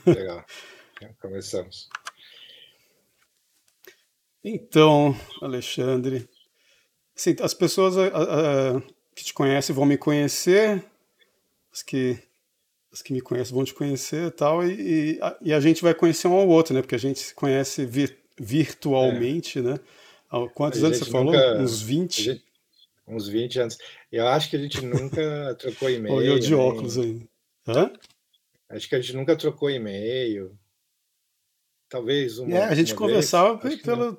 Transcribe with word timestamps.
Ja, 0.21 0.45
komm 1.19 1.33
jetzt, 1.35 1.49
Sams. 1.49 1.89
Então, 4.43 5.15
Alexandre, 5.41 6.27
assim, 7.15 7.35
as 7.41 7.53
pessoas 7.53 7.97
a, 7.97 8.07
a, 8.07 8.81
que 9.15 9.23
te 9.23 9.33
conhecem 9.33 9.75
vão 9.75 9.85
me 9.85 9.97
conhecer, 9.97 10.83
as 11.71 11.83
que, 11.83 12.17
as 12.91 13.01
que 13.01 13.13
me 13.13 13.21
conhecem 13.21 13.53
vão 13.53 13.63
te 13.63 13.73
conhecer 13.73 14.27
e 14.27 14.31
tal, 14.31 14.65
e, 14.67 15.19
a, 15.21 15.37
e 15.41 15.53
a 15.53 15.59
gente 15.59 15.83
vai 15.83 15.93
conhecer 15.93 16.27
um 16.27 16.33
ao 16.33 16.47
outro, 16.47 16.73
né? 16.73 16.81
Porque 16.81 16.95
a 16.95 16.99
gente 16.99 17.19
se 17.19 17.35
conhece 17.35 17.85
vir, 17.85 18.17
virtualmente, 18.39 19.59
é. 19.59 19.61
né? 19.61 19.79
Quantos 20.55 20.83
anos 20.83 20.97
você 20.97 21.11
falou? 21.11 21.35
Uns 21.59 21.81
20? 21.81 22.23
Gente, 22.23 22.43
uns 23.07 23.27
20 23.27 23.59
anos. 23.59 23.77
Eu 24.11 24.27
acho 24.27 24.49
que 24.49 24.55
a 24.55 24.59
gente 24.59 24.83
nunca 24.83 25.55
trocou 25.59 25.89
e-mail. 25.89 26.15
Olhou 26.15 26.39
de 26.39 26.55
óculos 26.55 26.97
aí. 26.97 27.27
Hã? 27.67 27.91
Acho 28.69 28.87
que 28.87 28.95
a 28.95 29.01
gente 29.01 29.13
nunca 29.13 29.35
trocou 29.35 29.69
e-mail. 29.69 30.57
Talvez 31.89 32.39
uma. 32.39 32.57
É, 32.57 32.63
a 32.63 32.73
gente 32.73 32.95
conversava 32.95 33.57
vez, 33.57 33.81
pelo 33.81 34.17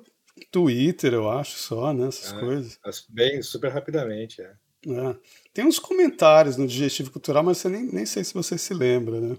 Twitter, 0.51 1.13
eu 1.13 1.29
acho, 1.29 1.57
só, 1.57 1.93
né? 1.93 2.07
Essas 2.07 2.33
é, 2.33 2.39
coisas. 2.39 2.79
Bem, 3.09 3.41
super 3.41 3.71
rapidamente, 3.71 4.41
é. 4.41 4.53
é. 4.87 5.15
Tem 5.53 5.65
uns 5.65 5.79
comentários 5.79 6.57
no 6.57 6.67
Digestivo 6.67 7.11
Cultural, 7.11 7.43
mas 7.43 7.57
você 7.57 7.69
nem, 7.69 7.83
nem 7.83 8.05
sei 8.05 8.23
se 8.23 8.33
você 8.33 8.57
se 8.57 8.73
lembra, 8.73 9.19
né? 9.19 9.37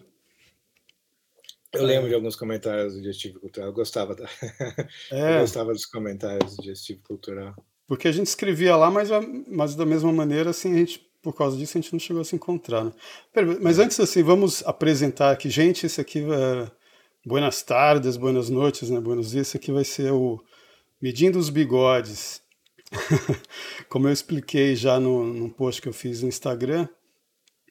Eu 1.72 1.82
lembro 1.82 2.08
de 2.08 2.14
alguns 2.14 2.36
comentários 2.36 2.94
do 2.94 3.00
Digestivo 3.00 3.40
Cultural. 3.40 3.68
Eu 3.68 3.74
gostava, 3.74 4.14
da... 4.14 4.28
é. 5.10 5.36
eu 5.36 5.40
gostava 5.40 5.72
dos 5.72 5.86
comentários 5.86 6.56
do 6.56 6.62
Digestivo 6.62 7.02
Cultural. 7.02 7.54
Porque 7.86 8.06
a 8.06 8.12
gente 8.12 8.28
escrevia 8.28 8.76
lá, 8.76 8.90
mas, 8.90 9.08
mas 9.48 9.74
da 9.74 9.84
mesma 9.84 10.12
maneira, 10.12 10.50
assim, 10.50 10.72
a 10.72 10.78
gente 10.78 11.12
por 11.20 11.34
causa 11.34 11.56
disso 11.56 11.78
a 11.78 11.80
gente 11.80 11.90
não 11.90 11.98
chegou 11.98 12.20
a 12.20 12.24
se 12.24 12.36
encontrar. 12.36 12.84
Né? 12.84 12.92
Mas 13.62 13.78
antes 13.78 13.98
assim, 13.98 14.22
vamos 14.22 14.62
apresentar 14.66 15.30
aqui, 15.30 15.48
gente, 15.48 15.86
esse 15.86 15.98
aqui 15.98 16.18
é 16.18 16.70
Buenas 17.26 17.62
tardes, 17.62 18.18
buenas 18.18 18.50
noites, 18.50 18.90
né? 18.90 19.00
Buenos 19.00 19.30
dias, 19.30 19.48
esse 19.48 19.56
aqui 19.56 19.72
vai 19.72 19.82
ser 19.82 20.12
o 20.12 20.44
Medindo 21.04 21.38
os 21.38 21.50
Bigodes. 21.50 22.40
Como 23.90 24.08
eu 24.08 24.12
expliquei 24.14 24.74
já 24.74 24.98
no, 24.98 25.22
no 25.22 25.50
post 25.50 25.82
que 25.82 25.86
eu 25.86 25.92
fiz 25.92 26.22
no 26.22 26.28
Instagram, 26.28 26.88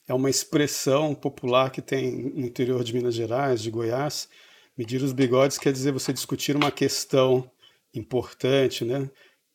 é 0.07 0.13
uma 0.13 0.29
expressão 0.29 1.15
popular 1.15 1.71
que 1.71 1.81
tem 1.81 2.11
no 2.11 2.45
interior 2.45 2.83
de 2.83 2.93
Minas 2.93 3.15
Gerais, 3.15 3.63
de 3.63 3.71
Goiás. 3.71 4.29
Medir 4.77 5.01
os 5.01 5.11
bigodes 5.11 5.57
quer 5.57 5.73
dizer 5.73 5.91
você 5.91 6.13
discutir 6.13 6.55
uma 6.55 6.69
questão 6.69 7.49
importante, 7.91 8.85
né? 8.85 9.09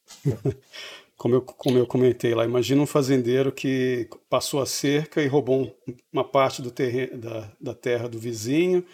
como 1.17 1.37
eu, 1.37 1.43
como 1.43 1.79
eu 1.79 1.87
comentei 1.87 2.35
lá, 2.35 2.45
imagina 2.45 2.83
um 2.83 2.87
fazendeiro 2.87 3.53
que 3.53 4.09
passou 4.29 4.61
a 4.61 4.67
cerca 4.67 5.23
e 5.23 5.29
roubou 5.29 5.73
uma 6.13 6.25
parte 6.25 6.61
do 6.61 6.73
terreno, 6.73 7.17
da, 7.19 7.53
da 7.61 7.75
terra 7.75 8.09
do 8.09 8.19
vizinho. 8.19 8.85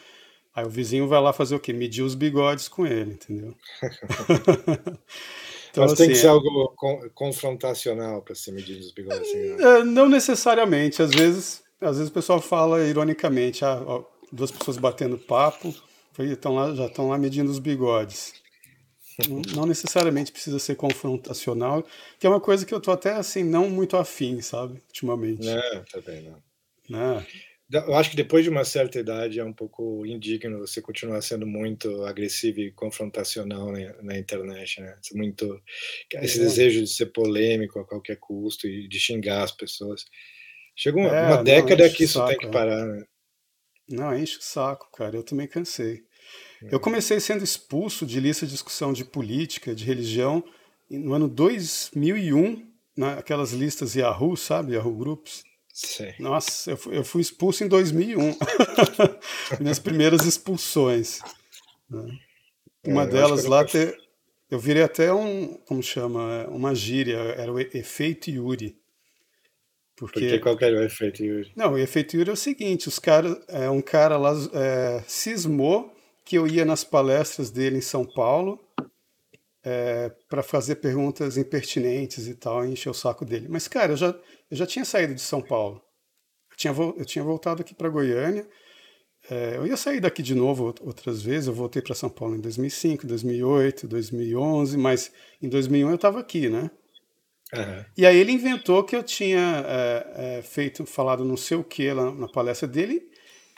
Aí 0.55 0.65
o 0.65 0.71
vizinho 0.71 1.09
vai 1.09 1.21
lá 1.21 1.33
fazer 1.33 1.57
o 1.57 1.61
quê? 1.61 1.73
Medir 1.73 2.03
os 2.03 2.15
bigodes 2.15 2.69
com 2.69 2.87
ele, 2.87 3.15
entendeu? 3.15 3.55
então, 5.71 5.83
Mas 5.83 5.93
assim, 5.93 6.05
tem 6.05 6.09
que 6.11 6.17
ser 6.17 6.29
algo 6.29 6.75
confrontacional 7.13 8.23
para 8.23 8.37
se 8.37 8.53
medir 8.53 8.79
os 8.79 8.93
bigodes. 8.93 9.29
Assim, 9.29 9.57
né? 9.57 9.81
É, 9.81 9.85
não 9.85 10.09
necessariamente. 10.09 11.03
Às 11.03 11.11
vezes, 11.11 11.65
às 11.81 11.97
vezes 11.97 12.09
o 12.09 12.15
pessoal 12.15 12.41
fala 12.41 12.87
ironicamente, 12.87 13.65
ah, 13.65 13.83
ó, 13.85 14.05
duas 14.31 14.53
pessoas 14.53 14.77
batendo 14.77 15.19
papo, 15.19 15.75
estão 16.21 16.55
lá, 16.55 16.73
já 16.73 16.87
estão 16.87 17.09
lá 17.09 17.19
medindo 17.19 17.51
os 17.51 17.59
bigodes. 17.59 18.35
Não 19.55 19.67
necessariamente 19.67 20.33
precisa 20.33 20.59
ser 20.59 20.77
confrontacional, 20.77 21.85
que 22.19 22.27
é 22.27 22.31
uma 22.31 22.41
coisa 22.41 22.67
que 22.67 22.75
eu 22.75 22.81
tô 22.81 22.91
até 22.91 23.13
assim, 23.13 23.45
não 23.45 23.69
muito 23.69 23.97
afim, 23.97 24.41
sabe? 24.41 24.83
Ultimamente. 24.89 25.45
Não, 25.45 25.85
também 25.85 26.23
não. 26.23 26.43
Né? 26.89 27.27
Eu 27.73 27.95
acho 27.95 28.11
que 28.11 28.17
depois 28.17 28.45
de 28.45 28.51
uma 28.51 28.65
certa 28.65 28.99
idade 28.99 29.41
é 29.41 29.45
um 29.45 29.53
pouco 29.53 30.05
indigno 30.05 30.59
você 30.59 30.83
continuar 30.83 31.23
sendo 31.23 31.47
muito 31.47 32.05
agressivo 32.05 32.61
e 32.61 32.71
confrontacional 32.71 33.73
na, 33.73 34.03
na 34.03 34.19
internet, 34.19 34.81
né? 34.81 34.95
Muito 35.15 35.61
esse 36.21 36.39
é. 36.39 36.43
desejo 36.43 36.81
de 36.83 36.89
ser 36.89 37.07
polêmico 37.07 37.79
a 37.79 37.87
qualquer 37.87 38.17
custo 38.17 38.69
e 38.69 38.87
de 38.87 39.01
xingar 39.01 39.45
as 39.45 39.53
pessoas. 39.53 40.05
Chega 40.77 40.99
uma, 40.99 41.09
é, 41.09 41.27
uma 41.27 41.43
década 41.43 41.89
que 41.89 42.05
isso 42.05 42.19
saco, 42.19 42.29
tem 42.29 42.39
que 42.39 42.49
parar, 42.49 42.85
né? 42.85 43.05
Não, 43.89 44.17
enche 44.17 44.39
o 44.39 44.43
saco, 44.43 44.91
cara. 44.93 45.17
Eu 45.17 45.23
também 45.23 45.47
cansei. 45.47 46.03
Eu 46.71 46.81
comecei 46.81 47.21
sendo 47.21 47.45
expulso 47.45 48.07
de 48.07 48.19
lista 48.19 48.47
de 48.47 48.53
discussão 48.53 48.93
de 48.93 49.05
política, 49.05 49.75
de 49.75 49.85
religião, 49.85 50.43
no 50.91 51.13
ano 51.13 51.29
2001, 51.29 52.67
naquelas 52.97 53.53
listas 53.53 53.95
Yahoo, 53.95 54.37
sabe? 54.37 54.75
Yahoo 54.75 54.97
Groups. 54.97 55.45
Nossa, 56.21 56.71
eu 56.71 56.77
fui, 56.77 56.97
eu 56.97 57.05
fui 57.05 57.21
expulso 57.21 57.65
em 57.65 57.69
2001. 57.69 58.37
Minhas 59.61 59.81
primeiras 59.81 60.25
expulsões. 60.25 61.19
Né? 61.91 62.07
Uma 62.87 63.03
é, 63.03 63.07
delas 63.07 63.45
lá, 63.45 63.65
ter, 63.65 63.97
eu 64.49 64.59
virei 64.59 64.85
até 64.85 65.13
um, 65.13 65.55
como 65.67 65.83
chama, 65.83 66.47
uma 66.49 66.75
gíria, 66.75 67.17
era 67.17 67.53
o 67.53 67.59
efeito 67.59 68.31
Yuri. 68.31 68.79
Porque, 69.97 70.21
Porque 70.21 70.39
qual 70.39 70.57
que 70.57 70.65
era 70.65 70.79
o 70.79 70.83
efeito 70.83 71.25
Yuri? 71.25 71.53
Não, 71.57 71.73
o 71.73 71.79
efeito 71.79 72.17
Yuri 72.17 72.31
é 72.31 72.33
o 72.33 72.37
seguinte, 72.37 72.87
os 72.87 72.99
cara, 73.01 73.41
é, 73.49 73.69
um 73.69 73.81
cara 73.81 74.17
lá 74.17 74.33
é, 74.53 75.03
cismou 75.07 75.93
que 76.25 76.37
eu 76.37 76.47
ia 76.47 76.65
nas 76.65 76.85
palestras 76.85 77.51
dele 77.51 77.79
em 77.79 77.83
São 77.83 78.05
Paulo 78.05 78.61
é, 79.65 80.13
para 80.29 80.43
fazer 80.43 80.77
perguntas 80.77 81.37
impertinentes 81.37 82.29
e 82.29 82.35
tal, 82.35 82.65
e 82.65 82.71
encher 82.71 82.91
o 82.91 82.95
saco 82.95 83.25
dele. 83.25 83.47
Mas, 83.49 83.67
cara, 83.67 83.93
eu 83.93 83.97
já, 83.97 84.15
eu 84.51 84.57
já 84.57 84.67
tinha 84.67 84.85
saído 84.85 85.15
de 85.15 85.21
São 85.21 85.41
Paulo. 85.41 85.83
Eu 86.51 86.57
tinha, 86.57 86.75
eu 86.99 87.05
tinha 87.05 87.25
voltado 87.25 87.63
aqui 87.63 87.75
para 87.75 87.89
Goiânia. 87.89 88.49
É, 89.31 89.57
eu 89.57 89.67
ia 89.67 89.77
sair 89.77 90.01
daqui 90.01 90.23
de 90.23 90.35
novo 90.35 90.75
outras 90.83 91.23
vezes. 91.23 91.49
Eu 91.49 91.55
voltei 91.55 91.81
para 91.81 91.95
São 91.95 92.11
Paulo 92.11 92.37
em 92.37 92.41
2005, 92.41 93.07
2008, 93.07 93.89
2011, 93.89 94.77
mas 94.77 95.13
em 95.43 95.49
2001 95.49 95.89
eu 95.89 95.95
estava 95.95 96.21
aqui, 96.21 96.49
né? 96.49 96.71
Uhum. 97.53 97.85
E 97.97 98.07
aí 98.07 98.17
ele 98.17 98.33
inventou 98.33 98.83
que 98.85 98.97
eu 98.97 99.03
tinha 99.03 99.65
é, 99.67 100.39
é, 100.39 100.43
feito, 100.43 100.85
falado 100.85 101.25
não 101.25 101.37
sei 101.37 101.57
o 101.57 101.65
que 101.65 101.93
lá 101.93 102.11
na 102.11 102.29
palestra 102.29 102.67
dele 102.67 103.09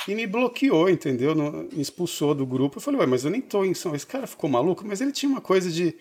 e 0.07 0.15
me 0.15 0.27
bloqueou, 0.27 0.89
entendeu? 0.89 1.35
No, 1.35 1.65
me 1.65 1.81
expulsou 1.81 2.35
do 2.35 2.47
grupo. 2.47 2.79
Eu 2.79 2.83
falei, 2.83 3.01
ué, 3.01 3.07
mas 3.07 3.25
eu 3.25 3.31
nem 3.31 3.41
tô 3.41 3.65
em 3.65 3.75
São 3.75 3.95
Esse 3.95 4.07
cara 4.07 4.27
ficou 4.27 4.49
maluco, 4.49 4.87
mas 4.87 5.01
ele 5.01 5.13
tinha 5.13 5.31
uma 5.31 5.41
coisa 5.41 5.71
de, 5.71 5.97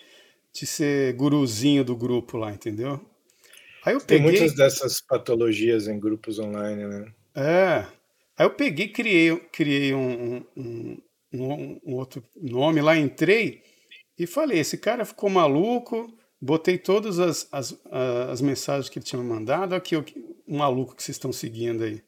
de 0.53 0.65
ser 0.65 1.13
guruzinho 1.13 1.83
do 1.83 1.95
grupo 1.95 2.37
lá, 2.37 2.51
entendeu? 2.51 2.99
Aí 3.85 3.93
eu 3.93 3.99
Tem 3.99 4.17
peguei... 4.17 4.39
muitas 4.39 4.55
dessas 4.55 4.99
patologias 4.99 5.87
em 5.87 5.99
grupos 5.99 6.39
online, 6.39 6.87
né? 6.87 7.13
É. 7.35 7.85
Aí 8.35 8.45
eu 8.45 8.49
peguei 8.49 8.87
criei, 8.87 9.37
criei 9.51 9.93
um, 9.93 10.43
um, 10.57 10.97
um, 11.31 11.81
um 11.85 11.93
outro 11.93 12.23
nome 12.35 12.81
lá, 12.81 12.97
entrei 12.97 13.61
e 14.17 14.25
falei, 14.25 14.59
esse 14.59 14.77
cara 14.77 15.05
ficou 15.05 15.29
maluco, 15.29 16.11
botei 16.41 16.79
todas 16.79 17.19
as, 17.19 17.47
as, 17.51 17.77
as 18.31 18.41
mensagens 18.41 18.89
que 18.89 18.97
ele 18.97 19.05
tinha 19.05 19.21
mandado, 19.21 19.75
aqui 19.75 19.95
o 19.95 20.03
um 20.47 20.57
maluco 20.57 20.95
que 20.95 21.03
vocês 21.03 21.15
estão 21.15 21.31
seguindo 21.31 21.83
aí. 21.83 22.01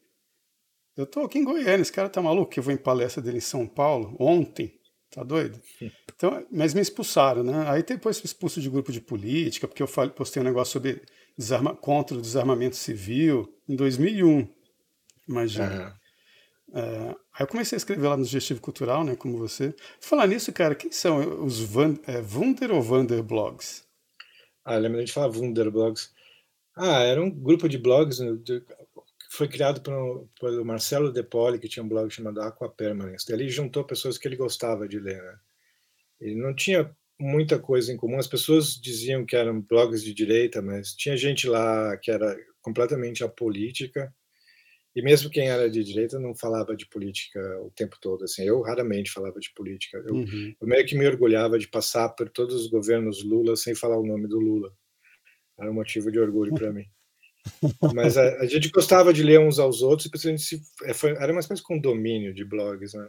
Eu 0.96 1.06
tô 1.06 1.20
aqui 1.20 1.38
em 1.38 1.44
Goiânia, 1.44 1.80
esse 1.80 1.92
cara 1.92 2.08
tá 2.08 2.20
maluco 2.20 2.50
que 2.50 2.58
eu 2.58 2.64
vou 2.64 2.74
em 2.74 2.76
palestra 2.76 3.22
dele 3.22 3.38
em 3.38 3.40
São 3.40 3.68
Paulo 3.68 4.16
ontem. 4.18 4.74
Tá 5.10 5.22
doido? 5.22 5.60
Então, 6.18 6.44
mas 6.50 6.74
me 6.74 6.80
expulsaram, 6.80 7.44
né? 7.44 7.64
Aí 7.68 7.80
depois 7.84 8.18
fui 8.18 8.26
expulso 8.26 8.60
de 8.60 8.68
grupo 8.68 8.90
de 8.90 9.00
política, 9.00 9.68
porque 9.68 9.84
eu 9.84 9.86
postei 10.10 10.42
um 10.42 10.44
negócio 10.44 10.72
sobre 10.72 11.00
desarma, 11.38 11.74
contra 11.76 12.16
o 12.16 12.20
desarmamento 12.20 12.76
civil 12.76 13.56
em 13.68 13.76
2001. 13.76 14.48
Imagina. 15.28 15.96
Uhum. 16.74 16.78
É, 16.80 17.08
aí 17.08 17.40
eu 17.40 17.46
comecei 17.46 17.76
a 17.76 17.78
escrever 17.78 18.08
lá 18.08 18.16
no 18.16 18.24
Digestivo 18.24 18.60
Cultural, 18.60 19.04
né? 19.04 19.16
Como 19.16 19.38
você. 19.38 19.74
Falar 20.00 20.26
nisso, 20.26 20.52
cara, 20.52 20.74
quem 20.74 20.90
são 20.90 21.44
os 21.44 21.60
Van, 21.60 21.94
é, 22.06 22.20
Wunder 22.20 22.72
ou 22.72 22.82
Vander 22.82 23.22
blogs? 23.22 23.86
Ah, 24.64 24.76
lembra 24.76 25.04
de 25.04 25.12
falar 25.12 25.28
Wunder 25.28 25.70
blogs. 25.70 26.12
Ah, 26.76 27.02
era 27.02 27.22
um 27.22 27.30
grupo 27.30 27.68
de 27.68 27.78
blogs 27.78 28.18
né, 28.18 28.30
foi 29.30 29.46
criado 29.46 29.80
pelo, 29.82 30.28
pelo 30.40 30.64
Marcelo 30.64 31.12
De 31.12 31.22
Poli, 31.22 31.58
que 31.58 31.68
tinha 31.68 31.84
um 31.84 31.88
blog 31.88 32.10
chamado 32.10 32.40
Aqua 32.40 32.68
Permanence. 32.68 33.30
Ele 33.30 33.48
juntou 33.48 33.84
pessoas 33.84 34.16
que 34.16 34.26
ele 34.26 34.36
gostava 34.36 34.88
de 34.88 34.98
ler. 34.98 35.22
Né? 35.22 35.38
Ele 36.20 36.34
não 36.36 36.54
tinha 36.54 36.90
muita 37.18 37.58
coisa 37.58 37.92
em 37.92 37.96
comum. 37.96 38.18
As 38.18 38.26
pessoas 38.26 38.80
diziam 38.80 39.24
que 39.24 39.36
eram 39.36 39.60
blogs 39.60 40.02
de 40.02 40.14
direita, 40.14 40.62
mas 40.62 40.94
tinha 40.94 41.16
gente 41.16 41.46
lá 41.48 41.96
que 41.96 42.10
era 42.10 42.36
completamente 42.62 43.24
apolítica 43.24 44.12
E 44.94 45.02
mesmo 45.02 45.30
quem 45.30 45.48
era 45.48 45.70
de 45.70 45.82
direita 45.82 46.18
não 46.18 46.34
falava 46.34 46.76
de 46.76 46.86
política 46.86 47.40
o 47.62 47.70
tempo 47.70 47.96
todo. 48.00 48.24
Assim, 48.24 48.42
eu 48.44 48.60
raramente 48.60 49.10
falava 49.10 49.38
de 49.40 49.52
política. 49.54 49.98
Eu, 50.06 50.14
uhum. 50.14 50.54
eu 50.60 50.66
meio 50.66 50.86
que 50.86 50.96
me 50.96 51.06
orgulhava 51.06 51.58
de 51.58 51.68
passar 51.68 52.08
por 52.10 52.28
todos 52.28 52.54
os 52.54 52.66
governos 52.68 53.24
Lula 53.24 53.56
sem 53.56 53.74
falar 53.74 53.98
o 53.98 54.06
nome 54.06 54.28
do 54.28 54.38
Lula. 54.38 54.72
Era 55.58 55.70
um 55.70 55.74
motivo 55.74 56.10
de 56.12 56.18
orgulho 56.18 56.54
para 56.54 56.72
mim. 56.72 56.86
Mas 57.94 58.16
a, 58.16 58.40
a, 58.40 58.46
gente 58.46 58.70
gostava 58.70 59.12
de 59.12 59.22
ler 59.22 59.40
uns 59.40 59.58
aos 59.58 59.82
outros, 59.82 60.10
e 60.24 60.38
se, 60.38 60.60
foi, 60.94 61.12
era 61.12 61.32
uma 61.32 61.40
espécie 61.40 61.62
de 61.62 61.66
condomínio 61.66 62.34
de 62.34 62.44
blogs, 62.44 62.94
né? 62.94 63.08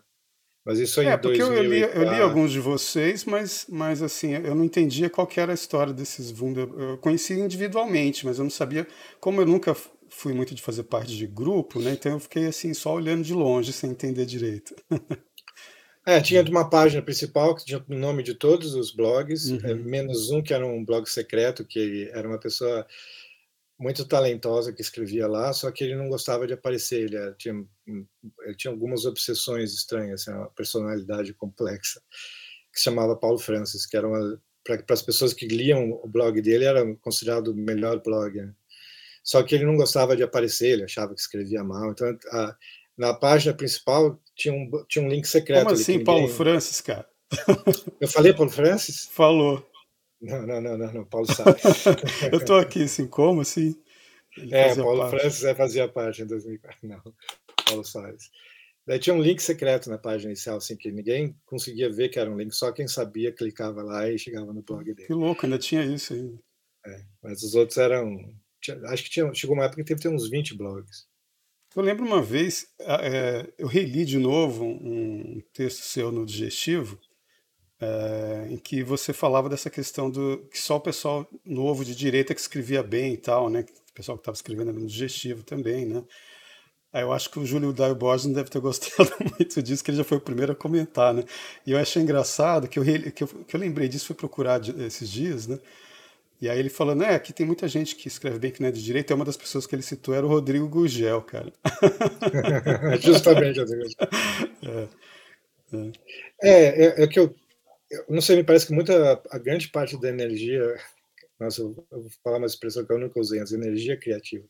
Mas 0.69 0.77
isso 0.77 1.01
é, 1.01 1.17
porque 1.17 1.41
eu 1.41 1.63
li, 1.63 1.81
eu 1.81 2.03
li 2.03 2.21
alguns 2.21 2.51
de 2.51 2.59
vocês, 2.59 3.25
mas, 3.25 3.65
mas 3.67 4.03
assim, 4.03 4.35
eu 4.35 4.53
não 4.53 4.63
entendia 4.63 5.09
qual 5.09 5.25
que 5.25 5.39
era 5.39 5.51
a 5.51 5.55
história 5.55 5.91
desses 5.91 6.31
Wunder. 6.39 6.69
Eu 6.77 6.95
conhecia 6.99 7.35
individualmente, 7.35 8.23
mas 8.23 8.37
eu 8.37 8.43
não 8.43 8.51
sabia, 8.51 8.85
como 9.19 9.41
eu 9.41 9.47
nunca 9.47 9.75
fui 10.09 10.31
muito 10.31 10.53
de 10.53 10.61
fazer 10.61 10.83
parte 10.83 11.17
de 11.17 11.25
grupo, 11.25 11.79
né? 11.79 11.93
Então 11.93 12.11
eu 12.11 12.19
fiquei 12.19 12.45
assim, 12.45 12.71
só 12.75 12.93
olhando 12.93 13.23
de 13.23 13.33
longe, 13.33 13.73
sem 13.73 13.89
entender 13.89 14.27
direito. 14.27 14.75
É, 16.05 16.21
tinha 16.21 16.41
uma 16.43 16.67
página 16.67 17.01
principal 17.01 17.55
que 17.55 17.65
tinha 17.65 17.83
o 17.87 17.95
nome 17.95 18.23
de 18.23 18.33
todos 18.33 18.73
os 18.73 18.91
blogs, 18.91 19.49
uhum. 19.49 19.75
menos 19.83 20.31
um 20.31 20.41
que 20.41 20.53
era 20.53 20.65
um 20.65 20.83
blog 20.83 21.07
secreto, 21.07 21.65
que 21.65 22.09
era 22.13 22.27
uma 22.27 22.39
pessoa 22.39 22.85
muito 23.79 24.05
talentosa 24.05 24.73
que 24.73 24.81
escrevia 24.81 25.25
lá, 25.25 25.53
só 25.53 25.71
que 25.71 25.85
ele 25.85 25.95
não 25.95 26.09
gostava 26.09 26.45
de 26.45 26.53
aparecer, 26.53 27.05
ele 27.05 27.15
eh, 27.15 27.33
tinha, 27.37 27.65
ele 27.87 28.55
tinha 28.55 28.71
algumas 28.71 29.05
obsessões 29.05 29.73
estranhas, 29.73 30.21
assim, 30.21 30.37
uma 30.37 30.49
personalidade 30.49 31.33
complexa, 31.33 32.01
que 32.73 32.77
se 32.77 32.83
chamava 32.83 33.15
Paulo 33.15 33.39
Francis, 33.39 33.85
que 33.85 33.95
era 33.95 34.07
uma 34.07 34.39
para 34.63 34.93
as 34.93 35.01
pessoas 35.01 35.33
que 35.33 35.47
liam 35.47 35.99
o 36.03 36.07
blog 36.07 36.41
dele 36.41 36.65
era 36.65 36.85
considerado 36.97 37.49
o 37.49 37.55
melhor 37.55 38.01
blog. 38.03 38.35
Né? 38.39 38.53
Só 39.23 39.41
que 39.41 39.55
ele 39.55 39.65
não 39.65 39.75
gostava 39.75 40.15
de 40.15 40.23
aparecer, 40.23 40.71
ele 40.71 40.83
achava 40.83 41.13
que 41.13 41.21
escrevia 41.21 41.63
mal. 41.63 41.91
Então, 41.91 42.17
a, 42.31 42.55
na 42.97 43.13
página 43.13 43.53
principal 43.53 44.19
tinha 44.35 44.53
um, 44.53 44.69
tinha 44.87 45.03
um 45.03 45.09
link 45.09 45.25
secreto. 45.27 45.63
Como 45.63 45.75
assim, 45.75 46.03
Paulo 46.03 46.27
Francis, 46.27 46.81
cara? 46.81 47.07
Eu 47.99 48.07
falei 48.07 48.33
Paulo 48.33 48.51
Francis? 48.51 49.07
Falou. 49.11 49.65
Não, 50.21 50.45
não, 50.45 50.61
não, 50.61 50.77
não, 50.77 50.93
não 50.93 51.05
Paulo 51.05 51.27
Salles. 51.27 51.61
eu 52.31 52.43
tô 52.43 52.55
aqui, 52.55 52.83
assim, 52.83 53.07
como 53.07 53.41
assim? 53.41 53.81
Ele 54.37 54.53
é, 54.53 54.75
Paulo 54.75 54.99
parte. 54.99 55.19
Francis 55.19 55.43
é, 55.43 55.55
fazia 55.55 55.87
parte 55.87 56.21
em 56.21 56.27
2004. 56.27 56.87
Não, 56.87 57.01
Paulo 57.65 57.83
Salles. 57.83 58.29
Daí 58.85 58.99
tinha 58.99 59.13
um 59.13 59.21
link 59.21 59.39
secreto 59.39 59.89
na 59.89 59.97
página 59.97 60.31
inicial, 60.31 60.57
assim, 60.57 60.75
que 60.75 60.91
ninguém 60.91 61.35
conseguia 61.45 61.91
ver 61.91 62.09
que 62.09 62.19
era 62.19 62.29
um 62.29 62.37
link, 62.37 62.51
só 62.53 62.71
quem 62.71 62.87
sabia 62.87 63.31
clicava 63.31 63.83
lá 63.83 64.09
e 64.09 64.17
chegava 64.17 64.51
no 64.51 64.63
blog 64.63 64.83
dele. 64.93 65.07
Que 65.07 65.13
louco, 65.13 65.45
ainda 65.45 65.59
tinha 65.59 65.83
isso 65.83 66.13
ainda. 66.13 66.39
É, 66.85 67.01
mas 67.21 67.43
os 67.43 67.55
outros 67.55 67.77
eram. 67.77 68.17
Acho 68.87 69.03
que 69.03 69.09
tinha, 69.09 69.33
chegou 69.33 69.55
uma 69.55 69.65
época 69.65 69.83
que 69.83 69.95
teve 69.95 70.13
uns 70.13 70.29
20 70.29 70.57
blogs. 70.57 71.07
Eu 71.75 71.83
lembro 71.83 72.03
uma 72.03 72.21
vez, 72.21 72.67
é, 72.79 73.47
eu 73.57 73.67
reli 73.67 74.03
de 74.03 74.17
novo 74.17 74.65
um 74.65 75.39
texto 75.53 75.83
seu 75.83 76.11
no 76.11 76.25
Digestivo, 76.25 76.99
é, 77.81 78.47
em 78.49 78.57
que 78.57 78.83
você 78.83 79.13
falava 79.13 79.49
dessa 79.49 79.69
questão 79.69 80.09
do 80.09 80.39
que 80.51 80.59
só 80.59 80.77
o 80.77 80.81
pessoal 80.81 81.27
novo 81.45 81.85
de 81.85 81.95
direita 81.95 82.35
que 82.35 82.41
escrevia 82.41 82.83
bem 82.83 83.13
e 83.13 83.17
tal, 83.17 83.49
né? 83.49 83.65
O 83.91 83.93
pessoal 83.93 84.17
que 84.17 84.21
estava 84.21 84.35
escrevendo 84.35 84.73
no 84.73 84.85
digestivo 84.85 85.43
também, 85.43 85.85
né? 85.85 86.03
Aí 86.91 87.03
eu 87.03 87.13
acho 87.13 87.29
que 87.29 87.39
o 87.39 87.45
Júlio 87.45 87.71
Daio 87.71 87.93
Borges 87.95 88.25
não 88.25 88.33
deve 88.33 88.49
ter 88.49 88.59
gostado 88.59 89.11
muito 89.37 89.61
disso, 89.61 89.83
que 89.83 89.91
ele 89.91 89.97
já 89.97 90.03
foi 90.03 90.17
o 90.17 90.21
primeiro 90.21 90.53
a 90.53 90.55
comentar, 90.55 91.13
né? 91.13 91.23
E 91.65 91.71
eu 91.71 91.77
achei 91.77 92.01
engraçado 92.01 92.67
que 92.67 92.79
eu, 92.79 92.83
que 92.83 93.23
eu, 93.23 93.27
que 93.27 93.55
eu 93.55 93.59
lembrei 93.59 93.87
disso, 93.87 94.07
fui 94.07 94.15
procurar 94.15 94.59
esses 94.79 95.09
dias, 95.09 95.47
né? 95.47 95.59
E 96.41 96.49
aí 96.49 96.57
ele 96.57 96.69
falando, 96.69 97.03
é, 97.03 97.15
aqui 97.15 97.33
tem 97.33 97.45
muita 97.45 97.67
gente 97.67 97.95
que 97.95 98.07
escreve 98.07 98.39
bem 98.39 98.49
que 98.49 98.61
não 98.61 98.69
é 98.69 98.71
de 98.71 98.83
direita, 98.83 99.13
e 99.13 99.15
uma 99.15 99.25
das 99.25 99.35
pessoas 99.37 99.67
que 99.67 99.75
ele 99.75 99.81
citou 99.81 100.15
era 100.15 100.25
o 100.25 100.29
Rodrigo 100.29 100.67
Gugel, 100.69 101.21
cara. 101.21 101.51
Justamente, 103.01 103.59
Rodrigo. 103.59 103.89
É, 105.71 105.77
é. 105.77 105.91
É, 106.41 106.85
é, 106.85 107.03
é 107.03 107.07
que 107.07 107.19
eu 107.19 107.35
não 108.07 108.21
sei, 108.21 108.37
me 108.37 108.43
parece 108.43 108.67
que 108.67 108.73
muita, 108.73 109.21
a 109.29 109.37
grande 109.37 109.69
parte 109.69 109.99
da 109.99 110.09
energia, 110.09 110.75
nossa, 111.39 111.61
eu 111.61 111.73
vou 111.89 112.09
falar 112.23 112.37
uma 112.37 112.45
expressão 112.45 112.85
que 112.85 112.91
eu 112.91 112.99
nunca 112.99 113.19
usei 113.19 113.39
antes, 113.39 113.53
energia 113.53 113.97
criativa, 113.97 114.45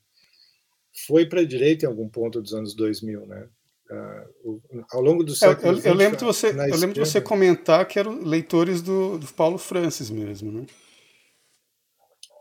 foi 1.07 1.25
para 1.25 1.41
a 1.41 1.45
direita 1.45 1.85
em 1.85 1.89
algum 1.89 2.09
ponto 2.09 2.41
dos 2.41 2.53
anos 2.53 2.75
2000, 2.75 3.25
né? 3.25 3.47
Uh, 3.89 4.83
ao 4.91 5.01
longo 5.01 5.23
do 5.23 5.33
século 5.33 5.73
eu, 5.73 5.77
eu, 5.79 5.85
eu 5.85 5.93
lembro 5.95 6.15
de 6.15 6.23
você, 6.23 6.49
eu 6.49 6.77
lembro 6.77 6.93
de 6.93 6.99
você 6.99 7.19
comentar 7.19 7.87
que 7.87 7.97
eram 7.97 8.21
leitores 8.21 8.83
do, 8.83 9.17
do 9.17 9.25
Paulo 9.33 9.57
Francis 9.57 10.11
mesmo, 10.11 10.51
né? 10.51 10.65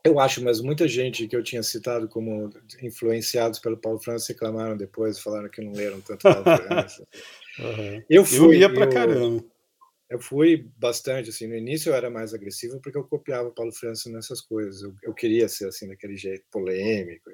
Eu 0.05 0.21
acho, 0.21 0.43
mas 0.45 0.61
muita 0.61 0.87
gente 0.87 1.27
que 1.27 1.35
eu 1.35 1.43
tinha 1.43 1.63
citado 1.63 2.07
como 2.09 2.51
influenciados 2.83 3.59
pelo 3.59 3.77
Paulo 3.77 3.99
Francis 3.99 4.29
reclamaram 4.29 4.77
depois, 4.77 5.19
falaram 5.19 5.49
que 5.49 5.63
não 5.63 5.73
leram 5.73 6.01
tanto 6.01 6.23
Paulo 6.23 6.45
Francis. 6.67 7.05
uhum. 7.59 8.03
Eu 8.11 8.25
fui, 8.25 8.57
eu 8.57 8.61
ia 8.61 8.73
para 8.73 8.87
caramba 8.87 9.43
eu 10.11 10.19
fui 10.21 10.71
bastante 10.77 11.31
assim 11.31 11.47
no 11.47 11.55
início 11.55 11.91
eu 11.91 11.95
era 11.95 12.09
mais 12.09 12.33
agressivo 12.33 12.81
porque 12.81 12.97
eu 12.97 13.05
copiava 13.05 13.51
Paulo 13.51 13.73
Francis 13.73 14.11
nessas 14.13 14.41
coisas. 14.41 14.83
Eu, 14.83 14.95
eu 15.03 15.15
queria 15.15 15.49
ser 15.49 15.69
assim 15.69 15.87
daquele 15.87 16.17
jeito 16.17 16.45
polêmico 16.51 17.31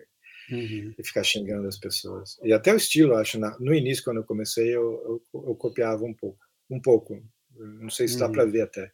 uhum. 0.50 0.94
e 0.98 1.04
ficar 1.04 1.22
xingando 1.22 1.68
as 1.68 1.78
pessoas. 1.78 2.36
E 2.42 2.52
até 2.52 2.72
o 2.72 2.76
estilo 2.76 3.14
acho 3.14 3.38
na, 3.38 3.56
no 3.60 3.72
início 3.72 4.02
quando 4.02 4.18
eu 4.18 4.24
comecei 4.24 4.74
eu, 4.74 5.22
eu, 5.32 5.42
eu, 5.48 5.54
copiava 5.54 6.04
um 6.04 6.14
pouco 6.14 6.38
um 6.68 6.80
pouco. 6.80 7.22
Não 7.56 7.90
sei 7.90 8.08
se 8.08 8.18
dá 8.18 8.28
para 8.28 8.44
uhum. 8.44 8.50
ver 8.50 8.62
até. 8.62 8.90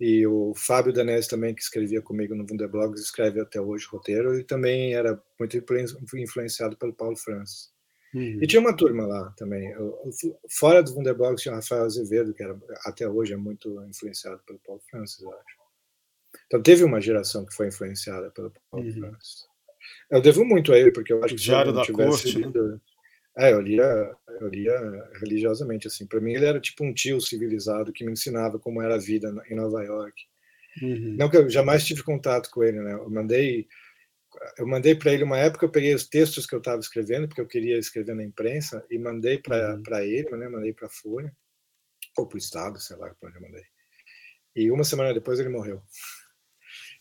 E 0.00 0.26
o 0.26 0.54
Fábio 0.56 0.92
Danese 0.92 1.28
também 1.28 1.54
que 1.54 1.60
escrevia 1.60 2.00
comigo 2.00 2.34
no 2.34 2.46
Wunderblogs 2.50 3.02
escreve 3.02 3.38
até 3.38 3.60
hoje 3.60 3.86
roteiro 3.86 4.38
e 4.38 4.42
também 4.42 4.94
era 4.94 5.22
muito 5.38 5.56
influenciado 6.16 6.76
pelo 6.76 6.94
Paulo 6.94 7.16
Francis 7.16 7.69
Uhum. 8.14 8.38
E 8.42 8.46
tinha 8.46 8.60
uma 8.60 8.76
turma 8.76 9.06
lá 9.06 9.30
também. 9.36 9.72
Fora 10.48 10.82
do 10.82 10.94
Wunderbox 10.94 11.42
tinha 11.42 11.52
o 11.52 11.56
Rafael 11.56 11.84
Azevedo, 11.84 12.34
que 12.34 12.42
era, 12.42 12.58
até 12.84 13.08
hoje 13.08 13.32
é 13.32 13.36
muito 13.36 13.82
influenciado 13.84 14.40
pelo 14.46 14.58
Paulo 14.60 14.82
Francis, 14.90 15.22
eu 15.22 15.30
acho. 15.32 15.60
Então 16.46 16.62
teve 16.62 16.84
uma 16.84 17.00
geração 17.00 17.44
que 17.44 17.54
foi 17.54 17.68
influenciada 17.68 18.30
pelo 18.30 18.52
Paulo 18.70 18.86
uhum. 18.86 18.92
Francis. 18.92 19.48
Eu 20.10 20.20
devo 20.20 20.44
muito 20.44 20.72
a 20.72 20.78
ele, 20.78 20.92
porque 20.92 21.12
eu 21.12 21.22
acho 21.24 21.34
que 21.34 21.40
se 21.40 21.50
eu 21.50 21.72
não 21.72 21.82
tivesse 21.82 22.10
corte, 22.10 22.38
né? 22.38 22.46
lido, 22.46 22.68
né? 22.68 22.80
É, 23.38 23.52
eu 23.52 23.60
lia, 23.60 24.16
eu 24.40 24.48
lia 24.48 25.08
religiosamente, 25.20 25.86
assim. 25.86 26.06
Para 26.06 26.20
mim 26.20 26.34
ele 26.34 26.44
era 26.44 26.60
tipo 26.60 26.84
um 26.84 26.92
tio 26.92 27.20
civilizado 27.20 27.92
que 27.92 28.04
me 28.04 28.12
ensinava 28.12 28.58
como 28.58 28.82
era 28.82 28.96
a 28.96 28.98
vida 28.98 29.32
em 29.48 29.54
Nova 29.54 29.82
York. 29.82 30.22
Uhum. 30.82 31.16
Não 31.16 31.30
que 31.30 31.36
eu 31.36 31.48
jamais 31.48 31.84
tive 31.84 32.02
contato 32.02 32.50
com 32.50 32.62
ele, 32.62 32.80
né? 32.80 32.92
Eu 32.92 33.08
mandei 33.08 33.66
eu 34.58 34.66
mandei 34.66 34.94
para 34.94 35.12
ele 35.12 35.24
uma 35.24 35.38
época, 35.38 35.66
eu 35.66 35.70
peguei 35.70 35.94
os 35.94 36.06
textos 36.06 36.46
que 36.46 36.54
eu 36.54 36.58
estava 36.58 36.80
escrevendo, 36.80 37.28
porque 37.28 37.40
eu 37.40 37.46
queria 37.46 37.78
escrever 37.78 38.14
na 38.14 38.24
imprensa, 38.24 38.84
e 38.90 38.98
mandei 38.98 39.38
para 39.38 39.74
uhum. 39.74 39.98
ele, 39.98 40.30
né, 40.36 40.48
mandei 40.48 40.72
para 40.72 40.86
a 40.86 40.90
Folha, 40.90 41.34
ou 42.16 42.26
para 42.26 42.36
o 42.36 42.38
Estado, 42.38 42.80
sei 42.80 42.96
lá 42.96 43.14
para 43.14 43.28
onde 43.28 43.38
eu 43.38 43.42
mandei. 43.42 43.64
E 44.54 44.70
uma 44.70 44.84
semana 44.84 45.14
depois 45.14 45.38
ele 45.38 45.48
morreu. 45.48 45.82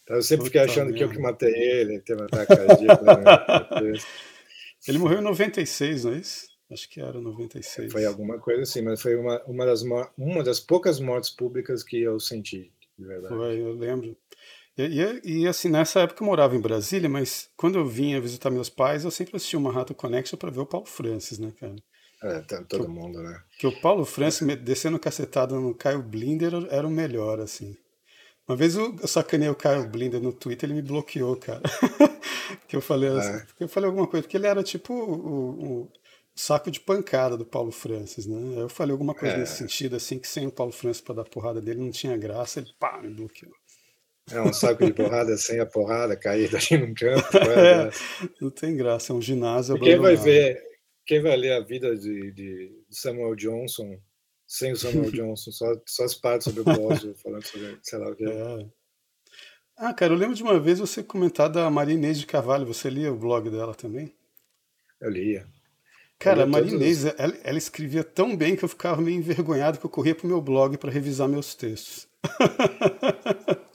Então 0.04 0.16
eu 0.16 0.24
sempre 0.24 0.46
fiquei 0.46 0.62
achando 0.62 0.94
que 0.94 1.04
eu 1.04 1.10
que 1.10 1.20
matei 1.20 1.54
ele, 1.54 2.02
teve 2.02 2.22
um 2.22 2.26
ataque 2.26 2.56
cardíaco. 2.56 3.06
Né? 3.06 3.14
ele 4.88 4.98
morreu 4.98 5.20
em 5.20 5.24
96, 5.24 6.04
não 6.04 6.14
é 6.14 6.18
isso? 6.18 6.50
Acho 6.72 6.90
que 6.90 7.02
era 7.02 7.20
96. 7.20 7.92
Foi 7.92 8.06
alguma 8.06 8.40
coisa 8.40 8.62
assim, 8.62 8.82
mas 8.82 9.02
foi 9.02 9.16
uma, 9.16 9.44
uma, 9.46 9.66
das, 9.66 9.82
uma 10.18 10.44
das 10.44 10.60
poucas 10.60 11.00
mortes 11.00 11.32
públicas 11.32 11.84
que 11.84 12.00
eu 12.00 12.20
senti, 12.20 12.72
de 12.98 13.06
verdade. 13.06 13.34
Foi, 13.34 13.60
eu 13.60 13.74
lembro. 13.74 14.16
E, 14.88 15.42
e, 15.42 15.48
assim, 15.48 15.70
nessa 15.70 16.02
época 16.02 16.24
eu 16.24 16.28
morava 16.28 16.56
em 16.56 16.62
Brasília, 16.62 17.10
mas 17.10 17.50
quando 17.58 17.78
eu 17.78 17.86
vinha 17.86 18.22
visitar 18.22 18.50
meus 18.50 18.70
pais, 18.70 19.04
eu 19.04 19.12
sempre 19.12 19.36
assistia 19.36 19.60
uma 19.60 19.72
Rato 19.72 19.94
Connection 19.94 20.38
para 20.38 20.52
ver 20.52 20.62
o 20.62 20.66
Paulo 20.66 20.86
Francis, 20.86 21.38
né, 21.38 21.52
cara? 21.60 21.76
É, 22.22 22.40
tá, 22.42 22.64
todo 22.64 22.86
que, 22.86 22.90
mundo, 22.90 23.22
né? 23.22 23.42
Que 23.58 23.68
o 23.68 23.82
Paulo 23.82 24.06
Francis 24.06 24.46
descendo 24.58 25.00
cacetado 25.00 25.60
no 25.60 25.74
Caio 25.74 26.02
Blinder 26.02 26.54
era 26.70 26.88
o 26.88 26.92
melhor, 26.92 27.40
assim. 27.40 27.76
Uma 28.48 28.56
vez 28.56 28.76
eu, 28.76 28.96
eu 29.02 29.08
sacanei 29.08 29.48
o 29.50 29.56
Caio 29.56 29.88
Blinder 29.88 30.22
no 30.22 30.34
Twitter, 30.34 30.70
ele 30.70 30.82
me 30.82 30.88
bloqueou, 30.88 31.36
cara. 31.36 31.62
que 32.68 32.76
eu 32.76 32.82
falei 32.82 33.10
assim, 33.10 33.32
é. 33.32 33.46
eu 33.60 33.68
falei 33.68 33.88
alguma 33.88 34.08
coisa, 34.08 34.24
porque 34.24 34.38
ele 34.38 34.48
era 34.48 34.64
tipo 34.64 34.94
o, 34.94 35.82
o, 35.82 35.92
saco 36.36 36.72
de 36.72 36.80
pancada 36.80 37.38
do 37.38 37.46
Paulo 37.46 37.72
Francis, 37.72 38.26
né? 38.26 38.62
Eu 38.62 38.70
falei 38.70 38.92
alguma 38.92 39.14
coisa 39.14 39.36
é. 39.36 39.40
nesse 39.40 39.58
sentido, 39.58 39.96
assim, 39.96 40.18
que 40.18 40.28
sem 40.28 40.48
o 40.48 40.52
Paulo 40.52 40.72
Francis 40.72 41.02
para 41.02 41.16
dar 41.16 41.26
porrada 41.26 41.62
dele 41.62 41.80
não 41.80 41.92
tinha 41.92 42.18
graça, 42.18 42.60
ele 42.60 42.70
pá, 42.80 43.00
me 43.02 43.10
bloqueou. 43.10 43.54
É 44.32 44.42
um 44.42 44.54
saco 44.54 44.86
de 44.86 44.94
porrada 44.94 45.36
sem 45.38 45.60
a 45.60 45.66
porrada 45.66 46.16
caída 46.16 46.58
ali 46.58 46.86
no 46.86 46.94
campo. 46.94 47.28
É, 47.50 47.90
não 48.40 48.50
tem 48.50 48.76
graça, 48.76 49.12
é 49.12 49.16
um 49.16 49.22
ginásio 49.22 49.76
e 49.78 49.80
quem 49.80 49.98
vai 49.98 50.16
ver, 50.16 50.62
quem 51.06 51.22
vai 51.22 51.36
ler 51.36 51.54
a 51.54 51.60
vida 51.60 51.96
de, 51.96 52.32
de 52.32 52.72
Samuel 52.90 53.36
Johnson 53.36 54.00
sem 54.50 54.72
o 54.72 54.76
Samuel 54.76 55.12
Johnson, 55.14 55.52
só, 55.52 55.66
só 55.86 56.04
as 56.04 56.16
partes 56.16 56.46
sobre 56.46 56.62
o 56.62 56.64
Boswell, 56.64 57.16
falando 57.16 57.46
sobre, 57.46 57.78
sei 57.84 58.00
lá 58.00 58.10
o 58.10 58.16
que. 58.16 58.26
É. 58.26 58.66
Ah, 59.78 59.94
cara, 59.94 60.14
eu 60.14 60.18
lembro 60.18 60.36
de 60.36 60.44
uma 60.44 60.60
vez 60.60 60.80
você 60.80 61.04
comentar 61.04 61.50
da 61.50 61.70
Maria 61.70 61.94
Inês 61.94 62.20
de 62.20 62.26
Carvalho, 62.26 62.66
você 62.66 62.90
lia 62.90 63.14
o 63.14 63.18
blog 63.18 63.50
dela 63.50 63.74
também? 63.76 64.14
Eu 65.00 65.10
lia. 65.10 65.48
Cara, 66.18 66.44
a 66.44 66.46
Maria 66.46 66.74
Inês, 66.74 67.06
ela, 67.06 67.38
ela, 67.44 67.58
escrevia 67.58 68.04
tão 68.04 68.36
bem 68.36 68.58
que 68.58 68.66
eu 68.66 68.68
ficava 68.68 69.02
meio 69.02 69.18
envergonhado 69.18 69.80
que 69.80 69.86
eu 69.86 69.90
corria 69.90 70.14
pro 70.14 70.28
meu 70.28 70.42
blog 70.42 70.78
para 70.78 70.92
revisar 70.92 71.30
meus 71.30 71.56
textos. 71.56 72.08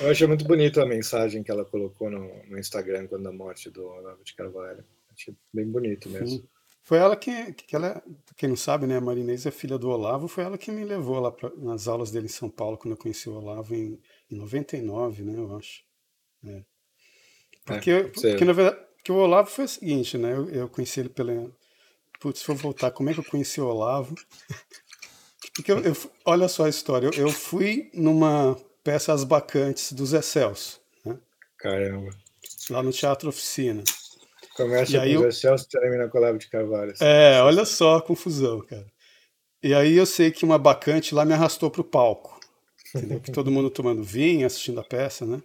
Eu 0.00 0.10
achei 0.10 0.26
muito 0.26 0.44
bonito 0.44 0.80
a 0.80 0.86
mensagem 0.86 1.42
que 1.42 1.50
ela 1.50 1.64
colocou 1.64 2.10
no, 2.10 2.30
no 2.44 2.58
Instagram 2.58 3.06
quando 3.06 3.26
a 3.26 3.32
morte 3.32 3.70
do 3.70 3.86
Olavo 3.86 4.22
de 4.22 4.34
Carvalho. 4.34 4.84
Achei 5.12 5.34
bem 5.52 5.66
bonito 5.66 6.08
mesmo. 6.08 6.28
Sim. 6.28 6.48
Foi 6.86 6.98
ela 6.98 7.16
que, 7.16 7.52
que 7.54 7.74
ela, 7.74 8.00
quem 8.36 8.48
não 8.48 8.54
sabe, 8.54 8.86
né, 8.86 8.98
a 8.98 9.00
Marinês 9.00 9.44
é 9.44 9.50
filha 9.50 9.76
do 9.76 9.88
Olavo, 9.88 10.28
foi 10.28 10.44
ela 10.44 10.56
que 10.56 10.70
me 10.70 10.84
levou 10.84 11.18
lá 11.18 11.32
pra, 11.32 11.50
nas 11.56 11.88
aulas 11.88 12.12
dele 12.12 12.26
em 12.26 12.28
São 12.28 12.48
Paulo, 12.48 12.78
quando 12.78 12.92
eu 12.92 12.96
conheci 12.96 13.28
o 13.28 13.34
Olavo 13.34 13.74
em, 13.74 14.00
em 14.30 14.36
99, 14.36 15.24
né, 15.24 15.36
eu 15.36 15.56
acho. 15.56 15.82
É. 16.46 16.62
Porque, 17.64 17.90
é, 17.90 18.04
porque, 18.04 18.44
na 18.44 18.52
verdade, 18.52 18.80
porque 18.94 19.10
o 19.10 19.16
Olavo 19.16 19.50
foi 19.50 19.64
o 19.64 19.68
seguinte, 19.68 20.16
né, 20.16 20.32
eu, 20.32 20.48
eu 20.48 20.68
conheci 20.68 21.00
ele 21.00 21.08
pela... 21.08 21.50
Putz, 22.20 22.38
se 22.38 22.48
eu 22.48 22.54
voltar, 22.54 22.92
como 22.92 23.10
é 23.10 23.14
que 23.14 23.18
eu 23.18 23.24
conheci 23.24 23.60
o 23.60 23.66
Olavo? 23.66 24.14
porque 25.56 25.72
eu, 25.72 25.80
eu, 25.80 25.96
olha 26.24 26.46
só 26.46 26.66
a 26.66 26.68
história, 26.68 27.08
eu, 27.08 27.12
eu 27.20 27.30
fui 27.30 27.90
numa 27.94 28.56
peça 28.86 29.12
As 29.12 29.24
Bacantes 29.24 29.92
do 29.92 30.06
Zé 30.06 30.22
Celso, 30.22 30.80
né? 31.04 31.18
Caramba. 31.58 32.10
Lá 32.70 32.84
no 32.84 32.92
Teatro 32.92 33.28
Oficina. 33.28 33.82
Começa 34.54 35.04
e 35.04 35.16
com 35.16 35.26
o 35.26 35.32
Celso 35.32 35.66
e 35.66 35.68
termina 35.68 36.08
com 36.08 36.16
o 36.16 36.20
Olavo 36.20 36.38
de 36.38 36.48
Carvalho. 36.48 36.92
Assim. 36.92 37.04
É, 37.04 37.42
olha 37.42 37.64
só 37.64 37.96
a 37.96 38.02
confusão, 38.02 38.60
cara. 38.60 38.86
E 39.60 39.74
aí 39.74 39.96
eu 39.96 40.06
sei 40.06 40.30
que 40.30 40.44
uma 40.44 40.56
bacante 40.56 41.16
lá 41.16 41.24
me 41.24 41.32
arrastou 41.32 41.68
para 41.68 41.80
o 41.80 41.84
palco. 41.84 42.38
Entendeu? 42.94 43.18
que 43.20 43.32
todo 43.32 43.50
mundo 43.50 43.68
tomando 43.68 44.04
vinho, 44.04 44.46
assistindo 44.46 44.78
a 44.78 44.84
peça, 44.84 45.26
né? 45.26 45.42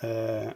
É... 0.00 0.54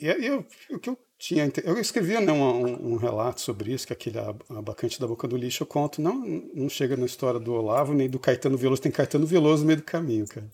E 0.00 0.10
aí 0.10 0.26
eu, 0.26 0.46
o 0.70 0.78
que 0.78 0.88
eu 0.88 0.98
tinha. 1.18 1.50
Eu 1.64 1.78
escrevia 1.78 2.20
né, 2.20 2.32
um, 2.32 2.94
um, 2.94 2.96
relato 2.96 3.40
sobre 3.40 3.72
isso, 3.72 3.86
que 3.86 3.92
aquele 3.92 4.18
abacante 4.50 5.00
da 5.00 5.06
boca 5.06 5.26
do 5.26 5.36
lixo 5.36 5.62
eu 5.62 5.66
conto. 5.66 6.00
Não, 6.00 6.14
não 6.54 6.68
chega 6.68 6.96
na 6.96 7.06
história 7.06 7.40
do 7.40 7.52
Olavo 7.52 7.94
nem 7.94 8.08
do 8.08 8.18
Caetano 8.18 8.56
Veloso. 8.56 8.82
Tem 8.82 8.92
Caetano 8.92 9.26
Veloso 9.26 9.62
no 9.62 9.68
meio 9.68 9.78
do 9.78 9.84
caminho, 9.84 10.26
cara. 10.26 10.50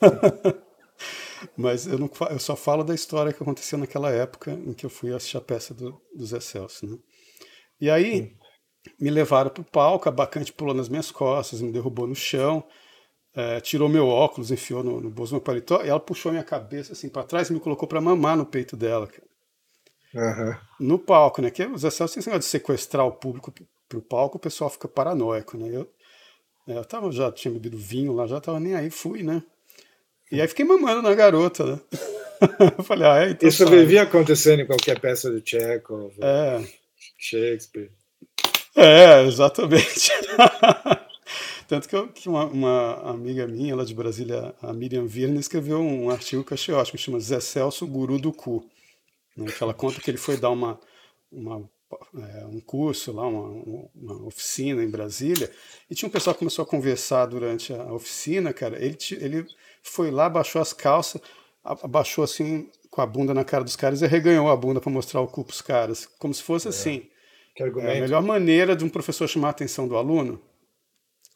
Mas 1.56 1.86
eu, 1.86 1.98
não, 1.98 2.10
eu 2.30 2.38
só 2.38 2.54
falo 2.54 2.84
da 2.84 2.94
história 2.94 3.32
que 3.32 3.42
aconteceu 3.42 3.78
naquela 3.78 4.10
época 4.10 4.52
em 4.52 4.72
que 4.72 4.84
eu 4.84 4.90
fui 4.90 5.12
assistir 5.12 5.38
a 5.38 5.40
peça 5.40 5.72
do, 5.72 6.00
do 6.14 6.26
Zé 6.26 6.40
Celso. 6.40 6.86
Né? 6.86 6.98
E 7.80 7.90
aí 7.90 8.36
me 8.98 9.10
levaram 9.10 9.50
para 9.50 9.62
o 9.62 9.64
palco, 9.64 10.08
a 10.08 10.12
bacante 10.12 10.52
pulou 10.52 10.74
nas 10.74 10.88
minhas 10.88 11.10
costas, 11.10 11.60
me 11.60 11.72
derrubou 11.72 12.06
no 12.06 12.14
chão, 12.14 12.64
é, 13.34 13.60
tirou 13.60 13.88
meu 13.88 14.06
óculos, 14.06 14.50
enfiou 14.50 14.82
no, 14.82 15.00
no 15.00 15.10
bolso 15.10 15.32
do 15.32 15.36
meu 15.36 15.42
paletó, 15.42 15.82
e 15.82 15.88
ela 15.88 16.00
puxou 16.00 16.32
minha 16.32 16.44
cabeça 16.44 16.92
assim 16.92 17.08
para 17.08 17.22
trás 17.22 17.48
e 17.48 17.52
me 17.52 17.60
colocou 17.60 17.88
para 17.88 18.00
mamar 18.00 18.36
no 18.36 18.44
peito 18.44 18.76
dela. 18.76 19.08
Uhum. 20.14 20.54
No 20.80 20.98
palco, 20.98 21.40
né? 21.40 21.50
Que 21.50 21.64
o 21.64 21.78
Zé 21.78 21.90
Celso 21.90 22.14
tem 22.14 22.20
esse 22.20 22.28
negócio 22.28 22.46
de 22.46 22.50
sequestrar 22.50 23.06
o 23.06 23.12
público 23.12 23.52
para 23.88 23.98
o 23.98 24.02
palco, 24.02 24.36
o 24.36 24.40
pessoal 24.40 24.70
fica 24.70 24.88
paranoico, 24.88 25.56
né? 25.56 25.68
Eu, 25.72 25.88
é, 26.66 26.78
eu 26.78 26.84
tava, 26.84 27.10
já 27.10 27.30
tinha 27.32 27.52
bebido 27.52 27.76
vinho 27.76 28.12
lá, 28.12 28.26
já 28.26 28.40
tava 28.40 28.60
nem 28.60 28.74
aí, 28.74 28.90
fui, 28.90 29.22
né? 29.22 29.42
E 30.30 30.40
aí 30.40 30.46
fiquei 30.46 30.64
mamando 30.64 31.02
na 31.02 31.14
garota, 31.14 31.64
né? 31.64 31.80
eu 32.78 32.84
falei, 32.84 33.06
ah, 33.06 33.24
é, 33.24 33.30
então 33.30 33.48
Isso 33.48 33.64
sabe. 33.64 33.76
vivia 33.78 34.02
acontecendo 34.02 34.60
em 34.60 34.66
qualquer 34.66 34.98
peça 35.00 35.30
do 35.30 35.42
Chekhov, 35.44 36.12
é. 36.20 36.64
Shakespeare. 37.18 37.90
É, 38.76 39.24
exatamente. 39.26 40.10
Tanto 41.66 41.88
que, 41.88 41.94
eu, 41.94 42.08
que 42.08 42.28
uma, 42.28 42.46
uma, 42.46 42.94
amiga 43.10 43.46
minha 43.46 43.76
lá 43.76 43.84
de 43.84 43.94
Brasília, 43.94 44.54
a 44.60 44.72
Miriam 44.72 45.06
Virna, 45.06 45.38
escreveu 45.38 45.80
um 45.80 46.10
artigo 46.10 46.42
que 46.42 46.52
eu 46.52 46.56
achei 46.56 46.74
ótimo, 46.74 46.96
que 46.96 47.04
chama 47.04 47.20
Zé 47.20 47.38
Celso, 47.38 47.86
Guru 47.86 48.18
do 48.18 48.32
Cu. 48.32 48.68
Né, 49.36 49.50
que 49.50 49.62
ela 49.62 49.74
conta 49.74 50.00
que 50.00 50.10
ele 50.10 50.18
foi 50.18 50.36
dar 50.36 50.50
uma, 50.50 50.78
uma 51.30 51.68
é, 52.14 52.46
um 52.46 52.60
curso 52.60 53.12
lá, 53.12 53.26
uma, 53.26 53.88
uma, 53.94 54.26
oficina 54.26 54.82
em 54.82 54.90
Brasília, 54.90 55.50
e 55.90 55.94
tinha 55.94 56.08
um 56.08 56.12
pessoal 56.12 56.34
que 56.34 56.40
começou 56.40 56.62
a 56.62 56.66
conversar 56.66 57.26
durante 57.26 57.72
a 57.72 57.92
oficina, 57.92 58.52
cara. 58.52 58.76
Ele, 58.82 58.96
ele 59.12 59.46
foi 59.82 60.10
lá, 60.10 60.28
baixou 60.28 60.60
as 60.62 60.72
calças, 60.72 61.20
abaixou 61.64 62.24
assim 62.24 62.70
com 62.90 63.00
a 63.00 63.06
bunda 63.06 63.32
na 63.34 63.44
cara 63.44 63.64
dos 63.64 63.76
caras 63.76 64.02
e 64.02 64.06
reganhou 64.06 64.50
a 64.50 64.56
bunda 64.56 64.80
para 64.80 64.90
mostrar 64.90 65.20
o 65.20 65.26
cu 65.26 65.44
pros 65.44 65.62
caras, 65.62 66.06
como 66.18 66.34
se 66.34 66.42
fosse 66.42 66.66
é. 66.66 66.70
assim. 66.70 67.08
É 67.58 67.64
a 67.98 68.00
melhor 68.00 68.22
maneira 68.22 68.74
de 68.74 68.84
um 68.84 68.88
professor 68.88 69.28
chamar 69.28 69.48
a 69.48 69.50
atenção 69.50 69.86
do 69.86 69.96
aluno. 69.96 70.40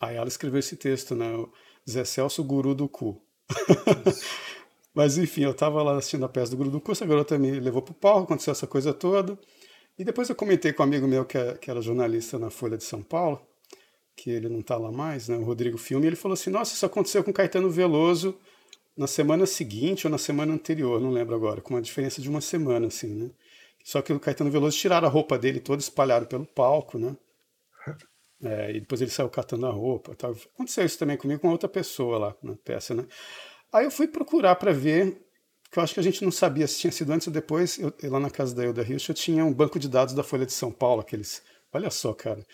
Aí 0.01 0.17
ela 0.17 0.29
escreveu 0.29 0.59
esse 0.59 0.77
texto, 0.77 1.15
né? 1.15 1.31
O 1.35 1.53
Zé 1.89 2.05
Celso, 2.05 2.43
guru 2.43 2.75
do 2.75 2.89
cu. 2.89 3.23
Mas 4.95 5.19
enfim, 5.19 5.43
eu 5.43 5.51
estava 5.51 5.83
lá 5.83 5.97
assistindo 5.97 6.25
a 6.25 6.29
peça 6.29 6.53
do 6.53 6.57
Guru 6.57 6.71
do 6.71 6.81
Cu, 6.81 6.93
essa 6.93 7.05
garota 7.05 7.37
me 7.37 7.51
levou 7.59 7.83
pro 7.83 7.93
palco, 7.93 8.25
aconteceu 8.25 8.53
essa 8.53 8.67
coisa 8.67 8.95
toda. 8.95 9.39
E 9.99 10.05
depois 10.05 10.29
eu 10.29 10.37
comentei 10.37 10.73
com 10.73 10.83
um 10.83 10.87
amigo 10.87 11.07
meu 11.07 11.25
que, 11.25 11.37
é, 11.37 11.57
que 11.57 11.71
era 11.71 11.81
jornalista 11.81 12.39
na 12.39 12.51
Folha 12.51 12.77
de 12.77 12.85
São 12.85 13.03
Paulo, 13.03 13.41
que 14.17 14.31
ele 14.31 14.49
não 14.49 14.61
está 14.61 14.77
lá 14.77 14.93
mais, 14.93 15.29
né, 15.29 15.37
o 15.37 15.43
Rodrigo 15.43 15.77
Filme, 15.79 16.07
e 16.07 16.09
ele 16.09 16.17
falou 16.17 16.35
assim: 16.35 16.51
Nossa, 16.51 16.75
isso 16.75 16.87
aconteceu 16.87 17.25
com 17.25 17.33
Caetano 17.33 17.69
Veloso 17.71 18.39
na 18.97 19.07
semana 19.09 19.47
seguinte 19.47 20.07
ou 20.07 20.11
na 20.11 20.19
semana 20.19 20.53
anterior, 20.55 21.01
não 21.01 21.11
lembro 21.11 21.35
agora, 21.35 21.61
com 21.61 21.75
uma 21.75 21.83
diferença 21.83 22.23
de 22.23 22.29
uma 22.29 22.41
semana, 22.41 22.87
assim, 22.87 23.15
né? 23.15 23.31
Só 23.85 24.01
que 24.01 24.13
o 24.13 24.21
Caetano 24.21 24.51
Veloso 24.51 24.79
tiraram 24.79 25.07
a 25.09 25.11
roupa 25.11 25.37
dele 25.37 25.61
toda, 25.61 25.81
espalharam 25.81 26.27
pelo 26.27 26.47
palco, 26.47 26.99
né? 26.99 27.17
É, 28.43 28.71
e 28.71 28.81
depois 28.81 29.01
ele 29.01 29.11
saiu 29.11 29.29
catando 29.29 29.67
a 29.67 29.71
roupa. 29.71 30.15
Tal. 30.15 30.33
Aconteceu 30.55 30.85
isso 30.85 30.99
também 30.99 31.17
comigo 31.17 31.41
com 31.41 31.49
outra 31.49 31.69
pessoa 31.69 32.19
lá 32.19 32.37
na 32.43 32.57
peça, 32.57 32.95
né? 32.95 33.07
Aí 33.75 33.85
eu 33.85 33.91
fui 33.91 34.07
procurar 34.07 34.55
para 34.55 34.73
ver, 34.73 35.21
que 35.69 35.81
eu 35.81 35.83
acho 35.83 35.95
que 35.95 35.99
a 35.99 36.03
gente 36.03 36.23
não 36.23 36.31
sabia 36.31 36.65
se 36.69 36.79
tinha 36.79 36.93
sido 36.93 37.13
antes 37.13 37.27
ou 37.27 37.33
depois. 37.33 37.77
Eu, 37.77 37.93
lá 38.05 38.21
na 38.21 38.31
casa 38.31 38.55
da 38.55 38.65
Elda 38.65 38.83
Hirsch 38.83 39.09
eu 39.09 39.15
tinha 39.17 39.45
um 39.45 39.53
banco 39.53 39.81
de 39.81 39.89
dados 39.89 40.15
da 40.15 40.23
Folha 40.23 40.47
de 40.47 40.53
São 40.53 40.71
Paulo, 40.71 41.01
aqueles. 41.01 41.43
Olha 41.73 41.91
só, 41.91 42.15
cara, 42.15 42.47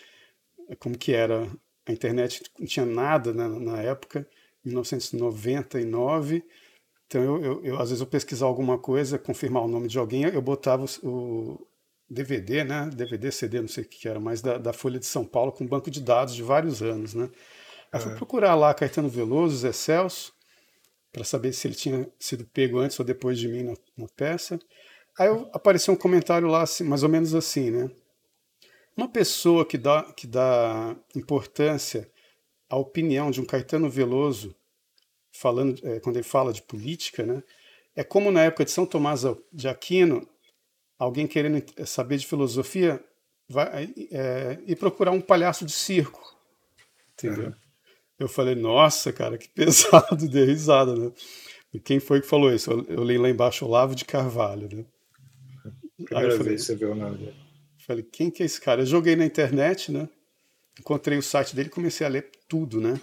como 0.79 0.97
que 0.97 1.13
era 1.13 1.47
a 1.85 1.91
internet, 1.91 2.41
não 2.57 2.65
tinha 2.65 2.87
nada 2.87 3.31
né, 3.31 3.47
na 3.47 3.79
época, 3.79 4.27
1999. 4.65 6.43
Então, 7.05 7.21
eu, 7.21 7.43
eu, 7.43 7.65
eu, 7.65 7.75
às 7.79 7.89
vezes 7.89 8.01
eu 8.01 8.07
pesquisar 8.07 8.47
alguma 8.47 8.79
coisa, 8.79 9.19
confirmar 9.19 9.63
o 9.63 9.67
nome 9.67 9.87
de 9.87 9.99
alguém, 9.99 10.23
eu 10.23 10.41
botava 10.41 10.85
o, 11.03 11.07
o 11.07 11.67
DVD, 12.09 12.63
né? 12.63 12.89
DVD, 12.91 13.31
CD, 13.31 13.61
não 13.61 13.67
sei 13.67 13.83
o 13.83 13.87
que 13.87 14.07
era, 14.07 14.19
mas 14.19 14.41
da, 14.41 14.57
da, 14.57 14.73
Folha 14.73 14.97
de 14.97 15.05
São 15.05 15.23
Paulo, 15.23 15.51
com 15.51 15.65
um 15.65 15.67
banco 15.67 15.91
de 15.91 16.01
dados 16.01 16.33
de 16.33 16.41
vários 16.41 16.81
anos, 16.81 17.13
né? 17.13 17.29
Aí 17.91 18.01
fui 18.01 18.15
procurar 18.15 18.55
lá 18.55 18.73
Caetano 18.73 19.09
Veloso, 19.09 19.57
Zé 19.57 19.71
Celso, 19.71 20.33
para 21.11 21.23
saber 21.23 21.53
se 21.53 21.67
ele 21.67 21.75
tinha 21.75 22.09
sido 22.17 22.45
pego 22.45 22.79
antes 22.79 22.99
ou 22.99 23.05
depois 23.05 23.37
de 23.37 23.47
mim 23.47 23.63
na, 23.63 23.73
na 23.97 24.07
peça. 24.15 24.59
Aí 25.17 25.27
eu, 25.27 25.49
apareceu 25.53 25.93
um 25.93 25.97
comentário 25.97 26.47
lá, 26.47 26.61
assim, 26.61 26.83
mais 26.83 27.03
ou 27.03 27.09
menos 27.09 27.35
assim, 27.35 27.69
né? 27.69 27.91
Uma 28.95 29.07
pessoa 29.07 29.65
que 29.65 29.77
dá, 29.77 30.03
que 30.13 30.27
dá 30.27 30.95
importância 31.15 32.09
à 32.69 32.77
opinião 32.77 33.31
de 33.31 33.41
um 33.41 33.45
Caetano 33.45 33.89
Veloso, 33.89 34.55
falando, 35.31 35.79
é, 35.85 35.99
quando 35.99 36.17
ele 36.17 36.23
fala 36.23 36.53
de 36.53 36.61
política, 36.61 37.25
né, 37.25 37.41
é 37.95 38.03
como 38.03 38.31
na 38.31 38.43
época 38.43 38.65
de 38.65 38.71
São 38.71 38.85
Tomás 38.85 39.23
de 39.51 39.67
Aquino, 39.67 40.27
alguém 40.97 41.27
querendo 41.27 41.63
saber 41.85 42.17
de 42.17 42.27
filosofia 42.27 43.03
vai 43.47 43.93
é, 44.11 44.59
ir 44.65 44.75
procurar 44.77 45.11
um 45.11 45.21
palhaço 45.21 45.65
de 45.65 45.71
circo. 45.71 46.37
Entendeu? 47.13 47.47
Uhum. 47.47 47.53
Eu 48.21 48.29
falei, 48.29 48.53
nossa, 48.53 49.11
cara, 49.11 49.35
que 49.35 49.49
pesado, 49.53 50.29
dei 50.29 50.45
risada, 50.45 50.95
né? 50.95 51.11
E 51.73 51.79
quem 51.79 51.99
foi 51.99 52.21
que 52.21 52.27
falou 52.27 52.53
isso? 52.53 52.69
Eu, 52.69 52.85
eu 52.87 53.03
li 53.03 53.17
lá 53.17 53.29
embaixo 53.29 53.65
Olavo 53.65 53.95
de 53.95 54.05
Carvalho, 54.05 54.69
né? 54.71 54.85
Primeira 55.95 56.19
Aí 56.19 56.25
eu 56.25 56.37
falei, 56.37 56.49
vez 56.49 56.65
você 56.65 56.75
viu 56.75 56.91
o 56.91 56.95
nome 56.95 57.17
dele. 57.17 57.35
Falei, 57.79 58.03
quem 58.03 58.29
que 58.29 58.43
é 58.43 58.45
esse 58.45 58.61
cara? 58.61 58.81
Eu 58.81 58.85
joguei 58.85 59.15
na 59.15 59.25
internet, 59.25 59.91
né? 59.91 60.07
Encontrei 60.79 61.17
o 61.17 61.23
site 61.23 61.55
dele 61.55 61.69
e 61.69 61.71
comecei 61.71 62.05
a 62.05 62.09
ler 62.09 62.29
tudo, 62.47 62.79
né? 62.79 63.01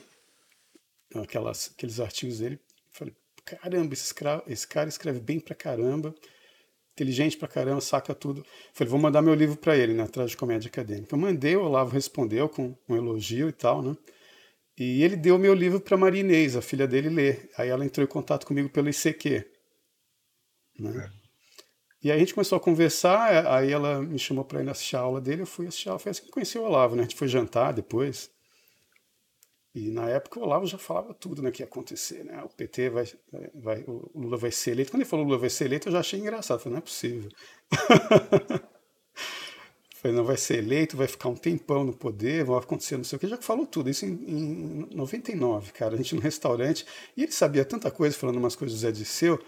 Aquelas, 1.16 1.72
aqueles 1.74 1.98
artigos 1.98 2.38
dele. 2.38 2.60
Falei, 2.92 3.14
caramba, 3.44 3.94
esse, 3.94 4.14
esse 4.46 4.68
cara 4.68 4.88
escreve 4.88 5.18
bem 5.18 5.40
pra 5.40 5.54
caramba, 5.54 6.14
inteligente 6.92 7.36
pra 7.36 7.48
caramba, 7.48 7.80
saca 7.80 8.14
tudo. 8.14 8.46
Falei, 8.72 8.90
vou 8.90 9.00
mandar 9.00 9.20
meu 9.20 9.34
livro 9.34 9.56
para 9.56 9.76
ele, 9.76 9.94
né? 9.94 10.04
Atrás 10.04 10.30
de 10.30 10.36
comédia 10.36 10.68
acadêmica. 10.68 11.14
Eu 11.14 11.18
mandei, 11.18 11.56
o 11.56 11.62
Olavo 11.62 11.90
respondeu 11.90 12.48
com 12.48 12.76
um 12.88 12.96
elogio 12.96 13.48
e 13.48 13.52
tal, 13.52 13.82
né? 13.82 13.96
E 14.78 15.02
ele 15.02 15.16
deu 15.16 15.38
meu 15.38 15.54
livro 15.54 15.80
para 15.80 15.96
Maria 15.96 16.20
Inês, 16.20 16.54
a 16.54 16.62
filha 16.62 16.86
dele, 16.86 17.08
ler. 17.08 17.50
Aí 17.58 17.68
ela 17.68 17.84
entrou 17.84 18.04
em 18.04 18.08
contato 18.08 18.46
comigo 18.46 18.68
pelo 18.68 18.88
ICQ. 18.88 19.44
Né? 20.78 21.12
É. 21.14 21.18
E 22.00 22.12
aí 22.12 22.16
a 22.16 22.20
gente 22.20 22.34
começou 22.34 22.56
a 22.56 22.60
conversar, 22.60 23.32
é, 23.32 23.48
aí 23.48 23.72
ela 23.72 24.00
me 24.00 24.18
chamou 24.20 24.44
para 24.44 24.62
ir 24.62 24.68
assistir 24.68 24.94
a 24.94 25.00
aula 25.00 25.20
dele, 25.20 25.42
eu 25.42 25.46
fui 25.46 25.66
assistir 25.66 25.88
a 25.88 25.92
aula, 25.92 25.98
foi 25.98 26.10
assim 26.10 26.22
que 26.22 26.30
conheci 26.30 26.56
o 26.56 26.62
Olavo, 26.62 26.94
né? 26.94 27.02
A 27.02 27.04
gente 27.04 27.16
foi 27.16 27.26
jantar 27.26 27.72
depois. 27.72 28.30
E 29.74 29.90
na 29.90 30.08
época 30.08 30.38
o 30.38 30.44
Olavo 30.44 30.64
já 30.64 30.78
falava 30.78 31.12
tudo 31.12 31.42
né, 31.42 31.50
que 31.50 31.60
ia 31.62 31.66
acontecer, 31.66 32.24
né? 32.24 32.40
O 32.44 32.48
PT 32.48 32.90
vai, 32.90 33.04
vai, 33.54 33.84
o 33.86 34.10
Lula 34.14 34.36
vai 34.36 34.52
ser 34.52 34.70
eleito. 34.70 34.92
Quando 34.92 35.02
ele 35.02 35.10
falou 35.10 35.24
Lula 35.24 35.38
vai 35.38 35.50
ser 35.50 35.64
eleito, 35.64 35.88
eu 35.88 35.92
já 35.92 36.00
achei 36.00 36.20
engraçado, 36.20 36.60
falei, 36.60 36.74
não 36.74 36.78
é 36.78 36.82
possível. 36.82 37.28
falei, 40.00 40.16
não 40.16 40.24
vai 40.24 40.36
ser 40.36 40.58
eleito, 40.58 40.96
vai 40.96 41.08
ficar 41.08 41.28
um 41.28 41.34
tempão 41.34 41.84
no 41.84 41.92
poder, 41.92 42.44
vai 42.44 42.58
acontecer 42.58 42.96
não 42.96 43.04
sei 43.04 43.16
o 43.16 43.20
que. 43.20 43.26
Já 43.26 43.36
falou 43.38 43.66
tudo, 43.66 43.90
isso 43.90 44.06
em, 44.06 44.12
em 44.12 44.88
99, 44.94 45.72
cara. 45.72 45.94
A 45.94 45.96
gente 45.96 46.14
no 46.14 46.20
restaurante, 46.20 46.86
e 47.16 47.24
ele 47.24 47.32
sabia 47.32 47.64
tanta 47.64 47.90
coisa, 47.90 48.16
falando 48.16 48.36
umas 48.36 48.54
coisas 48.54 48.78
do 48.78 48.80
Zé 48.80 48.92
Disseu, 48.92 49.38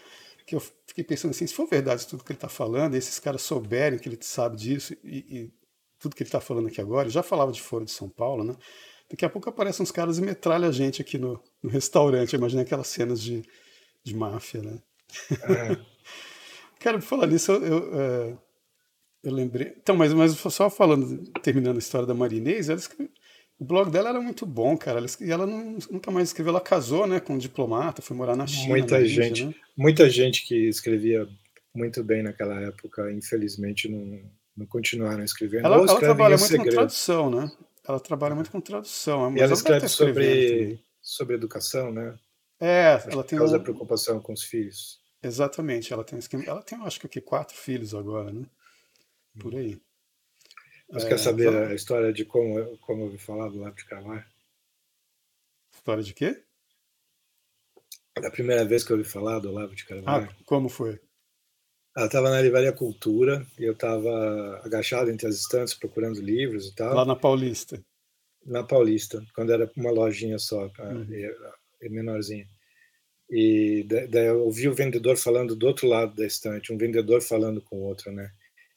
que 0.47 0.57
eu 0.57 0.63
fiquei 0.87 1.05
pensando 1.05 1.31
assim, 1.31 1.47
se 1.47 1.55
for 1.55 1.67
verdade 1.67 2.07
tudo 2.07 2.25
que 2.25 2.33
ele 2.33 2.37
está 2.37 2.49
falando, 2.49 2.95
e 2.95 2.99
esses 2.99 3.21
caras 3.21 3.43
souberem 3.43 3.99
que 3.99 4.09
ele 4.09 4.19
sabe 4.21 4.57
disso, 4.57 4.95
e, 5.05 5.19
e 5.19 5.53
tudo 6.01 6.17
que 6.17 6.23
ele 6.23 6.29
está 6.29 6.41
falando 6.41 6.67
aqui 6.67 6.81
agora, 6.81 7.07
eu 7.07 7.13
já 7.13 7.23
falava 7.23 7.53
de 7.53 7.63
Foro 7.63 7.85
de 7.85 7.93
São 7.93 8.09
Paulo, 8.09 8.43
né? 8.43 8.57
Daqui 9.09 9.25
a 9.25 9.31
pouco 9.31 9.49
aparecem 9.49 9.83
uns 9.83 9.91
caras 9.91 10.19
e 10.19 10.23
metralham 10.23 10.69
a 10.69 10.73
gente 10.73 11.03
aqui 11.03 11.19
no, 11.19 11.41
no 11.63 11.69
restaurante. 11.69 12.35
Imagina 12.35 12.63
aquelas 12.63 12.87
cenas 12.87 13.21
de, 13.21 13.43
de 14.05 14.15
máfia, 14.15 14.63
né? 14.63 14.81
É. 15.43 15.91
Cara, 16.79 16.99
por 16.99 17.05
falar 17.05 17.27
nisso, 17.27 17.51
eu, 17.51 17.63
eu, 17.65 18.01
é, 18.01 18.39
Eu 19.23 19.33
lembrei. 19.33 19.75
Então, 19.77 19.97
mas, 19.97 20.13
mas 20.15 20.33
só 20.33 20.71
falando, 20.71 21.31
terminando 21.43 21.77
a 21.77 21.81
história 21.81 22.07
da 22.07 22.15
Marinês, 22.15 22.69
ela 22.69 22.79
escreve... 22.79 23.11
o 23.59 23.65
blog 23.65 23.91
dela 23.91 24.09
era 24.09 24.21
muito 24.21 24.47
bom, 24.47 24.77
cara. 24.77 24.99
Ela, 24.99 25.07
e 25.21 25.31
ela 25.31 25.47
não, 25.47 25.79
nunca 25.91 26.11
mais 26.11 26.29
escreveu. 26.29 26.51
Ela 26.51 26.61
casou, 26.61 27.07
né, 27.07 27.21
com 27.21 27.35
um 27.35 27.39
diplomata, 27.39 28.01
foi 28.01 28.17
morar 28.17 28.37
na 28.37 28.47
China. 28.47 28.69
Muita 28.69 28.99
na 28.99 29.05
gente, 29.05 29.43
Índia, 29.43 29.47
né? 29.49 29.55
muita 29.77 30.09
gente 30.09 30.47
que 30.47 30.69
escrevia 30.69 31.29
muito 31.75 32.03
bem 32.03 32.23
naquela 32.23 32.61
época, 32.61 33.13
infelizmente 33.13 33.89
não, 33.89 34.21
não 34.57 34.67
continuaram 34.67 35.23
escrevendo. 35.23 35.67
Ela, 35.67 35.77
ela 35.77 36.01
trabalha 36.01 36.37
muito 36.37 36.49
segredo. 36.49 36.71
com 36.71 36.77
tradução, 36.77 37.31
né? 37.31 37.53
Ela 37.87 38.01
trabalha 38.01 38.35
muito 38.35 38.51
com 38.51 38.61
tradução. 38.61 39.37
E 39.37 39.41
ela 39.41 39.53
escreve 39.53 39.89
sobre, 39.89 40.81
sobre 41.01 41.35
educação, 41.35 41.93
né? 41.93 42.15
É, 42.59 42.93
ela 42.93 43.23
Por 43.23 43.25
tem 43.25 43.39
causa 43.39 43.55
da 43.55 43.59
um, 43.59 43.63
preocupação 43.63 44.21
com 44.21 44.33
os 44.33 44.43
filhos. 44.43 45.01
Exatamente, 45.23 45.93
ela 45.93 46.05
tem 46.05 46.17
um 46.17 46.21
esquema. 46.21 46.45
Ela 46.47 46.63
tem, 46.63 46.79
acho 46.83 47.01
que 47.01 47.21
quatro 47.21 47.57
filhos 47.57 47.95
agora, 47.95 48.33
né? 48.33 48.45
Por 49.39 49.55
aí. 49.55 49.81
Mas 50.91 51.05
É, 51.05 51.09
quer 51.09 51.19
saber 51.19 51.51
vamos- 51.53 51.71
a 51.71 51.75
história 51.75 52.13
de 52.13 52.25
como, 52.25 52.77
como 52.79 53.03
eu 53.03 53.07
ouvi 53.07 53.19
falar 53.19 53.49
do 53.49 53.61
Lápis 53.61 53.85
de 53.85 53.91
Carvalho? 53.91 54.25
História 55.73 56.03
de 56.03 56.13
quê? 56.15 56.43
A 58.19 58.31
primeira 58.31 58.65
vez 58.65 58.83
que 58.85 58.93
eu 58.93 58.97
ouvi 58.97 59.09
falar 59.09 59.39
do 59.39 59.51
Olavo 59.51 59.75
de 59.75 59.85
Ah, 59.85 59.87
Carvalho, 59.87 60.37
como 60.45 60.69
foi? 60.69 61.01
ela 61.97 62.07
estava 62.07 62.29
na 62.31 62.41
Livraria 62.41 62.73
Cultura 62.73 63.47
e 63.59 63.65
eu 63.65 63.73
estava 63.73 64.61
agachado 64.65 65.11
entre 65.11 65.27
as 65.27 65.37
estantes 65.37 65.75
procurando 65.75 66.21
livros 66.21 66.67
e 66.69 66.75
tal, 66.75 66.95
Lá 66.95 67.05
na 67.05 67.17
Paulista. 67.17 67.83
na 68.45 68.63
Paulista, 68.65 69.25
quando 69.35 69.53
era 69.53 69.71
uma 69.77 69.91
lojinha 69.91 70.39
só? 70.39 70.67
Uhum. 70.81 71.07
e, 71.81 71.89
menorzinha. 71.89 72.49
E 73.31 73.85
da- 73.85 74.07
daí 74.07 74.27
eu 74.27 74.41
ouvi 74.43 74.69
o 74.69 74.75
vendedor 74.75 75.17
falando 75.17 75.55
do 75.57 75.67
outro 75.67 75.87
lado 75.87 76.15
da 76.15 76.27
estante, 76.27 76.73
um 76.73 76.77
vendedor 76.79 77.23
falando 77.23 77.63
com 77.63 77.77
o 77.77 77.83
outro, 77.85 78.11
né? 78.13 78.31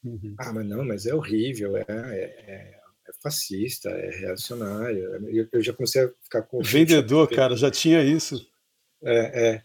Uhum. 0.04 0.36
Ah, 0.38 0.52
mas 0.52 0.66
não, 0.66 0.84
mas 0.84 1.06
é 1.06 1.14
horrível, 1.14 1.78
é, 1.78 1.86
é, 1.88 2.80
é 3.08 3.14
fascista, 3.22 3.90
é 3.90 4.10
reacionário. 4.10 5.28
Eu, 5.30 5.48
eu 5.52 5.62
já 5.62 5.74
comecei 5.74 6.04
a 6.04 6.12
ficar 6.24 6.42
com 6.44 6.60
Vendedor, 6.64 7.30
cara, 7.30 7.56
já 7.56 7.72
tinha 7.72 8.04
isso. 8.04 8.46
É, 9.04 9.48
é. 9.48 9.64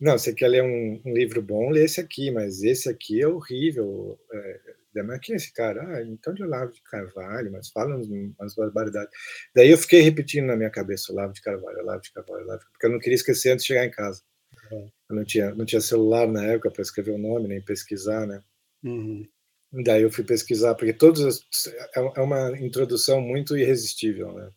Não, 0.00 0.18
você 0.18 0.34
quer 0.34 0.48
ler 0.48 0.62
um, 0.62 1.00
um 1.04 1.14
livro 1.14 1.40
bom, 1.40 1.70
lê 1.70 1.84
esse 1.84 2.00
aqui, 2.00 2.30
mas 2.30 2.62
esse 2.62 2.88
aqui 2.88 3.22
é 3.22 3.26
horrível. 3.26 4.18
É, 4.32 5.02
mas 5.02 5.20
quem 5.20 5.34
é 5.34 5.36
esse 5.36 5.52
cara? 5.52 5.82
Ah, 5.82 6.02
então 6.02 6.34
de 6.34 6.42
Olavo 6.42 6.72
de 6.72 6.82
Carvalho, 6.82 7.50
mas 7.52 7.70
fala 7.70 7.96
umas, 7.96 8.54
barbaridades. 8.54 9.10
Daí 9.54 9.70
eu 9.70 9.78
fiquei 9.78 10.00
repetindo 10.00 10.46
na 10.46 10.56
minha 10.56 10.70
cabeça, 10.70 11.12
Olavo 11.12 11.32
de 11.32 11.40
Carvalho, 11.40 11.78
Olavo 11.80 12.02
de 12.02 12.12
Carvalho, 12.12 12.44
Olavo 12.44 12.60
de... 12.60 12.70
porque 12.70 12.86
eu 12.86 12.90
não 12.90 12.98
queria 12.98 13.16
esquecer 13.16 13.52
antes 13.52 13.64
de 13.64 13.68
chegar 13.68 13.86
em 13.86 13.90
casa. 13.90 14.22
É. 14.70 14.76
Eu 15.10 15.16
não 15.16 15.24
tinha, 15.24 15.54
não 15.54 15.64
tinha 15.64 15.80
celular 15.80 16.26
na 16.26 16.44
época 16.44 16.70
para 16.70 16.82
escrever 16.82 17.12
o 17.12 17.18
nome, 17.18 17.48
nem 17.48 17.62
pesquisar, 17.62 18.26
né? 18.26 18.42
Uhum. 18.82 19.26
Daí 19.72 20.02
eu 20.02 20.10
fui 20.12 20.24
pesquisar, 20.24 20.74
porque 20.74 20.92
todas 20.92 21.22
as, 21.24 21.66
é 21.66 22.00
é 22.16 22.20
uma 22.20 22.56
introdução 22.58 23.20
muito 23.20 23.56
irresistível, 23.56 24.32
né? 24.32 24.50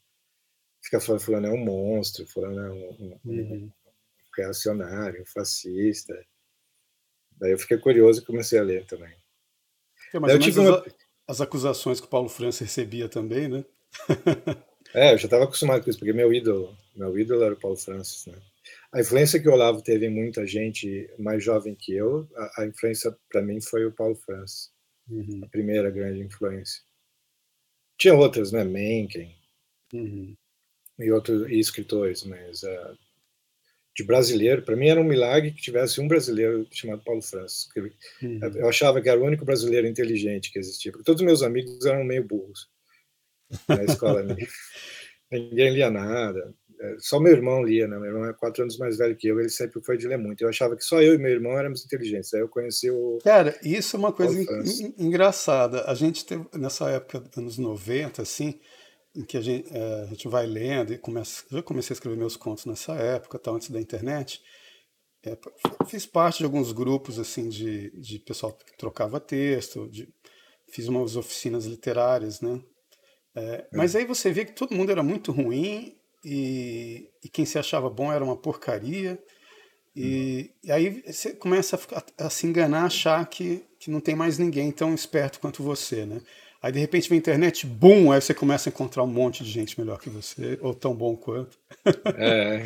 Fica 0.84 1.00
falando, 1.00 1.22
fulano 1.22 1.48
é 1.48 1.52
um 1.52 1.58
monstro, 1.58 2.26
fulano 2.28 2.60
é 2.60 2.72
um, 2.72 2.90
um- 2.92 3.20
um 3.26 3.32
Uhum. 3.32 3.72
reacionário, 4.38 5.22
um 5.22 5.26
fascista. 5.26 6.14
Daí 7.40 7.52
eu 7.52 7.60
fiquei 7.60 7.78
curioso 7.78 8.22
e 8.22 8.26
comecei 8.26 8.60
a 8.60 8.64
ler 8.64 8.86
também. 8.86 9.14
É 10.14 10.18
ou 10.20 10.30
eu 10.30 10.40
tive 10.40 10.60
uma... 10.60 10.80
as, 10.80 10.94
as 11.28 11.42
acusações 11.42 12.00
que 12.00 12.06
o 12.08 12.10
Paulo 12.10 12.30
França 12.30 12.64
recebia 12.64 13.08
também, 13.10 13.48
né? 13.48 13.66
É, 14.92 15.14
eu 15.14 15.20
já 15.20 15.26
estava 15.26 15.44
acostumado 15.44 15.84
com 15.84 15.90
isso, 15.92 16.00
porque 16.00 16.14
meu 16.14 16.34
ídolo, 16.34 16.76
meu 16.96 17.16
ídolo 17.16 17.44
era 17.44 17.54
o 17.54 17.60
Paulo 17.60 17.78
Francis, 17.78 18.26
né? 18.26 18.36
A 18.92 19.00
influência 19.00 19.40
que 19.40 19.48
o 19.48 19.52
Olavo 19.52 19.84
teve 19.84 20.08
em 20.08 20.10
muita 20.10 20.48
gente 20.48 21.08
mais 21.20 21.44
jovem 21.44 21.76
que 21.76 21.94
eu, 21.96 22.28
a, 22.36 22.64
a 22.64 22.66
influência 22.66 23.16
para 23.32 23.40
mim 23.44 23.62
foi 23.62 23.86
o 23.86 23.92
Paulo 23.92 24.16
Francis, 24.16 24.72
Uhum. 25.10 25.42
a 25.44 25.48
primeira 25.48 25.90
grande 25.90 26.22
influência. 26.22 26.82
Tinha 27.98 28.14
outras, 28.14 28.52
né? 28.52 28.64
Mencken 28.64 29.36
Uhum. 29.94 30.36
e 31.00 31.12
outros 31.12 31.50
e 31.50 31.60
escritores, 31.60 32.24
mas 32.24 32.64
ah, 32.64 32.96
de 33.96 34.04
brasileiro, 34.04 34.62
para 34.62 34.76
mim 34.76 34.88
era 34.88 35.02
um 35.02 35.04
milagre 35.04 35.52
que 35.52 35.62
tivesse 35.62 36.00
um 36.00 36.08
brasileiro 36.08 36.66
chamado 36.72 37.04
Paulo 37.04 37.22
Francis. 37.22 37.68
Uhum. 38.22 38.40
Eu 38.56 38.70
achava 38.70 39.02
que 39.02 39.10
era 39.10 39.20
o 39.20 39.26
único 39.26 39.44
brasileiro 39.44 39.88
inteligente 39.88 40.52
que 40.52 40.60
existia, 40.60 40.92
porque 40.92 41.04
todos 41.04 41.22
os 41.22 41.26
meus 41.26 41.42
amigos 41.44 41.86
eram 41.86 42.04
meio 42.04 42.24
burros 42.24 42.70
na 43.68 43.84
escola. 43.84 44.24
Ninguém- 44.24 44.48
Ninguém 45.32 45.74
lia 45.74 45.92
nada. 45.92 46.54
É, 46.82 46.96
Só 47.00 47.20
meu 47.20 47.34
irmão 47.34 47.64
lia, 47.64 47.88
né? 47.88 47.98
Meu 47.98 48.08
irmão 48.08 48.26
é 48.30 48.34
quatro 48.34 48.64
anos 48.64 48.78
mais 48.78 48.98
velho 48.98 49.16
que 49.16 49.28
eu, 49.28 49.40
ele 49.40 49.50
sempre 49.50 49.82
foi 49.84 49.98
de 49.98 50.08
ler 50.08 50.18
muito. 50.18 50.42
Eu 50.42 50.50
achava 50.50 50.76
que 50.76 50.84
só 50.84 51.02
eu 51.02 51.16
e 51.16 51.18
meu 51.18 51.32
irmão 51.32 51.58
éramos 51.58 51.84
inteligentes. 51.86 52.34
Aí 52.34 52.42
eu 52.42 52.48
conheci 52.48 52.90
o. 52.90 53.20
Cara, 53.24 53.58
isso 53.64 53.96
é 53.96 54.00
uma 54.00 54.14
coisa 54.14 54.40
en- 54.42 54.96
engraçada. 54.98 55.84
A 55.86 55.94
gente 55.94 56.26
teve, 56.26 56.46
nessa 56.54 56.90
época, 56.90 57.24
anos 57.38 57.58
90, 57.58 58.22
assim, 58.22 58.60
em 59.16 59.24
que 59.26 59.36
a 59.36 59.42
gente, 59.42 59.70
eh, 59.76 60.04
a 60.04 60.06
gente 60.06 60.28
vai 60.30 60.46
lendo 60.46 60.94
e 60.94 60.98
começa. 60.98 61.44
Eu 61.52 61.62
comecei 61.64 61.94
a 61.94 61.96
escrever 61.96 62.18
meus 62.18 62.38
contos 62.38 62.66
nessa 62.66 62.94
época, 62.94 63.38
tal, 63.38 63.56
antes 63.56 63.70
da 63.70 63.82
internet. 63.82 64.42
É, 65.26 65.38
fiz 65.88 66.06
parte 66.06 66.38
de 66.38 66.46
alguns 66.46 66.72
grupos, 66.72 67.20
assim, 67.20 67.50
de, 67.50 67.92
de 68.00 68.20
pessoal 68.20 68.54
que 68.54 68.78
trocava 68.78 69.20
texto, 69.20 69.90
de, 69.90 70.08
fiz 70.72 70.88
umas 70.88 71.18
oficinas 71.18 71.66
literárias, 71.66 72.40
né? 72.40 72.62
É, 73.36 73.68
mas 73.74 73.96
aí 73.96 74.06
você 74.06 74.32
vê 74.32 74.46
que 74.46 74.54
todo 74.54 74.74
mundo 74.74 74.92
era 74.92 75.04
muito 75.04 75.32
ruim 75.32 75.99
e, 76.24 77.10
e 77.24 77.30
quem 77.30 77.46
se 77.46 77.58
achava 77.60 77.90
bom 77.90 78.12
era 78.12 78.24
uma 78.24 78.38
porcaria. 78.38 79.20
E, 79.96 80.52
e 80.64 80.72
aí 80.72 81.04
você 81.06 81.34
começa 81.34 81.80
a, 82.18 82.26
a 82.28 82.30
se 82.30 82.48
enganar, 82.48 82.86
achar 82.86 83.26
que, 83.28 83.64
que 83.80 83.92
não 83.92 84.00
tem 84.02 84.16
mais 84.16 84.38
ninguém 84.38 84.72
tão 84.72 84.94
esperto 84.96 85.40
quanto 85.40 85.64
você, 85.64 86.06
né? 86.06 86.22
Aí 86.62 86.72
de 86.72 86.80
repente 86.80 87.10
vem 87.10 87.18
a 87.18 87.22
internet, 87.22 87.66
bum, 87.66 88.12
aí 88.12 88.22
você 88.22 88.34
começa 88.34 88.70
a 88.70 88.72
encontrar 88.72 89.04
um 89.04 89.08
monte 89.08 89.44
de 89.44 89.50
gente 89.52 89.80
melhor 89.80 90.00
que 90.00 90.10
você, 90.10 90.60
ou 90.62 90.74
tão 90.74 90.96
bom 90.96 91.16
quanto. 91.16 91.58
É, 92.12 92.66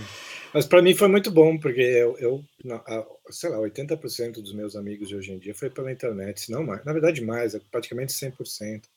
mas 0.54 0.66
para 0.66 0.82
mim 0.82 0.96
foi 0.96 1.08
muito 1.10 1.30
bom, 1.30 1.60
porque 1.60 1.82
eu, 1.82 2.18
eu 2.18 2.44
a- 2.88 3.06
sei 3.30 3.50
lá, 3.50 3.60
80% 3.60 4.42
dos 4.42 4.54
meus 4.54 4.76
amigos 4.76 5.10
de 5.10 5.16
hoje 5.16 5.32
em 5.34 5.38
dia 5.40 5.54
foi 5.54 5.70
pela 5.70 5.92
internet, 5.92 6.50
não 6.50 6.64
mais. 6.66 6.84
Na 6.86 6.94
verdade, 6.94 7.22
mais, 7.22 7.54
é 7.54 7.60
praticamente 7.72 8.14
100%. 8.14 8.90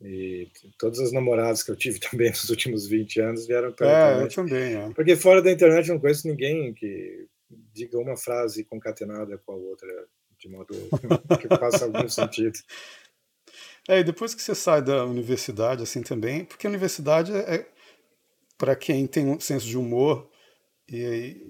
E 0.00 0.48
todas 0.78 0.98
as 0.98 1.12
namoradas 1.12 1.62
que 1.62 1.70
eu 1.70 1.76
tive 1.76 1.98
também 2.00 2.30
nos 2.30 2.48
últimos 2.50 2.86
20 2.86 3.20
anos 3.20 3.46
vieram 3.46 3.72
pela 3.72 3.90
É, 3.90 4.02
eu 4.22 4.26
internet. 4.26 4.34
também, 4.34 4.74
é. 4.74 4.90
Porque 4.94 5.16
fora 5.16 5.40
da 5.42 5.50
internet 5.50 5.88
eu 5.88 5.94
não 5.94 6.00
conheço 6.00 6.28
ninguém 6.28 6.74
que 6.74 7.26
diga 7.72 7.98
uma 7.98 8.16
frase 8.16 8.64
concatenada 8.64 9.38
com 9.38 9.52
a 9.52 9.56
outra, 9.56 9.88
de 10.38 10.48
modo 10.48 10.74
que 11.40 11.48
faça 11.48 11.84
algum 11.84 12.08
sentido. 12.08 12.58
É, 13.86 13.98
e 13.98 14.04
depois 14.04 14.34
que 14.34 14.40
você 14.42 14.54
sai 14.54 14.80
da 14.80 15.04
universidade, 15.04 15.82
assim 15.82 16.02
também, 16.02 16.46
porque 16.46 16.66
a 16.66 16.70
universidade 16.70 17.30
é 17.36 17.66
para 18.56 18.74
quem 18.74 19.06
tem 19.06 19.26
um 19.28 19.38
senso 19.38 19.66
de 19.66 19.76
humor 19.76 20.30
e, 20.88 20.96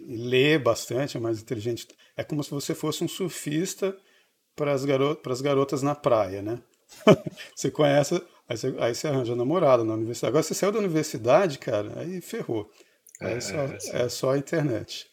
e 0.08 0.16
lê 0.16 0.58
bastante, 0.58 1.16
é 1.16 1.20
mais 1.20 1.40
inteligente, 1.40 1.86
é 2.16 2.24
como 2.24 2.42
se 2.42 2.50
você 2.50 2.74
fosse 2.74 3.04
um 3.04 3.08
surfista 3.08 3.96
para 4.56 4.72
as 4.72 4.84
garo 4.84 5.16
garotas 5.42 5.80
na 5.80 5.94
praia, 5.94 6.42
né? 6.42 6.60
você 7.54 7.70
conhece, 7.70 8.20
aí 8.48 8.56
você, 8.56 8.74
aí 8.78 8.94
você 8.94 9.08
arranja 9.08 9.34
namorada 9.36 9.84
na 9.84 9.94
universidade. 9.94 10.30
Agora 10.30 10.42
você 10.42 10.54
saiu 10.54 10.72
da 10.72 10.78
universidade, 10.78 11.58
cara, 11.58 12.00
aí 12.00 12.20
ferrou. 12.20 12.70
Aí 13.20 13.34
É, 13.34 13.40
só, 13.40 13.56
é, 13.56 14.02
é 14.04 14.08
só 14.08 14.30
a 14.32 14.38
internet. 14.38 15.08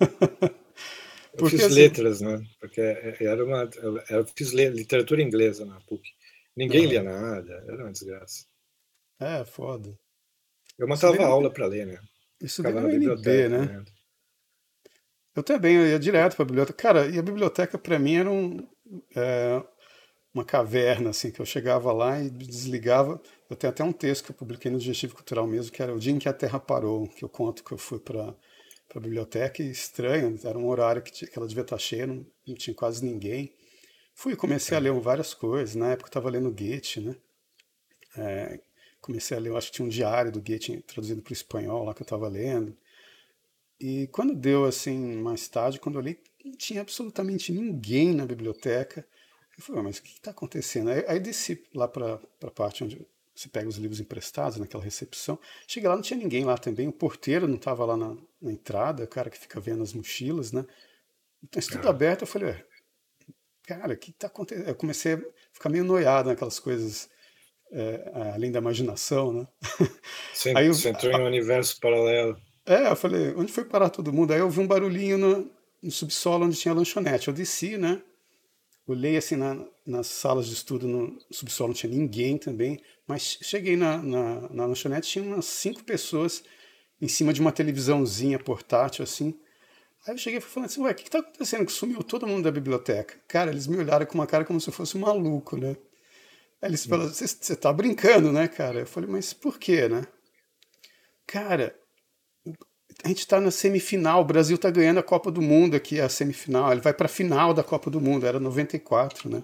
Eu 0.00 1.38
Porque, 1.38 1.56
fiz 1.56 1.66
assim- 1.66 1.74
letras, 1.74 2.20
né? 2.20 2.40
Porque 2.60 2.80
era 2.80 3.44
uma, 3.44 3.68
eu 4.10 4.24
fiz 4.36 4.52
literatura 4.52 5.20
inglesa 5.22 5.64
na 5.64 5.80
PUC. 5.80 6.02
Ninguém 6.56 6.86
lia 6.86 7.02
nada, 7.02 7.52
era 7.66 7.82
uma 7.82 7.90
desgraça. 7.92 8.44
É, 9.18 9.44
foda. 9.44 9.98
Eu 10.78 10.86
matava 10.86 11.24
aula 11.24 11.50
para 11.50 11.66
ler, 11.66 11.86
né? 11.86 11.98
Isso 12.40 12.62
deve 12.62 12.78
na 12.80 12.86
biblioteca. 12.88 13.30
NB, 13.30 13.48
né? 13.48 13.84
Eu 15.34 15.42
também, 15.42 15.74
eu 15.76 15.86
ia 15.88 15.98
direto 15.98 16.36
para 16.36 16.44
a 16.44 16.46
biblioteca. 16.46 16.76
Cara, 16.80 17.06
e 17.08 17.18
a 17.18 17.22
biblioteca 17.22 17.76
para 17.76 17.98
mim 17.98 18.14
era 18.16 18.30
um, 18.30 18.68
é, 19.16 19.62
uma 20.34 20.44
caverna, 20.44 21.10
assim, 21.10 21.30
que 21.30 21.40
eu 21.40 21.46
chegava 21.46 21.92
lá 21.92 22.20
e 22.20 22.28
desligava. 22.30 23.20
Eu 23.48 23.56
tenho 23.56 23.70
até 23.72 23.84
um 23.84 23.92
texto 23.92 24.24
que 24.24 24.32
eu 24.32 24.34
publiquei 24.36 24.70
no 24.70 24.78
Digestivo 24.78 25.14
Cultural 25.14 25.46
mesmo, 25.46 25.72
que 25.72 25.82
era 25.82 25.94
O 25.94 25.98
Dia 25.98 26.12
em 26.12 26.18
que 26.18 26.28
a 26.28 26.32
Terra 26.32 26.58
Parou, 26.58 27.08
que 27.08 27.24
eu 27.24 27.28
conto 27.28 27.62
que 27.64 27.72
eu 27.72 27.78
fui 27.78 27.98
para 28.00 28.34
a 28.94 29.00
biblioteca 29.00 29.62
e 29.62 29.70
estranho, 29.70 30.38
era 30.44 30.58
um 30.58 30.66
horário 30.68 31.02
que, 31.02 31.12
tinha- 31.12 31.30
que 31.30 31.38
ela 31.38 31.48
devia 31.48 31.62
estar 31.62 31.78
cheia, 31.78 32.06
não, 32.06 32.26
não 32.46 32.54
tinha 32.54 32.74
quase 32.74 33.04
ninguém. 33.04 33.52
Fui 34.14 34.36
comecei 34.36 34.76
a 34.76 34.80
ler 34.80 34.92
várias 35.00 35.34
coisas. 35.34 35.74
Na 35.76 35.92
época 35.92 36.08
eu 36.08 36.10
estava 36.10 36.30
lendo 36.30 36.50
Goethe, 36.52 37.00
né? 37.00 37.16
É, 38.16 38.60
comecei 39.00 39.36
a 39.36 39.40
ler, 39.40 39.50
eu 39.50 39.56
acho 39.56 39.68
que 39.68 39.74
tinha 39.74 39.86
um 39.86 39.88
diário 39.88 40.32
do 40.32 40.40
Goethe 40.40 40.80
traduzido 40.82 41.22
para 41.22 41.30
o 41.30 41.34
espanhol 41.34 41.84
lá 41.84 41.94
que 41.94 42.02
eu 42.02 42.04
estava 42.04 42.28
lendo. 42.28 42.76
E 43.80 44.06
quando 44.08 44.34
deu 44.34 44.64
assim, 44.64 44.98
mais 45.16 45.48
tarde, 45.48 45.80
quando 45.80 45.96
eu 45.98 46.02
li, 46.02 46.18
não 46.44 46.52
tinha 46.56 46.80
absolutamente 46.80 47.52
ninguém 47.52 48.14
na 48.14 48.26
biblioteca. 48.26 49.06
Eu 49.56 49.64
falei, 49.64 49.80
"Ah, 49.80 49.84
mas 49.84 49.98
o 49.98 50.02
que 50.02 50.12
está 50.12 50.30
acontecendo? 50.30 50.90
Aí, 50.90 51.04
aí 51.06 51.20
desci 51.20 51.62
lá 51.74 51.86
para 51.88 52.18
a 52.42 52.50
parte 52.50 52.82
onde 52.84 53.06
você 53.34 53.48
pega 53.48 53.68
os 53.68 53.76
livros 53.76 53.98
emprestados, 54.00 54.58
naquela 54.58 54.82
recepção. 54.82 55.38
Cheguei 55.66 55.88
lá, 55.88 55.96
não 55.96 56.02
tinha 56.02 56.18
ninguém 56.18 56.44
lá 56.44 56.56
também. 56.56 56.86
O 56.86 56.92
porteiro 56.92 57.48
não 57.48 57.56
estava 57.56 57.84
lá 57.84 57.96
na, 57.96 58.16
na 58.40 58.52
entrada, 58.52 59.02
o 59.04 59.08
cara 59.08 59.28
que 59.28 59.38
fica 59.38 59.58
vendo 59.60 59.82
as 59.82 59.92
mochilas, 59.92 60.52
né? 60.52 60.64
Então, 61.42 61.58
isso 61.58 61.70
tudo 61.72 61.86
Ah. 61.88 61.90
aberto. 61.90 62.22
Eu 62.22 62.26
falei, 62.28 62.54
cara, 63.64 63.94
o 63.94 63.96
que 63.96 64.10
está 64.10 64.28
acontecendo? 64.28 64.68
Eu 64.68 64.74
comecei 64.76 65.14
a 65.14 65.20
ficar 65.52 65.68
meio 65.68 65.82
noiado 65.84 66.28
naquelas 66.28 66.60
coisas 66.60 67.08
é, 67.72 68.12
além 68.34 68.52
da 68.52 68.60
imaginação, 68.60 69.32
né? 69.32 69.48
Sim, 70.32 70.56
aí 70.56 70.66
eu, 70.68 70.74
você 70.74 70.90
entrou 70.90 71.12
em 71.12 71.20
um 71.20 71.26
universo 71.26 71.80
paralelo. 71.80 72.40
É, 72.64 72.88
eu 72.88 72.96
falei, 72.96 73.34
onde 73.34 73.52
foi 73.52 73.64
parar 73.64 73.90
todo 73.90 74.12
mundo? 74.12 74.32
Aí 74.32 74.38
eu 74.38 74.48
vi 74.48 74.60
um 74.60 74.66
barulhinho 74.66 75.18
no, 75.18 75.50
no 75.82 75.90
subsolo 75.90 76.46
onde 76.46 76.56
tinha 76.56 76.72
a 76.72 76.76
lanchonete. 76.76 77.26
Eu 77.28 77.34
desci, 77.34 77.76
né? 77.76 78.00
Olhei 78.86 79.16
assim 79.16 79.36
na, 79.36 79.56
nas 79.86 80.06
salas 80.08 80.46
de 80.46 80.52
estudo 80.52 80.86
no 80.86 81.18
subsolo, 81.30 81.68
não 81.68 81.74
tinha 81.74 81.90
ninguém 81.90 82.36
também, 82.36 82.80
mas 83.06 83.38
cheguei 83.42 83.76
na, 83.76 83.96
na, 83.98 84.40
na 84.50 84.66
lanchonete, 84.66 85.08
tinha 85.08 85.24
umas 85.24 85.46
cinco 85.46 85.82
pessoas 85.84 86.44
em 87.00 87.08
cima 87.08 87.32
de 87.32 87.40
uma 87.40 87.50
televisãozinha 87.50 88.38
portátil, 88.38 89.02
assim. 89.02 89.38
Aí 90.06 90.14
eu 90.14 90.18
cheguei 90.18 90.38
e 90.38 90.42
falei 90.42 90.66
assim, 90.66 90.82
ué, 90.82 90.92
o 90.92 90.94
que, 90.94 91.04
que 91.04 91.10
tá 91.10 91.20
acontecendo? 91.20 91.64
Que 91.64 91.72
sumiu 91.72 92.02
todo 92.02 92.26
mundo 92.26 92.44
da 92.44 92.50
biblioteca. 92.50 93.18
Cara, 93.26 93.50
eles 93.50 93.66
me 93.66 93.78
olharam 93.78 94.04
com 94.04 94.14
uma 94.14 94.26
cara 94.26 94.44
como 94.44 94.60
se 94.60 94.68
eu 94.68 94.72
fosse 94.72 94.98
um 94.98 95.00
maluco, 95.00 95.56
né? 95.56 95.76
Aí 96.60 96.68
eles 96.68 96.84
falaram, 96.84 97.10
você 97.10 97.56
tá 97.56 97.72
brincando, 97.72 98.30
né, 98.32 98.48
cara? 98.48 98.80
Eu 98.80 98.86
falei, 98.86 99.08
mas 99.08 99.32
por 99.32 99.58
quê, 99.58 99.88
né? 99.88 100.06
Cara, 101.26 101.74
a 103.02 103.08
gente 103.08 103.18
está 103.18 103.40
na 103.40 103.50
semifinal, 103.50 104.20
o 104.20 104.24
Brasil 104.24 104.56
está 104.56 104.70
ganhando 104.70 105.00
a 105.00 105.02
Copa 105.02 105.30
do 105.30 105.42
Mundo 105.42 105.74
aqui, 105.74 106.00
a 106.00 106.08
semifinal. 106.08 106.70
Ele 106.72 106.80
vai 106.80 106.94
para 106.94 107.06
a 107.06 107.08
final 107.08 107.52
da 107.52 107.62
Copa 107.62 107.90
do 107.90 108.00
Mundo, 108.00 108.26
era 108.26 108.38
94, 108.38 109.28
né? 109.28 109.42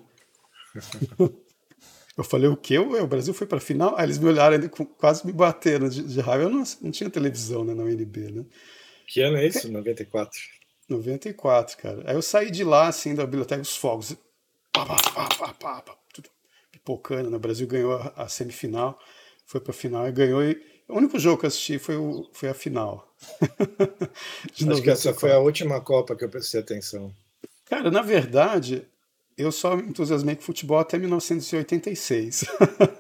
eu 2.17 2.25
falei, 2.25 2.49
o 2.49 2.57
quê? 2.57 2.79
O 2.79 3.07
Brasil 3.07 3.35
foi 3.35 3.47
para 3.47 3.59
a 3.59 3.61
final? 3.61 3.95
Aí 3.97 4.05
eles 4.05 4.19
me 4.19 4.29
olharam, 4.29 4.57
quase 4.99 5.27
me 5.27 5.33
bateram 5.33 5.89
de, 5.89 6.03
de 6.03 6.21
raiva. 6.21 6.45
Eu 6.45 6.51
não, 6.51 6.63
não 6.81 6.91
tinha 6.91 7.11
televisão 7.11 7.65
né, 7.65 7.75
na 7.75 7.83
UNB, 7.83 8.31
né? 8.31 8.45
Que 9.07 9.21
ano 9.23 9.37
é 9.37 9.47
isso? 9.47 9.71
94? 9.71 10.39
94, 10.89 11.77
cara. 11.77 12.03
Aí 12.07 12.15
eu 12.15 12.23
saí 12.23 12.51
de 12.51 12.65
lá, 12.65 12.89
assim, 12.89 13.15
da 13.15 13.25
biblioteca, 13.25 13.63
os 13.63 13.77
fogos. 13.77 14.17
Pá, 14.73 14.87
pá, 14.87 14.97
pá, 14.97 15.55
pá, 15.55 15.83
pá, 15.83 15.99
pipocando, 16.71 17.31
né? 17.31 17.37
O 17.37 17.41
Brasil 17.41 17.67
ganhou 17.67 17.95
a, 17.95 18.13
a 18.17 18.29
semifinal, 18.29 18.99
foi 19.47 19.61
para 19.61 19.73
a 19.73 19.75
final 19.75 20.09
e 20.09 20.13
ganhou. 20.13 20.43
E 20.43 20.61
o 20.89 20.97
único 20.97 21.19
jogo 21.19 21.39
que 21.39 21.47
eu 21.47 21.49
assisti 21.49 21.79
foi, 21.79 21.97
o, 21.97 22.29
foi 22.33 22.49
a 22.49 22.55
final. 22.55 23.10
Acho 24.70 24.83
que 24.83 24.90
essa 24.90 25.14
foi 25.14 25.33
a 25.33 25.38
última 25.38 25.80
Copa 25.80 26.16
que 26.16 26.24
eu 26.24 26.28
prestei 26.28 26.61
atenção. 26.61 27.12
Cara, 27.66 27.90
na 27.90 28.02
verdade, 28.02 28.87
eu 29.37 29.52
só 29.52 29.76
me 29.76 29.85
entusiasmei 29.85 30.37
com 30.37 30.42
futebol 30.42 30.78
até 30.78 30.98
1986. 30.98 32.44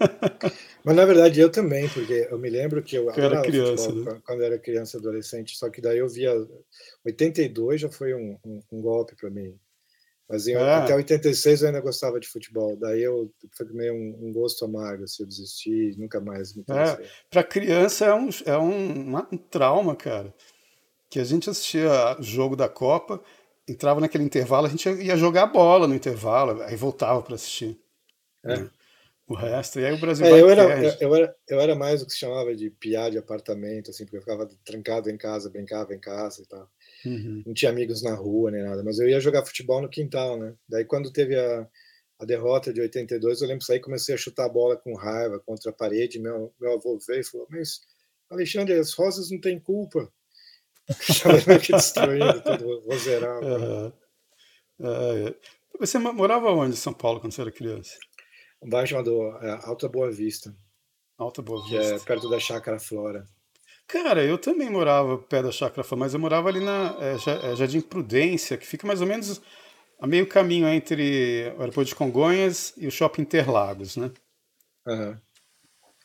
Mas 0.82 0.96
na 0.96 1.04
verdade 1.04 1.40
eu 1.40 1.50
também, 1.50 1.88
porque 1.90 2.26
eu 2.30 2.38
me 2.38 2.48
lembro 2.48 2.82
que 2.82 2.96
eu, 2.96 3.04
eu 3.04 3.24
era 3.24 3.42
criança, 3.42 3.90
futebol, 3.90 4.14
né? 4.14 4.22
quando 4.24 4.40
eu 4.40 4.46
era 4.46 4.58
criança, 4.58 4.96
adolescente, 4.96 5.56
só 5.56 5.68
que 5.68 5.80
daí 5.80 5.98
eu 5.98 6.08
via 6.08 6.32
82 7.04 7.82
já 7.82 7.90
foi 7.90 8.14
um, 8.14 8.38
um, 8.44 8.60
um 8.72 8.80
golpe 8.80 9.14
para 9.14 9.28
mim. 9.28 9.54
Mas 10.30 10.46
em, 10.46 10.54
é. 10.54 10.74
até 10.74 10.94
86 10.94 11.62
eu 11.62 11.68
ainda 11.68 11.80
gostava 11.80 12.20
de 12.20 12.28
futebol. 12.28 12.76
Daí 12.76 13.02
eu 13.02 13.34
foi 13.50 13.66
meio 13.72 13.92
um, 13.92 14.28
um 14.28 14.32
gosto 14.32 14.64
amargo, 14.64 15.02
assim, 15.02 15.24
eu 15.24 15.26
desisti, 15.26 15.96
nunca 15.98 16.20
mais 16.20 16.54
me 16.54 16.62
interessei. 16.62 17.04
É, 17.04 17.08
Para 17.28 17.42
criança 17.42 18.04
é, 18.04 18.14
um, 18.14 18.28
é 18.46 18.56
um, 18.56 19.16
um 19.16 19.36
trauma, 19.36 19.96
cara. 19.96 20.32
Que 21.10 21.18
a 21.18 21.24
gente 21.24 21.50
assistia 21.50 22.16
o 22.16 22.22
jogo 22.22 22.54
da 22.54 22.68
Copa, 22.68 23.20
entrava 23.66 24.00
naquele 24.00 24.22
intervalo, 24.22 24.68
a 24.68 24.70
gente 24.70 24.88
ia 24.88 25.16
jogar 25.16 25.46
bola 25.46 25.88
no 25.88 25.96
intervalo, 25.96 26.62
aí 26.62 26.76
voltava 26.76 27.20
para 27.22 27.34
assistir. 27.34 27.80
É. 28.44 28.56
Né? 28.56 28.70
O 29.26 29.34
resto, 29.34 29.78
e 29.78 29.86
aí 29.86 29.92
o 29.92 29.98
Brasil 29.98 30.26
é, 30.26 30.40
eu, 30.40 30.50
era, 30.50 30.62
eu, 30.62 30.96
eu, 31.00 31.14
era, 31.14 31.36
eu 31.48 31.60
era 31.60 31.74
mais 31.76 32.02
o 32.02 32.06
que 32.06 32.12
se 32.12 32.18
chamava 32.18 32.54
de 32.54 32.70
piar 32.70 33.10
de 33.12 33.18
apartamento, 33.18 33.90
assim, 33.90 34.04
porque 34.04 34.16
eu 34.16 34.22
ficava 34.22 34.48
trancado 34.64 35.08
em 35.08 35.16
casa, 35.16 35.50
brincava 35.50 35.94
em 35.94 36.00
casa 36.00 36.42
e 36.42 36.46
tal. 36.46 36.68
Uhum. 37.04 37.42
Não 37.46 37.54
tinha 37.54 37.70
amigos 37.70 38.02
na 38.02 38.14
rua 38.14 38.50
nem 38.50 38.62
nada, 38.62 38.82
mas 38.82 38.98
eu 38.98 39.08
ia 39.08 39.20
jogar 39.20 39.44
futebol 39.44 39.80
no 39.80 39.88
quintal, 39.88 40.38
né? 40.38 40.54
Daí 40.68 40.84
quando 40.84 41.12
teve 41.12 41.38
a, 41.38 41.66
a 42.18 42.24
derrota 42.24 42.72
de 42.72 42.80
82, 42.80 43.40
eu 43.40 43.48
lembro 43.48 43.64
que 43.64 43.72
aí 43.72 43.80
comecei 43.80 44.14
a 44.14 44.18
chutar 44.18 44.46
a 44.46 44.48
bola 44.48 44.76
com 44.76 44.94
raiva 44.94 45.40
contra 45.40 45.70
a 45.70 45.74
parede. 45.74 46.18
Meu, 46.18 46.52
meu 46.60 46.74
avô 46.74 46.98
veio 47.06 47.20
e 47.20 47.24
falou: 47.24 47.46
Mas, 47.50 47.80
Alexandre, 48.30 48.74
as 48.74 48.92
rosas 48.92 49.30
não 49.30 49.40
têm 49.40 49.58
culpa. 49.58 50.10
Que 51.64 51.72
destruindo 51.72 52.42
todo 52.42 52.80
roseral. 52.80 53.40
Uhum. 53.44 53.92
É, 54.80 55.34
você 55.78 55.98
morava 55.98 56.50
onde 56.50 56.74
em 56.74 56.76
São 56.76 56.92
Paulo 56.92 57.20
quando 57.20 57.32
você 57.32 57.42
era 57.42 57.52
criança? 57.52 57.96
Um 58.62 58.68
bairro 58.68 58.86
chamado 58.88 59.38
é, 59.40 59.50
Alta 59.62 59.88
Boa 59.88 60.10
Vista. 60.10 60.54
Alta 61.16 61.40
Boa 61.42 61.62
Vista. 61.62 61.94
Que 61.94 62.02
é 62.02 62.04
perto 62.04 62.28
da 62.28 62.40
Chácara 62.40 62.80
Flora. 62.80 63.26
Cara, 63.90 64.24
eu 64.24 64.38
também 64.38 64.70
morava 64.70 65.18
perto 65.18 65.46
da 65.46 65.52
Chácara 65.52 65.82
Flora, 65.82 66.00
mas 66.00 66.14
eu 66.14 66.20
morava 66.20 66.48
ali 66.48 66.60
na 66.60 66.96
é, 67.00 67.50
é, 67.52 67.56
Jardim 67.56 67.80
Prudência, 67.80 68.56
que 68.56 68.64
fica 68.64 68.86
mais 68.86 69.00
ou 69.00 69.06
menos 69.06 69.42
a 69.98 70.06
meio 70.06 70.28
caminho 70.28 70.68
entre 70.68 71.52
o 71.56 71.60
aeroporto 71.60 71.88
de 71.88 71.96
Congonhas 71.96 72.72
e 72.76 72.86
o 72.86 72.90
Shopping 72.90 73.22
Interlagos, 73.22 73.96
né? 73.96 74.12
Uhum. 74.86 75.16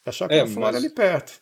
A 0.04 0.12
Chácara 0.12 0.41
é, 0.41 0.48
Flora 0.48 0.74
mas... 0.74 0.84
ali 0.84 0.89
perto. 0.89 1.39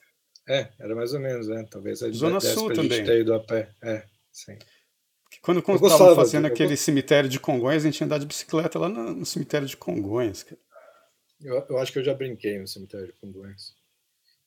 É, 0.47 0.67
era 0.77 0.93
mais 0.93 1.13
ou 1.13 1.21
menos, 1.21 1.47
né? 1.47 1.65
Talvez 1.71 2.03
a 2.03 2.10
Zona 2.10 2.41
Sul 2.41 2.73
também. 2.73 3.06
ter 3.06 3.21
ido 3.21 3.34
a 3.34 3.39
pé. 3.39 3.69
É, 3.82 4.03
sim. 4.29 4.58
Quando 5.41 5.63
eu 5.65 5.88
estava 5.88 6.13
fazendo 6.13 6.45
aquele 6.45 6.75
cemitério 6.75 7.29
de 7.29 7.39
Congonhas, 7.39 7.84
a 7.84 7.86
gente 7.86 8.01
ia 8.01 8.06
andar 8.06 8.17
de 8.17 8.25
bicicleta 8.25 8.77
lá 8.77 8.89
no, 8.89 9.13
no 9.13 9.25
cemitério 9.25 9.65
de 9.65 9.77
Congonhas. 9.77 10.45
Eu, 11.41 11.65
eu, 11.69 11.77
acho 11.77 11.93
que 11.93 11.99
eu 11.99 12.03
já 12.03 12.13
brinquei 12.13 12.60
no 12.60 12.67
cemitério 12.67 13.08
de 13.08 13.13
Congonhas 13.13 13.82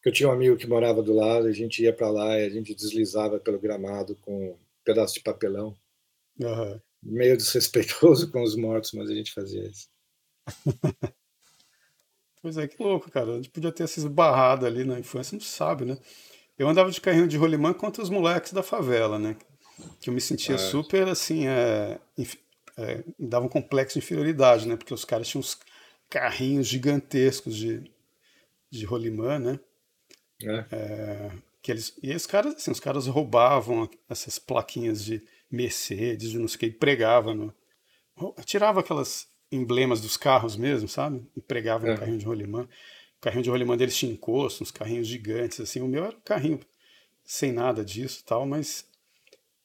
eu 0.07 0.12
tinha 0.12 0.29
um 0.29 0.33
amigo 0.33 0.57
que 0.57 0.69
morava 0.69 1.03
do 1.03 1.12
lado, 1.12 1.49
a 1.49 1.53
gente 1.53 1.83
ia 1.83 1.92
para 1.92 2.09
lá 2.09 2.38
e 2.38 2.47
a 2.47 2.49
gente 2.49 2.73
deslizava 2.73 3.40
pelo 3.40 3.59
gramado 3.59 4.14
com 4.23 4.51
um 4.51 4.57
pedaço 4.85 5.14
de 5.14 5.21
papelão. 5.21 5.77
Uhum. 6.38 6.81
Meio 7.03 7.37
desrespeitoso 7.37 8.31
com 8.31 8.40
os 8.40 8.55
mortos, 8.55 8.92
mas 8.92 9.11
a 9.11 9.14
gente 9.14 9.35
fazia 9.35 9.64
isso. 9.64 9.88
pois 12.40 12.57
é, 12.57 12.69
que 12.69 12.81
louco, 12.81 13.11
cara. 13.11 13.33
A 13.33 13.37
gente 13.38 13.51
podia 13.51 13.73
ter 13.73 13.88
se 13.88 13.99
esbarrado 13.99 14.64
ali 14.64 14.85
na 14.85 14.97
infância, 14.97 15.35
não 15.35 15.40
sabe, 15.40 15.85
né? 15.85 15.99
Eu 16.57 16.69
andava 16.69 16.88
de 16.88 17.01
carrinho 17.01 17.27
de 17.27 17.37
rolimã 17.37 17.75
contra 17.75 18.01
os 18.01 18.09
moleques 18.09 18.53
da 18.53 18.62
favela, 18.62 19.19
né? 19.19 19.37
Que 20.01 20.09
eu 20.09 20.14
me 20.14 20.21
sentia 20.21 20.55
é. 20.55 20.59
super, 20.59 21.09
assim, 21.09 21.49
é, 21.49 21.99
é, 22.77 23.03
dava 23.19 23.47
um 23.47 23.49
complexo 23.49 23.99
de 23.99 24.05
inferioridade, 24.05 24.69
né? 24.69 24.77
Porque 24.77 24.95
os 24.95 25.05
caras 25.05 25.27
tinham 25.27 25.40
uns 25.40 25.59
carrinhos 26.09 26.69
gigantescos 26.69 27.57
de, 27.57 27.90
de 28.71 28.85
rolimã, 28.85 29.40
né? 29.40 29.59
É. 30.42 30.64
É, 30.70 31.31
que 31.62 31.72
eles, 31.72 31.96
e 32.03 32.11
esses 32.11 32.27
caras, 32.27 32.55
assim, 32.55 32.70
os 32.70 32.81
caras 32.81 33.07
roubavam 33.07 33.88
essas 34.09 34.38
plaquinhas 34.38 35.05
de 35.05 35.22
Mercedes, 35.51 36.31
de 36.31 36.38
não 36.38 36.49
sei 36.49 36.57
o 36.57 36.59
que, 36.61 36.66
e 36.66 36.70
pregavam 36.70 37.35
no. 37.35 37.55
Tirava 38.44 38.81
aquelas 38.81 39.29
emblemas 39.51 40.01
dos 40.01 40.16
carros 40.16 40.57
mesmo, 40.57 40.88
sabe? 40.88 41.25
E 41.37 41.40
pregava 41.40 41.87
é. 41.88 41.92
no 41.92 41.99
carrinho 41.99 42.18
de 42.18 42.25
rolimã. 42.25 42.62
O 43.18 43.20
carrinho 43.20 43.42
de 43.42 43.51
rolimã 43.51 43.77
deles 43.77 43.96
tinha 43.96 44.12
encosto, 44.12 44.62
uns 44.62 44.70
carrinhos 44.70 45.07
gigantes, 45.07 45.61
assim. 45.61 45.81
O 45.81 45.88
meu 45.88 46.05
era 46.05 46.16
um 46.16 46.20
carrinho 46.20 46.61
sem 47.25 47.53
nada 47.53 47.85
disso 47.85 48.25
tal, 48.25 48.46
mas 48.46 48.87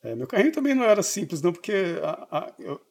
é, 0.03 0.15
meu 0.15 0.25
carrinho 0.25 0.51
também 0.51 0.73
não 0.73 0.83
era 0.83 1.03
simples, 1.03 1.41
não, 1.41 1.53
porque 1.53 1.99
a, 2.01 2.27
a, 2.31 2.53
eu, 2.57 2.81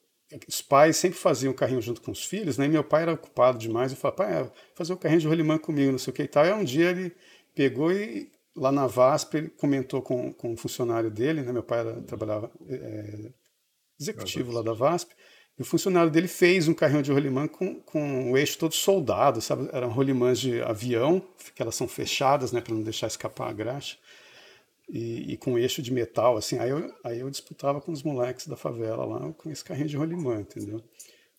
os 0.46 0.62
pais 0.62 0.96
sempre 0.96 1.18
faziam 1.18 1.52
carrinho 1.52 1.82
junto 1.82 2.00
com 2.00 2.12
os 2.12 2.24
filhos, 2.24 2.56
né? 2.56 2.66
E 2.66 2.68
meu 2.68 2.84
pai 2.84 3.02
era 3.02 3.12
ocupado 3.12 3.58
demais. 3.58 3.90
Eu 3.90 3.98
falava, 3.98 4.16
pai, 4.16 4.42
é, 4.42 4.50
fazer 4.74 4.92
um 4.92 4.96
carrinho 4.96 5.20
de 5.20 5.26
rolimã 5.26 5.58
comigo, 5.58 5.90
não 5.90 5.98
sei 5.98 6.12
o 6.12 6.14
que 6.14 6.22
e 6.22 6.28
tal. 6.28 6.46
E 6.46 6.52
um 6.52 6.62
dia 6.62 6.90
ele 6.90 7.12
pegou 7.60 7.92
e 7.92 8.32
lá 8.56 8.72
na 8.72 8.86
VASP 8.86 9.36
ele 9.36 9.48
comentou 9.50 10.00
com, 10.00 10.32
com 10.32 10.52
um 10.52 10.56
funcionário 10.56 11.10
dele, 11.10 11.42
né? 11.42 11.52
Meu 11.52 11.62
pai 11.62 11.80
era, 11.80 12.00
trabalhava 12.00 12.50
é, 12.66 13.30
executivo 14.00 14.50
lá 14.50 14.62
da 14.62 14.72
VASP. 14.72 15.14
E 15.58 15.60
o 15.60 15.64
funcionário 15.64 16.10
dele 16.10 16.26
fez 16.26 16.68
um 16.68 16.72
carrinho 16.72 17.02
de 17.02 17.12
rolimã 17.12 17.46
com, 17.46 17.74
com 17.82 18.32
o 18.32 18.38
eixo 18.38 18.56
todo 18.56 18.72
soldado, 18.74 19.42
sabe? 19.42 19.68
Eram 19.74 19.90
rolimãs 19.90 20.40
de 20.40 20.62
avião, 20.62 21.22
que 21.54 21.60
elas 21.60 21.74
são 21.74 21.86
fechadas, 21.86 22.50
né, 22.50 22.62
para 22.62 22.72
não 22.72 22.82
deixar 22.82 23.08
escapar 23.08 23.50
a 23.50 23.52
graxa. 23.52 23.98
E, 24.88 25.34
e, 25.34 25.36
com 25.36 25.58
eixo 25.58 25.82
de 25.82 25.92
metal, 25.92 26.38
assim. 26.38 26.58
Aí 26.58 26.70
eu, 26.70 26.94
aí 27.04 27.20
eu 27.20 27.28
disputava 27.28 27.78
com 27.78 27.92
os 27.92 28.02
moleques 28.02 28.46
da 28.46 28.56
favela 28.56 29.04
lá 29.04 29.32
com 29.34 29.50
esse 29.50 29.62
carrinho 29.62 29.86
de 29.86 29.98
rolimã, 29.98 30.40
entendeu? 30.40 30.82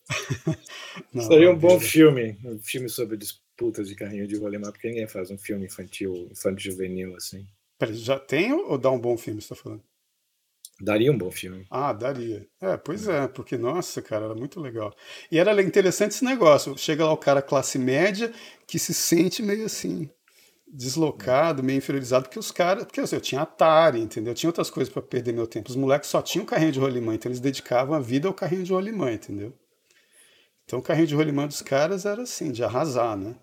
Seria 1.27 1.51
um 1.51 1.57
bom 1.57 1.79
filme, 1.79 2.37
um 2.45 2.59
filme 2.59 2.89
sobre 2.89 3.17
disputas 3.61 3.87
de 3.87 3.95
carrinho 3.95 4.27
de 4.27 4.35
rolimã, 4.35 4.71
porque 4.71 4.87
ninguém 4.87 5.07
faz 5.07 5.29
um 5.29 5.37
filme 5.37 5.65
infantil, 5.65 6.27
infantil 6.31 6.71
juvenil 6.71 7.15
assim. 7.15 7.45
Peraí, 7.77 7.95
já 7.95 8.19
tem 8.19 8.51
ou 8.51 8.77
dá 8.77 8.89
um 8.89 8.99
bom 8.99 9.17
filme, 9.17 9.41
você 9.41 9.49
tá 9.49 9.55
falando? 9.55 9.83
Daria 10.79 11.11
um 11.11 11.17
bom 11.17 11.29
filme. 11.29 11.65
Ah, 11.69 11.93
daria. 11.93 12.47
É, 12.59 12.75
pois 12.75 13.07
é, 13.07 13.27
porque, 13.27 13.55
nossa, 13.55 14.01
cara, 14.01 14.25
era 14.25 14.35
muito 14.35 14.59
legal. 14.59 14.91
E 15.31 15.37
era 15.37 15.61
interessante 15.61 16.11
esse 16.11 16.25
negócio. 16.25 16.75
Chega 16.75 17.05
lá 17.05 17.13
o 17.13 17.17
cara 17.17 17.39
classe 17.39 17.77
média 17.77 18.33
que 18.65 18.79
se 18.79 18.91
sente 18.91 19.43
meio 19.43 19.65
assim, 19.65 20.09
deslocado, 20.67 21.61
meio 21.61 21.77
inferiorizado, 21.77 22.25
porque 22.25 22.39
os 22.39 22.51
caras. 22.51 22.83
Porque 22.85 22.99
assim, 22.99 23.15
eu 23.15 23.21
tinha 23.21 23.41
Atari, 23.41 23.99
entendeu? 23.99 24.31
Eu 24.31 24.35
tinha 24.35 24.49
outras 24.49 24.71
coisas 24.71 24.91
para 24.91 25.03
perder 25.03 25.33
meu 25.33 25.45
tempo. 25.45 25.69
Os 25.69 25.75
moleques 25.75 26.09
só 26.09 26.19
tinham 26.19 26.47
carrinho 26.47 26.71
de 26.71 26.79
rolimã, 26.79 27.13
então 27.13 27.29
eles 27.29 27.39
dedicavam 27.39 27.93
a 27.95 27.99
vida 27.99 28.27
ao 28.27 28.33
carrinho 28.33 28.63
de 28.63 28.73
rolimã, 28.73 29.11
entendeu? 29.11 29.53
Então 30.65 30.79
o 30.79 30.81
carrinho 30.81 31.07
de 31.07 31.13
rolimã 31.13 31.45
dos 31.45 31.61
caras 31.61 32.05
era 32.05 32.23
assim, 32.23 32.51
de 32.51 32.63
arrasar, 32.63 33.15
né? 33.15 33.35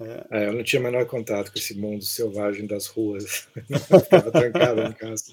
É. 0.00 0.46
Eu 0.46 0.52
não 0.52 0.62
tinha 0.62 0.80
o 0.80 0.82
menor 0.82 1.06
contato 1.06 1.50
com 1.50 1.58
esse 1.58 1.74
mundo 1.74 2.04
selvagem 2.04 2.66
das 2.66 2.86
ruas. 2.86 3.48
ficava 4.02 4.30
trancado 4.30 4.82
em 4.82 4.92
casa. 4.92 5.24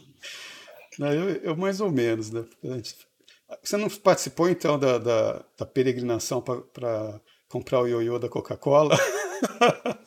Não, 0.98 1.14
eu, 1.14 1.30
eu, 1.44 1.56
mais 1.56 1.82
ou 1.82 1.92
menos, 1.92 2.32
né? 2.32 2.44
Você 3.62 3.78
não 3.78 3.90
participou 3.90 4.50
então 4.50 4.80
da, 4.80 4.98
da, 4.98 5.46
da 5.58 5.66
peregrinação 5.66 6.42
para 6.42 7.22
comprar 7.48 7.82
o 7.82 7.88
ioiô 7.88 8.18
da 8.18 8.30
Coca-Cola? 8.30 8.98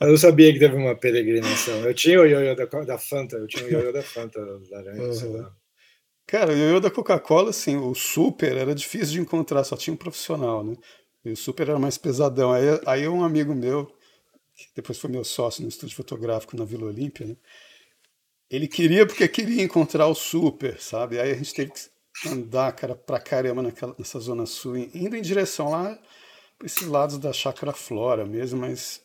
Eu 0.00 0.10
não 0.10 0.16
sabia 0.18 0.52
que 0.52 0.58
teve 0.58 0.76
uma 0.76 0.94
peregrinação. 0.94 1.76
Eu 1.80 1.94
tinha 1.94 2.20
o 2.20 2.26
ioiô 2.26 2.54
da, 2.54 2.66
da 2.66 2.98
Fanta, 2.98 3.36
eu 3.36 3.46
tinha 3.46 3.64
o 3.64 3.70
ioiô 3.70 3.90
da 3.90 4.02
Fanta 4.02 4.38
laranja, 4.70 5.26
uhum. 5.26 5.46
Cara, 6.26 6.52
o 6.52 6.56
ioiô 6.56 6.78
da 6.78 6.90
Coca-Cola, 6.90 7.50
assim, 7.50 7.76
o 7.76 7.94
super 7.94 8.56
era 8.56 8.74
difícil 8.74 9.14
de 9.14 9.20
encontrar, 9.20 9.64
só 9.64 9.76
tinha 9.76 9.94
um 9.94 9.96
profissional, 9.96 10.62
né? 10.62 10.74
E 11.24 11.30
o 11.30 11.36
super 11.36 11.68
era 11.68 11.78
mais 11.78 11.96
pesadão. 11.96 12.52
Aí, 12.52 12.64
aí 12.86 13.08
um 13.08 13.24
amigo 13.24 13.54
meu, 13.54 13.86
que 14.54 14.68
depois 14.76 14.98
foi 14.98 15.10
meu 15.10 15.24
sócio 15.24 15.62
no 15.62 15.68
estúdio 15.68 15.96
fotográfico 15.96 16.56
na 16.56 16.64
Vila 16.64 16.86
Olímpia, 16.86 17.26
né? 17.26 17.36
Ele 18.50 18.68
queria 18.68 19.06
porque 19.06 19.26
queria 19.26 19.62
encontrar 19.62 20.06
o 20.06 20.14
super, 20.14 20.80
sabe? 20.80 21.18
Aí 21.18 21.30
a 21.30 21.34
gente 21.34 21.54
teve 21.54 21.72
que 21.72 22.28
andar, 22.28 22.72
cara, 22.72 22.94
pra 22.94 23.18
caramba 23.18 23.62
naquela, 23.62 23.94
nessa 23.98 24.20
zona 24.20 24.46
sul, 24.46 24.76
indo 24.76 25.16
em 25.16 25.22
direção 25.22 25.70
lá 25.70 25.98
para 26.58 26.66
esses 26.66 26.86
lados 26.86 27.18
da 27.18 27.32
Chácara 27.32 27.72
Flora 27.72 28.24
mesmo, 28.24 28.60
mas 28.60 29.02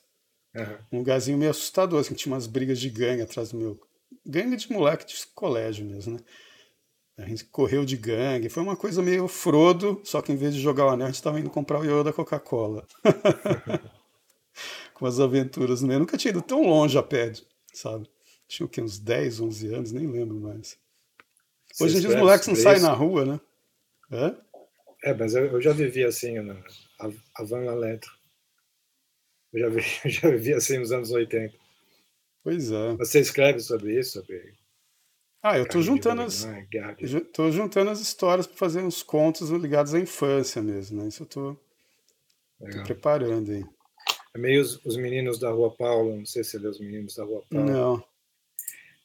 uhum. 0.55 0.77
um 0.91 0.97
lugarzinho 0.99 1.37
meio 1.37 1.51
assustador, 1.51 2.01
assim, 2.01 2.13
tinha 2.13 2.33
umas 2.33 2.45
brigas 2.45 2.79
de 2.79 2.89
gangue 2.89 3.23
atrás 3.23 3.51
do 3.51 3.57
meu. 3.57 3.79
Gangue 4.25 4.57
de 4.57 4.71
moleque 4.71 5.05
de 5.05 5.15
colégio 5.33 5.85
mesmo, 5.85 6.13
né? 6.13 6.19
A 7.19 7.27
gente 7.27 7.43
correu 7.45 7.83
de 7.83 7.97
gangue, 7.97 8.47
foi 8.47 8.63
uma 8.63 8.77
coisa 8.77 9.01
meio 9.01 9.27
Frodo, 9.27 9.99
só 10.05 10.21
que 10.21 10.31
em 10.31 10.37
vez 10.37 10.55
de 10.55 10.61
jogar 10.61 10.85
o 10.85 10.89
anel, 10.89 11.07
a 11.07 11.09
gente 11.09 11.17
estava 11.17 11.37
indo 11.37 11.49
comprar 11.49 11.79
o 11.79 11.83
ioiô 11.83 12.01
da 12.01 12.13
Coca-Cola. 12.13 12.87
Com 14.93 15.05
as 15.05 15.19
aventuras 15.19 15.81
meio. 15.81 15.95
Eu 15.95 15.99
nunca 15.99 16.17
tinha 16.17 16.31
ido 16.31 16.41
tão 16.41 16.63
longe 16.63 16.97
a 16.97 17.03
pé, 17.03 17.33
sabe? 17.73 18.09
Tinha 18.47 18.65
o 18.65 18.69
quê? 18.69 18.81
Uns 18.81 18.97
10, 18.97 19.41
11 19.41 19.73
anos, 19.73 19.91
nem 19.91 20.07
lembro 20.07 20.39
mais. 20.39 20.77
Hoje 21.79 21.97
em 21.97 21.99
dia 21.99 22.09
os 22.09 22.15
moleques 22.15 22.47
não 22.47 22.55
saem 22.55 22.81
na 22.81 22.93
rua, 22.93 23.25
né? 23.25 23.41
É, 24.11 25.09
é 25.09 25.13
mas 25.13 25.35
eu, 25.35 25.45
eu, 25.45 25.61
já 25.61 25.73
vivi 25.73 26.05
assim, 26.05 26.39
na 26.39 26.55
Van 27.41 27.75
Letro. 27.75 28.11
Eu 29.51 29.59
já, 29.59 29.69
vi, 29.69 29.81
eu 30.05 30.09
já 30.09 30.29
vivi 30.29 30.53
assim 30.53 30.77
nos 30.77 30.91
anos 30.93 31.11
80. 31.11 31.53
Pois 32.43 32.71
é. 32.71 32.95
Você 32.95 33.19
escreve 33.19 33.59
sobre 33.59 33.99
isso? 33.99 34.19
Sobre 34.19 34.55
ah, 35.41 35.57
eu 35.57 35.63
estou 35.63 35.81
juntando 35.81 36.21
as, 36.21 36.47
tô 37.33 37.49
juntando 37.51 37.89
as 37.89 38.01
histórias 38.01 38.45
para 38.45 38.57
fazer 38.57 38.81
uns 38.81 39.01
contos 39.01 39.49
ligados 39.49 39.93
à 39.93 39.99
infância 39.99 40.61
mesmo, 40.61 41.01
né? 41.01 41.07
Isso 41.07 41.23
eu 41.23 41.27
tô, 41.27 41.57
tô 42.59 42.83
preparando 42.83 43.51
aí. 43.51 43.65
É 44.33 44.37
meio 44.37 44.61
os, 44.61 44.83
os, 44.85 44.97
meninos 44.97 45.39
da 45.39 45.49
Rua 45.49 45.71
Paula, 45.71 46.15
não 46.15 46.25
sei 46.25 46.43
se 46.43 46.51
você 46.51 46.59
lê 46.59 46.67
os 46.67 46.79
meninos 46.79 47.15
da 47.15 47.23
Rua 47.23 47.43
Paula. 47.49 47.65
Não. 47.65 48.03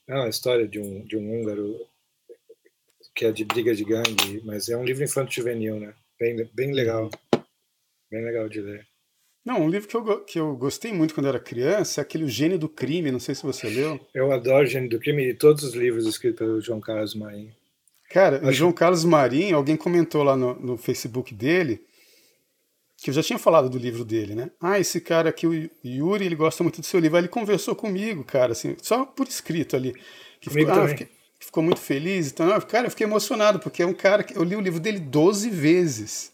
É 0.06 0.14
uma 0.14 0.28
história 0.28 0.66
de 0.66 0.80
um, 0.80 1.04
de 1.04 1.16
um 1.16 1.40
húngaro 1.40 1.86
que 3.14 3.24
é 3.24 3.32
de 3.32 3.44
briga 3.44 3.74
de 3.74 3.84
gangue, 3.84 4.42
mas 4.44 4.68
é 4.68 4.76
um 4.76 4.84
livro 4.84 5.04
infanto-juvenil, 5.04 5.78
né? 5.78 5.94
Bem, 6.18 6.50
bem 6.52 6.72
legal. 6.72 7.08
Bem 8.10 8.24
legal 8.24 8.48
de 8.48 8.60
ler. 8.60 8.86
Não, 9.44 9.60
um 9.60 9.68
livro 9.68 9.86
que 9.86 9.96
eu, 9.96 10.20
que 10.20 10.38
eu 10.40 10.56
gostei 10.56 10.92
muito 10.92 11.14
quando 11.14 11.28
era 11.28 11.38
criança 11.38 12.00
é 12.00 12.02
aquele 12.02 12.24
O 12.24 12.28
Gênio 12.28 12.58
do 12.58 12.68
Crime, 12.68 13.12
não 13.12 13.20
sei 13.20 13.34
se 13.34 13.42
você 13.42 13.68
leu. 13.68 14.00
Eu 14.14 14.32
adoro 14.32 14.64
o 14.64 14.66
Gênio 14.66 14.88
do 14.88 14.98
Crime 14.98 15.22
e 15.28 15.34
todos 15.34 15.62
os 15.62 15.74
livros 15.74 16.06
escritos 16.06 16.38
pelo 16.38 16.60
João 16.60 16.80
Carlos 16.80 17.14
Marinho. 17.14 17.52
Cara, 18.08 18.38
Acho... 18.38 18.48
o 18.48 18.52
João 18.52 18.72
Carlos 18.72 19.04
Marinho, 19.04 19.56
alguém 19.56 19.76
comentou 19.76 20.22
lá 20.22 20.36
no, 20.36 20.54
no 20.54 20.76
Facebook 20.78 21.34
dele, 21.34 21.82
que 22.96 23.10
eu 23.10 23.14
já 23.14 23.22
tinha 23.22 23.38
falado 23.38 23.68
do 23.68 23.76
livro 23.76 24.04
dele, 24.04 24.34
né? 24.34 24.50
Ah, 24.58 24.78
esse 24.78 24.98
cara 24.98 25.28
aqui, 25.28 25.46
o 25.46 25.70
Yuri, 25.84 26.24
ele 26.24 26.34
gosta 26.34 26.62
muito 26.62 26.80
do 26.80 26.86
seu 26.86 26.98
livro. 26.98 27.16
Aí 27.18 27.20
ele 27.20 27.28
conversou 27.28 27.74
comigo, 27.74 28.24
cara, 28.24 28.52
assim, 28.52 28.76
só 28.80 29.04
por 29.04 29.28
escrito 29.28 29.76
ali. 29.76 29.94
Que 30.40 30.48
ficou, 30.48 30.72
ah, 30.72 30.88
fiquei, 30.88 31.08
ficou, 31.38 31.62
muito 31.62 31.80
feliz. 31.80 32.30
Então, 32.30 32.48
cara, 32.62 32.86
eu 32.86 32.90
fiquei 32.90 33.06
emocionado, 33.06 33.58
porque 33.60 33.82
é 33.82 33.86
um 33.86 33.92
cara 33.92 34.22
que 34.22 34.36
eu 34.36 34.42
li 34.42 34.56
o 34.56 34.60
livro 34.60 34.80
dele 34.80 35.00
12 35.00 35.50
vezes. 35.50 36.33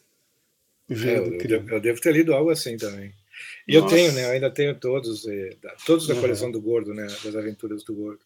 O 0.90 0.94
gênero 0.94 1.26
é, 1.26 1.30
do 1.30 1.38
crime. 1.38 1.68
Eu, 1.68 1.74
eu, 1.76 1.80
devo 1.80 2.00
ter 2.00 2.12
lido 2.12 2.34
algo 2.34 2.50
assim 2.50 2.76
também. 2.76 3.14
E 3.66 3.78
Nossa. 3.78 3.86
eu 3.86 3.98
tenho, 3.98 4.12
né? 4.12 4.24
Eu 4.24 4.30
ainda 4.30 4.50
tenho 4.50 4.74
todos, 4.78 5.26
eh, 5.26 5.56
todos 5.86 6.06
da 6.06 6.14
coleção 6.16 6.50
do 6.50 6.60
Gordo, 6.60 6.92
né? 6.92 7.06
Das 7.06 7.36
aventuras 7.36 7.84
do 7.84 7.94
Gordo. 7.94 8.20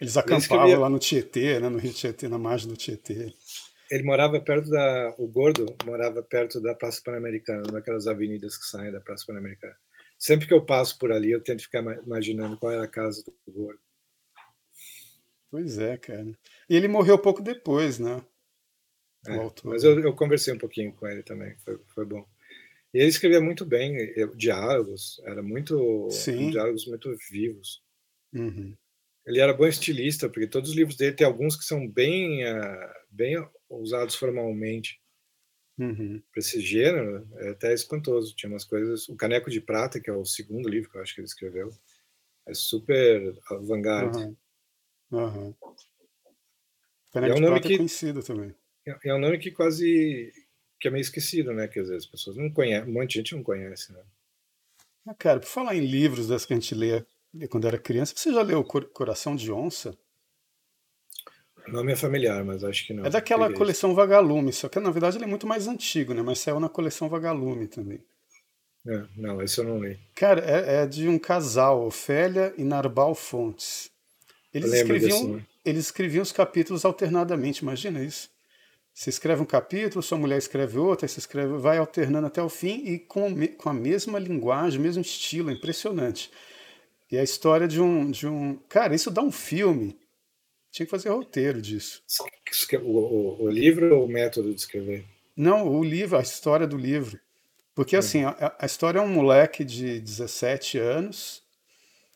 Eles 0.00 0.16
acampavam 0.16 0.78
lá 0.78 0.90
no 0.90 0.98
Tietê, 0.98 1.58
né? 1.58 1.68
No 1.70 1.78
Rio 1.78 1.92
Tietê, 1.92 2.28
na 2.28 2.38
margem 2.38 2.68
do 2.68 2.76
Tietê. 2.76 3.32
Ele 3.90 4.02
morava 4.02 4.38
perto 4.38 4.68
da. 4.68 5.14
O 5.16 5.26
Gordo 5.26 5.74
morava 5.84 6.22
perto 6.22 6.60
da 6.60 6.74
Praça 6.74 7.00
Pan-Americana, 7.02 7.62
naquelas 7.72 8.06
avenidas 8.06 8.58
que 8.58 8.66
saem 8.66 8.92
da 8.92 9.00
Praça 9.00 9.24
Pan-Americana. 9.26 9.76
Sempre 10.18 10.46
que 10.46 10.54
eu 10.54 10.64
passo 10.64 10.98
por 10.98 11.10
ali, 11.10 11.30
eu 11.30 11.42
tento 11.42 11.62
ficar 11.62 11.82
imaginando 12.04 12.58
qual 12.58 12.72
era 12.72 12.84
a 12.84 12.88
casa 12.88 13.24
do 13.24 13.52
Gordo. 13.52 13.80
Pois 15.50 15.78
é, 15.78 15.96
cara. 15.96 16.36
E 16.68 16.76
ele 16.76 16.88
morreu 16.88 17.18
pouco 17.18 17.40
depois, 17.40 17.98
né? 17.98 18.22
É, 19.28 19.52
mas 19.64 19.84
eu, 19.84 19.98
eu, 20.00 20.14
conversei 20.14 20.54
um 20.54 20.58
pouquinho 20.58 20.92
com 20.92 21.06
ele 21.06 21.22
também, 21.22 21.56
foi, 21.58 21.78
foi 21.94 22.04
bom. 22.04 22.26
E 22.94 22.98
ele 22.98 23.08
escrevia 23.08 23.40
muito 23.40 23.64
bem 23.64 23.96
diálogos, 24.36 25.20
era 25.24 25.42
muito 25.42 26.08
Sim. 26.10 26.50
diálogos 26.50 26.86
muito 26.86 27.14
vivos. 27.30 27.82
Uhum. 28.32 28.74
Ele 29.26 29.40
era 29.40 29.52
bom 29.52 29.66
estilista, 29.66 30.28
porque 30.28 30.46
todos 30.46 30.70
os 30.70 30.76
livros 30.76 30.96
dele 30.96 31.16
tem 31.16 31.26
alguns 31.26 31.56
que 31.56 31.64
são 31.64 31.86
bem, 31.88 32.44
uh, 32.44 32.92
bem 33.10 33.34
usados 33.68 34.14
formalmente. 34.14 35.00
Uhum. 35.78 36.22
Para 36.30 36.40
esse 36.40 36.60
gênero, 36.60 37.28
é 37.34 37.50
até 37.50 37.74
espantoso. 37.74 38.34
Tinha 38.34 38.50
umas 38.50 38.64
coisas. 38.64 39.08
O 39.08 39.16
Caneco 39.16 39.50
de 39.50 39.60
Prata, 39.60 40.00
que 40.00 40.08
é 40.08 40.12
o 40.12 40.24
segundo 40.24 40.68
livro 40.68 40.90
que 40.90 40.96
eu 40.96 41.02
acho 41.02 41.14
que 41.14 41.20
ele 41.20 41.26
escreveu, 41.26 41.70
é 42.46 42.54
super 42.54 43.36
avant-garde. 43.50 44.18
Uhum. 44.18 44.36
Uhum. 45.10 45.54
Caneco 47.12 47.34
é 47.34 47.36
um 47.36 47.40
de 47.40 47.46
Prata 47.46 47.66
é 47.66 47.68
que... 47.68 47.74
é 47.74 47.76
conhecido 47.78 48.22
também. 48.22 48.54
É, 48.86 49.08
é 49.10 49.14
um 49.14 49.18
nome 49.18 49.38
que 49.38 49.50
quase 49.50 50.32
que 50.78 50.88
é 50.88 50.90
meio 50.90 51.00
esquecido, 51.00 51.52
né? 51.52 51.66
Que 51.68 51.80
às 51.80 51.88
vezes 51.88 52.04
as 52.04 52.10
pessoas 52.10 52.36
não 52.36 52.50
conhecem, 52.50 52.88
um 52.88 52.94
monte 52.94 53.12
de 53.12 53.18
gente 53.18 53.34
não 53.34 53.42
conhece, 53.42 53.92
né? 53.92 54.00
Ah, 55.06 55.14
cara, 55.14 55.40
por 55.40 55.46
falar 55.46 55.74
em 55.74 55.86
livros 55.86 56.28
das 56.28 56.44
que 56.44 56.52
a 56.52 56.56
gente 56.56 56.74
lê 56.74 57.04
quando 57.50 57.66
era 57.66 57.78
criança, 57.78 58.14
você 58.16 58.32
já 58.32 58.42
leu 58.42 58.64
Coração 58.64 59.36
de 59.36 59.52
Onça? 59.52 59.96
O 61.66 61.72
nome 61.72 61.92
é 61.92 61.96
familiar, 61.96 62.44
mas 62.44 62.62
acho 62.62 62.86
que 62.86 62.94
não. 62.94 63.04
É 63.04 63.10
daquela 63.10 63.52
coleção 63.52 63.94
Vagalume, 63.94 64.52
só 64.52 64.68
que 64.68 64.78
na 64.78 64.90
verdade 64.90 65.16
ele 65.16 65.24
é 65.24 65.28
muito 65.28 65.46
mais 65.46 65.66
antigo, 65.66 66.14
né? 66.14 66.22
Mas 66.22 66.38
saiu 66.38 66.60
na 66.60 66.68
coleção 66.68 67.08
Vagalume 67.08 67.66
também. 67.66 68.00
É, 68.86 69.04
não, 69.16 69.42
esse 69.42 69.58
eu 69.58 69.64
não 69.64 69.82
li. 69.82 69.98
Cara, 70.14 70.44
é, 70.44 70.82
é 70.82 70.86
de 70.86 71.08
um 71.08 71.18
casal, 71.18 71.84
Ofélia 71.84 72.54
e 72.56 72.62
Narbal 72.62 73.16
Fontes. 73.16 73.90
Eles 74.54 74.72
escreviam, 74.72 75.44
eles 75.64 75.86
escreviam 75.86 76.22
os 76.22 76.30
capítulos 76.30 76.84
alternadamente, 76.84 77.62
imagina 77.62 78.00
isso. 78.02 78.30
Você 78.96 79.10
escreve 79.10 79.42
um 79.42 79.46
capítulo, 79.46 80.02
sua 80.02 80.16
mulher 80.16 80.38
escreve 80.38 80.78
outro, 80.78 81.04
aí 81.04 81.08
você 81.10 81.18
escreve, 81.18 81.58
vai 81.58 81.76
alternando 81.76 82.28
até 82.28 82.42
o 82.42 82.48
fim 82.48 82.82
e 82.82 82.98
com, 82.98 83.46
com 83.48 83.68
a 83.68 83.74
mesma 83.74 84.18
linguagem, 84.18 84.80
mesmo 84.80 85.02
estilo, 85.02 85.50
é 85.50 85.52
impressionante. 85.52 86.30
E 87.12 87.18
a 87.18 87.22
história 87.22 87.68
de 87.68 87.78
um, 87.78 88.10
de 88.10 88.26
um. 88.26 88.56
Cara, 88.70 88.94
isso 88.94 89.10
dá 89.10 89.20
um 89.20 89.30
filme. 89.30 89.98
Tinha 90.72 90.86
que 90.86 90.90
fazer 90.90 91.10
roteiro 91.10 91.60
disso. 91.60 92.02
O, 92.82 92.88
o, 92.88 93.44
o 93.44 93.50
livro 93.50 93.98
ou 93.98 94.06
o 94.06 94.08
método 94.08 94.48
de 94.54 94.60
escrever? 94.60 95.04
Não, 95.36 95.68
o 95.68 95.84
livro, 95.84 96.16
a 96.16 96.22
história 96.22 96.66
do 96.66 96.78
livro. 96.78 97.20
Porque, 97.74 97.96
é. 97.96 97.98
assim, 97.98 98.24
a, 98.24 98.56
a, 98.58 98.64
história 98.64 98.98
é 98.98 99.02
um 99.02 99.08
moleque 99.08 99.62
de 99.62 100.00
17 100.00 100.78
anos 100.78 101.42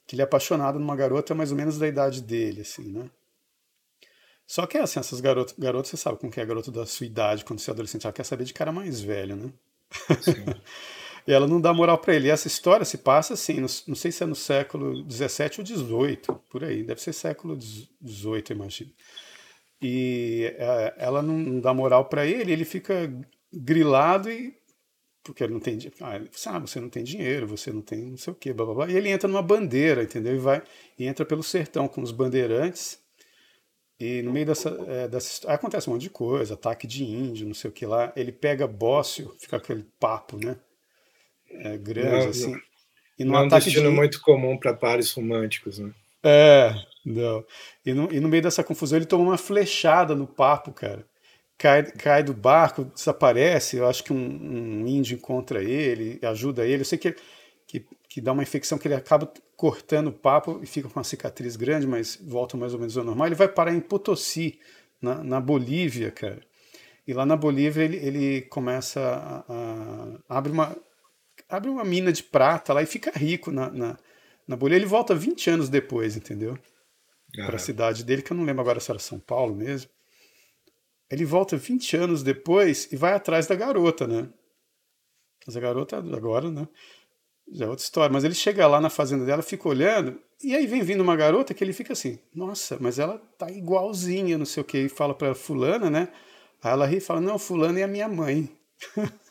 que 0.07 0.15
ele 0.15 0.23
é 0.23 0.25
apaixonado 0.25 0.79
numa 0.79 0.97
garota 0.97 1.35
mais 1.35 1.51
ou 1.51 1.59
menos 1.59 1.79
da 1.79 1.87
idade 1.87 2.23
dele, 2.23 2.63
assim, 2.63 2.91
né? 2.91 3.11
Só 4.51 4.67
que 4.67 4.77
assim, 4.77 4.99
essas 4.99 5.21
garotas, 5.21 5.55
garotas, 5.57 5.91
você 5.91 5.97
sabe 5.97 6.19
como 6.19 6.33
que 6.33 6.41
é 6.41 6.45
garoto 6.45 6.73
da 6.73 6.85
sua 6.85 7.07
idade, 7.07 7.45
quando 7.45 7.61
você 7.61 7.71
é 7.71 7.73
adolescente, 7.73 8.05
ela 8.05 8.13
quer 8.13 8.25
saber 8.25 8.43
de 8.43 8.53
cara 8.53 8.73
mais 8.73 9.01
velho, 9.01 9.37
né? 9.37 9.53
e 11.25 11.33
ela 11.33 11.47
não 11.47 11.61
dá 11.61 11.73
moral 11.73 11.99
para 11.99 12.17
ele. 12.17 12.27
E 12.27 12.31
essa 12.33 12.49
história 12.49 12.85
se 12.85 12.99
passa 12.99 13.35
assim, 13.35 13.61
no, 13.61 13.69
não 13.87 13.95
sei 13.95 14.11
se 14.11 14.25
é 14.25 14.27
no 14.27 14.35
século 14.35 15.05
17 15.05 15.61
ou 15.61 15.65
18, 15.65 16.35
por 16.51 16.65
aí, 16.65 16.83
deve 16.83 17.01
ser 17.01 17.13
século 17.13 17.57
18, 18.01 18.53
imagino. 18.53 18.91
E 19.81 20.53
é, 20.59 20.95
ela 20.99 21.23
não 21.23 21.61
dá 21.61 21.73
moral 21.73 22.07
para 22.07 22.27
ele, 22.27 22.51
ele 22.51 22.65
fica 22.65 23.09
grilado 23.53 24.29
e 24.33 24.53
porque 25.23 25.45
ele 25.45 25.53
não 25.53 25.61
tem, 25.61 25.79
ah, 26.01 26.17
ele, 26.17 26.29
ah, 26.47 26.59
você 26.59 26.81
não 26.81 26.89
tem 26.89 27.05
dinheiro, 27.05 27.47
você 27.47 27.71
não 27.73 27.83
tem 27.83 28.11
não 28.11 28.17
sei 28.17 28.33
o 28.33 28.37
que, 28.37 28.53
blá, 28.53 28.67
blá, 28.67 28.75
blá. 28.75 28.91
E 28.91 28.97
ele 28.97 29.11
entra 29.11 29.29
numa 29.29 29.43
bandeira, 29.43 30.03
entendeu? 30.03 30.35
E 30.35 30.39
vai 30.39 30.61
e 30.99 31.07
entra 31.07 31.25
pelo 31.25 31.45
sertão 31.45 31.87
com 31.87 32.03
os 32.03 32.11
bandeirantes 32.11 33.00
e 34.01 34.23
no 34.23 34.33
meio 34.33 34.47
dessa, 34.47 34.71
é, 34.89 35.07
dessa 35.07 35.53
acontece 35.53 35.89
um 35.89 35.93
monte 35.93 36.03
de 36.03 36.11
coisa, 36.11 36.55
ataque 36.55 36.87
de 36.87 37.05
índio, 37.05 37.47
não 37.47 37.53
sei 37.53 37.69
o 37.69 37.73
que 37.73 37.85
lá. 37.85 38.11
Ele 38.17 38.33
pega 38.33 38.67
bócio, 38.67 39.37
fica 39.39 39.59
aquele 39.59 39.85
papo, 40.01 40.39
né? 40.43 40.57
É, 41.51 41.77
grande, 41.77 42.09
não, 42.09 42.29
assim. 42.31 42.61
E 43.19 43.25
não 43.25 43.37
é 43.37 43.43
um 43.43 43.49
destino 43.49 43.91
de... 43.91 43.95
muito 43.95 44.23
comum 44.23 44.57
para 44.57 44.73
pares 44.73 45.13
românticos, 45.13 45.79
né? 45.79 45.93
É, 46.23 46.75
não. 47.05 47.45
E 47.85 47.93
no, 47.93 48.11
e 48.11 48.21
no 48.21 48.29
meio 48.29 48.43
dessa 48.43 48.65
confusão 48.65 48.97
ele 48.97 49.05
toma 49.05 49.25
uma 49.25 49.37
flechada 49.37 50.15
no 50.15 50.27
papo, 50.27 50.73
cara. 50.73 51.07
Cai, 51.59 51.83
cai 51.93 52.23
do 52.23 52.33
barco, 52.33 52.87
desaparece. 52.87 53.77
Eu 53.77 53.87
acho 53.87 54.03
que 54.03 54.15
um, 54.15 54.17
um 54.17 54.87
índio 54.87 55.17
encontra 55.17 55.63
ele, 55.63 56.19
ajuda 56.23 56.67
ele. 56.67 56.81
Eu 56.81 56.87
sei 56.87 56.97
que, 56.97 57.15
que, 57.67 57.85
que 58.11 58.21
dá 58.21 58.33
uma 58.33 58.43
infecção 58.43 58.77
que 58.77 58.89
ele 58.89 58.97
acaba 58.97 59.33
cortando 59.57 60.09
o 60.09 60.13
papo 60.13 60.59
e 60.61 60.67
fica 60.67 60.89
com 60.89 60.99
uma 60.99 61.05
cicatriz 61.05 61.55
grande, 61.55 61.87
mas 61.87 62.19
volta 62.21 62.57
mais 62.57 62.75
ou 62.75 62.81
menos 62.81 62.99
ao 62.99 63.05
normal. 63.05 63.29
Ele 63.29 63.37
vai 63.37 63.47
parar 63.47 63.73
em 63.73 63.81
Potosí, 63.81 64.59
na, 65.01 65.23
na 65.23 65.41
Bolívia, 65.41 66.11
cara. 66.11 66.43
E 67.07 67.15
lá 67.15 67.25
na 67.25 67.37
Bolívia 67.37 67.85
ele, 67.85 67.97
ele 67.97 68.43
começa 68.43 69.01
a, 69.01 69.45
a, 69.49 70.39
abre 70.39 70.51
uma 70.51 70.77
abre 71.49 71.71
uma 71.71 71.85
mina 71.85 72.13
de 72.13 72.23
prata 72.23 72.73
lá 72.73 72.83
e 72.83 72.87
fica 72.87 73.11
rico 73.17 73.53
na, 73.53 73.71
na, 73.71 73.99
na 74.47 74.57
Bolívia. 74.57 74.83
Ele 74.83 74.91
volta 74.91 75.15
20 75.15 75.51
anos 75.51 75.69
depois, 75.69 76.17
entendeu? 76.17 76.59
Para 77.47 77.57
a 77.57 77.61
cidade 77.61 78.05
dele, 78.05 78.23
que 78.23 78.33
eu 78.33 78.37
não 78.37 78.45
lembro 78.45 78.61
agora 78.61 78.81
se 78.81 78.91
era 78.91 78.99
São 78.99 79.21
Paulo 79.21 79.55
mesmo. 79.55 79.89
Ele 81.09 81.25
volta 81.25 81.57
20 81.57 81.97
anos 81.97 82.23
depois 82.25 82.91
e 82.93 82.97
vai 82.97 83.13
atrás 83.13 83.47
da 83.47 83.55
garota, 83.55 84.07
né? 84.07 84.29
Mas 85.47 85.57
a 85.57 85.61
garota 85.61 85.97
agora, 85.97 86.51
né? 86.51 86.69
Já 87.53 87.67
é 87.67 87.69
outra 87.69 87.85
história. 87.85 88.13
Mas 88.13 88.25
ele 88.25 88.35
chega 88.35 88.67
lá 88.67 88.81
na 88.81 88.91
fazenda 88.91 89.25
dela, 89.25 89.43
fica 89.43 89.69
olhando, 89.69 90.19
e 90.43 90.55
aí 90.55 90.67
vem 90.67 90.83
vindo 90.83 91.03
uma 91.03 91.17
garota 91.17 91.53
que 91.53 91.63
ele 91.63 91.73
fica 91.73 91.93
assim, 91.93 92.19
nossa, 92.35 92.79
mas 92.81 92.99
ela 92.99 93.19
tá 93.37 93.51
igualzinha, 93.51 94.39
não 94.39 94.47
sei 94.47 94.63
o 94.63 94.65
que, 94.65 94.79
e 94.79 94.89
fala 94.89 95.15
pra 95.15 95.35
fulana, 95.35 95.91
né? 95.91 96.09
Aí 96.63 96.73
ela 96.73 96.87
ri 96.87 96.97
e 96.97 97.01
fala, 97.01 97.21
não, 97.21 97.39
fulana 97.39 97.81
é 97.81 97.83
a 97.83 97.89
minha 97.89 98.09
mãe. 98.09 98.49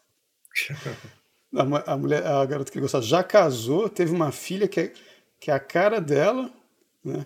a, 1.86 1.98
mulher, 1.98 2.26
a 2.26 2.46
garota 2.46 2.72
que 2.72 2.80
gostava 2.80 3.04
já 3.04 3.24
casou, 3.24 3.90
teve 3.90 4.12
uma 4.12 4.32
filha 4.32 4.68
que 4.68 4.80
é, 4.80 4.94
que 5.40 5.50
é 5.50 5.54
a 5.54 5.60
cara 5.60 6.00
dela, 6.00 6.52
né? 7.04 7.26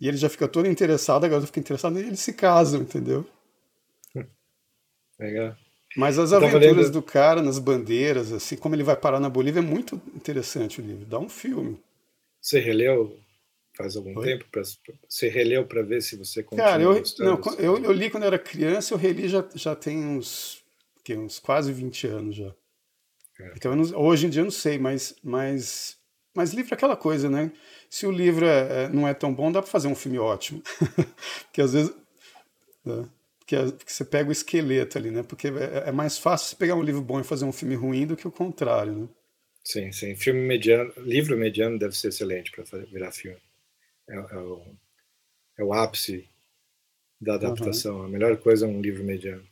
E 0.00 0.06
ele 0.06 0.16
já 0.16 0.28
fica 0.28 0.46
todo 0.46 0.68
interessado, 0.68 1.24
a 1.24 1.28
garota 1.28 1.46
fica 1.46 1.60
interessada 1.60 1.98
e 1.98 2.06
eles 2.06 2.20
se 2.20 2.32
casam, 2.32 2.82
entendeu? 2.82 3.26
Legal. 5.18 5.56
Mas 5.96 6.18
as 6.18 6.32
aventuras 6.32 6.90
do 6.90 7.02
cara 7.02 7.40
nas 7.40 7.58
bandeiras, 7.58 8.32
assim, 8.32 8.56
como 8.56 8.74
ele 8.74 8.82
vai 8.82 8.96
parar 8.96 9.20
na 9.20 9.28
Bolívia, 9.28 9.60
é 9.60 9.62
muito 9.62 10.00
interessante 10.14 10.80
o 10.80 10.84
livro. 10.84 11.06
Dá 11.06 11.18
um 11.18 11.28
filme. 11.28 11.80
Você 12.40 12.58
releu 12.58 13.16
faz 13.76 13.96
algum 13.96 14.16
Oi? 14.18 14.24
tempo? 14.24 14.44
Pra, 14.50 14.62
você 15.08 15.28
releu 15.28 15.66
para 15.66 15.82
ver 15.82 16.02
se 16.02 16.16
você 16.16 16.42
continua 16.42 16.70
Cara, 16.70 16.82
eu, 16.82 17.02
não, 17.18 17.40
eu, 17.58 17.78
eu, 17.84 17.92
li 17.92 18.10
quando 18.10 18.24
era 18.24 18.38
criança, 18.38 18.94
eu 18.94 18.98
reli 18.98 19.28
já, 19.28 19.44
já 19.54 19.74
tem 19.74 20.04
uns, 20.04 20.62
que, 21.02 21.16
uns 21.16 21.38
quase 21.38 21.72
20 21.72 22.06
anos 22.06 22.36
já. 22.36 22.54
É. 23.40 23.52
Então, 23.56 23.74
não, 23.74 23.98
hoje 24.00 24.26
em 24.26 24.30
dia 24.30 24.40
eu 24.40 24.44
não 24.44 24.50
sei, 24.50 24.78
mas, 24.78 25.16
mas, 25.22 25.96
mas 26.34 26.52
livro 26.52 26.72
é 26.72 26.76
aquela 26.76 26.96
coisa, 26.96 27.28
né? 27.28 27.50
Se 27.90 28.06
o 28.06 28.12
livro 28.12 28.46
é, 28.46 28.84
é 28.84 28.88
não 28.88 29.06
é 29.06 29.14
tão 29.14 29.34
bom, 29.34 29.50
dá 29.50 29.60
para 29.60 29.70
fazer 29.70 29.88
um 29.88 29.94
filme 29.94 30.18
ótimo. 30.18 30.62
Porque 31.46 31.60
às 31.60 31.72
vezes... 31.72 31.92
Né? 32.84 33.08
Que, 33.46 33.56
que 33.72 33.92
você 33.92 34.04
pega 34.04 34.28
o 34.28 34.32
esqueleto 34.32 34.98
ali, 34.98 35.10
né? 35.10 35.22
Porque 35.22 35.48
é, 35.48 35.88
é, 35.88 35.92
mais 35.92 36.18
fácil 36.18 36.48
você 36.48 36.56
pegar 36.56 36.74
um 36.74 36.82
livro 36.82 37.02
bom 37.02 37.20
e 37.20 37.24
fazer 37.24 37.44
um 37.44 37.52
filme 37.52 37.74
ruim 37.74 38.06
do 38.06 38.16
que 38.16 38.26
o 38.26 38.32
contrário, 38.32 38.92
né? 38.92 39.08
Sim, 39.62 39.92
sim. 39.92 40.14
Filme 40.14 40.40
mediano, 40.40 40.92
livro 40.98 41.36
mediano 41.36 41.78
deve 41.78 41.96
ser 41.96 42.08
excelente 42.08 42.50
para 42.52 42.64
virar 42.84 43.12
filme. 43.12 43.38
É, 44.08 44.14
é, 44.14 44.36
o, 44.36 44.62
é 45.58 45.64
o 45.64 45.72
ápice 45.72 46.28
da 47.20 47.34
adaptação. 47.34 48.00
Uhum. 48.00 48.04
A 48.04 48.08
melhor 48.08 48.36
coisa 48.36 48.66
é 48.66 48.68
um 48.68 48.80
livro 48.80 49.02
mediano. 49.02 49.44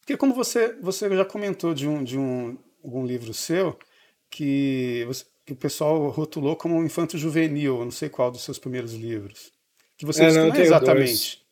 Porque 0.00 0.16
como 0.16 0.34
você, 0.34 0.72
você 0.80 1.08
já 1.14 1.24
comentou 1.24 1.74
de 1.74 1.86
um, 1.86 2.02
de 2.02 2.18
um 2.18 2.58
algum 2.82 3.04
livro 3.04 3.34
seu 3.34 3.78
que, 4.30 5.04
você, 5.06 5.24
que 5.44 5.52
o 5.52 5.56
pessoal 5.56 6.08
rotulou 6.08 6.56
como 6.56 6.76
um 6.76 6.84
infanto 6.84 7.18
juvenil, 7.18 7.84
não 7.84 7.90
sei 7.90 8.08
qual 8.08 8.30
dos 8.30 8.42
seus 8.42 8.58
primeiros 8.58 8.94
livros. 8.94 9.52
Que 9.98 10.06
você 10.06 10.24
é, 10.24 10.32
não, 10.32 10.48
não 10.48 10.54
é 10.54 10.62
exatamente. 10.62 11.10
Dois. 11.10 11.49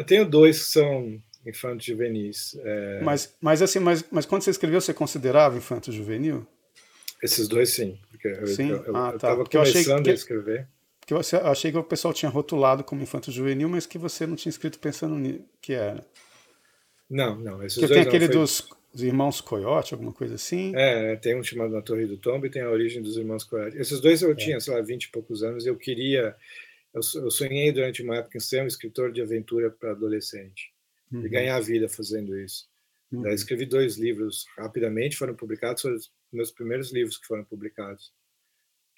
Eu 0.00 0.04
tenho 0.04 0.24
dois 0.24 0.58
que 0.58 0.70
são 0.70 1.22
infantos 1.44 1.84
juvenis. 1.84 2.58
É... 2.64 3.00
Mas, 3.02 3.36
mas 3.38 3.60
assim, 3.60 3.78
mas, 3.78 4.02
mas 4.10 4.24
quando 4.24 4.40
você 4.40 4.50
escreveu, 4.50 4.80
você 4.80 4.94
considerava 4.94 5.58
infanto 5.58 5.92
juvenil? 5.92 6.46
Esses 7.22 7.46
dois 7.46 7.68
sim, 7.68 7.98
porque 8.10 8.46
sim? 8.46 8.70
eu, 8.70 8.96
ah, 8.96 9.10
tá. 9.10 9.16
estava 9.16 9.44
começando 9.44 10.04
que, 10.04 10.10
a 10.10 10.14
escrever. 10.14 10.66
Porque 11.00 11.12
eu 11.12 11.46
achei 11.46 11.70
que 11.70 11.76
o 11.76 11.84
pessoal 11.84 12.14
tinha 12.14 12.30
rotulado 12.30 12.82
como 12.82 13.02
infanto 13.02 13.30
juvenil, 13.30 13.68
mas 13.68 13.84
que 13.84 13.98
você 13.98 14.26
não 14.26 14.36
tinha 14.36 14.48
escrito 14.48 14.78
pensando 14.78 15.44
que 15.60 15.74
era. 15.74 16.02
Não, 17.10 17.38
não. 17.38 17.62
Esses 17.62 17.78
porque 17.78 17.92
tem 17.92 18.02
aquele 18.02 18.24
foi... 18.24 18.36
dos, 18.36 18.70
dos, 18.90 19.02
irmãos 19.02 19.42
Coyote, 19.42 19.92
alguma 19.92 20.14
coisa 20.14 20.36
assim. 20.36 20.72
É, 20.74 21.14
tem 21.16 21.38
um 21.38 21.42
chamado 21.42 21.74
Na 21.74 21.82
Torre 21.82 22.06
do 22.06 22.16
Tombo 22.16 22.46
e 22.46 22.50
tem 22.50 22.62
a 22.62 22.70
origem 22.70 23.02
dos 23.02 23.18
irmãos 23.18 23.44
Coyote. 23.44 23.76
Esses 23.76 24.00
dois 24.00 24.22
eu 24.22 24.32
é. 24.32 24.34
tinha, 24.34 24.60
sei 24.60 24.72
lá, 24.72 24.80
vinte 24.80 25.04
e 25.04 25.10
poucos 25.10 25.42
anos, 25.42 25.66
eu 25.66 25.76
queria 25.76 26.34
eu, 26.94 27.00
eu 27.22 27.30
sonhei 27.30 27.72
durante 27.72 28.02
uma 28.02 28.16
época 28.16 28.38
em 28.38 28.40
ser 28.40 28.62
um 28.62 28.66
escritor 28.66 29.12
de 29.12 29.22
aventura 29.22 29.70
para 29.70 29.92
adolescente 29.92 30.72
uhum. 31.12 31.24
e 31.24 31.28
ganhar 31.28 31.56
a 31.56 31.60
vida 31.60 31.88
fazendo 31.88 32.38
isso. 32.38 32.68
Uhum. 33.12 33.22
Daí 33.22 33.34
escrevi 33.34 33.66
dois 33.66 33.96
livros 33.96 34.44
rapidamente, 34.56 35.16
foram 35.16 35.34
publicados, 35.34 35.82
foram 35.82 35.96
os 35.96 36.10
meus 36.32 36.50
primeiros 36.50 36.92
livros 36.92 37.18
que 37.18 37.26
foram 37.26 37.44
publicados. 37.44 38.12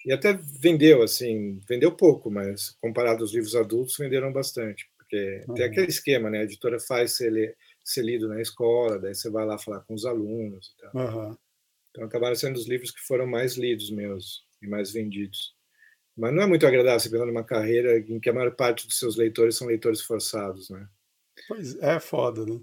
E 0.05 0.11
até 0.11 0.33
vendeu, 0.33 1.01
assim, 1.01 1.59
vendeu 1.67 1.95
pouco, 1.95 2.29
mas 2.29 2.71
comparado 2.81 3.23
aos 3.23 3.33
livros 3.33 3.55
adultos, 3.55 3.97
venderam 3.97 4.33
bastante. 4.33 4.89
Porque 4.97 5.43
uhum. 5.47 5.53
tem 5.55 5.65
aquele 5.65 5.87
esquema, 5.87 6.29
né? 6.29 6.39
A 6.39 6.43
editora 6.43 6.79
faz 6.79 7.15
ser, 7.15 7.55
ser 7.83 8.03
lido 8.03 8.27
na 8.27 8.41
escola, 8.41 8.99
daí 8.99 9.15
você 9.15 9.29
vai 9.29 9.45
lá 9.45 9.57
falar 9.57 9.79
com 9.81 9.93
os 9.93 10.05
alunos 10.05 10.73
e 10.73 10.81
tal. 10.81 10.91
Uhum. 10.95 11.37
Então 11.91 12.03
acabaram 12.03 12.35
sendo 12.35 12.57
os 12.57 12.67
livros 12.67 12.91
que 12.91 13.01
foram 13.01 13.27
mais 13.27 13.55
lidos 13.55 13.91
meus 13.91 14.45
e 14.61 14.67
mais 14.67 14.91
vendidos. 14.91 15.55
Mas 16.15 16.33
não 16.33 16.43
é 16.43 16.45
muito 16.45 16.65
agradável 16.65 16.99
você 16.99 17.09
pensar 17.09 17.25
numa 17.25 17.43
carreira 17.43 17.97
em 17.97 18.19
que 18.19 18.29
a 18.29 18.33
maior 18.33 18.51
parte 18.55 18.87
dos 18.87 18.99
seus 18.99 19.15
leitores 19.15 19.55
são 19.55 19.67
leitores 19.67 20.01
forçados, 20.01 20.69
né? 20.69 20.87
Pois 21.47 21.75
é, 21.81 21.99
foda, 21.99 22.45
né? 22.45 22.59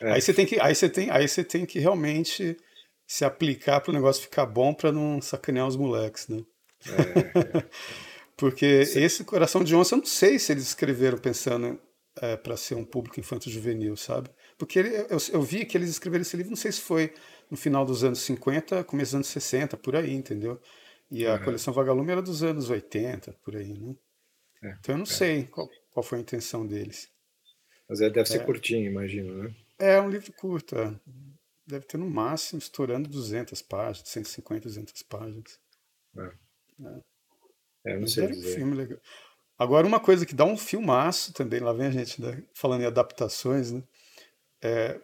É. 0.00 0.12
Aí 0.12 0.20
você 0.20 0.34
tem 0.34 0.46
que, 0.46 0.60
aí 0.60 0.74
você 0.74 0.88
tem, 0.88 1.10
aí 1.10 1.28
você 1.28 1.44
tem 1.44 1.64
que 1.64 1.78
realmente 1.78 2.56
se 3.06 3.24
aplicar 3.24 3.80
para 3.80 3.90
o 3.90 3.94
negócio 3.94 4.22
ficar 4.22 4.46
bom 4.46 4.74
para 4.74 4.92
não 4.92 5.20
sacanear 5.20 5.66
os 5.66 5.76
moleques, 5.76 6.28
né? 6.28 6.44
É, 6.86 7.58
é. 7.58 7.64
Porque 8.36 8.84
Sim. 8.84 9.02
esse 9.02 9.24
Coração 9.24 9.64
de 9.64 9.74
Onça, 9.74 9.94
eu 9.94 9.98
não 9.98 10.06
sei 10.06 10.38
se 10.38 10.52
eles 10.52 10.64
escreveram 10.64 11.18
pensando 11.18 11.80
é, 12.20 12.36
para 12.36 12.56
ser 12.56 12.74
um 12.74 12.84
público 12.84 13.18
infanto-juvenil, 13.18 13.96
sabe? 13.96 14.30
Porque 14.56 14.78
ele, 14.78 14.94
eu, 15.08 15.18
eu, 15.32 15.42
vi 15.42 15.64
que 15.64 15.76
eles 15.76 15.88
escreveram 15.88 16.22
esse 16.22 16.36
livro, 16.36 16.50
não 16.50 16.56
sei 16.56 16.70
se 16.70 16.80
foi 16.80 17.12
no 17.50 17.56
final 17.56 17.84
dos 17.84 18.04
anos 18.04 18.20
50, 18.20 18.84
começo 18.84 19.10
dos 19.10 19.14
anos 19.16 19.26
60, 19.28 19.76
por 19.76 19.96
aí, 19.96 20.12
entendeu? 20.12 20.60
E 21.10 21.26
a 21.26 21.34
uhum. 21.34 21.44
coleção 21.44 21.72
Vagalume 21.72 22.12
era 22.12 22.22
dos 22.22 22.42
anos 22.42 22.68
80, 22.68 23.32
por 23.42 23.56
aí, 23.56 23.72
né? 23.72 23.96
É, 24.62 24.76
então 24.80 24.94
eu 24.94 24.98
não 24.98 25.04
é. 25.04 25.06
sei 25.06 25.44
qual, 25.46 25.68
qual, 25.90 26.02
foi 26.02 26.18
a 26.18 26.20
intenção 26.20 26.66
deles. 26.66 27.08
Mas 27.88 28.00
é, 28.00 28.10
deve 28.10 28.28
ser 28.28 28.42
é. 28.42 28.44
curtinho, 28.44 28.90
imagino, 28.90 29.42
né? 29.42 29.54
É 29.78 30.00
um 30.00 30.10
livro 30.10 30.32
curto, 30.32 30.76
é. 30.76 30.94
deve 31.66 31.86
ter 31.86 31.96
no 31.96 32.10
máximo 32.10 32.58
estourando 32.58 33.08
200 33.08 33.62
páginas, 33.62 34.08
150, 34.08 34.68
200 34.68 35.02
páginas. 35.04 35.58
É, 36.16 37.92
é. 37.92 37.98
não 37.98 38.06
sei 38.06 38.26
dizer. 38.26 38.52
Um 38.52 38.54
filme 38.54 38.74
legal. 38.76 38.98
Agora, 39.58 39.86
uma 39.86 39.98
coisa 39.98 40.26
que 40.26 40.34
dá 40.34 40.44
um 40.44 40.56
filmaço 40.56 41.32
também, 41.32 41.60
lá 41.60 41.72
vem 41.72 41.86
a 41.86 41.90
gente 41.90 42.20
né, 42.20 42.44
falando 42.54 42.82
em 42.82 42.86
adaptações, 42.86 43.72
né? 43.72 43.82
É, 44.62 45.00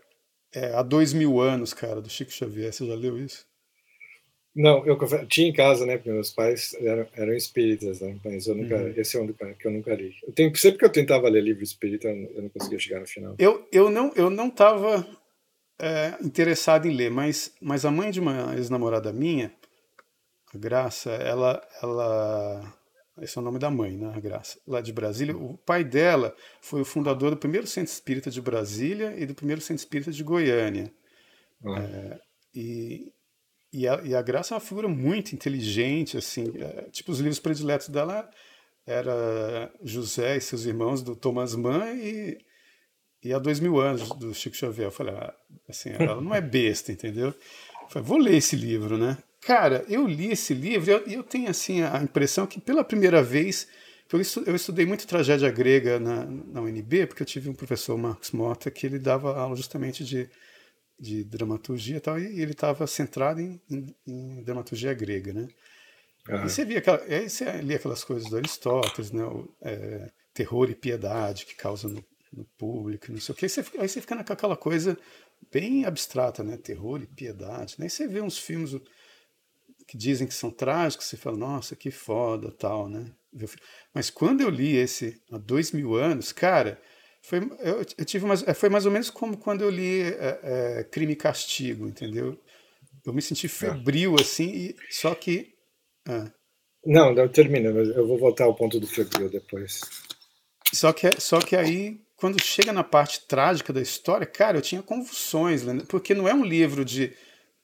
é 0.53 0.75
Há 0.75 0.83
Dois 0.83 1.13
Mil 1.13 1.41
Anos, 1.41 1.73
cara, 1.73 2.01
do 2.01 2.09
Chico 2.09 2.31
Xavier. 2.31 2.73
Você 2.73 2.87
já 2.87 2.95
leu 2.95 3.19
isso? 3.19 3.47
Não, 4.55 4.87
eu 4.87 4.97
tinha 5.27 5.49
em 5.49 5.53
casa, 5.53 5.85
né? 5.85 5.97
Porque 5.97 6.13
meus 6.13 6.31
pais 6.31 6.75
eram, 6.81 7.07
eram 7.15 7.33
espíritas, 7.35 8.01
né? 8.01 8.17
Mas 8.25 8.47
eu 8.47 8.55
nunca, 8.55 8.77
uhum. 8.77 8.95
esse 8.97 9.17
é 9.17 9.21
um 9.21 9.27
que 9.33 9.67
eu 9.67 9.73
nunca 9.73 9.95
li. 9.95 10.15
Eu 10.23 10.33
tenho, 10.33 10.55
sempre 10.57 10.79
que 10.79 10.85
eu 10.85 10.93
tentava 10.93 11.29
ler 11.29 11.43
livro 11.43 11.65
espírita, 11.65 12.09
eu 12.09 12.43
não 12.43 12.49
conseguia 12.49 12.79
chegar 12.79 13.01
no 13.01 13.07
final. 13.07 13.35
Eu, 13.39 13.67
eu 13.73 13.91
não, 13.91 14.13
eu 14.15 14.31
não 14.31 14.47
estava 14.47 15.05
é, 15.81 16.15
interessado 16.23 16.87
em 16.87 16.95
ler, 16.95 17.11
mas, 17.11 17.53
mas 17.61 17.85
a 17.85 17.91
mãe 17.91 18.13
de 18.13 18.21
uma 18.21 18.55
ex-namorada 18.55 19.13
minha, 19.13 19.53
a 20.55 20.59
Graça, 20.59 21.11
ela, 21.11 21.61
ela, 21.83 22.75
esse 23.21 23.37
é 23.37 23.41
o 23.41 23.45
nome 23.45 23.59
da 23.59 23.73
mãe, 23.73 23.97
né? 23.97 24.13
A 24.15 24.21
Graça, 24.21 24.61
lá 24.69 24.81
de 24.81 24.93
Brasília. 24.93 25.37
O 25.37 25.59
pai 25.59 25.83
dela 25.83 26.33
foi 26.61 26.81
o 26.81 26.85
fundador 26.85 27.31
do 27.31 27.37
primeiro 27.37 27.67
centro 27.67 27.93
espírita 27.93 28.31
de 28.31 28.41
Brasília 28.41 29.15
e 29.17 29.27
do 29.27 29.35
primeiro 29.35 29.61
centro 29.61 29.83
espírita 29.83 30.13
de 30.13 30.23
Goiânia. 30.23 30.93
Uhum. 31.61 31.77
É, 31.77 32.21
e 32.55 33.13
e 33.75 33.89
a, 33.89 34.01
e 34.05 34.15
a 34.15 34.23
Graça 34.23 34.55
é 34.55 34.57
uma 34.57 34.61
figura 34.61 34.87
muito 34.87 35.35
inteligente, 35.35 36.17
assim. 36.17 36.53
É, 36.57 36.83
tipo, 36.93 37.11
os 37.11 37.19
livros 37.19 37.41
prediletos 37.41 37.89
dela 37.89 38.31
era 38.87 39.69
José 39.83 40.37
e 40.37 40.41
seus 40.41 40.65
irmãos, 40.65 41.03
do 41.03 41.17
Thomas 41.17 41.57
Mann, 41.57 41.93
e, 41.97 42.39
e 43.21 43.33
Há 43.33 43.39
Dois 43.41 43.59
Mil 43.59 43.81
Anos, 43.81 44.09
do 44.11 44.33
Chico 44.33 44.55
Xavier. 44.55 44.87
Eu 44.87 44.93
falei, 44.93 45.15
ah, 45.15 45.35
assim, 45.69 45.91
ela 45.99 46.21
não 46.21 46.33
é 46.33 46.41
besta, 46.41 46.93
entendeu? 46.93 47.29
Eu 47.29 47.89
falei, 47.89 48.07
vou 48.07 48.19
ler 48.19 48.37
esse 48.37 48.55
livro, 48.55 48.97
né? 48.97 49.19
Cara, 49.41 49.85
eu 49.89 50.07
li 50.07 50.31
esse 50.31 50.55
livro 50.55 50.89
e 50.89 50.93
eu, 50.93 51.07
eu, 51.07 51.23
tenho, 51.25 51.51
assim, 51.51 51.83
a 51.83 52.01
impressão 52.01 52.47
que 52.47 52.61
pela 52.61 52.85
primeira 52.85 53.23
vez... 53.23 53.67
Eu, 54.13 54.21
eu 54.47 54.55
estudei 54.55 54.87
muito 54.87 55.07
tragédia 55.09 55.51
grega 55.51 55.99
na, 55.99 56.25
na 56.27 56.61
UNB, 56.61 57.07
porque 57.07 57.23
eu 57.23 57.27
tive 57.27 57.51
um 57.51 57.55
professor, 57.55 57.99
Marcos 57.99 58.31
Mota, 58.31 58.71
que 58.71 58.87
ele 58.87 59.01
dava 59.01 59.37
aula 59.37 59.57
justamente 59.57 60.05
de 60.05 60.31
de 60.99 61.25
dramaturgia 61.25 61.97
e 61.97 62.01
tal, 62.01 62.19
e 62.19 62.41
ele 62.41 62.53
estava 62.53 62.87
centrado 62.87 63.41
em, 63.41 63.61
em, 63.71 63.95
em, 64.07 64.43
dramaturgia 64.43 64.95
grega, 64.95 65.33
né? 65.33 65.49
Uhum. 66.29 66.37
E 66.37 66.49
você 66.49 66.65
via 66.65 66.79
aquela, 66.79 67.03
aí 67.03 67.29
você 67.29 67.51
lia 67.61 67.77
aquelas 67.77 68.05
coisas 68.05 68.29
do 68.31 68.37
Aristóteles, 68.37 69.11
né? 69.11 69.25
O, 69.25 69.49
é, 69.61 70.11
terror 70.33 70.69
e 70.69 70.75
piedade 70.75 71.47
que 71.47 71.55
causa 71.55 71.89
no, 71.89 72.05
no 72.33 72.45
público, 72.59 73.13
não 73.13 73.21
sei 73.21 73.33
o 73.33 73.37
que. 73.37 73.45
Aí 73.45 73.49
você, 73.49 73.61
aí 73.79 73.89
você 73.89 74.01
fica 74.01 74.15
naquela 74.15 74.57
coisa 74.57 74.99
bem 75.53 75.85
abstrata, 75.85 76.43
né? 76.43 76.57
Terror 76.57 77.03
e 77.03 77.07
piedade. 77.07 77.77
Né? 77.79 77.87
Aí 77.87 77.91
você 77.91 78.09
vê 78.09 78.21
uns 78.21 78.39
filmes 78.39 78.75
que 79.87 79.97
dizem 79.97 80.27
que 80.27 80.35
são 80.35 80.51
trágicos, 80.51 81.07
você 81.07 81.17
fala, 81.17 81.37
nossa, 81.37 81.77
que 81.77 81.91
foda, 81.91 82.51
tal, 82.51 82.89
né? 82.89 83.11
Mas 83.93 84.11
quando 84.11 84.41
eu 84.41 84.49
li 84.49 84.77
esse 84.77 85.21
há 85.31 85.39
dois 85.39 85.73
mil 85.73 85.95
anos, 85.95 86.33
cara, 86.33 86.81
Foi, 87.25 87.39
eu, 87.61 87.87
eu, 87.97 88.05
tive 88.05 88.27
mais, 88.27 88.47
é, 88.47 88.53
foi 88.53 88.69
mais 88.69 88.85
ou 88.85 88.93
menos 88.93 89.09
como 89.09 89.39
quando 89.39 89.63
eu 89.63 89.71
li 89.71 90.03
é, 90.03 90.41
é, 90.43 90.85
Crime 90.85 91.15
e 91.15 91.17
Castigo, 91.17 91.89
entendeu? 91.89 92.39
Eu 93.05 93.15
me 93.15 93.23
senti 93.23 93.49
febril, 93.49 94.15
assim, 94.21 94.45
e, 94.45 94.77
só 94.91 95.15
que. 95.15 95.55
Ah. 96.07 96.31
Não, 96.85 97.15
não, 97.15 97.27
termina, 97.27 97.73
mas 97.73 97.89
eu 97.89 98.07
vou 98.07 98.19
voltar 98.19 98.45
ao 98.45 98.55
ponto 98.55 98.79
do 98.79 98.87
febril 98.87 99.31
depois. 99.31 99.81
Só 100.75 100.93
que, 100.93 101.19
só 101.19 101.39
que 101.39 101.57
aí, 101.57 101.99
quando 102.15 102.43
chega 102.43 102.75
na 102.75 102.85
parte 102.85 103.23
trágica 103.27 103.73
da 103.73 103.81
história, 103.81 104.27
cara, 104.27 104.59
eu 104.59 104.63
tinha 104.63 104.83
convulsões, 104.83 105.63
porque 105.89 106.13
não 106.13 106.29
é 106.29 106.35
um 106.35 106.45
livro 106.45 106.85
de, 106.85 107.11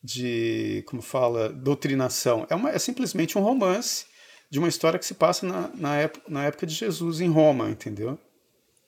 de 0.02 0.82
como 0.86 1.02
fala, 1.02 1.50
doutrinação. 1.50 2.46
É, 2.48 2.54
uma, 2.54 2.70
é 2.70 2.78
simplesmente 2.78 3.36
um 3.36 3.42
romance 3.42 4.06
de 4.48 4.58
uma 4.58 4.68
história 4.68 4.98
que 4.98 5.04
se 5.04 5.14
passa 5.14 5.46
na, 5.46 5.68
na, 5.74 5.96
época, 5.96 6.24
na 6.30 6.46
época 6.46 6.66
de 6.66 6.72
Jesus 6.72 7.20
em 7.20 7.28
Roma, 7.28 7.68
entendeu? 7.68 8.18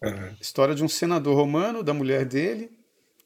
Uhum. 0.03 0.37
História 0.41 0.75
de 0.75 0.83
um 0.83 0.89
senador 0.89 1.37
romano, 1.37 1.83
da 1.83 1.95
mulher 1.95 2.25
dele, 2.25 2.71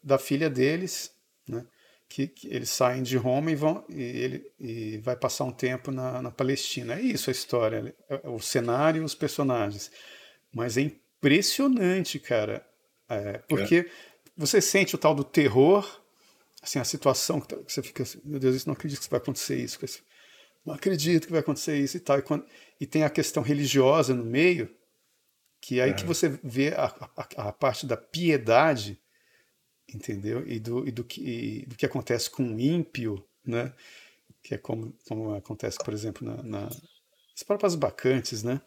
da 0.02 0.18
filha 0.18 0.50
deles, 0.50 1.10
né? 1.48 1.64
Que, 2.08 2.28
que, 2.28 2.46
eles 2.48 2.70
saem 2.70 3.02
de 3.02 3.16
Roma 3.16 3.50
e 3.50 3.56
vão 3.56 3.84
e 3.88 4.00
ele 4.00 4.52
e 4.60 4.98
vai 4.98 5.16
passar 5.16 5.44
um 5.44 5.50
tempo 5.50 5.90
na, 5.90 6.22
na 6.22 6.30
Palestina. 6.30 6.94
É 6.94 7.00
isso 7.00 7.30
a 7.30 7.32
história, 7.32 7.94
é 8.08 8.28
o 8.28 8.38
cenário, 8.38 9.02
os 9.02 9.14
personagens. 9.14 9.90
Mas 10.52 10.76
é 10.76 10.82
impressionante, 10.82 12.20
cara, 12.20 12.64
é, 13.08 13.38
porque 13.48 13.76
é. 13.76 13.90
você 14.36 14.60
sente 14.60 14.94
o 14.94 14.98
tal 14.98 15.14
do 15.14 15.24
terror, 15.24 16.00
assim 16.62 16.78
a 16.78 16.84
situação 16.84 17.40
que, 17.40 17.48
tá, 17.48 17.56
que 17.56 17.72
você 17.72 17.82
fica, 17.82 18.04
assim, 18.04 18.20
meu 18.24 18.38
Deus, 18.38 18.54
isso 18.54 18.68
não 18.68 18.74
acredito 18.74 19.00
que 19.00 19.10
vai 19.10 19.18
acontecer 19.18 19.56
isso, 19.56 19.78
não 20.64 20.74
acredito 20.74 21.26
que 21.26 21.32
vai 21.32 21.40
acontecer 21.40 21.76
isso 21.78 21.96
e 21.96 22.00
tal. 22.00 22.18
E, 22.18 22.22
quando, 22.22 22.44
e 22.80 22.86
tem 22.86 23.02
a 23.02 23.10
questão 23.10 23.42
religiosa 23.42 24.14
no 24.14 24.24
meio 24.24 24.70
que 25.66 25.80
é 25.80 25.82
aí 25.82 25.94
que 25.94 26.04
é. 26.04 26.06
você 26.06 26.28
vê 26.44 26.68
a, 26.68 26.84
a, 27.16 27.48
a, 27.48 27.52
parte 27.52 27.86
da 27.86 27.96
piedade, 27.96 29.00
entendeu? 29.92 30.46
E 30.46 30.60
do, 30.60 30.86
e 30.86 30.92
do, 30.92 31.02
que, 31.02 31.20
e 31.20 31.66
do 31.66 31.74
que 31.74 31.84
acontece 31.84 32.30
com 32.30 32.44
o 32.44 32.60
ímpio, 32.60 33.26
né? 33.44 33.74
Que 34.44 34.54
é 34.54 34.58
como, 34.58 34.96
como 35.08 35.34
acontece, 35.34 35.76
por 35.84 35.92
exemplo, 35.92 36.24
na, 36.24 36.40
na, 36.44 36.60
nas 36.60 37.42
próprias 37.44 37.74
bacantes, 37.74 38.44
né? 38.44 38.60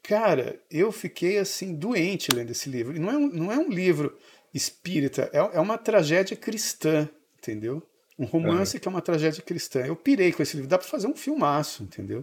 Cara, 0.00 0.62
eu 0.70 0.92
fiquei 0.92 1.38
assim 1.38 1.74
doente 1.74 2.32
lendo 2.32 2.52
esse 2.52 2.70
livro. 2.70 2.94
E 2.94 3.00
não 3.00 3.10
é 3.10 3.16
um, 3.16 3.28
não 3.30 3.52
é 3.52 3.58
um 3.58 3.68
livro 3.68 4.16
espírita, 4.54 5.28
é, 5.32 5.38
é 5.38 5.60
uma 5.60 5.76
tragédia 5.76 6.36
cristã, 6.36 7.10
entendeu? 7.36 7.82
Um 8.16 8.26
romance 8.26 8.76
é. 8.76 8.80
que 8.80 8.86
é 8.86 8.90
uma 8.92 9.02
tragédia 9.02 9.42
cristã. 9.42 9.84
Eu 9.84 9.96
pirei 9.96 10.32
com 10.32 10.40
esse 10.40 10.54
livro. 10.54 10.70
Dá 10.70 10.78
para 10.78 10.86
fazer 10.86 11.08
um 11.08 11.16
filmaço, 11.16 11.82
entendeu? 11.82 12.22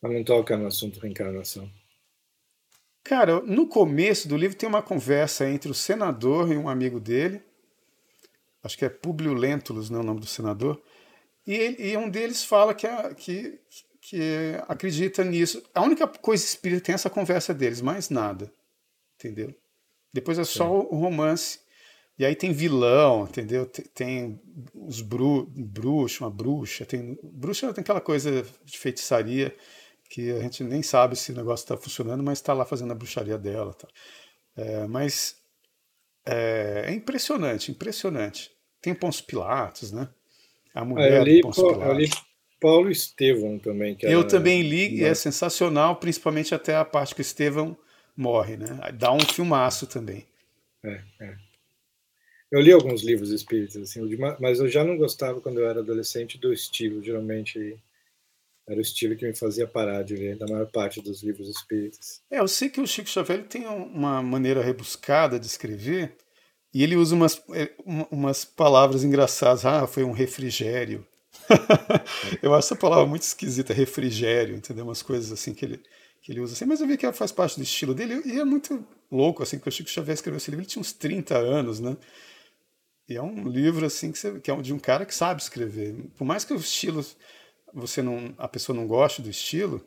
Mas 0.00 0.12
não 0.12 0.22
toca 0.22 0.56
no 0.56 0.68
assunto 0.68 1.00
reencarnação. 1.00 1.68
Cara, 3.06 3.40
no 3.42 3.68
começo 3.68 4.26
do 4.26 4.36
livro 4.36 4.56
tem 4.56 4.68
uma 4.68 4.82
conversa 4.82 5.48
entre 5.48 5.70
o 5.70 5.74
senador 5.74 6.50
e 6.52 6.56
um 6.56 6.68
amigo 6.68 6.98
dele. 6.98 7.40
Acho 8.64 8.76
que 8.76 8.84
é 8.84 8.88
Publio 8.88 9.32
Lentulus, 9.32 9.88
não 9.88 10.00
é 10.00 10.02
o 10.02 10.06
nome 10.06 10.18
do 10.18 10.26
senador. 10.26 10.82
E, 11.46 11.54
ele, 11.54 11.90
e 11.90 11.96
um 11.96 12.10
deles 12.10 12.44
fala 12.44 12.74
que, 12.74 12.88
que, 13.16 13.60
que 14.00 14.20
acredita 14.66 15.22
nisso. 15.22 15.62
A 15.72 15.82
única 15.82 16.08
coisa 16.08 16.44
espírita 16.44 16.86
tem 16.86 16.94
essa 16.96 17.08
conversa 17.08 17.54
deles, 17.54 17.80
mais 17.80 18.10
nada. 18.10 18.52
Entendeu? 19.14 19.54
Depois 20.12 20.36
é 20.36 20.44
só 20.44 20.64
Sim. 20.64 20.88
o 20.90 20.98
romance. 20.98 21.60
E 22.18 22.24
aí 22.24 22.34
tem 22.34 22.52
vilão, 22.52 23.22
entendeu? 23.22 23.66
Tem, 23.66 23.84
tem 23.94 24.40
os 24.74 25.00
bru, 25.00 25.46
bruxos, 25.46 26.20
uma 26.20 26.30
bruxa. 26.30 26.84
Tem, 26.84 27.16
bruxa 27.22 27.72
tem 27.72 27.82
aquela 27.82 28.00
coisa 28.00 28.44
de 28.64 28.76
feitiçaria 28.76 29.54
que 30.08 30.30
a 30.30 30.40
gente 30.40 30.62
nem 30.64 30.82
sabe 30.82 31.16
se 31.16 31.32
o 31.32 31.34
negócio 31.34 31.64
está 31.64 31.76
funcionando, 31.76 32.22
mas 32.22 32.38
está 32.38 32.52
lá 32.52 32.64
fazendo 32.64 32.92
a 32.92 32.94
bruxaria 32.94 33.38
dela. 33.38 33.74
Tá. 33.74 33.88
É, 34.56 34.86
mas 34.86 35.36
é, 36.24 36.86
é, 36.86 36.92
impressionante, 36.92 37.70
impressionante. 37.70 38.50
Tem 38.80 38.94
Pons 38.94 39.20
Pilatos, 39.20 39.92
né? 39.92 40.08
A 40.74 40.84
mulher 40.84 41.20
ah, 41.20 41.24
li, 41.24 41.40
Pilatos. 41.40 41.58
Eu 41.58 41.92
li 41.92 42.10
Paulo 42.60 42.90
Estevão 42.90 43.58
também. 43.58 43.96
eu 44.02 44.20
era... 44.20 44.28
também 44.28 44.62
li 44.62 44.96
e 44.96 45.04
é 45.04 45.14
sensacional, 45.14 45.96
principalmente 45.96 46.54
até 46.54 46.74
a 46.74 46.84
parte 46.84 47.14
que 47.14 47.20
o 47.20 47.22
Estevão 47.22 47.76
morre, 48.16 48.56
né? 48.56 48.78
Dá 48.94 49.12
um 49.12 49.20
filmaço 49.20 49.86
também. 49.86 50.26
É, 50.82 51.00
é. 51.20 51.36
Eu 52.50 52.60
li 52.60 52.72
alguns 52.72 53.02
livros 53.02 53.30
espíritas, 53.30 53.76
assim, 53.76 54.00
mas 54.40 54.60
eu 54.60 54.68
já 54.68 54.84
não 54.84 54.96
gostava 54.96 55.40
quando 55.40 55.58
eu 55.58 55.68
era 55.68 55.80
adolescente 55.80 56.38
do 56.38 56.52
estilo, 56.52 57.02
geralmente 57.02 57.76
era 58.68 58.78
o 58.78 58.82
estilo 58.82 59.16
que 59.16 59.26
me 59.26 59.34
fazia 59.34 59.66
parar 59.66 60.02
de 60.02 60.16
ler 60.16 60.36
da 60.36 60.46
maior 60.46 60.66
parte 60.70 61.00
dos 61.00 61.22
livros 61.22 61.48
espíritas. 61.48 62.20
É, 62.30 62.40
eu 62.40 62.48
sei 62.48 62.68
que 62.68 62.80
o 62.80 62.86
Chico 62.86 63.08
Xavier 63.08 63.46
tem 63.46 63.66
uma 63.66 64.20
maneira 64.22 64.62
rebuscada 64.62 65.38
de 65.38 65.46
escrever 65.46 66.16
e 66.74 66.82
ele 66.82 66.96
usa 66.96 67.14
umas, 67.14 67.40
é, 67.54 67.70
umas 68.10 68.44
palavras 68.44 69.04
engraçadas. 69.04 69.64
Ah, 69.64 69.86
foi 69.86 70.02
um 70.02 70.12
refrigério. 70.12 71.06
eu 72.42 72.54
acho 72.54 72.66
essa 72.66 72.76
palavra 72.76 73.06
muito 73.06 73.22
esquisita, 73.22 73.72
refrigério, 73.72 74.56
entendeu? 74.56 74.84
Umas 74.84 75.02
coisas 75.02 75.30
assim 75.30 75.54
que 75.54 75.64
ele, 75.64 75.80
que 76.20 76.32
ele 76.32 76.40
usa 76.40 76.54
assim, 76.54 76.64
mas 76.64 76.80
eu 76.80 76.88
vi 76.88 76.96
que 76.96 77.10
faz 77.12 77.30
parte 77.30 77.56
do 77.56 77.62
estilo 77.62 77.94
dele 77.94 78.20
e 78.24 78.40
é 78.40 78.44
muito 78.44 78.84
louco, 79.10 79.42
assim, 79.42 79.58
que 79.58 79.68
o 79.68 79.72
Chico 79.72 79.88
Xavier 79.88 80.14
escreveu 80.14 80.38
esse 80.38 80.50
livro, 80.50 80.62
ele 80.62 80.68
tinha 80.68 80.80
uns 80.80 80.92
30 80.92 81.36
anos, 81.38 81.78
né? 81.78 81.96
E 83.08 83.16
é 83.16 83.22
um 83.22 83.46
livro, 83.46 83.86
assim, 83.86 84.10
que, 84.10 84.18
você, 84.18 84.40
que 84.40 84.50
é 84.50 84.56
de 84.60 84.74
um 84.74 84.78
cara 84.80 85.06
que 85.06 85.14
sabe 85.14 85.40
escrever. 85.40 85.94
Por 86.16 86.24
mais 86.24 86.44
que 86.44 86.52
o 86.52 86.56
estilo 86.56 87.04
você 87.72 88.02
não, 88.02 88.34
a 88.38 88.48
pessoa 88.48 88.76
não 88.76 88.86
goste 88.86 89.22
do 89.22 89.30
estilo, 89.30 89.86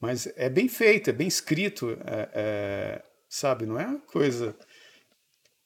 mas 0.00 0.26
é 0.36 0.48
bem 0.48 0.68
feito, 0.68 1.10
é 1.10 1.12
bem 1.12 1.28
escrito, 1.28 1.90
é, 2.04 2.28
é, 2.34 3.02
sabe? 3.28 3.66
Não 3.66 3.78
é 3.78 3.86
uma 3.86 4.00
coisa 4.00 4.56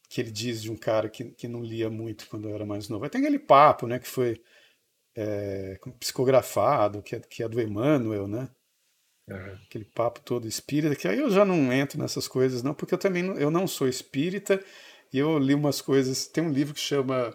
que 0.08 0.20
ele 0.20 0.30
diz 0.30 0.62
de 0.62 0.70
um 0.70 0.76
cara 0.76 1.08
que, 1.08 1.24
que 1.24 1.48
não 1.48 1.62
lia 1.62 1.90
muito 1.90 2.28
quando 2.28 2.48
era 2.48 2.64
mais 2.64 2.88
novo. 2.88 3.08
Tem 3.08 3.20
aquele 3.20 3.38
papo, 3.38 3.86
né, 3.86 3.98
que 3.98 4.08
foi 4.08 4.40
é, 5.16 5.78
psicografado, 5.98 7.02
que 7.02 7.16
é, 7.16 7.20
que 7.20 7.42
é 7.42 7.48
do 7.48 7.60
Emmanuel, 7.60 8.28
né? 8.28 8.48
Uhum. 9.28 9.58
Aquele 9.66 9.84
papo 9.84 10.20
todo 10.20 10.46
espírita, 10.46 10.94
que 10.94 11.08
aí 11.08 11.18
eu 11.18 11.30
já 11.30 11.44
não 11.44 11.72
entro 11.72 11.98
nessas 11.98 12.28
coisas, 12.28 12.62
não, 12.62 12.74
porque 12.74 12.94
eu 12.94 12.98
também 12.98 13.22
não, 13.22 13.34
eu 13.34 13.50
não 13.50 13.66
sou 13.66 13.88
espírita 13.88 14.62
e 15.12 15.18
eu 15.18 15.38
li 15.38 15.54
umas 15.54 15.80
coisas. 15.80 16.26
Tem 16.28 16.44
um 16.44 16.52
livro 16.52 16.74
que 16.74 16.80
chama 16.80 17.34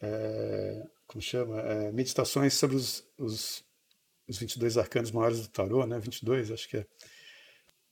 é, 0.00 0.82
como 1.10 1.20
chama? 1.20 1.60
É, 1.60 1.90
meditações 1.90 2.54
sobre 2.54 2.76
os, 2.76 3.04
os, 3.18 3.64
os 4.28 4.38
22 4.38 4.78
arcanos 4.78 5.10
maiores 5.10 5.40
do 5.40 5.48
tarô, 5.48 5.84
né? 5.84 5.98
22, 5.98 6.52
acho 6.52 6.68
que 6.68 6.76
é. 6.76 6.86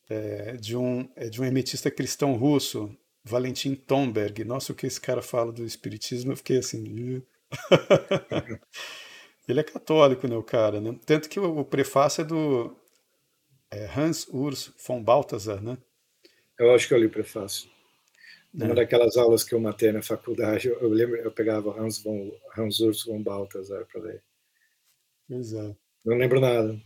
é 0.08 0.52
de, 0.52 0.76
um, 0.76 1.10
é 1.16 1.28
de 1.28 1.40
um 1.40 1.44
hermetista 1.44 1.90
cristão 1.90 2.36
russo, 2.36 2.96
Valentim 3.24 3.74
Tomberg. 3.74 4.44
Nossa, 4.44 4.72
o 4.72 4.74
que 4.74 4.86
esse 4.86 5.00
cara 5.00 5.20
fala 5.20 5.50
do 5.50 5.64
espiritismo, 5.64 6.30
eu 6.30 6.36
fiquei 6.36 6.58
assim. 6.58 7.20
Ele 9.48 9.60
é 9.60 9.64
católico, 9.64 10.28
né, 10.28 10.36
o 10.36 10.42
cara, 10.42 10.80
né? 10.80 10.96
Tanto 11.04 11.28
que 11.28 11.40
o, 11.40 11.64
prefácio 11.64 12.20
é 12.20 12.24
do 12.24 12.76
é 13.70 13.90
Hans 13.96 14.28
Urs 14.28 14.72
von 14.86 15.02
Balthasar, 15.02 15.60
né? 15.60 15.76
Eu 16.56 16.72
acho 16.72 16.86
que 16.86 16.94
eu 16.94 16.98
li 16.98 17.06
o 17.06 17.10
prefácio. 17.10 17.68
Uma 18.54 18.72
é. 18.72 18.74
daquelas 18.74 19.16
aulas 19.16 19.44
que 19.44 19.54
eu 19.54 19.60
matei 19.60 19.92
na 19.92 20.02
faculdade, 20.02 20.68
eu, 20.68 20.80
eu 20.80 20.88
lembro, 20.88 21.16
eu 21.16 21.30
pegava 21.30 21.78
Hans, 21.78 22.02
von, 22.02 22.32
Hans 22.56 22.80
Urs 22.80 23.04
von 23.04 23.22
Balthasar 23.22 23.84
para 23.86 24.00
ler. 24.00 24.22
Exato. 25.30 25.76
Não 26.04 26.16
lembro 26.16 26.40
nada. 26.40 26.80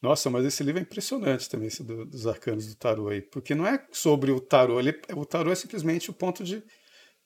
Nossa, 0.00 0.28
mas 0.30 0.44
esse 0.44 0.64
livro 0.64 0.80
é 0.80 0.82
impressionante 0.82 1.48
também, 1.48 1.68
esse 1.68 1.84
do, 1.84 2.04
dos 2.04 2.26
arcanos 2.26 2.66
do 2.66 2.74
tarô 2.74 3.08
aí, 3.08 3.20
porque 3.20 3.54
não 3.54 3.66
é 3.66 3.86
sobre 3.92 4.32
o 4.32 4.40
tarô, 4.40 4.80
ele, 4.80 4.98
o 5.14 5.24
tarô 5.24 5.52
é 5.52 5.54
simplesmente 5.54 6.10
o 6.10 6.14
ponto 6.14 6.42
de 6.42 6.62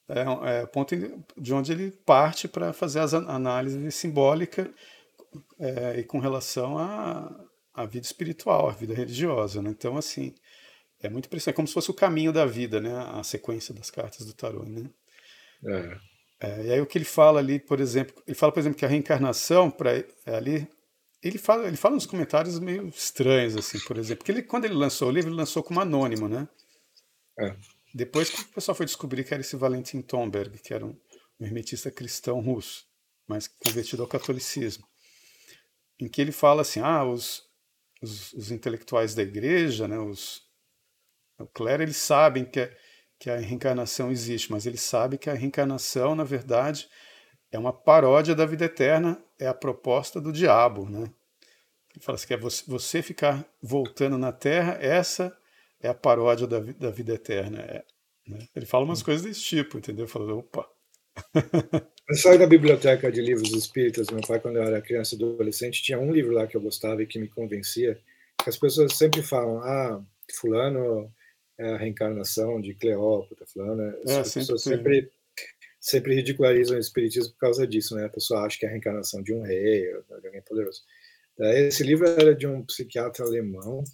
é, 0.09 0.61
é 0.61 0.67
ponto 0.67 0.95
de 1.37 1.55
onde 1.55 1.73
ele 1.73 1.91
parte 1.91 2.47
para 2.47 2.73
fazer 2.73 3.01
as 3.01 3.15
análises 3.15 3.95
simbólicas 3.95 4.69
é, 5.59 5.99
e 5.99 6.05
com 6.05 6.19
relação 6.19 6.79
à, 6.79 7.45
à 7.75 7.87
vida 7.87 8.07
espiritual, 8.07 8.69
à 8.69 8.73
vida 8.73 8.95
religiosa. 8.95 9.61
Né? 9.63 9.71
Então, 9.71 9.97
assim, 9.97 10.35
é 11.07 11.11
muito 11.11 11.27
impressionante, 11.27 11.55
é 11.55 11.57
como 11.57 11.69
se 11.69 11.75
fosse 11.75 11.91
o 11.91 11.95
caminho 11.95 12.33
da 12.33 12.47
vida, 12.47 12.81
né? 12.81 12.93
A 12.95 13.23
sequência 13.23 13.75
das 13.75 13.91
cartas 13.91 14.27
do 14.27 14.33
tarô, 14.33 14.65
né? 14.65 14.89
É. 15.65 15.99
É, 16.39 16.67
e 16.67 16.73
aí 16.73 16.81
o 16.81 16.87
que 16.87 16.99
ele 16.99 17.05
fala 17.05 17.41
ali, 17.41 17.59
por 17.59 17.81
exemplo, 17.81 18.23
ele 18.27 18.35
fala, 18.35 18.53
por 18.53 18.61
exemplo, 18.61 18.79
que 18.79 18.85
a 18.85 18.89
reencarnação 18.89 19.71
para 19.71 19.97
é, 19.97 20.07
ali, 20.27 20.69
ele 21.23 21.39
fala, 21.39 21.67
ele 21.67 21.79
fala 21.79 21.97
uns 21.97 22.05
comentários 22.05 22.59
meio 22.59 22.89
estranhos 22.89 23.57
assim, 23.57 23.79
por 23.81 23.97
exemplo, 23.97 24.19
porque 24.19 24.33
ele, 24.33 24.43
quando 24.43 24.67
ele 24.67 24.75
lançou 24.75 25.09
o 25.09 25.11
livro, 25.11 25.31
ele 25.31 25.37
lançou 25.37 25.63
como 25.63 25.81
anônimo, 25.81 26.29
né? 26.29 26.47
É. 27.39 27.57
Depois 27.95 28.29
que 28.29 28.43
o 28.43 28.49
pessoal 28.49 28.75
foi 28.75 28.85
descobrir 28.85 29.25
que 29.25 29.33
era 29.33 29.41
esse 29.41 29.57
Valentim 29.57 30.03
Tomberg, 30.03 30.59
que 30.59 30.75
era 30.75 30.85
um, 30.85 30.95
um 31.41 31.47
hermetista 31.47 31.91
cristão 31.91 32.41
russo, 32.41 32.85
mas 33.27 33.49
convertido 33.49 34.03
ao 34.03 34.09
catolicismo, 34.09 34.87
em 35.99 36.07
que 36.07 36.21
ele 36.21 36.33
fala 36.33 36.61
assim, 36.61 36.81
ah, 36.81 37.03
os, 37.03 37.45
os, 38.03 38.35
os 38.35 38.51
intelectuais 38.51 39.15
da 39.15 39.23
igreja, 39.23 39.89
né, 39.89 39.99
os, 39.99 40.46
o 41.39 41.47
clero, 41.47 41.83
eles 41.83 41.97
sabem 41.97 42.45
que, 42.45 42.61
é, 42.61 42.77
que 43.19 43.31
a 43.31 43.37
reencarnação 43.37 44.11
existe, 44.11 44.51
mas 44.51 44.67
eles 44.67 44.81
sabem 44.81 45.19
que 45.19 45.31
a 45.31 45.35
reencarnação, 45.35 46.15
na 46.15 46.25
verdade, 46.25 46.89
é 47.51 47.59
uma 47.59 47.73
paródia 47.73 48.35
da 48.35 48.47
vida 48.47 48.65
eterna, 48.65 49.23
é 49.39 49.47
a 49.47 49.55
proposta 49.55 50.21
do 50.21 50.33
diabo, 50.33 50.89
né? 50.89 51.11
Ele 51.95 52.05
fala 52.05 52.17
assim, 52.17 52.27
que 52.27 52.35
é 52.35 52.37
você, 52.37 52.63
você 52.67 53.03
ficar 53.03 53.47
voltando 53.63 54.19
na 54.19 54.33
Terra, 54.33 54.79
essa 54.81 55.37
é 55.81 55.89
a 55.89 55.95
paródia 55.95 56.47
da, 56.47 56.61
da 56.61 56.91
vida 56.91 57.15
eterna. 57.15 57.61
É, 57.61 57.85
Né? 58.27 58.47
Ele 58.55 58.67
fala 58.67 58.85
umas 58.85 59.03
coisas 59.03 59.25
desse 59.25 59.41
tipo, 59.41 59.79
entendeu? 59.79 60.07
Falando, 60.07 60.39
opa. 60.39 60.69
Eu 62.09 62.15
saí 62.15 62.39
da 62.39 62.47
biblioteca 62.47 63.11
de 63.11 63.21
livros 63.21 63.53
espíritas. 63.53 64.11
Meu 64.11 64.21
pai, 64.21 64.39
quando 64.39 64.57
eu 64.57 64.63
era 64.63 64.81
criança 64.81 65.17
e 65.17 65.19
adolescente, 65.19 65.83
tinha 65.83 65.99
um 65.99 66.13
livro 66.13 66.33
lá 66.33 66.47
que 66.47 66.57
eu 66.57 66.61
gostava 66.61 67.03
e 67.03 67.07
que 67.07 67.19
me 67.19 67.27
convencia. 67.27 68.01
Que 68.45 68.49
as 68.49 68.57
pessoas 68.57 68.97
sempre 68.97 69.23
falam, 69.23 69.59
ah, 69.59 70.01
fulano 70.39 71.13
é 71.59 71.71
a 71.71 71.77
reencarnação 71.77 72.61
de 72.61 72.75
Cleópatra, 72.75 73.47
fulano. 73.47 73.83
É, 74.07 74.19
as 74.19 74.35
pessoas 74.35 74.63
sempre, 74.63 75.11
sempre 75.81 76.15
ridicularizam 76.15 76.77
o 76.77 76.81
espiritismo 76.81 77.33
por 77.33 77.39
causa 77.39 77.67
disso, 77.67 77.95
né? 77.95 78.05
A 78.07 78.11
pessoa 78.11 78.43
acha 78.43 78.59
que 78.59 78.67
é 78.67 78.69
a 78.69 78.73
reencarnação 78.73 79.23
de 79.23 79.33
um 79.33 79.43
rei, 79.43 79.83
de 80.21 80.27
alguém 80.27 80.43
poderoso. 80.43 80.83
Esse 81.39 81.83
livro 81.83 82.07
era 82.07 82.35
de 82.35 82.47
um 82.47 82.65
psiquiatra 82.65 83.25
alemão 83.25 83.85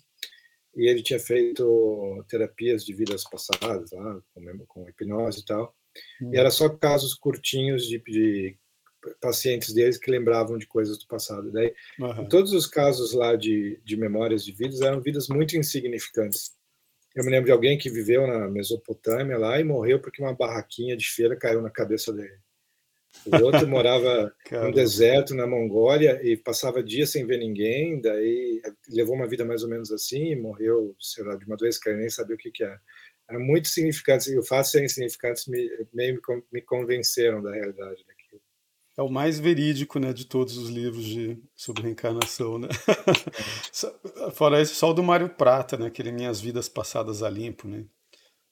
e 0.76 0.88
ele 0.88 1.02
tinha 1.02 1.18
feito 1.18 2.24
terapias 2.28 2.84
de 2.84 2.94
vidas 2.94 3.24
passadas, 3.24 3.90
lá, 3.92 4.20
com, 4.32 4.66
com 4.66 4.88
hipnose 4.88 5.40
e 5.40 5.44
tal. 5.44 5.74
Hum. 6.20 6.30
E 6.32 6.38
era 6.38 6.50
só 6.50 6.68
casos 6.68 7.14
curtinhos 7.14 7.86
de, 7.86 7.98
de, 7.98 8.56
pacientes 9.20 9.74
deles 9.74 9.98
que 9.98 10.10
lembravam 10.10 10.56
de 10.56 10.66
coisas 10.66 10.98
do 10.98 11.06
passado. 11.06 11.50
Daí, 11.50 11.74
uhum. 11.98 12.28
todos 12.28 12.52
os 12.52 12.66
casos 12.66 13.12
lá 13.12 13.36
de, 13.36 13.80
de 13.84 13.96
memórias 13.96 14.44
de 14.44 14.52
vidas 14.52 14.80
eram 14.80 15.00
vidas 15.00 15.28
muito 15.28 15.56
insignificantes. 15.56 16.52
Eu 17.14 17.24
me 17.24 17.30
lembro 17.30 17.46
de 17.46 17.52
alguém 17.52 17.76
que 17.76 17.90
viveu 17.90 18.26
na 18.26 18.48
Mesopotâmia 18.48 19.36
lá 19.36 19.60
e 19.60 19.64
morreu 19.64 20.00
porque 20.00 20.22
uma 20.22 20.34
barraquinha 20.34 20.96
de 20.96 21.08
feira 21.08 21.36
caiu 21.36 21.60
na 21.60 21.70
cabeça 21.70 22.12
dele. 22.12 22.38
O 23.26 23.44
outro 23.44 23.66
morava 23.68 24.34
no 24.50 24.72
deserto, 24.72 25.34
na 25.34 25.46
Mongólia, 25.46 26.20
e 26.22 26.36
passava 26.36 26.82
dias 26.82 27.10
sem 27.10 27.26
ver 27.26 27.38
ninguém, 27.38 28.00
daí 28.00 28.62
levou 28.88 29.14
uma 29.14 29.28
vida 29.28 29.44
mais 29.44 29.62
ou 29.62 29.68
menos 29.68 29.92
assim, 29.92 30.30
e 30.30 30.36
morreu, 30.36 30.96
sei 30.98 31.24
lá, 31.24 31.36
de 31.36 31.44
uma 31.44 31.56
doença 31.56 31.78
que 31.82 31.90
ele 31.90 32.00
nem 32.00 32.10
sabia 32.10 32.34
o 32.34 32.38
que, 32.38 32.50
que 32.50 32.64
era. 32.64 32.80
Era 33.28 33.38
muito 33.38 33.68
significante, 33.68 34.30
e 34.30 34.38
o 34.38 34.42
fato 34.42 34.66
de 34.66 34.72
serem 34.72 34.88
significantes 34.88 35.46
me, 35.46 35.68
meio 35.92 36.20
me 36.50 36.62
convenceram 36.62 37.42
da 37.42 37.52
realidade 37.52 38.04
daquilo. 38.06 38.21
É 38.96 39.02
o 39.02 39.08
mais 39.08 39.40
verídico 39.40 39.98
né, 39.98 40.12
de 40.12 40.26
todos 40.26 40.56
os 40.58 40.68
livros 40.68 41.04
de, 41.04 41.38
sobre 41.56 41.82
reencarnação. 41.82 42.58
Né? 42.58 42.68
É. 44.26 44.30
Fora 44.32 44.60
isso, 44.60 44.74
só 44.74 44.90
o 44.90 44.94
do 44.94 45.02
Mário 45.02 45.30
Prata, 45.30 45.76
né, 45.76 45.86
aquele 45.86 46.12
Minhas 46.12 46.40
Vidas 46.40 46.68
Passadas 46.68 47.22
a 47.22 47.30
Limpo. 47.30 47.66
Né? 47.66 47.84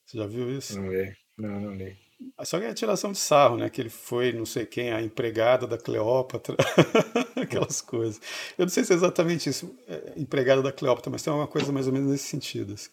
Você 0.07 0.17
já 0.19 0.27
viu 0.27 0.51
isso? 0.51 0.81
Não 0.81 0.91
li, 0.91 1.13
não, 1.39 1.61
não 1.61 1.75
li. 1.75 1.97
Só 2.43 2.59
que 2.59 2.67
é 2.67 2.71
a 2.71 2.75
tiração 2.75 3.13
de 3.13 3.19
sarro, 3.19 3.57
né? 3.57 3.71
Que 3.71 3.81
ele 3.81 3.89
foi, 3.89 4.33
não 4.33 4.45
sei 4.45 4.67
quem, 4.67 4.93
a 4.93 5.03
empregada 5.03 5.67
da 5.67 5.79
Cleópatra, 5.79 6.57
aquelas 7.37 7.81
coisas. 7.81 8.21
Eu 8.59 8.65
não 8.65 8.69
sei 8.69 8.85
se 8.85 8.93
é 8.93 8.97
exatamente 8.97 9.49
isso, 9.49 9.75
é, 9.89 10.15
empregada 10.17 10.63
da 10.63 10.73
Cleópatra, 10.73 11.11
mas 11.11 11.23
tem 11.23 11.33
uma 11.33 11.47
coisa 11.47 11.73
mais 11.73 11.87
ou 11.87 11.93
menos 11.93 12.11
nesse 12.11 12.25
sentido. 12.25 12.75
Assim. 12.75 12.91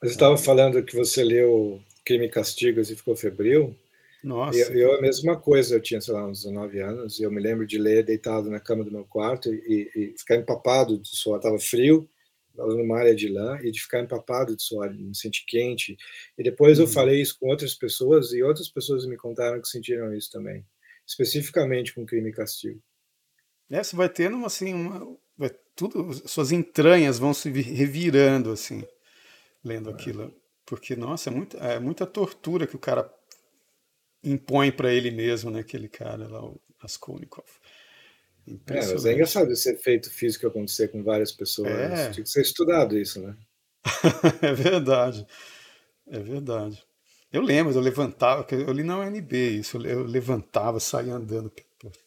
Você 0.00 0.12
estava 0.12 0.36
falando 0.36 0.82
que 0.82 0.96
você 0.96 1.24
leu 1.24 1.80
Crime 2.04 2.26
e 2.26 2.30
Castigos 2.30 2.90
e 2.90 2.96
ficou 2.96 3.16
febril. 3.16 3.76
Nossa. 4.22 4.58
Eu, 4.58 4.74
eu, 4.74 4.98
a 4.98 5.00
mesma 5.00 5.38
coisa, 5.38 5.76
eu 5.76 5.80
tinha, 5.80 6.00
sei 6.00 6.12
lá, 6.12 6.26
uns 6.26 6.44
19 6.44 6.80
anos, 6.80 7.18
e 7.18 7.22
eu 7.22 7.30
me 7.30 7.40
lembro 7.40 7.66
de 7.66 7.78
ler 7.78 8.04
deitado 8.04 8.50
na 8.50 8.60
cama 8.60 8.84
do 8.84 8.92
meu 8.92 9.04
quarto 9.04 9.52
e, 9.52 9.90
e 9.94 10.14
ficar 10.18 10.36
empapado 10.36 10.98
de 10.98 11.08
suor. 11.08 11.38
Estava 11.38 11.58
frio, 11.58 12.08
numa 12.54 12.98
área 12.98 13.14
de 13.14 13.28
lã 13.28 13.58
e 13.62 13.70
de 13.70 13.80
ficar 13.80 14.00
empapado 14.00 14.54
de 14.54 14.62
suor, 14.62 14.92
me 14.92 15.14
sentir 15.14 15.44
quente. 15.46 15.96
E 16.36 16.42
depois 16.42 16.78
uhum. 16.78 16.84
eu 16.84 16.88
falei 16.88 17.20
isso 17.20 17.38
com 17.38 17.48
outras 17.48 17.74
pessoas 17.74 18.32
e 18.32 18.42
outras 18.42 18.68
pessoas 18.68 19.06
me 19.06 19.16
contaram 19.16 19.60
que 19.60 19.68
sentiram 19.68 20.14
isso 20.14 20.30
também, 20.30 20.64
especificamente 21.06 21.94
com 21.94 22.06
crime 22.06 22.30
e 22.30 22.32
castigo. 22.32 22.80
É, 23.70 23.82
você 23.82 23.94
vai 23.94 24.08
tendo 24.08 24.44
assim, 24.44 24.74
uma, 24.74 25.16
vai, 25.36 25.50
tudo, 25.76 26.12
suas 26.28 26.50
entranhas 26.50 27.18
vão 27.18 27.32
se 27.32 27.50
revirando 27.50 28.50
assim, 28.50 28.84
lendo 29.64 29.90
é. 29.90 29.92
aquilo, 29.92 30.34
porque 30.66 30.96
nossa, 30.96 31.30
é 31.30 31.32
muita, 31.32 31.56
é 31.58 31.78
muita 31.78 32.04
tortura 32.04 32.66
que 32.66 32.76
o 32.76 32.80
cara 32.80 33.02
impõe 34.22 34.70
para 34.70 34.92
ele 34.92 35.10
mesmo, 35.10 35.50
né, 35.50 35.60
aquele 35.60 35.88
cara 35.88 36.28
lá, 36.28 36.44
o 36.44 36.60
Raskolnikov. 36.78 37.46
É, 38.46 38.74
mas 38.74 39.04
é 39.04 39.12
engraçado 39.12 39.52
esse 39.52 39.70
efeito 39.70 40.10
físico 40.10 40.46
acontecer 40.46 40.88
com 40.88 41.02
várias 41.02 41.30
pessoas. 41.30 41.70
É. 41.70 42.10
Tinha 42.10 42.24
que 42.24 42.30
ser 42.30 42.42
estudado 42.42 42.98
isso, 42.98 43.20
né? 43.20 43.36
é 44.42 44.52
verdade. 44.52 45.26
É 46.06 46.18
verdade. 46.18 46.82
Eu 47.32 47.42
lembro, 47.42 47.72
eu 47.72 47.80
levantava, 47.80 48.44
eu 48.50 48.72
li 48.72 48.82
na 48.82 48.98
UNB 48.98 49.58
isso, 49.60 49.76
eu 49.86 50.02
levantava, 50.02 50.80
saía 50.80 51.14
andando 51.14 51.52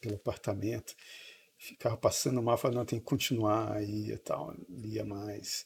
pelo 0.02 0.16
apartamento, 0.16 0.94
ficava 1.58 1.96
passando 1.96 2.42
mal, 2.42 2.58
falando, 2.58 2.78
não, 2.78 2.86
tem 2.86 3.00
que 3.00 3.06
continuar 3.06 3.72
aí 3.72 4.12
e 4.12 4.18
tal, 4.18 4.54
lia 4.70 5.06
mais. 5.06 5.66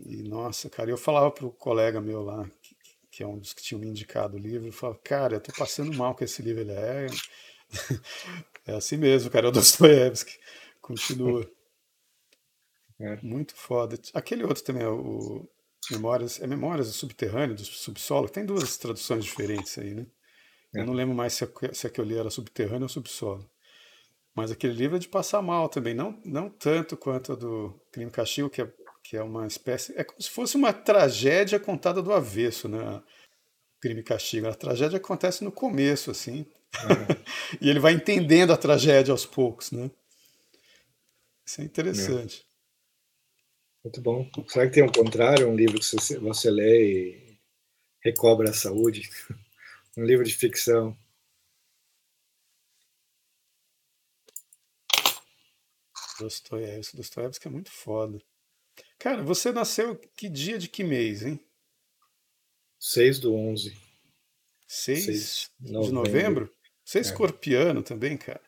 E, 0.00 0.22
nossa, 0.22 0.70
cara, 0.70 0.90
eu 0.90 0.96
falava 0.96 1.30
pro 1.30 1.50
colega 1.50 2.00
meu 2.00 2.22
lá, 2.22 2.48
que, 2.62 2.74
que 3.12 3.22
é 3.22 3.26
um 3.26 3.38
dos 3.38 3.52
que 3.52 3.62
tinham 3.62 3.80
me 3.80 3.86
indicado 3.86 4.36
o 4.36 4.40
livro, 4.40 4.72
falava, 4.72 4.98
cara, 5.04 5.36
eu 5.36 5.40
tô 5.40 5.52
passando 5.52 5.92
mal 5.92 6.14
com 6.16 6.24
esse 6.24 6.42
livro, 6.42 6.62
ele 6.62 6.72
é... 6.72 7.06
É 8.64 8.74
assim 8.74 8.96
mesmo, 8.96 9.28
cara, 9.28 9.46
é 9.46 9.48
o 9.48 9.52
Dostoiévski. 9.52 10.38
Continua. 10.80 11.50
É. 13.00 13.16
Muito 13.22 13.56
foda. 13.56 13.98
Aquele 14.14 14.44
outro 14.44 14.62
também, 14.62 14.86
o 14.86 15.48
Memórias, 15.90 16.40
é 16.40 16.46
Memórias 16.46 16.86
do 16.86 16.92
Subterrâneo, 16.92 17.56
do 17.56 17.64
Subsolo, 17.64 18.28
tem 18.28 18.46
duas 18.46 18.76
traduções 18.76 19.24
diferentes 19.24 19.76
aí, 19.78 19.94
né? 19.94 20.06
É. 20.74 20.80
Eu 20.80 20.86
não 20.86 20.92
lembro 20.92 21.12
mais 21.12 21.32
se 21.32 21.42
a, 21.42 21.48
se 21.72 21.88
a 21.88 21.90
que 21.90 22.00
eu 22.00 22.04
li 22.04 22.16
era 22.16 22.30
Subterrâneo 22.30 22.84
ou 22.84 22.88
Subsolo. 22.88 23.50
Mas 24.34 24.52
aquele 24.52 24.74
livro 24.74 24.96
é 24.96 25.00
de 25.00 25.08
passar 25.08 25.42
mal 25.42 25.68
também, 25.68 25.92
não, 25.92 26.20
não 26.24 26.48
tanto 26.48 26.96
quanto 26.96 27.32
a 27.32 27.34
do 27.34 27.78
Crime 27.90 28.10
Castigo, 28.10 28.48
que 28.48 28.62
é, 28.62 28.72
que 29.02 29.16
é 29.16 29.22
uma 29.22 29.46
espécie. 29.46 29.92
É 29.96 30.04
como 30.04 30.20
se 30.20 30.30
fosse 30.30 30.56
uma 30.56 30.72
tragédia 30.72 31.58
contada 31.58 32.02
do 32.02 32.12
avesso, 32.12 32.68
né? 32.68 33.02
Crime 33.80 34.00
e 34.00 34.04
Castigo. 34.04 34.46
A 34.48 34.54
tragédia 34.54 34.98
acontece 34.98 35.42
no 35.42 35.50
começo, 35.50 36.10
assim. 36.10 36.46
e 37.60 37.68
ele 37.68 37.80
vai 37.80 37.92
entendendo 37.92 38.52
a 38.52 38.56
tragédia 38.56 39.12
aos 39.12 39.26
poucos, 39.26 39.72
né? 39.72 39.90
Isso 41.44 41.60
é 41.60 41.64
interessante. 41.64 42.46
É. 42.48 42.52
Muito 43.84 44.00
bom. 44.00 44.30
Será 44.46 44.66
que 44.66 44.74
tem 44.74 44.84
um 44.84 44.92
contrário, 44.92 45.48
um 45.48 45.56
livro 45.56 45.80
que 45.80 45.84
você, 45.84 46.18
você 46.18 46.50
lê 46.50 46.84
e 46.84 47.38
recobra 48.00 48.50
a 48.50 48.54
saúde? 48.54 49.10
um 49.98 50.04
livro 50.04 50.24
de 50.24 50.34
ficção. 50.34 50.96
Dostoiévski. 56.20 56.96
Dostoiévski 56.96 57.48
é 57.48 57.50
muito 57.50 57.72
foda. 57.72 58.22
Cara, 58.98 59.22
você 59.22 59.50
nasceu 59.52 59.96
que 60.16 60.28
dia 60.28 60.58
de 60.58 60.68
que 60.68 60.84
mês, 60.84 61.22
hein? 61.22 61.40
6 62.78 63.18
do 63.20 63.34
11. 63.34 63.76
6, 64.66 65.04
6 65.04 65.50
de 65.60 65.72
novembro? 65.72 65.94
novembro? 65.94 66.54
Você 66.84 66.98
é, 66.98 67.00
é 67.00 67.02
escorpiano 67.02 67.82
também, 67.82 68.16
cara? 68.16 68.40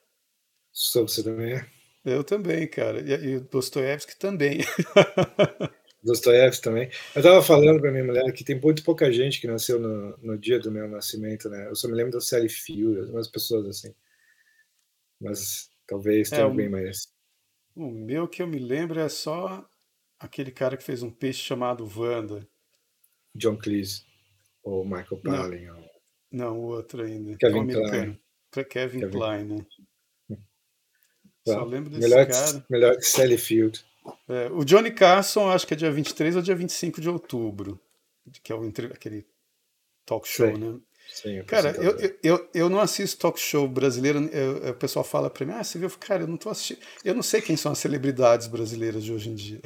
Sou 0.72 1.06
você 1.06 1.22
também 1.22 1.54
é? 1.54 1.70
Eu 2.04 2.22
também, 2.22 2.66
cara. 2.66 3.00
E, 3.00 3.36
e 3.36 3.40
Dostoiévski 3.40 4.16
também. 4.16 4.58
Dostoiévski 6.02 6.62
também. 6.62 6.90
Eu 7.14 7.20
estava 7.20 7.42
falando 7.42 7.80
para 7.80 7.90
minha 7.90 8.04
mulher 8.04 8.30
que 8.32 8.44
tem 8.44 8.60
muito 8.60 8.84
pouca 8.84 9.10
gente 9.10 9.40
que 9.40 9.46
nasceu 9.46 9.78
no, 9.78 10.16
no, 10.18 10.36
dia 10.36 10.58
do 10.58 10.70
meu 10.70 10.86
nascimento, 10.86 11.48
né? 11.48 11.68
Eu 11.68 11.74
só 11.74 11.88
me 11.88 11.94
lembro 11.94 12.12
da 12.12 12.20
série 12.20 12.48
Fio, 12.48 13.00
algumas 13.00 13.28
pessoas 13.28 13.66
assim. 13.66 13.94
Mas 15.20 15.70
talvez 15.86 16.28
tenha 16.28 16.42
é, 16.42 16.50
bem 16.50 16.68
mais. 16.68 17.08
O 17.74 17.90
meu 17.90 18.28
que 18.28 18.42
eu 18.42 18.46
me 18.46 18.58
lembro 18.58 19.00
é 19.00 19.08
só 19.08 19.66
aquele 20.18 20.50
cara 20.50 20.76
que 20.76 20.84
fez 20.84 21.02
um 21.02 21.10
peixe 21.10 21.40
chamado 21.40 21.88
Wanda. 21.96 22.46
John 23.34 23.56
Cleese. 23.56 24.04
Ou 24.62 24.84
Michael 24.84 25.20
Palin. 25.22 25.66
Não, 25.66 25.76
ou... 25.76 25.90
não 26.32 26.58
o 26.58 26.62
outro 26.64 27.02
ainda. 27.02 27.36
Kevin 27.36 27.66
Klein. 27.66 28.20
Kevin, 28.52 28.68
Kevin 28.68 29.10
Klein, 29.10 29.44
né? 29.44 29.66
Só 31.46 31.62
lembro 31.64 31.90
desse 31.90 32.08
melhor 32.08 32.26
cara. 32.26 32.60
Que, 32.60 32.72
melhor 32.72 32.96
que 32.96 33.02
Sally 33.02 33.36
Field. 33.36 33.84
É, 34.28 34.50
o 34.50 34.64
Johnny 34.64 34.90
Carson, 34.90 35.50
acho 35.50 35.66
que 35.66 35.74
é 35.74 35.76
dia 35.76 35.90
23 35.90 36.36
ou 36.36 36.42
dia 36.42 36.54
25 36.54 37.00
de 37.00 37.08
outubro, 37.08 37.80
que 38.42 38.52
é 38.52 38.54
o, 38.54 38.66
aquele 38.92 39.26
talk 40.06 40.26
show, 40.26 40.54
Sim. 40.54 40.58
né? 40.58 40.80
Sim, 41.12 41.42
cara, 41.44 41.70
eu, 41.70 42.16
eu, 42.22 42.48
eu 42.52 42.68
não 42.68 42.80
assisto 42.80 43.18
talk 43.18 43.38
show 43.38 43.68
brasileiro. 43.68 44.28
Eu, 44.32 44.70
o 44.70 44.74
pessoal 44.74 45.04
fala 45.04 45.30
pra 45.30 45.46
mim, 45.46 45.52
ah, 45.52 45.62
você 45.62 45.78
viu? 45.78 45.90
Cara, 45.98 46.22
eu 46.22 46.26
não 46.26 46.36
tô 46.36 46.50
assistindo. 46.50 46.80
Eu 47.04 47.14
não 47.14 47.22
sei 47.22 47.40
quem 47.40 47.56
são 47.56 47.72
as 47.72 47.78
celebridades 47.78 48.46
brasileiras 48.46 49.04
de 49.04 49.12
hoje 49.12 49.30
em 49.30 49.34
dia. 49.34 49.60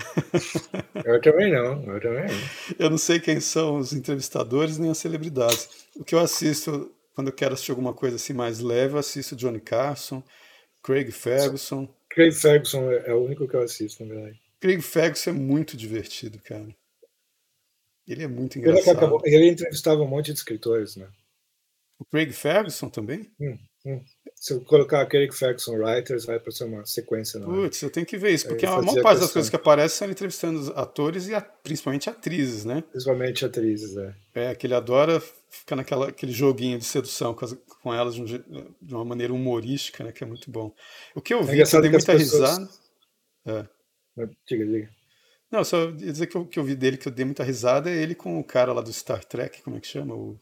Eu 1.05 1.21
também 1.21 1.51
não, 1.51 1.83
eu 1.85 2.01
também 2.01 2.27
não. 2.27 2.49
Eu 2.79 2.91
não 2.91 2.99
sei 2.99 3.19
quem 3.19 3.41
são 3.41 3.79
os 3.79 3.93
entrevistadores 3.93 4.79
nem 4.79 4.91
as 4.91 4.99
celebridades. 4.99 5.69
O 5.97 6.05
que 6.05 6.15
eu 6.15 6.19
assisto 6.19 6.93
quando 7.19 7.29
eu 7.29 7.35
quero 7.35 7.55
assistir 7.55 7.73
alguma 7.73 7.93
coisa 7.93 8.15
assim 8.15 8.33
mais 8.33 8.61
leve, 8.61 8.95
eu 8.95 8.99
assisto 8.99 9.35
Johnny 9.35 9.59
Carson, 9.59 10.23
Craig 10.85 11.11
Ferguson. 11.11 11.93
Craig 12.09 12.31
Ferguson 12.31 12.93
é, 12.93 13.11
é 13.11 13.13
o 13.13 13.25
único 13.25 13.49
que 13.49 13.57
eu 13.57 13.63
assisto, 13.63 14.05
na 14.05 14.15
verdade. 14.15 14.41
Craig 14.61 14.81
Ferguson 14.81 15.31
é 15.31 15.33
muito 15.33 15.77
divertido, 15.77 16.39
cara. 16.39 16.69
Ele 18.07 18.23
é 18.23 18.29
muito 18.29 18.57
engraçado. 18.57 18.87
Ele, 18.87 18.97
acabou, 18.97 19.21
ele 19.25 19.49
entrevistava 19.49 20.01
um 20.01 20.07
monte 20.07 20.27
de 20.27 20.39
escritores, 20.39 20.95
né? 20.95 21.09
O 21.99 22.05
Craig 22.05 22.33
Ferguson 22.33 22.89
também? 22.89 23.29
Hum, 23.41 23.59
hum. 23.85 24.01
se 24.37 24.53
eu 24.53 24.61
colocar 24.61 25.05
Craig 25.07 25.33
Ferguson 25.33 25.77
Writers, 25.77 26.25
vai 26.25 26.39
para 26.39 26.53
ser 26.53 26.65
uma 26.65 26.87
sequência. 26.87 27.41
Não 27.41 27.53
é? 27.53 27.63
Putz, 27.63 27.83
eu 27.83 27.91
tenho 27.91 28.07
que 28.07 28.17
ver 28.17 28.31
isso, 28.31 28.47
porque 28.47 28.65
a 28.65 28.81
maior 28.81 29.03
parte 29.03 29.21
das 29.21 29.33
coisas 29.33 29.51
que 29.51 29.57
aparecem 29.57 29.99
são 29.99 30.11
entrevistando 30.11 30.73
atores 30.77 31.27
e 31.27 31.35
a, 31.35 31.41
principalmente 31.41 32.09
atrizes, 32.09 32.65
né? 32.65 32.85
Principalmente 32.89 33.45
atrizes, 33.45 33.97
é. 33.97 34.15
É, 34.35 34.55
que 34.55 34.67
ele 34.67 34.75
adora 34.75 35.21
ficar 35.51 35.75
naquela 35.75 36.09
aquele 36.09 36.33
joguinho 36.33 36.79
de 36.79 36.85
sedução 36.85 37.35
com, 37.35 37.45
as, 37.45 37.55
com 37.83 37.93
elas 37.93 38.15
de, 38.15 38.23
um, 38.23 38.25
de, 38.81 38.95
uma 38.95 39.05
maneira 39.05 39.33
humorística, 39.33 40.05
né? 40.05 40.13
Que 40.13 40.23
é 40.23 40.27
muito 40.27 40.49
bom. 40.51 40.73
O 41.17 41.21
que 41.21 41.35
eu 41.35 41.43
vi, 41.43 41.61
é 41.61 41.65
que 41.65 41.75
eu 41.75 41.81
dei 41.81 41.91
muita 41.91 42.13
pessoas... 42.13 42.51
risada. 42.51 42.69
É. 43.47 43.67
Diga, 44.47 44.65
diga. 44.65 44.99
Não, 45.51 45.65
só 45.65 45.85
ia 45.85 45.93
dizer 45.93 46.27
que 46.27 46.37
o 46.37 46.45
que 46.45 46.59
eu 46.59 46.65
vi 46.65 46.75
dele 46.75 46.99
que 46.99 47.09
eu 47.09 47.13
dei 47.13 47.25
muita 47.25 47.43
risada 47.43 47.91
é 47.91 47.97
ele 47.97 48.15
com 48.15 48.39
o 48.39 48.45
cara 48.45 48.73
lá 48.73 48.83
do 48.83 48.93
Star 48.93 49.25
Trek, 49.25 49.63
como 49.63 49.77
é 49.77 49.81
que 49.81 49.87
chama? 49.87 50.15
O, 50.15 50.39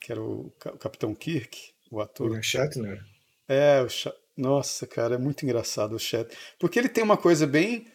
que 0.00 0.10
era 0.12 0.20
o, 0.20 0.46
o 0.46 0.78
Capitão 0.78 1.14
Kirk, 1.14 1.72
o 1.90 2.00
ator. 2.00 2.28
William 2.28 2.42
Shatner. 2.42 3.04
É, 3.48 3.82
o 3.82 3.88
Sh... 3.88 4.08
nossa, 4.36 4.86
cara, 4.86 5.16
é 5.16 5.18
muito 5.18 5.44
engraçado 5.44 5.94
o 5.94 5.98
Shatner. 5.98 6.36
Porque 6.58 6.78
ele 6.78 6.88
tem 6.88 7.04
uma 7.04 7.16
coisa 7.16 7.46
bem 7.46 7.86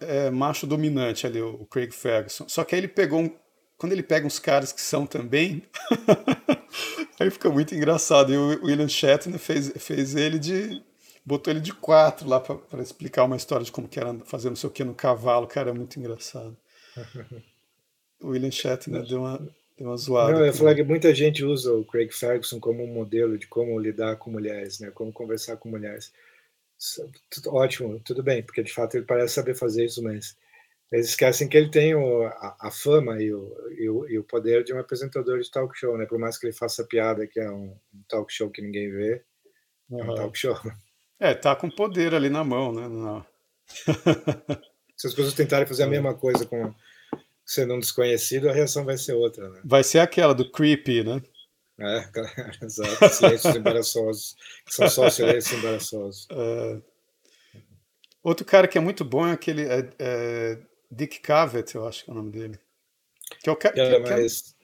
é, 0.00 0.30
macho 0.30 0.66
dominante 0.66 1.26
ali, 1.26 1.40
o 1.40 1.66
Craig 1.66 1.92
Ferguson. 1.92 2.48
Só 2.48 2.64
que 2.64 2.74
aí 2.74 2.80
ele 2.80 2.88
pegou 2.88 3.20
um... 3.20 3.30
Quando 3.76 3.92
ele 3.92 4.02
pega 4.02 4.26
uns 4.26 4.40
caras 4.40 4.72
que 4.72 4.80
são 4.80 5.06
também, 5.06 5.62
aí 7.20 7.30
fica 7.30 7.48
muito 7.48 7.76
engraçado. 7.76 8.32
E 8.32 8.36
o 8.36 8.64
William 8.64 8.88
Shatner 8.88 9.38
fez, 9.38 9.72
fez 9.76 10.16
ele 10.16 10.38
de 10.38 10.82
botou 11.24 11.52
ele 11.52 11.60
de 11.60 11.74
quatro 11.74 12.26
lá 12.26 12.40
para 12.40 12.82
explicar 12.82 13.24
uma 13.24 13.36
história 13.36 13.64
de 13.64 13.70
como 13.70 13.86
que 13.86 14.00
era 14.00 14.18
fazer 14.24 14.48
não 14.48 14.56
sei 14.56 14.68
o 14.68 14.72
que 14.72 14.82
no 14.82 14.94
cavalo, 14.94 15.46
cara, 15.46 15.70
é 15.70 15.72
muito 15.74 15.98
engraçado. 16.00 16.56
o 18.20 18.28
William 18.28 18.50
Shatner 18.50 19.06
deu 19.06 19.20
uma, 19.20 19.38
deu 19.78 19.88
uma 19.88 19.96
zoada. 19.96 20.32
Não, 20.32 20.40
eu 20.40 20.46
ia 20.46 20.52
falar 20.52 20.74
que 20.74 20.82
muita 20.82 21.14
gente 21.14 21.44
usa 21.44 21.72
o 21.72 21.84
Craig 21.84 22.12
Ferguson 22.12 22.58
como 22.58 22.82
um 22.82 22.92
modelo 22.92 23.38
de 23.38 23.46
como 23.46 23.78
lidar 23.78 24.16
com 24.16 24.30
mulheres, 24.30 24.80
né? 24.80 24.90
Como 24.90 25.12
conversar 25.12 25.56
com 25.56 25.68
mulheres. 25.68 26.12
Ótimo, 27.46 28.00
tudo 28.00 28.22
bem, 28.22 28.42
porque 28.42 28.62
de 28.62 28.72
fato 28.72 28.96
ele 28.96 29.06
parece 29.06 29.34
saber 29.34 29.54
fazer 29.54 29.84
isso, 29.84 30.02
mas 30.02 30.36
eles 30.90 31.08
esquecem 31.08 31.48
que 31.48 31.56
ele 31.56 31.70
tem 31.70 31.94
o, 31.94 32.24
a, 32.24 32.56
a, 32.60 32.70
fama 32.70 33.20
e 33.20 33.32
o, 33.32 33.70
e 33.70 33.88
o, 33.88 34.08
e, 34.08 34.18
o, 34.18 34.24
poder 34.24 34.64
de 34.64 34.72
um 34.72 34.78
apresentador 34.78 35.38
de 35.40 35.50
talk 35.50 35.76
show, 35.78 35.96
né? 35.98 36.06
Por 36.06 36.18
mais 36.18 36.38
que 36.38 36.46
ele 36.46 36.52
faça 36.52 36.84
piada 36.84 37.26
que 37.26 37.38
é 37.38 37.50
um, 37.50 37.76
um 37.94 38.02
talk 38.08 38.32
show 38.32 38.50
que 38.50 38.62
ninguém 38.62 38.90
vê, 38.90 39.22
uhum. 39.90 40.00
é 40.00 40.04
um 40.04 40.14
talk 40.14 40.38
show. 40.38 40.54
É, 41.20 41.34
tá 41.34 41.56
com 41.56 41.68
poder 41.68 42.14
ali 42.14 42.30
na 42.30 42.44
mão, 42.44 42.72
né? 42.72 42.86
Não. 42.86 43.26
Se 44.96 45.08
as 45.08 45.12
pessoas 45.12 45.34
tentarem 45.34 45.66
fazer 45.66 45.82
a 45.82 45.88
mesma 45.88 46.14
coisa 46.14 46.46
com 46.46 46.72
sendo 47.48 47.74
um 47.74 47.80
desconhecido, 47.80 48.50
a 48.50 48.52
reação 48.52 48.84
vai 48.84 48.98
ser 48.98 49.14
outra, 49.14 49.48
né? 49.48 49.62
Vai 49.64 49.82
ser 49.82 50.00
aquela 50.00 50.34
do 50.34 50.52
creepy, 50.52 51.02
né? 51.02 51.22
É, 51.80 52.04
exato. 52.62 53.08
Silêncios 53.08 53.56
embaraçosos. 53.56 54.36
São 54.68 54.88
só 54.90 55.08
silêncios 55.08 55.58
embaraçosos. 55.58 56.26
Uh, 56.30 56.82
outro 58.22 58.44
cara 58.44 58.68
que 58.68 58.76
é 58.76 58.80
muito 58.80 59.02
bom 59.02 59.26
é 59.26 59.32
aquele 59.32 59.62
é, 59.62 59.88
é 59.98 60.58
Dick 60.90 61.20
Cavett, 61.20 61.74
eu 61.74 61.88
acho 61.88 62.04
que 62.04 62.10
é 62.10 62.12
o 62.12 62.16
nome 62.16 62.32
dele. 62.32 62.58
Que 63.42 63.48
é 63.48 63.52
o 63.52 63.56
cara. 63.56 63.74
Que, 63.74 63.80
é 63.80 63.98
mais, 63.98 64.54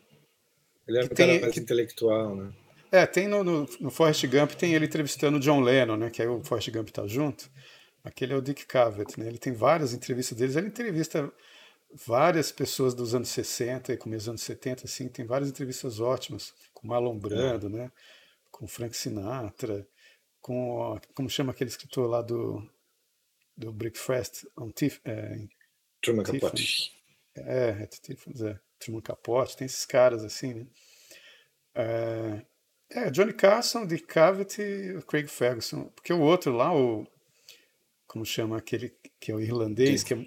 ele 0.86 0.98
é 0.98 1.04
um 1.04 1.08
cara 1.08 1.40
mais 1.40 1.54
que, 1.54 1.60
intelectual, 1.60 2.36
né? 2.36 2.52
É, 2.92 3.06
tem 3.06 3.26
no, 3.26 3.42
no, 3.42 3.66
no 3.80 3.90
Forrest 3.90 4.26
Gump, 4.26 4.52
tem 4.52 4.74
ele 4.74 4.84
entrevistando 4.84 5.38
o 5.38 5.40
John 5.40 5.60
Lennon, 5.62 5.96
né? 5.96 6.10
Que 6.10 6.20
aí 6.20 6.28
o 6.28 6.44
Forrest 6.44 6.70
Gump 6.70 6.90
tá 6.90 7.06
junto. 7.06 7.50
Aquele 8.04 8.34
é 8.34 8.36
o 8.36 8.42
Dick 8.42 8.66
Cavett, 8.66 9.18
né? 9.18 9.26
Ele 9.26 9.38
tem 9.38 9.54
várias 9.54 9.94
entrevistas 9.94 10.36
deles. 10.36 10.54
Ele 10.54 10.66
entrevista 10.66 11.32
várias 12.06 12.50
pessoas 12.50 12.94
dos 12.94 13.14
anos 13.14 13.28
60 13.28 13.92
e 13.92 13.96
começo 13.96 14.24
dos 14.24 14.28
anos 14.30 14.42
70, 14.42 14.84
assim. 14.84 15.08
Tem 15.08 15.24
várias 15.24 15.50
entrevistas 15.50 16.00
ótimas. 16.00 16.52
Com 16.72 16.88
Marlon 16.88 17.18
Brando, 17.18 17.66
é. 17.68 17.70
né? 17.70 17.92
Com 18.50 18.66
Frank 18.66 18.96
Sinatra. 18.96 19.86
Com, 20.40 21.00
como 21.14 21.30
chama 21.30 21.52
aquele 21.52 21.70
escritor 21.70 22.08
lá 22.08 22.20
do, 22.20 22.68
do 23.56 23.72
Breakfast 23.72 24.44
on 24.58 24.70
Tiff, 24.70 25.00
é, 25.04 25.46
Truman 26.02 26.22
Capote. 26.22 26.92
É, 27.34 27.40
é, 27.42 27.88
é, 28.46 28.58
Truman 28.78 29.00
Capote. 29.00 29.56
Tem 29.56 29.64
esses 29.64 29.86
caras, 29.86 30.22
assim, 30.22 30.52
né? 30.52 30.66
É, 31.74 32.42
é, 32.90 33.10
Johnny 33.10 33.32
Carson, 33.32 33.86
Dick 33.86 34.06
Cavett 34.06 34.60
e 34.60 35.00
Craig 35.02 35.28
Ferguson. 35.28 35.84
Porque 35.94 36.12
o 36.12 36.20
outro 36.20 36.52
lá, 36.52 36.74
o. 36.74 37.06
Como 38.06 38.24
chama 38.24 38.58
aquele 38.58 38.94
que 39.18 39.32
é 39.32 39.34
o 39.34 39.40
irlandês? 39.40 40.04
Que 40.04 40.14
é, 40.14 40.26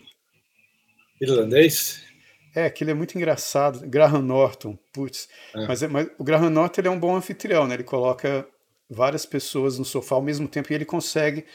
irlandês? 1.20 2.03
É, 2.55 2.65
aquele 2.65 2.91
é 2.91 2.93
muito 2.93 3.15
engraçado. 3.15 3.88
Graham 3.88 4.22
Norton, 4.22 4.78
putz. 4.91 5.30
É. 5.53 5.68
Mas, 5.68 5.84
é, 5.84 5.88
mas 5.88 6.07
o 6.18 6.24
Graham 6.24 6.49
Norton 6.49 6.82
ele 6.82 6.88
é 6.88 6.91
um 6.91 6.99
bom 6.99 7.15
anfitrião, 7.15 7.68
né? 7.68 7.76
Ele 7.76 7.84
coloca 7.84 8.47
várias 8.89 9.26
pessoas 9.26 9.78
no 9.78 9.86
sofá 9.86 10.15
ao 10.15 10.22
mesmo 10.22 10.47
tempo 10.47 10.72
e 10.72 10.76
ele 10.76 10.86
consegue 10.86 11.45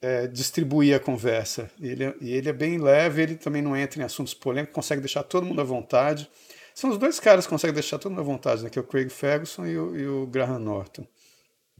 é, 0.00 0.26
distribuir 0.26 0.96
a 0.96 1.00
conversa. 1.00 1.70
Ele, 1.80 2.04
é, 2.04 2.14
e 2.20 2.32
ele 2.32 2.48
é 2.48 2.52
bem 2.52 2.78
leve, 2.78 3.22
ele 3.22 3.34
também 3.36 3.60
não 3.60 3.76
entra 3.76 4.00
em 4.00 4.04
assuntos 4.04 4.32
polêmicos, 4.32 4.74
consegue 4.74 5.02
deixar 5.02 5.22
todo 5.24 5.44
mundo 5.44 5.60
à 5.60 5.64
vontade. 5.64 6.30
São 6.74 6.88
os 6.88 6.96
dois 6.96 7.20
caras 7.20 7.44
que 7.44 7.50
conseguem 7.50 7.74
deixar 7.74 7.98
todo 7.98 8.12
mundo 8.12 8.20
à 8.20 8.24
vontade, 8.24 8.62
né? 8.62 8.70
Que 8.70 8.78
é 8.78 8.82
o 8.82 8.86
Craig 8.86 9.10
Ferguson 9.10 9.66
e 9.66 9.76
o, 9.76 9.96
e 9.96 10.06
o 10.06 10.26
Graham 10.26 10.58
Norton. 10.58 11.06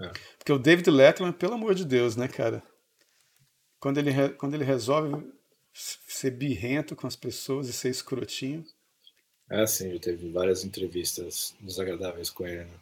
É. 0.03 0.11
Porque 0.37 0.53
o 0.53 0.59
David 0.59 0.91
Letterman, 0.91 1.33
pelo 1.33 1.55
amor 1.55 1.75
de 1.75 1.85
Deus, 1.85 2.17
né, 2.17 2.29
cara? 2.29 2.63
Quando 3.79 3.97
ele, 3.97 4.13
quando 4.35 4.55
ele 4.55 4.65
resolve 4.65 5.25
ser 5.73 6.31
birrento 6.33 6.97
com 6.97 7.07
as 7.07 7.17
pessoas 7.17 7.69
e 7.69 7.73
ser 7.73 7.91
escrotinho. 7.91 8.65
É, 9.51 9.67
sim, 9.67 9.93
já 9.93 9.99
teve 9.99 10.31
várias 10.31 10.65
entrevistas 10.65 11.55
desagradáveis 11.61 12.31
com 12.31 12.47
ele. 12.47 12.65
Né? 12.65 12.81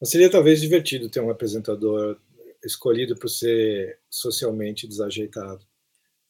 Mas 0.00 0.10
seria 0.10 0.30
talvez 0.30 0.60
divertido 0.60 1.08
ter 1.08 1.20
um 1.20 1.30
apresentador 1.30 2.18
escolhido 2.64 3.16
por 3.16 3.28
ser 3.28 3.98
socialmente 4.10 4.86
desajeitado. 4.86 5.66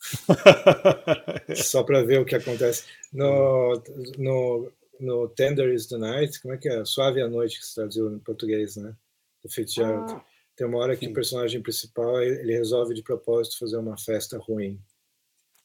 Só 1.57 1.83
para 1.83 2.05
ver 2.05 2.20
o 2.20 2.24
que 2.24 2.37
acontece. 2.37 2.85
No, 3.12 3.83
no 4.16 4.72
no 5.01 5.29
Tender 5.29 5.72
is 5.72 5.87
the 5.87 5.97
Night, 5.97 6.41
como 6.41 6.55
é 6.55 6.59
que 6.59 6.68
é? 6.68 6.85
Suave 6.85 7.22
a 7.22 7.29
Noite, 7.29 7.59
que 7.59 7.66
se 7.66 7.74
traduziu 7.74 8.12
em 8.12 8.18
português, 8.18 8.76
né? 8.76 8.95
Do 9.43 9.49
Fitzgerald. 9.49 10.12
Ah, 10.12 10.24
Tem 10.57 10.66
uma 10.66 10.79
hora 10.79 10.97
que 10.97 11.07
sim. 11.07 11.12
o 11.12 11.14
personagem 11.14 11.62
principal 11.62 12.20
ele 12.20 12.53
resolve 12.53 12.95
de 12.95 13.03
propósito 13.03 13.59
fazer 13.59 13.76
uma 13.76 13.97
festa 13.97 14.39
ruim. 14.39 14.81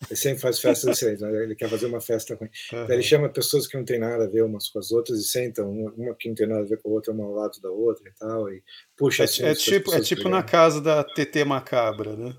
Ele 0.10 0.16
sempre 0.16 0.42
faz 0.42 0.60
festas 0.60 0.90
excelentes, 0.92 1.22
né? 1.22 1.44
ele 1.44 1.56
quer 1.56 1.70
fazer 1.70 1.86
uma 1.86 2.02
festa 2.02 2.36
ruim. 2.36 2.50
Uhum. 2.72 2.92
ele 2.92 3.04
chama 3.04 3.30
pessoas 3.30 3.68
que 3.68 3.78
não 3.78 3.86
tem 3.86 4.00
nada 4.00 4.26
a 4.26 4.28
ver 4.28 4.44
umas 4.44 4.70
com 4.70 4.80
as 4.80 4.92
outras 4.92 5.20
e 5.20 5.24
sentam, 5.24 5.72
uma, 5.72 6.16
que 6.16 6.28
não 6.28 6.36
tem 6.36 6.48
nada 6.48 6.62
a 6.62 6.66
ver 6.66 6.82
com 6.82 6.90
a 6.90 6.94
outra, 6.94 7.14
uma 7.14 7.24
ao 7.24 7.32
lado 7.32 7.60
da 7.62 7.70
outra 7.70 8.08
e 8.10 8.14
tal, 8.14 8.50
e 8.50 8.64
puxa 8.98 9.24
É, 9.24 9.52
é 9.52 9.56
tipo, 9.56 9.94
é 9.94 10.02
tipo 10.02 10.30
na 10.30 10.44
casa 10.44 10.82
da 10.82 11.04
TT 11.04 11.46
Macabra, 11.46 12.16
né? 12.16 12.36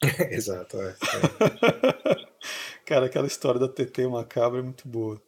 Exato, 0.30 0.80
é. 0.80 0.90
é. 0.90 2.32
Cara, 2.84 3.06
aquela 3.06 3.26
história 3.26 3.60
da 3.60 3.68
TT 3.68 4.06
Macabra 4.08 4.58
é 4.58 4.62
muito 4.62 4.86
boa. 4.88 5.20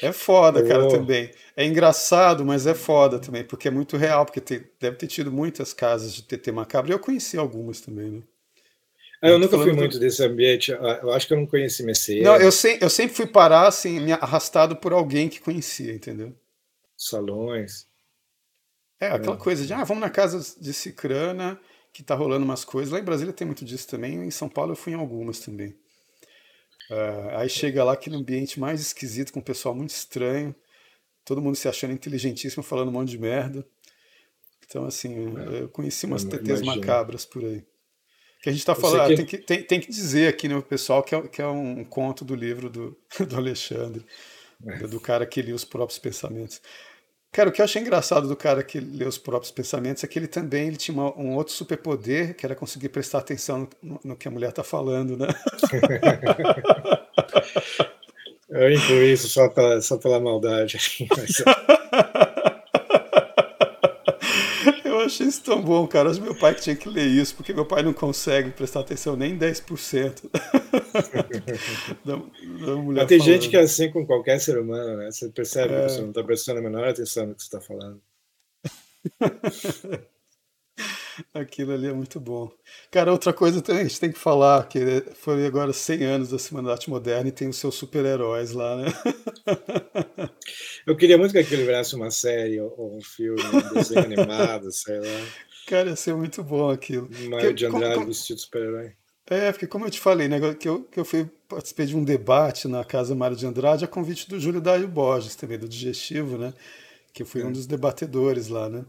É 0.00 0.12
foda, 0.12 0.64
cara, 0.66 0.88
também. 0.88 1.30
É 1.56 1.64
engraçado, 1.64 2.44
mas 2.44 2.66
é 2.66 2.74
foda 2.74 3.18
também, 3.18 3.44
porque 3.44 3.68
é 3.68 3.70
muito 3.70 3.96
real, 3.96 4.24
porque 4.24 4.40
deve 4.78 4.96
ter 4.96 5.06
tido 5.06 5.32
muitas 5.32 5.72
casas 5.72 6.14
de 6.14 6.22
TT 6.22 6.52
macabro. 6.52 6.90
E 6.90 6.94
eu 6.94 6.98
conheci 6.98 7.36
algumas 7.36 7.80
também, 7.80 8.10
né? 8.10 8.22
Ah, 9.22 9.28
eu 9.28 9.38
nunca 9.38 9.58
fui 9.58 9.72
muito 9.72 9.98
desse 9.98 10.22
ambiente. 10.24 10.72
Ah, 10.72 11.00
eu 11.02 11.12
acho 11.12 11.26
que 11.26 11.34
eu 11.34 11.38
não 11.38 11.46
conheci 11.46 11.82
Messias. 11.82 12.24
Não, 12.24 12.36
eu, 12.36 12.50
se, 12.50 12.78
eu 12.80 12.88
sempre 12.88 13.14
fui 13.14 13.26
parar, 13.26 13.66
assim, 13.66 14.00
me 14.00 14.12
arrastado 14.12 14.76
por 14.76 14.92
alguém 14.92 15.28
que 15.28 15.40
conhecia, 15.40 15.92
entendeu? 15.92 16.34
Salões. 16.96 17.86
É, 18.98 19.08
aquela 19.08 19.36
é. 19.36 19.38
coisa 19.38 19.66
de, 19.66 19.72
ah, 19.72 19.84
vamos 19.84 20.00
na 20.00 20.10
casa 20.10 20.40
de 20.58 20.72
Cicrana, 20.72 21.60
que 21.92 22.02
tá 22.02 22.14
rolando 22.14 22.44
umas 22.44 22.64
coisas. 22.64 22.92
Lá 22.92 22.98
em 22.98 23.04
Brasília 23.04 23.32
tem 23.32 23.46
muito 23.46 23.64
disso 23.64 23.88
também. 23.88 24.14
Em 24.14 24.30
São 24.30 24.48
Paulo 24.48 24.72
eu 24.72 24.76
fui 24.76 24.92
em 24.92 24.96
algumas 24.96 25.40
também. 25.40 25.74
Uh, 26.90 27.36
aí 27.36 27.48
chega 27.48 27.84
lá 27.84 27.92
aquele 27.92 28.16
ambiente 28.16 28.58
mais 28.58 28.80
esquisito, 28.80 29.32
com 29.32 29.38
um 29.38 29.42
pessoal 29.42 29.74
muito 29.74 29.90
estranho, 29.90 30.54
todo 31.24 31.40
mundo 31.40 31.54
se 31.54 31.68
achando 31.68 31.92
inteligentíssimo, 31.92 32.64
falando 32.64 32.88
um 32.88 32.92
monte 32.92 33.10
de 33.10 33.18
merda. 33.18 33.64
Então, 34.66 34.84
assim, 34.84 35.34
é, 35.36 35.62
eu 35.62 35.68
conheci 35.68 36.06
umas 36.06 36.24
TTs 36.24 36.62
macabras 36.62 37.24
por 37.24 37.44
aí. 37.44 37.64
Que 38.42 38.48
a 38.48 38.52
gente 38.52 38.60
está 38.60 38.74
falando, 38.74 39.08
que... 39.08 39.16
tem, 39.16 39.26
que, 39.26 39.38
tem, 39.38 39.62
tem, 39.62 39.80
que 39.80 39.90
dizer 39.90 40.28
aqui, 40.28 40.48
né, 40.48 40.56
o 40.56 40.62
pessoal, 40.62 41.02
que 41.02 41.14
é, 41.14 41.28
que 41.28 41.42
é 41.42 41.46
um 41.46 41.84
conto 41.84 42.24
do 42.24 42.34
livro 42.34 42.70
do, 42.70 42.96
do 43.28 43.36
Alexandre, 43.36 44.04
é. 44.66 44.78
do 44.86 44.98
cara 44.98 45.26
que 45.26 45.42
lia 45.42 45.54
os 45.54 45.64
próprios 45.64 45.98
pensamentos. 45.98 46.62
Cara, 47.32 47.48
o 47.48 47.52
que 47.52 47.60
eu 47.60 47.64
achei 47.64 47.80
engraçado 47.80 48.26
do 48.26 48.34
cara 48.34 48.64
que 48.64 48.80
lê 48.80 49.04
os 49.04 49.16
próprios 49.16 49.52
pensamentos 49.52 50.02
é 50.02 50.06
que 50.08 50.18
ele 50.18 50.26
também 50.26 50.66
ele 50.66 50.76
tinha 50.76 50.92
uma, 50.92 51.16
um 51.16 51.36
outro 51.36 51.52
superpoder, 51.52 52.34
que 52.34 52.44
era 52.44 52.56
conseguir 52.56 52.88
prestar 52.88 53.18
atenção 53.18 53.68
no, 53.80 54.00
no 54.02 54.16
que 54.16 54.26
a 54.26 54.32
mulher 54.32 54.50
está 54.50 54.64
falando, 54.64 55.16
né? 55.16 55.28
eu 58.50 58.72
incluí 58.72 59.12
isso 59.12 59.28
só 59.28 59.48
pela, 59.48 59.80
só 59.80 59.96
pela 59.96 60.18
maldade. 60.18 60.76
eu 60.98 61.06
achei 65.10 65.26
isso 65.26 65.42
tão 65.42 65.60
bom, 65.60 65.86
cara. 65.86 66.10
Acho 66.10 66.22
meu 66.22 66.34
pai 66.34 66.54
que 66.54 66.62
tinha 66.62 66.76
que 66.76 66.88
ler 66.88 67.06
isso, 67.06 67.34
porque 67.34 67.52
meu 67.52 67.66
pai 67.66 67.82
não 67.82 67.92
consegue 67.92 68.50
prestar 68.50 68.80
atenção 68.80 69.16
nem 69.16 69.38
10% 69.38 70.30
da, 72.04 72.16
da 72.16 72.76
mulher. 72.76 73.00
Mas 73.02 73.08
tem 73.08 73.18
falando. 73.18 73.32
gente 73.34 73.48
que 73.48 73.56
é 73.56 73.60
assim 73.60 73.90
com 73.90 74.06
qualquer 74.06 74.40
ser 74.40 74.58
humano, 74.58 74.96
né? 74.96 75.10
Você 75.10 75.28
percebe 75.28 75.74
é. 75.74 75.86
que 75.86 75.92
você 75.92 76.00
não 76.00 76.08
está 76.10 76.22
prestando 76.24 76.60
a 76.60 76.62
menor 76.62 76.88
atenção 76.88 77.26
no 77.26 77.34
que 77.34 77.42
você 77.42 77.56
está 77.56 77.60
falando. 77.60 78.00
Aquilo 81.34 81.72
ali 81.72 81.86
é 81.86 81.92
muito 81.92 82.18
bom. 82.18 82.50
Cara, 82.90 83.12
outra 83.12 83.32
coisa 83.32 83.62
também, 83.62 83.82
a 83.82 83.84
gente 83.84 84.00
tem 84.00 84.12
que 84.12 84.18
falar, 84.18 84.66
que 84.68 85.04
foi 85.14 85.46
agora 85.46 85.72
100 85.72 86.04
anos 86.04 86.28
da 86.30 86.38
Semana 86.38 86.68
da 86.68 86.74
Arte 86.74 86.90
Moderna 86.90 87.28
e 87.28 87.32
tem 87.32 87.48
os 87.48 87.56
seus 87.56 87.74
super-heróis 87.74 88.52
lá, 88.52 88.76
né? 88.76 88.86
Eu 90.86 90.96
queria 90.96 91.18
muito 91.18 91.32
que 91.32 91.38
aquilo 91.38 91.64
virasse 91.64 91.94
uma 91.94 92.10
série 92.10 92.60
ou 92.60 92.96
um 92.96 93.00
filme, 93.00 93.42
um 93.42 93.74
desenho 93.74 94.04
animado, 94.04 94.70
sei 94.72 94.98
lá. 94.98 95.26
Cara, 95.66 95.90
ia 95.90 95.96
ser 95.96 96.14
muito 96.14 96.42
bom 96.42 96.70
aquilo. 96.70 97.08
Mário 97.28 97.54
de 97.54 97.66
Andrade 97.66 97.94
como, 97.94 98.06
vestido 98.06 98.40
super-herói. 98.40 98.92
É, 99.28 99.52
porque 99.52 99.66
como 99.66 99.86
eu 99.86 99.90
te 99.90 100.00
falei, 100.00 100.26
né, 100.26 100.40
que 100.54 100.68
eu, 100.68 100.82
que 100.82 100.98
eu 100.98 101.04
fui 101.04 101.28
participei 101.48 101.86
de 101.86 101.96
um 101.96 102.02
debate 102.02 102.66
na 102.66 102.84
Casa 102.84 103.14
Mário 103.14 103.36
de 103.36 103.46
Andrade 103.46 103.84
a 103.84 103.88
convite 103.88 104.28
do 104.28 104.40
Júlio 104.40 104.60
Daio 104.60 104.88
Borges, 104.88 105.36
também 105.36 105.58
do 105.58 105.68
Digestivo, 105.68 106.38
né? 106.38 106.52
Que 107.12 107.22
eu 107.22 107.26
fui 107.26 107.42
é. 107.42 107.44
um 107.44 107.52
dos 107.52 107.66
debatedores 107.66 108.48
lá, 108.48 108.68
né? 108.68 108.84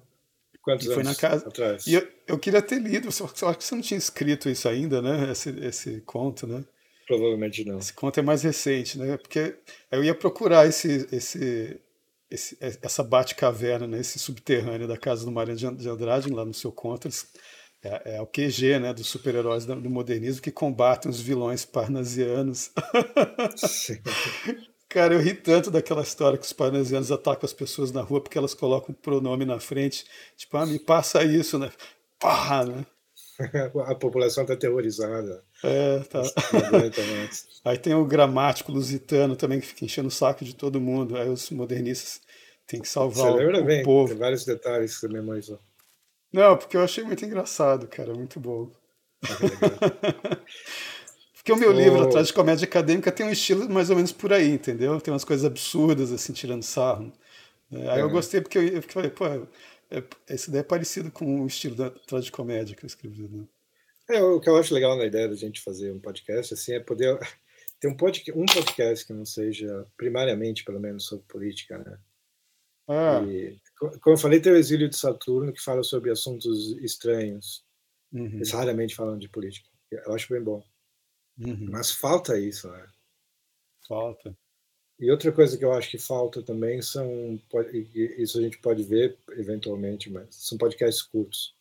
Quantos 0.62 0.86
e 0.86 0.94
foi 0.94 1.04
na 1.04 1.16
casa. 1.16 1.48
atrás? 1.48 1.88
E 1.88 1.96
eu, 1.96 2.08
eu 2.28 2.40
queria 2.40 2.62
ter 2.62 2.80
lido, 2.80 3.12
só, 3.12 3.28
só 3.28 3.54
que 3.54 3.64
você 3.64 3.74
não 3.74 3.82
tinha 3.82 3.98
escrito 3.98 4.50
isso 4.50 4.70
ainda, 4.70 5.02
né? 5.02 5.32
Esse, 5.32 5.50
esse 5.60 6.02
conto, 6.02 6.46
né? 6.46 6.64
Provavelmente 7.08 7.66
não. 7.66 7.80
Esse 7.80 7.94
conto 7.94 8.20
é 8.20 8.24
mais 8.24 8.44
recente, 8.44 8.98
né? 8.98 9.18
Porque 9.18 9.58
eu 9.92 10.04
ia 10.04 10.14
procurar 10.14 10.68
esse, 10.68 11.08
esse, 11.12 11.80
esse 12.30 12.58
essa 12.62 13.04
bate-caverna, 13.04 13.88
né? 13.88 14.00
esse 14.00 14.20
subterrâneo 14.20 14.88
da 14.88 14.98
casa 14.98 15.26
do 15.26 15.32
Mário 15.32 15.56
de 15.56 15.90
Andrade, 15.90 16.32
lá 16.32 16.46
no 16.46 16.54
seu 16.54 16.72
conto. 16.72 17.08
Eles, 17.08 17.28
é, 17.84 18.18
é, 18.18 18.22
o 18.22 18.28
QG, 18.28 18.80
né? 18.80 18.94
Dos 18.94 19.08
super-heróis 19.08 19.66
do 19.66 19.90
modernismo 19.90 20.44
que 20.44 20.52
combatem 20.52 21.10
os 21.10 21.20
vilões 21.20 21.66
parnasianos. 21.66 22.72
Cara, 24.92 25.14
eu 25.14 25.22
ri 25.22 25.34
tanto 25.34 25.72
daquela 25.72 26.02
história 26.02 26.38
que 26.38 26.44
os 26.44 26.52
parnasianos 26.52 27.14
atacam 27.14 27.46
as 27.46 27.54
pessoas 27.54 27.94
na 27.94 28.02
rua 28.02 28.20
porque 28.20 28.38
elas 28.38 28.54
colocam 28.54 28.94
o 28.94 28.94
pronome 28.94 29.46
na 29.46 29.58
frente. 29.58 30.06
Tipo, 30.36 30.58
ah, 30.58 30.66
me 30.66 30.78
passa 30.78 31.24
isso, 31.24 31.58
né? 31.58 31.72
Pá, 32.20 32.66
né? 32.66 32.86
A 33.88 33.96
população 33.96 34.44
está 34.44 34.54
aterrorizada. 34.54 35.46
É, 35.64 36.00
tá. 36.00 36.22
Aí 37.64 37.78
tem 37.78 37.94
o 37.94 38.04
gramático 38.04 38.70
lusitano 38.70 39.38
também 39.38 39.62
que 39.62 39.68
fica 39.68 39.86
enchendo 39.86 40.10
o 40.10 40.12
saco 40.12 40.44
de 40.44 40.54
todo 40.54 40.82
mundo. 40.82 41.16
Aí 41.16 41.30
os 41.30 41.50
modernistas 41.52 42.22
têm 42.68 42.82
que 42.82 42.90
salvar 42.90 43.32
você 43.32 43.46
o, 43.46 43.66
bem, 43.66 43.84
povo. 43.84 44.10
Tem 44.10 44.18
vários 44.18 44.44
detalhes 44.44 44.94
que 44.96 45.00
você 45.00 45.08
memorizou. 45.08 45.58
Não, 46.34 46.58
porque 46.58 46.76
eu 46.76 46.84
achei 46.84 47.06
muito 47.06 47.24
engraçado, 47.24 47.88
cara, 47.88 48.14
muito 48.14 48.42
bom. 48.42 48.70
Porque 51.42 51.52
o 51.52 51.58
meu 51.58 51.72
oh. 51.72 51.74
livro, 51.74 52.04
Atrás 52.04 52.28
de 52.28 52.34
Comédia 52.34 52.66
Acadêmica, 52.66 53.12
tem 53.12 53.26
um 53.26 53.32
estilo 53.32 53.68
mais 53.68 53.90
ou 53.90 53.96
menos 53.96 54.12
por 54.12 54.32
aí, 54.32 54.52
entendeu? 54.52 55.02
Tem 55.02 55.12
umas 55.12 55.26
coisas 55.26 55.44
absurdas, 55.44 56.12
assim, 56.12 56.34
tirando 56.34 56.62
sarro. 56.62 57.12
É, 57.72 57.90
aí 57.90 58.00
é. 58.00 58.02
eu 58.04 58.10
gostei 58.12 58.42
porque 58.42 58.60
eu, 58.60 58.68
eu 58.68 58.82
falei, 58.84 59.10
pô, 59.10 59.26
é, 59.26 60.04
esse 60.30 60.52
daí 60.52 60.62
é 60.62 60.64
parecido 60.64 61.10
com 61.10 61.42
o 61.42 61.48
estilo 61.48 61.76
da 61.76 61.88
Atrás 61.88 62.26
de 62.26 62.32
Comédia 62.32 62.76
que 62.76 62.86
eu 62.86 62.88
escrevi, 62.88 63.28
né? 63.28 63.44
É, 64.08 64.22
o 64.22 64.40
que 64.40 64.50
eu 64.50 64.58
acho 64.58 64.74
legal 64.74 64.96
na 64.96 65.06
ideia 65.06 65.28
da 65.28 65.36
gente 65.36 65.62
fazer 65.62 65.92
um 65.92 66.00
podcast, 66.00 66.54
assim, 66.54 66.74
é 66.74 66.80
poder 66.80 67.18
ter 67.80 67.88
um 67.88 67.98
podcast, 67.98 68.40
um 68.40 68.46
podcast 68.46 69.08
que 69.08 69.14
não 69.14 69.26
seja 69.26 69.88
primariamente, 69.98 70.64
pelo 70.64 70.80
menos, 70.80 71.06
sobre 71.06 71.26
política, 71.28 71.80
né? 71.80 71.98
Ah. 72.88 73.24
E, 73.26 73.58
como 73.80 74.16
eu 74.16 74.18
falei, 74.18 74.40
tem 74.40 74.52
o 74.52 74.58
Exílio 74.58 74.88
de 74.90 74.98
Saturno, 74.98 75.52
que 75.52 75.62
fala 75.62 75.82
sobre 75.82 76.12
assuntos 76.12 76.78
estranhos. 76.84 77.64
Uhum. 78.12 78.36
Eles 78.36 78.52
raramente 78.52 78.96
falam 78.96 79.18
de 79.18 79.30
política. 79.30 79.68
Eu 79.92 80.14
acho 80.14 80.32
bem 80.32 80.44
bom. 80.44 80.64
Uhum. 81.38 81.68
Mas 81.70 81.92
falta 81.92 82.40
isso, 82.40 82.70
né? 82.70 82.88
Falta. 83.88 84.38
E 85.00 85.10
outra 85.10 85.32
coisa 85.32 85.58
que 85.58 85.66
eu 85.66 85.74
acho 85.74 85.90
que 85.90 85.98
falta 85.98 86.44
também 86.44 86.82
são, 86.82 87.42
isso 87.84 88.38
a 88.38 88.42
gente 88.42 88.60
pode 88.60 88.84
ver 88.84 89.18
eventualmente, 89.32 90.12
mas 90.12 90.28
são 90.36 90.58
podcasts 90.58 91.02
curtos. 91.02 91.56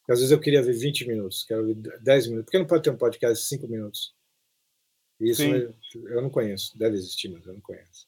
Porque 0.00 0.12
às 0.12 0.18
vezes 0.18 0.32
eu 0.32 0.40
queria 0.40 0.62
ver 0.62 0.74
20 0.74 1.08
minutos, 1.08 1.44
quero 1.44 1.66
ver 1.66 1.74
10 2.00 2.26
minutos. 2.26 2.46
Por 2.46 2.50
que 2.50 2.58
não 2.58 2.66
pode 2.66 2.82
ter 2.82 2.90
um 2.90 2.96
podcast 2.96 3.42
de 3.42 3.48
5 3.48 3.66
minutos? 3.66 4.14
Isso 5.18 5.42
eu, 5.42 5.74
eu 6.08 6.20
não 6.20 6.28
conheço, 6.28 6.76
deve 6.76 6.96
existir, 6.96 7.28
mas 7.28 7.46
eu 7.46 7.54
não 7.54 7.60
conheço. 7.60 8.06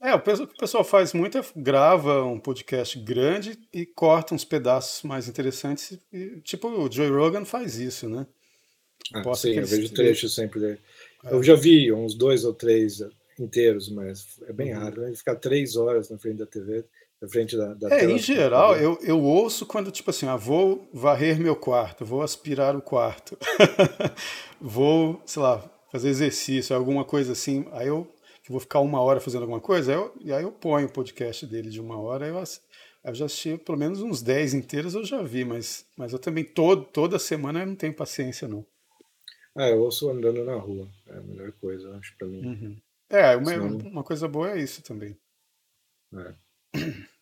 É, 0.00 0.14
o 0.14 0.20
que 0.20 0.30
o 0.30 0.48
pessoal 0.48 0.84
faz 0.84 1.14
muito 1.14 1.38
é 1.38 1.42
grava 1.56 2.22
um 2.22 2.38
podcast 2.38 2.98
grande 3.00 3.58
e 3.72 3.86
corta 3.86 4.34
uns 4.34 4.44
pedaços 4.44 5.02
mais 5.02 5.26
interessantes. 5.26 5.98
E, 6.12 6.40
tipo, 6.42 6.68
o 6.68 6.92
Joe 6.92 7.08
Rogan 7.08 7.44
faz 7.46 7.76
isso, 7.76 8.08
né? 8.08 8.26
Ah, 9.14 9.34
sim, 9.34 9.52
eu 9.52 9.66
vejo 9.66 9.92
trechos 9.92 10.34
sempre 10.34 10.60
dele. 10.60 10.78
É. 11.24 11.32
Eu 11.34 11.42
já 11.42 11.54
vi 11.54 11.92
uns 11.92 12.14
dois 12.14 12.44
ou 12.44 12.52
três 12.52 13.02
inteiros, 13.38 13.88
mas 13.88 14.40
é 14.46 14.52
bem 14.52 14.74
uhum. 14.74 14.80
raro. 14.80 15.02
Né? 15.02 15.14
Ficar 15.14 15.36
três 15.36 15.76
horas 15.76 16.10
na 16.10 16.18
frente 16.18 16.38
da 16.38 16.46
TV, 16.46 16.84
na 17.20 17.28
frente 17.28 17.56
da, 17.56 17.74
da 17.74 17.88
é, 17.88 17.98
tela. 17.98 18.12
Em 18.12 18.18
geral, 18.18 18.76
eu, 18.76 18.98
eu 19.02 19.22
ouço 19.22 19.66
quando, 19.66 19.90
tipo 19.90 20.10
assim, 20.10 20.26
ah, 20.26 20.36
vou 20.36 20.88
varrer 20.92 21.38
meu 21.38 21.56
quarto, 21.56 22.04
vou 22.04 22.22
aspirar 22.22 22.76
o 22.76 22.82
quarto, 22.82 23.36
vou, 24.60 25.20
sei 25.24 25.42
lá, 25.42 25.70
fazer 25.90 26.08
exercício, 26.08 26.74
alguma 26.74 27.04
coisa 27.04 27.32
assim. 27.32 27.66
Aí 27.72 27.88
eu 27.88 28.06
vou 28.48 28.60
ficar 28.60 28.80
uma 28.80 29.00
hora 29.00 29.20
fazendo 29.20 29.42
alguma 29.42 29.60
coisa, 29.60 29.92
aí 29.92 29.98
eu, 29.98 30.14
e 30.20 30.32
aí 30.32 30.42
eu 30.42 30.52
ponho 30.52 30.86
o 30.86 30.92
podcast 30.92 31.46
dele 31.46 31.68
de 31.68 31.80
uma 31.80 31.98
hora, 31.98 32.26
eu, 32.26 32.42
eu 33.04 33.14
já 33.14 33.26
assisti 33.26 33.56
pelo 33.58 33.78
menos 33.78 34.00
uns 34.00 34.22
10 34.22 34.54
inteiros, 34.54 34.94
eu 34.94 35.04
já 35.04 35.22
vi, 35.22 35.44
mas, 35.44 35.84
mas 35.96 36.12
eu 36.12 36.18
também 36.18 36.44
todo, 36.44 36.84
toda 36.84 37.18
semana 37.18 37.60
eu 37.60 37.66
não 37.66 37.74
tenho 37.74 37.92
paciência, 37.92 38.46
não. 38.46 38.64
Ah, 39.56 39.68
eu 39.70 39.80
ouço 39.80 40.10
andando 40.10 40.44
na 40.44 40.54
rua. 40.54 40.86
É 41.06 41.16
a 41.16 41.22
melhor 41.22 41.50
coisa, 41.52 41.96
acho, 41.96 42.14
pra 42.18 42.28
mim. 42.28 42.44
Uhum. 42.44 42.76
É, 43.08 43.34
uma, 43.36 43.50
Senão... 43.50 43.78
uma 43.78 44.04
coisa 44.04 44.28
boa 44.28 44.52
é 44.52 44.60
isso 44.60 44.82
também. 44.82 45.16
É. 46.14 46.34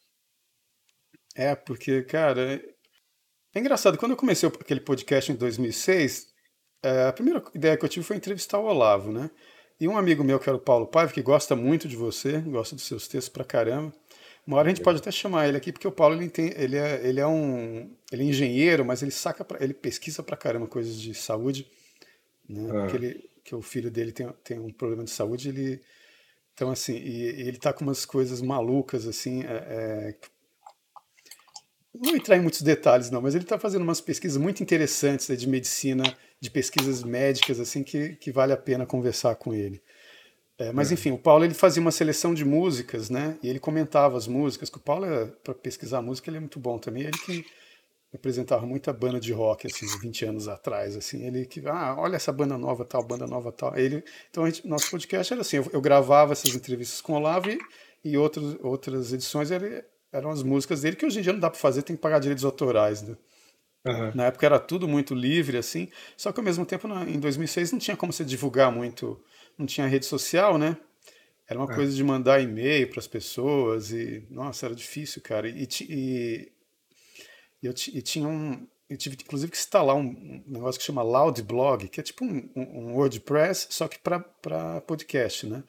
É, 1.37 1.57
porque, 1.57 2.05
cara, 2.05 2.63
é 3.53 3.59
engraçado. 3.59 3.99
Quando 3.99 4.13
eu 4.13 4.17
comecei 4.17 4.49
aquele 4.49 4.79
podcast 4.79 5.33
em 5.33 5.35
2006, 5.35 6.29
é, 6.81 7.09
a 7.09 7.13
primeira 7.13 7.43
ideia 7.53 7.77
que 7.77 7.85
eu 7.85 7.89
tive 7.89 8.07
foi 8.07 8.15
entrevistar 8.15 8.61
o 8.61 8.67
Olavo, 8.67 9.11
né? 9.11 9.29
E 9.81 9.89
um 9.89 9.99
amigo 9.99 10.23
meu, 10.23 10.39
que 10.39 10.49
era 10.49 10.57
o 10.57 10.61
Paulo 10.61 10.87
Paiva, 10.87 11.13
que 11.13 11.21
gosta 11.21 11.57
muito 11.57 11.89
de 11.89 11.97
você, 11.97 12.41
gosta 12.41 12.77
dos 12.77 12.85
seus 12.85 13.09
textos 13.09 13.31
pra 13.33 13.45
caramba. 13.45 13.93
Uma 14.47 14.59
hora 14.59 14.69
a 14.69 14.71
gente 14.73 14.85
pode 14.85 14.99
até 14.99 15.11
chamar 15.11 15.49
ele 15.49 15.57
aqui, 15.57 15.73
porque 15.73 15.89
o 15.89 15.93
Paulo 15.93 16.15
ele, 16.15 16.31
tem, 16.31 16.53
ele, 16.57 16.77
é, 16.77 17.05
ele 17.05 17.19
é 17.19 17.27
um 17.27 17.91
ele 18.13 18.23
é 18.23 18.27
engenheiro, 18.27 18.85
mas 18.85 19.03
ele 19.03 19.11
saca 19.11 19.45
pra, 19.45 19.61
ele 19.61 19.75
pesquisa 19.75 20.23
pra 20.23 20.37
caramba 20.37 20.69
coisas 20.69 21.01
de 21.01 21.15
saúde 21.15 21.67
né? 22.49 22.69
Ah. 22.71 22.81
Porque 22.81 22.97
ele, 22.97 23.31
que 23.45 23.55
o 23.55 23.63
filho 23.63 23.91
dele 23.91 24.13
tem, 24.13 24.29
tem 24.43 24.59
um 24.59 24.73
problema 24.73 25.05
de 25.05 25.11
saúde, 25.11 25.49
ele 25.49 25.81
então 26.55 26.71
assim, 26.71 26.95
e, 26.95 27.43
e 27.43 27.49
ele 27.49 27.59
tá 27.59 27.73
com 27.73 27.85
umas 27.85 28.05
coisas 28.05 28.41
malucas 28.41 29.07
assim, 29.07 29.43
é, 29.43 29.47
é, 29.47 30.17
não 31.93 32.11
vou 32.11 32.17
entrar 32.17 32.37
em 32.37 32.41
muitos 32.41 32.63
detalhes 32.63 33.11
não, 33.11 33.21
mas 33.21 33.35
ele 33.35 33.45
está 33.45 33.59
fazendo 33.59 33.83
umas 33.83 34.01
pesquisas 34.01 34.37
muito 34.37 34.63
interessantes 34.63 35.29
né, 35.29 35.37
de 35.37 35.49
medicina, 35.49 36.05
de 36.41 36.51
pesquisas 36.51 37.03
médicas 37.03 37.59
assim 37.59 37.83
que, 37.83 38.17
que 38.17 38.31
vale 38.31 38.53
a 38.53 38.57
pena 38.57 38.87
conversar 38.87 39.35
com 39.35 39.53
ele. 39.53 39.83
É, 40.57 40.73
mas 40.73 40.91
é. 40.91 40.95
enfim, 40.95 41.11
o 41.11 41.19
Paulo 41.19 41.45
ele 41.45 41.55
fazia 41.55 41.81
uma 41.81 41.91
seleção 41.91 42.33
de 42.33 42.45
músicas, 42.45 43.11
né? 43.11 43.37
E 43.43 43.49
ele 43.49 43.59
comentava 43.59 44.17
as 44.17 44.29
músicas. 44.29 44.71
Que 44.71 44.77
o 44.77 44.81
Paulo 44.81 45.05
é, 45.05 45.27
para 45.27 45.53
pesquisar 45.53 46.01
música 46.01 46.31
ele 46.31 46.37
é 46.37 46.41
muito 46.41 46.61
bom 46.61 46.79
também. 46.79 47.03
Ele 47.03 47.19
que 47.19 47.45
apresentava 48.17 48.65
muita 48.65 48.93
banda 48.93 49.19
de 49.19 49.33
rock, 49.33 49.67
assim, 49.67 49.87
20 50.01 50.25
anos 50.25 50.49
atrás, 50.49 50.97
assim, 50.97 51.27
ele 51.27 51.47
que, 51.47 51.61
ah, 51.67 51.97
olha 51.99 52.17
essa 52.17 52.33
banda 52.33 52.57
nova, 52.57 52.85
tal, 52.85 53.03
banda 53.03 53.27
nova, 53.27 53.51
tal. 53.51 53.77
Ele, 53.77 54.05
então, 54.31 54.47
gente, 54.47 54.67
nosso 54.67 54.91
podcast 54.91 55.33
era 55.33 55.43
assim, 55.43 55.57
eu, 55.57 55.67
eu, 55.73 55.81
gravava 55.81 56.33
essas 56.33 56.55
entrevistas 56.55 57.01
com 57.01 57.15
o 57.15 57.17
Olavo 57.17 57.51
e, 57.51 57.59
e 58.05 58.17
outros, 58.17 58.57
outras 58.63 59.13
edições 59.13 59.51
ele, 59.51 59.85
eram 60.13 60.31
as 60.31 60.43
músicas 60.43 60.83
dele, 60.83 60.97
que 60.97 61.05
hoje 61.05 61.19
em 61.19 61.23
dia 61.23 61.33
não 61.33 61.41
dá 61.41 61.51
para 61.51 61.59
fazer, 61.59 61.83
tem 61.83 61.97
que 61.97 62.03
pagar 62.03 62.21
direitos 62.21 62.45
autorais, 62.45 63.03
né? 63.03 63.17
Uhum. 63.87 64.13
Na 64.15 64.27
época 64.27 64.47
era 64.47 64.59
tudo 64.59 64.89
muito 64.89 65.15
livre, 65.15 65.59
assim, 65.59 65.89
só 66.17 66.33
que 66.33 66.41
ao 66.41 66.45
mesmo 66.45 66.65
tempo, 66.65 66.89
na, 66.89 67.03
em 67.05 67.19
2006, 67.19 67.73
não 67.73 67.79
tinha 67.79 67.97
como 67.97 68.13
se 68.13 68.25
divulgar 68.25 68.73
muito, 68.73 69.21
não 69.59 69.67
tinha 69.67 69.87
rede 69.87 70.07
social, 70.07 70.57
né? 70.57 70.77
Era 71.47 71.59
uma 71.59 71.71
é. 71.71 71.75
coisa 71.75 71.93
de 71.95 72.03
mandar 72.03 72.41
e-mail 72.41 72.89
para 72.89 73.01
as 73.01 73.07
pessoas 73.07 73.91
e, 73.91 74.27
nossa, 74.31 74.67
era 74.67 74.75
difícil, 74.75 75.21
cara. 75.21 75.49
E, 75.49 75.69
e, 75.83 76.53
e 77.65 77.67
eu, 77.67 77.73
tinha 78.03 78.29
um. 78.29 78.67
Eu 78.91 78.97
tive 78.99 79.17
inclusive 79.19 79.51
que 79.51 79.57
instalar 79.57 79.97
um, 79.97 80.43
negócio 80.47 80.79
que 80.79 80.85
chama 80.85 81.03
Loudblog, 81.03 81.89
que 81.89 81.99
é 81.99 82.03
tipo 82.03 82.23
um, 82.23 82.51
um 82.55 82.95
WordPress, 82.95 83.69
só 83.71 83.89
que 83.89 83.99
para 83.99 84.83
podcast, 84.83 85.47
né? 85.47 85.65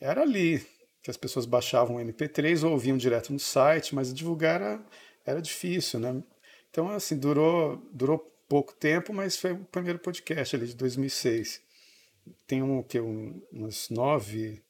Era 0.00 0.22
ali 0.22 0.66
que 1.02 1.10
as 1.10 1.18
pessoas 1.18 1.44
baixavam 1.44 1.96
o 1.96 2.00
MP3 2.00 2.64
ou 2.64 2.72
ouviam 2.72 2.96
direto 2.96 3.30
no 3.30 3.38
site, 3.38 3.94
mas 3.94 4.12
divulgar 4.12 4.62
era, 4.62 4.86
era 5.26 5.42
difícil, 5.42 6.00
né? 6.00 6.22
Então, 6.70 6.88
assim, 6.88 7.18
durou, 7.18 7.76
durou 7.92 8.18
pouco 8.48 8.74
tempo, 8.74 9.12
mas 9.12 9.36
foi 9.36 9.52
o 9.52 9.64
primeiro 9.66 9.98
podcast 9.98 10.56
ali 10.56 10.66
de 10.66 10.76
2006. 10.76 11.60
Tem 12.46 12.62
um, 12.62 12.82
que, 12.82 12.98
um, 12.98 13.42
uns 13.52 13.90
nove, 13.90 14.62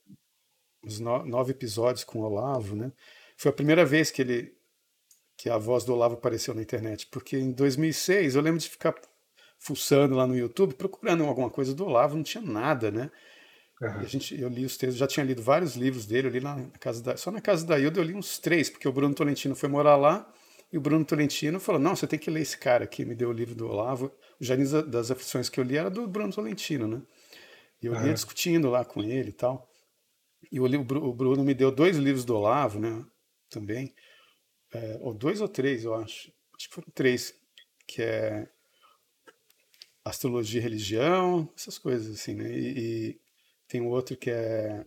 uns 0.83 0.99
nove 0.99 1.53
episódios 1.53 2.03
com 2.03 2.19
o 2.19 2.25
Olavo, 2.25 2.75
né? 2.75 2.91
Foi 3.37 3.51
a 3.51 3.55
primeira 3.55 3.85
vez 3.85 4.11
que 4.11 4.23
ele, 4.23 4.56
que 5.37 5.51
a 5.51 5.59
voz 5.59 5.85
do 5.85 5.93
Olavo 5.93 6.15
apareceu 6.15 6.55
na 6.55 6.63
internet, 6.63 7.07
porque 7.07 7.37
em 7.37 7.53
2006 7.53 8.35
eu 8.35 8.43
lembro 8.43 8.61
de 8.61 8.69
ficar 8.69 8.95
fuçando 9.59 10.15
lá 10.15 10.27
no 10.27 10.37
YouTube, 10.37 10.75
procurando 10.75 11.25
alguma 11.25 11.51
coisa 11.51 11.75
do 11.75 11.85
Olavo, 11.85 12.17
não 12.17 12.23
tinha 12.23 12.43
nada, 12.43 12.91
né? 12.91 13.11
Uhum. 13.81 13.89
a 13.89 14.05
gente, 14.05 14.41
eu 14.41 14.49
li 14.49 14.65
os 14.65 14.79
textos, 14.79 14.99
já 14.99 15.07
tinha 15.07 15.25
lido 15.25 15.43
vários 15.43 15.77
livros 15.77 16.07
dele, 16.07 16.29
eu 16.29 16.33
li 16.33 16.41
lá 16.41 16.57
na 16.57 16.79
casa 16.79 17.03
da, 17.03 17.17
só 17.17 17.31
na 17.31 17.43
casa 17.43 17.67
da 17.67 17.79
Hilda 17.79 18.01
eu 18.01 18.05
li 18.05 18.15
uns 18.15 18.39
três, 18.39 18.71
porque 18.71 18.89
o 18.89 18.93
Bruno 18.93 19.15
Tolentino 19.15 19.55
foi 19.55 19.69
morar 19.69 19.97
lá, 19.97 20.27
E 20.73 20.79
o 20.79 20.81
Bruno 20.81 21.05
Tolentino 21.05 21.61
falou: 21.61 21.81
Não, 21.81 21.95
você 21.95 22.07
tem 22.07 22.19
que 22.19 22.31
ler 22.31 22.41
esse 22.41 22.59
cara 22.59 22.85
aqui. 22.85 23.05
Me 23.05 23.15
deu 23.15 23.29
o 23.29 23.33
livro 23.33 23.55
do 23.55 23.69
Olavo. 23.69 24.13
O 24.41 24.45
Jardim 24.45 24.65
das 24.89 25.11
Aflições 25.11 25.49
que 25.49 25.61
eu 25.61 25.65
li 25.65 25.77
era 25.77 25.89
do 25.89 26.07
Bruno 26.07 26.33
Tolentino, 26.33 26.89
né? 26.89 27.03
E 27.83 27.87
eu 27.87 27.95
ia 27.95 28.13
discutindo 28.13 28.71
lá 28.71 28.85
com 28.85 29.03
ele 29.03 29.31
e 29.31 29.33
tal. 29.33 29.69
E 30.51 30.59
o, 30.59 30.65
o 30.65 31.15
Bruno 31.15 31.45
me 31.45 31.55
deu 31.55 31.71
dois 31.71 31.97
livros 31.97 32.25
do 32.25 32.35
Olavo, 32.35 32.81
né? 32.81 33.05
Também. 33.49 33.95
É, 34.77 34.99
ou 35.01 35.15
dois 35.15 35.41
ou 35.41 35.49
três, 35.49 35.85
eu 35.85 35.95
acho. 35.95 36.31
Acho 36.55 36.69
que 36.69 36.75
foram 36.75 36.89
três. 36.95 37.35
Que 37.87 38.03
é 38.03 38.49
Astrologia 40.05 40.61
e 40.61 40.63
Religião, 40.63 41.49
essas 41.57 41.79
coisas 41.79 42.15
assim, 42.15 42.35
né? 42.35 42.51
E, 42.51 42.79
e 42.79 43.21
tem 43.67 43.81
um 43.81 43.89
outro 43.89 44.17
que 44.17 44.31
é. 44.31 44.85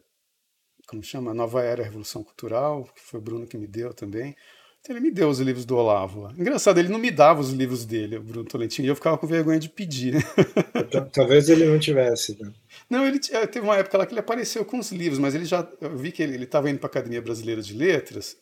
Como 0.87 1.03
chama? 1.03 1.33
Nova 1.33 1.63
Era 1.63 1.83
Revolução 1.83 2.23
Cultural, 2.23 2.83
que 2.95 3.01
foi 3.01 3.19
o 3.19 3.23
Bruno 3.23 3.47
que 3.47 3.57
me 3.57 3.67
deu 3.67 3.93
também. 3.93 4.35
Então 4.79 4.95
ele 4.95 5.05
me 5.05 5.11
deu 5.11 5.29
os 5.29 5.39
livros 5.39 5.65
do 5.65 5.75
Olavo. 5.75 6.31
Engraçado, 6.37 6.79
ele 6.79 6.87
não 6.87 6.97
me 6.97 7.11
dava 7.11 7.41
os 7.41 7.51
livros 7.51 7.85
dele, 7.85 8.17
o 8.17 8.23
Bruno 8.23 8.47
Tolentino, 8.47 8.87
e 8.87 8.89
eu 8.89 8.95
ficava 8.95 9.17
com 9.17 9.27
vergonha 9.27 9.59
de 9.59 9.69
pedir, 9.69 10.13
né? 10.13 10.21
Talvez 11.13 11.49
ele 11.49 11.65
não 11.65 11.77
tivesse. 11.77 12.41
Né? 12.41 12.51
Não, 12.89 13.05
ele 13.05 13.19
eh, 13.31 13.45
teve 13.45 13.65
uma 13.65 13.75
época 13.75 13.97
lá 13.97 14.05
que 14.05 14.13
ele 14.13 14.21
apareceu 14.21 14.63
com 14.63 14.79
os 14.79 14.91
livros, 14.91 15.19
mas 15.19 15.35
ele 15.35 15.45
já. 15.45 15.67
Eu 15.81 15.97
vi 15.97 16.11
que 16.11 16.23
ele 16.23 16.43
estava 16.43 16.69
indo 16.69 16.79
para 16.79 16.87
a 16.87 16.91
Academia 16.91 17.21
Brasileira 17.21 17.61
de 17.61 17.73
Letras. 17.73 18.37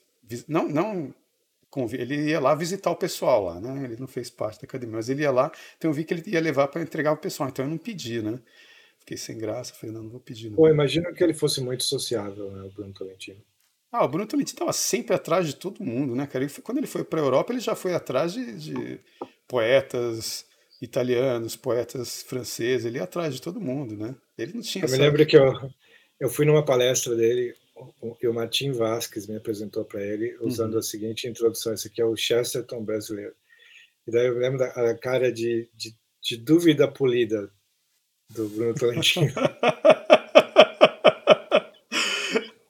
Não, 0.47 0.67
não 0.67 1.13
ele 1.93 2.30
ia 2.30 2.39
lá 2.39 2.55
visitar 2.55 2.89
o 2.89 2.95
pessoal 2.95 3.43
lá, 3.43 3.59
né? 3.59 3.84
Ele 3.84 3.97
não 3.97 4.07
fez 4.07 4.30
parte 4.30 4.61
da 4.61 4.65
academia, 4.65 4.95
mas 4.95 5.09
ele 5.09 5.22
ia 5.22 5.32
lá, 5.32 5.51
então 5.78 5.89
eu 5.89 5.93
vi 5.93 6.03
que 6.03 6.13
ele 6.13 6.24
ia 6.28 6.39
levar 6.39 6.68
para 6.68 6.82
entregar 6.82 7.11
o 7.11 7.18
pessoal, 7.18 7.49
então 7.49 7.65
eu 7.65 7.70
não 7.70 7.78
pedi, 7.78 8.22
né? 8.22 8.39
Fiquei 8.99 9.18
sem 9.18 9.38
graça, 9.38 9.74
falei, 9.74 9.95
não, 9.95 10.03
não 10.03 10.09
vou 10.09 10.20
pedir. 10.20 10.49
Não. 10.49 10.57
Pô, 10.57 10.68
imagina 10.68 11.13
que 11.13 11.24
ele 11.24 11.34
fosse 11.34 11.61
muito 11.61 11.84
sociável, 11.84 12.51
né, 12.51 12.63
o 12.63 12.70
Bruno 12.72 12.93
Tolentino. 12.93 13.41
Ah, 13.91 14.03
o 14.03 14.07
Bruno 14.07 14.28
Tolentino 14.28 14.55
estava 14.55 14.74
sempre 14.74 15.15
atrás 15.15 15.47
de 15.47 15.55
todo 15.55 15.84
mundo, 15.84 16.13
né, 16.15 16.28
cara? 16.28 16.43
Ele, 16.43 16.53
quando 16.61 16.78
ele 16.80 16.88
foi 16.88 17.03
para 17.03 17.22
a 17.22 17.24
Europa, 17.24 17.53
ele 17.53 17.61
já 17.61 17.74
foi 17.74 17.93
atrás 17.93 18.34
de, 18.34 18.57
de 18.57 18.99
poetas 19.47 20.45
italianos, 20.82 21.55
poetas 21.55 22.22
franceses, 22.24 22.86
ele 22.86 22.97
ia 22.97 23.03
atrás 23.03 23.34
de 23.34 23.41
todo 23.41 23.61
mundo, 23.61 23.95
né? 23.95 24.15
Ele 24.38 24.53
não 24.53 24.61
tinha. 24.61 24.84
Eu 24.84 24.88
essa... 24.88 24.97
me 24.97 25.03
lembro 25.03 25.26
que 25.26 25.38
eu, 25.38 25.53
eu 26.20 26.30
fui 26.30 26.45
numa 26.45 26.65
palestra 26.65 27.15
dele 27.15 27.55
e 28.21 28.28
o 28.28 28.34
Martim 28.34 28.71
Vasquez 28.71 29.28
me 29.28 29.36
apresentou 29.38 29.86
para 29.86 30.01
ele 30.03 30.38
usando 30.41 30.73
uhum. 30.73 30.80
a 30.80 30.84
seguinte 30.84 31.28
introdução: 31.28 31.73
esse 31.73 31.88
aqui 31.88 32.01
é 32.01 32.05
o 32.05 32.15
Chesterton 32.15 32.84
brasileiro. 32.84 33.36
E 34.07 34.11
daí 34.11 34.28
eu 34.28 34.38
lembro 34.38 34.59
da 34.59 34.97
cara 34.97 35.32
de, 35.32 35.69
de, 35.75 35.95
de 36.21 36.38
dúvida 36.38 36.88
polida 36.88 37.51
do 38.30 38.47
Bruno 38.49 38.73
Tolentino. 38.73 39.34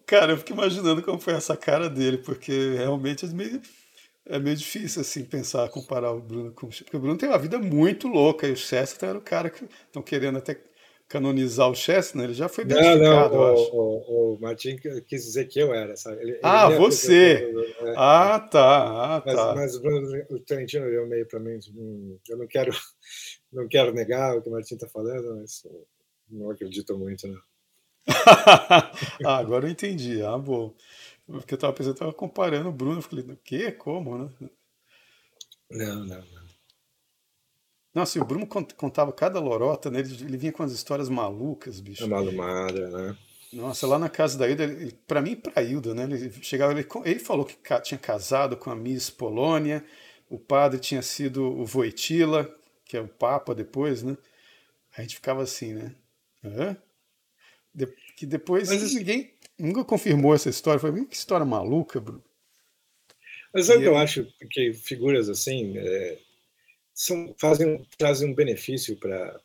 cara, 0.05 0.33
eu 0.33 0.37
fico 0.37 0.53
imaginando 0.53 1.03
como 1.03 1.19
foi 1.19 1.33
essa 1.33 1.55
cara 1.55 1.89
dele, 1.89 2.17
porque 2.17 2.73
realmente 2.75 3.25
é 3.25 3.29
meio, 3.29 3.61
é 4.25 4.39
meio 4.39 4.55
difícil 4.55 5.01
assim 5.01 5.23
pensar, 5.23 5.69
comparar 5.69 6.11
o 6.11 6.21
Bruno 6.21 6.51
com 6.53 6.67
o 6.67 6.69
Porque 6.69 6.97
o 6.97 6.99
Bruno 6.99 7.17
tem 7.17 7.29
uma 7.29 7.37
vida 7.37 7.59
muito 7.59 8.07
louca 8.07 8.47
e 8.47 8.53
o 8.53 8.57
Chesterton 8.57 9.05
era 9.05 9.17
o 9.17 9.21
cara 9.21 9.49
que 9.49 9.65
estão 9.65 10.01
querendo 10.01 10.37
até 10.37 10.59
canonizar 11.07 11.69
o 11.69 11.75
Chester, 11.75 12.17
né? 12.17 12.25
Ele 12.25 12.33
já 12.33 12.49
foi 12.49 12.65
beatificado, 12.65 13.01
não, 13.01 13.29
não, 13.29 13.55
o, 13.55 13.71
o, 13.73 14.33
o, 14.35 14.39
Martin 14.39 14.77
quis 15.07 15.23
dizer 15.23 15.47
que 15.47 15.59
eu 15.59 15.73
era, 15.73 15.95
sabe? 15.95 16.21
Ele, 16.21 16.39
ah, 16.43 16.67
ele 16.67 16.77
você! 16.77 17.51
Né? 17.81 17.93
Ah, 17.95 18.39
tá, 18.39 19.15
ah, 19.15 19.23
mas, 19.25 19.35
tá. 19.35 19.55
Mas 19.55 19.75
o, 19.75 20.39
Trentino 20.39 20.85
olhou 20.85 21.07
meio 21.07 21.25
para 21.25 21.39
mim, 21.39 21.57
hum, 21.73 22.17
eu 22.27 22.37
não 22.37 22.47
quero, 22.47 22.71
não 23.51 23.67
quero 23.67 23.93
negar 23.93 24.37
o 24.37 24.41
que 24.41 24.49
o 24.49 24.51
Martin 24.51 24.75
está 24.75 24.87
falando, 24.87 25.37
mas 25.37 25.65
não 26.29 26.51
acredito 26.51 26.97
muito, 26.97 27.27
não. 27.27 27.41
ah, 29.25 29.37
agora 29.37 29.67
eu 29.67 29.71
entendi. 29.71 30.21
Ah, 30.21 30.37
bom. 30.37 30.73
Porque 31.25 31.53
eu 31.53 31.57
estava 31.57 31.73
pensando, 31.73 31.89
eu 31.89 31.93
estava 31.93 32.13
comparando 32.13 32.69
o 32.69 32.71
Bruno, 32.71 32.99
eu 32.99 33.01
falei, 33.01 33.25
o 33.25 33.37
quê? 33.43 33.71
Como, 33.71 34.17
né? 34.17 34.29
Não, 35.69 36.05
não, 36.05 36.05
não. 36.05 36.46
Nossa, 37.97 38.19
e 38.19 38.21
o 38.21 38.25
Bruno 38.25 38.45
contava 38.45 39.11
cada 39.11 39.39
lorota, 39.39 39.89
né? 39.89 40.01
Ele, 40.01 40.23
ele 40.23 40.37
vinha 40.37 40.51
com 40.51 40.61
as 40.61 40.71
histórias 40.71 41.09
malucas, 41.09 41.79
bicho. 41.79 42.03
A 42.03 42.07
malumada, 42.07 42.89
né? 42.91 43.17
Nossa, 43.51 43.87
lá 43.87 43.97
na 43.97 44.07
casa 44.07 44.37
da 44.37 44.47
Hilda, 44.47 44.69
para 45.07 45.19
mim, 45.19 45.35
para 45.35 45.63
Hilda, 45.63 45.95
né? 45.95 46.03
Ele 46.03 46.31
chegava, 46.43 46.73
ele, 46.73 46.87
ele 47.05 47.19
falou 47.19 47.43
que 47.43 47.57
tinha 47.81 47.97
casado 47.97 48.55
com 48.55 48.69
a 48.69 48.75
Miss 48.75 49.09
Polônia, 49.09 49.83
o 50.29 50.37
padre 50.37 50.79
tinha 50.79 51.01
sido 51.01 51.43
o 51.43 51.65
Voitila, 51.65 52.47
que 52.85 52.95
é 52.95 53.01
o 53.01 53.07
Papa 53.07 53.55
depois, 53.55 54.03
né? 54.03 54.15
A 54.95 55.01
gente 55.01 55.15
ficava 55.15 55.41
assim, 55.41 55.73
né? 55.73 55.95
Hã? 56.45 56.77
De, 57.73 57.87
que 58.15 58.27
depois 58.27 58.69
Mas, 58.69 58.93
ninguém 58.93 59.33
nunca 59.57 59.83
confirmou 59.83 60.35
essa 60.35 60.49
história. 60.49 60.79
Foi 60.79 61.03
que 61.07 61.15
história 61.15 61.47
maluca, 61.47 61.99
Bruno. 61.99 62.23
Mas 63.51 63.71
é 63.71 63.75
o 63.75 63.79
que 63.79 63.85
eu 63.85 63.97
acho 63.97 64.27
que 64.51 64.71
figuras 64.73 65.29
assim, 65.29 65.75
é, 65.79 66.19
são, 66.97 67.31
fazem, 67.37 67.85
trazem 67.95 68.27
um 68.27 68.33
benefício 68.33 68.97
para 68.97 69.39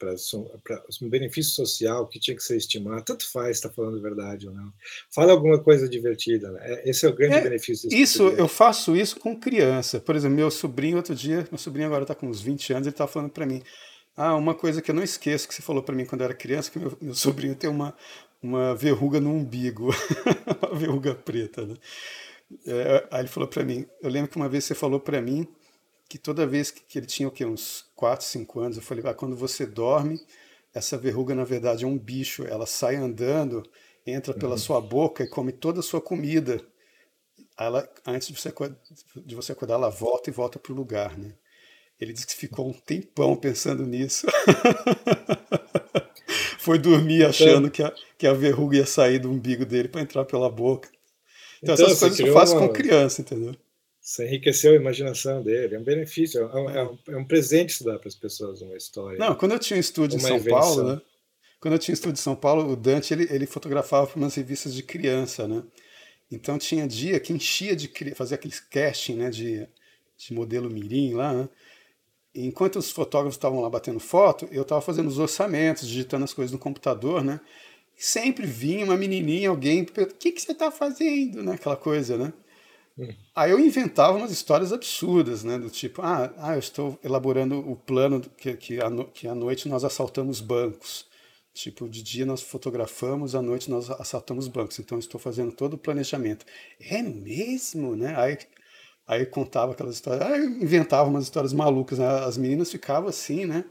um 1.03 1.09
benefício 1.11 1.53
social 1.53 2.09
que 2.09 2.19
tinha 2.19 2.35
que 2.35 2.43
ser 2.43 2.57
estimado. 2.57 3.05
Tanto 3.05 3.31
faz 3.31 3.59
está 3.59 3.69
falando 3.69 4.01
verdade 4.01 4.49
ou 4.49 4.55
não. 4.55 4.73
Fala 5.11 5.33
alguma 5.33 5.59
coisa 5.59 5.87
divertida. 5.87 6.51
Né? 6.51 6.61
É, 6.63 6.89
esse 6.89 7.05
é 7.05 7.11
o 7.11 7.15
grande 7.15 7.37
é, 7.37 7.41
benefício. 7.43 7.93
Isso, 7.93 8.23
eu 8.23 8.49
faço 8.49 8.97
isso 8.97 9.21
com 9.21 9.39
criança. 9.39 10.01
Por 10.01 10.17
exemplo, 10.17 10.35
meu 10.35 10.51
sobrinho, 10.51 10.97
outro 10.97 11.15
dia, 11.15 11.47
meu 11.51 11.59
sobrinho 11.59 11.89
agora 11.89 12.05
está 12.05 12.15
com 12.15 12.27
uns 12.27 12.41
20 12.41 12.73
anos, 12.73 12.87
ele 12.87 12.95
está 12.95 13.07
falando 13.07 13.31
para 13.31 13.45
mim. 13.45 13.63
Ah, 14.17 14.35
uma 14.35 14.55
coisa 14.55 14.81
que 14.81 14.91
eu 14.91 14.95
não 14.95 15.03
esqueço 15.03 15.47
que 15.47 15.55
você 15.55 15.61
falou 15.61 15.83
para 15.83 15.95
mim 15.95 16.07
quando 16.07 16.23
eu 16.23 16.25
era 16.25 16.35
criança, 16.35 16.71
que 16.71 16.79
meu, 16.79 16.97
meu 17.03 17.15
sobrinho 17.15 17.55
tem 17.55 17.69
uma, 17.69 17.95
uma 18.43 18.75
verruga 18.75 19.21
no 19.21 19.31
umbigo, 19.31 19.95
uma 20.71 20.79
verruga 20.79 21.15
preta. 21.15 21.67
Né? 21.67 21.75
É, 22.67 23.07
aí 23.11 23.21
ele 23.21 23.29
falou 23.29 23.47
para 23.47 23.63
mim, 23.63 23.87
eu 24.01 24.09
lembro 24.09 24.31
que 24.31 24.37
uma 24.39 24.49
vez 24.49 24.65
você 24.65 24.75
falou 24.75 24.99
para 24.99 25.21
mim 25.21 25.47
que 26.13 26.19
toda 26.19 26.47
vez 26.47 26.71
que, 26.71 26.83
que 26.83 26.99
ele 26.99 27.07
tinha 27.07 27.27
o 27.27 27.31
quê, 27.31 27.43
uns 27.43 27.87
4, 27.97 28.23
5 28.27 28.61
anos, 28.61 28.77
eu 28.77 28.83
falei, 28.83 29.03
ah, 29.07 29.15
quando 29.15 29.35
você 29.35 29.65
dorme, 29.65 30.21
essa 30.75 30.99
verruga 30.99 31.35
na 31.35 31.43
verdade 31.43 31.85
é 31.85 31.89
um 31.89 31.97
bicho, 31.99 32.45
ela 32.47 32.67
sai 32.67 32.97
andando, 32.97 33.63
entra 34.07 34.35
pela 34.35 34.51
uhum. 34.51 34.59
sua 34.59 34.79
boca 34.79 35.25
e 35.25 35.27
come 35.27 35.53
toda 35.53 35.81
a 35.81 35.83
sua 35.83 36.03
comida. 36.03 36.61
Ela, 37.59 37.91
antes 38.07 38.29
de 38.29 38.39
você, 38.39 38.53
de 39.25 39.35
você 39.35 39.53
acordar, 39.53 39.77
ela 39.77 39.89
volta 39.89 40.29
e 40.29 40.33
volta 40.35 40.59
para 40.59 40.75
o 40.75 40.77
lugar, 40.77 41.17
né? 41.17 41.33
Ele 41.99 42.13
disse 42.13 42.27
que 42.27 42.35
ficou 42.35 42.69
um 42.69 42.75
tempão 42.75 43.35
pensando 43.35 43.87
nisso. 43.87 44.27
Foi 46.61 46.79
dormir 46.79 47.21
então 47.21 47.31
achando 47.31 47.71
que 47.71 47.83
a, 47.83 47.91
que 48.19 48.27
a 48.27 48.35
verruga 48.35 48.77
ia 48.77 48.85
sair 48.85 49.19
do 49.19 49.31
umbigo 49.31 49.65
dele 49.65 49.89
para 49.89 50.03
entrar 50.03 50.27
pela 50.27 50.51
boca. 50.51 50.91
Então, 51.63 51.75
então 51.75 51.87
essas 51.87 52.01
coisas 52.01 52.21
eu 52.21 52.35
faço 52.35 52.55
uma... 52.55 52.69
com 52.69 52.75
criança, 52.75 53.23
entendeu? 53.23 53.57
Você 54.03 54.27
enriqueceu 54.27 54.73
a 54.73 54.75
imaginação 54.75 55.41
dele, 55.41 55.77
é 55.77 55.79
um 55.79 55.85
benefício, 55.85 56.41
é 56.41 56.45
um, 56.45 56.71
é 56.71 56.85
um, 56.85 56.99
é 57.11 57.17
um 57.17 57.25
presente 57.25 57.71
estudar 57.71 58.01
para 58.01 58.09
as 58.09 58.17
pessoas 58.17 58.61
uma 58.61 58.77
história. 58.77 59.17
Não, 59.17 59.33
quando 59.37 59.53
eu 59.53 59.61
tinha 59.61 59.77
um 59.77 59.81
estúdio 59.81 60.17
em 60.17 60.21
São 60.21 60.37
invenção. 60.37 60.59
Paulo, 60.59 60.83
né? 60.83 61.01
Quando 61.61 61.75
eu 61.75 61.79
tinha 61.79 61.93
um 61.93 61.95
estúdio 61.95 62.19
em 62.19 62.23
São 62.23 62.35
Paulo, 62.35 62.73
o 62.73 62.75
Dante 62.75 63.15
ele, 63.15 63.29
ele 63.31 63.47
fotografava 63.47 64.09
para 64.09 64.19
umas 64.19 64.35
revistas 64.35 64.75
de 64.75 64.83
criança, 64.83 65.47
né? 65.47 65.63
Então 66.33 66.59
tinha 66.59 66.89
dia 66.89 67.21
que 67.21 67.33
enchia 67.33 67.77
de 67.77 67.89
fazia 68.17 68.35
aqueles 68.35 68.59
casting, 68.59 69.15
né, 69.15 69.31
de, 69.31 69.69
de 70.17 70.35
modelo 70.35 70.69
mirim 70.69 71.15
lá, 71.15 71.33
né? 71.33 71.49
Enquanto 72.35 72.81
os 72.81 72.91
fotógrafos 72.91 73.37
estavam 73.37 73.61
lá 73.61 73.71
batendo 73.71 74.01
foto, 74.01 74.49
eu 74.51 74.63
estava 74.63 74.81
fazendo 74.81 75.07
os 75.07 75.19
orçamentos, 75.21 75.87
digitando 75.87 76.25
as 76.25 76.35
coisas 76.35 76.51
no 76.51 76.59
computador, 76.59 77.23
né? 77.23 77.41
E 77.97 78.05
sempre 78.05 78.47
vinha 78.47 78.85
uma 78.85 78.97
menininha, 78.97 79.49
alguém, 79.51 79.83
o 79.83 79.87
que, 79.87 80.33
que 80.33 80.43
você 80.43 80.51
está 80.51 80.73
fazendo, 80.73 81.41
né? 81.41 81.53
Aquela 81.53 81.77
coisa, 81.77 82.17
né? 82.17 82.33
Aí 83.35 83.51
eu 83.51 83.59
inventava 83.59 84.17
umas 84.17 84.31
histórias 84.31 84.73
absurdas, 84.73 85.43
né? 85.43 85.59
Do 85.59 85.71
tipo, 85.71 86.03
ah, 86.03 86.33
ah 86.39 86.55
eu 86.55 86.59
estou 86.59 86.99
elaborando 87.03 87.59
o 87.59 87.77
plano 87.77 88.21
que, 88.21 88.55
que, 88.55 88.81
a, 88.81 88.91
que 89.13 89.27
à 89.27 89.35
noite 89.35 89.69
nós 89.69 89.85
assaltamos 89.85 90.41
bancos. 90.41 91.07
Tipo, 91.55 91.89
de 91.89 92.03
dia 92.03 92.25
nós 92.25 92.43
fotografamos, 92.43 93.35
à 93.35 93.43
noite 93.43 93.71
nós 93.71 93.91
assaltamos 93.91 94.49
bancos. 94.49 94.79
Então 94.79 94.99
estou 94.99 95.21
fazendo 95.21 95.53
todo 95.53 95.75
o 95.75 95.79
planejamento. 95.79 96.47
É 96.81 97.03
mesmo, 97.03 97.97
né? 97.97 98.15
Aí, 98.17 98.39
aí 99.07 99.27
contava 99.27 99.73
aquelas 99.73 99.95
histórias, 99.97 100.23
aí 100.23 100.45
inventava 100.45 101.09
umas 101.09 101.25
histórias 101.25 101.53
malucas. 101.53 101.99
Né? 101.99 102.07
As 102.07 102.37
meninas 102.37 102.71
ficavam 102.71 103.09
assim, 103.09 103.47
né? 103.47 103.65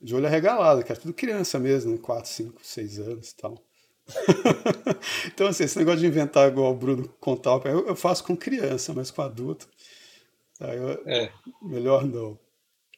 De 0.00 0.14
olho 0.14 0.26
arregalado, 0.26 0.84
que 0.84 0.92
era 0.92 1.00
tudo 1.00 1.14
criança 1.14 1.58
mesmo, 1.58 1.92
né? 1.92 1.98
4, 1.98 2.30
5, 2.30 2.60
6 2.64 2.98
anos 3.00 3.30
e 3.30 3.36
tal. 3.36 3.71
então, 5.26 5.46
assim, 5.46 5.64
esse 5.64 5.78
negócio 5.78 6.00
de 6.00 6.06
inventar 6.06 6.50
igual 6.50 6.72
o 6.72 6.76
Bruno 6.76 7.08
contava, 7.20 7.68
eu, 7.68 7.86
eu 7.86 7.96
faço 7.96 8.24
com 8.24 8.36
criança, 8.36 8.92
mas 8.92 9.10
com 9.10 9.22
adulto, 9.22 9.68
aí 10.60 10.76
eu, 10.76 10.90
é. 11.06 11.32
melhor 11.62 12.04
não. 12.06 12.38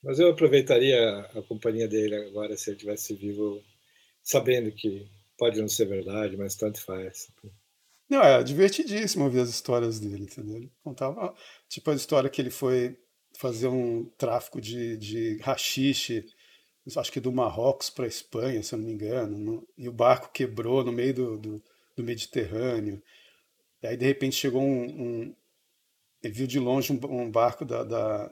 Mas 0.02 0.18
eu 0.18 0.28
aproveitaria 0.30 1.20
a 1.34 1.42
companhia 1.42 1.88
dele 1.88 2.14
agora, 2.16 2.56
se 2.56 2.70
ele 2.70 2.76
estivesse 2.76 3.14
vivo, 3.14 3.62
sabendo 4.22 4.70
que 4.70 5.06
pode 5.38 5.60
não 5.60 5.68
ser 5.68 5.86
verdade, 5.86 6.36
mas 6.36 6.54
tanto 6.54 6.80
faz. 6.80 7.28
Não, 8.08 8.20
é 8.22 8.42
divertidíssimo 8.42 9.24
ouvir 9.24 9.40
as 9.40 9.48
histórias 9.48 9.98
dele, 9.98 10.24
entendeu? 10.24 10.56
Ele 10.56 10.72
contava, 10.82 11.34
tipo, 11.68 11.90
a 11.90 11.94
história 11.94 12.28
que 12.28 12.40
ele 12.40 12.50
foi 12.50 12.98
fazer 13.38 13.68
um 13.68 14.04
tráfico 14.16 14.60
de, 14.60 14.96
de 14.96 15.38
rachixe 15.38 16.24
acho 16.96 17.10
que 17.10 17.20
do 17.20 17.32
Marrocos 17.32 17.88
para 17.88 18.04
a 18.04 18.08
Espanha, 18.08 18.62
se 18.62 18.74
eu 18.74 18.78
não 18.78 18.86
me 18.86 18.92
engano, 18.92 19.38
no, 19.38 19.68
e 19.76 19.88
o 19.88 19.92
barco 19.92 20.30
quebrou 20.32 20.84
no 20.84 20.92
meio 20.92 21.14
do, 21.14 21.38
do, 21.38 21.62
do, 21.96 22.04
Mediterrâneo. 22.04 23.02
E 23.82 23.86
aí, 23.86 23.96
de 23.96 24.04
repente, 24.04 24.36
chegou 24.36 24.62
um, 24.62 24.84
um 24.84 25.34
ele 26.22 26.32
viu 26.32 26.46
de 26.46 26.58
longe 26.58 26.92
um, 26.92 27.22
um 27.22 27.30
barco 27.30 27.64
da, 27.64 27.84
da, 27.84 28.30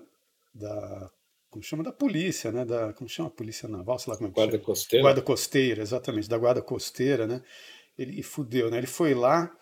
da, 0.54 1.10
como 1.50 1.62
chama 1.62 1.82
da 1.82 1.92
polícia, 1.92 2.50
né? 2.50 2.64
Da 2.64 2.92
como 2.94 3.08
chama 3.08 3.28
a 3.28 3.32
polícia 3.32 3.68
naval, 3.68 3.98
sei 3.98 4.10
lá 4.10 4.16
como 4.16 4.28
é 4.28 4.30
que 4.30 4.34
guarda 4.34 4.52
chama. 4.52 4.64
costeira. 4.64 5.02
Guarda 5.02 5.22
costeira, 5.22 5.82
exatamente, 5.82 6.28
da 6.28 6.38
guarda 6.38 6.62
costeira, 6.62 7.26
né? 7.26 7.42
Ele 7.98 8.20
e 8.20 8.22
fudeu, 8.22 8.70
né? 8.70 8.78
Ele 8.78 8.86
foi 8.86 9.14
lá, 9.14 9.54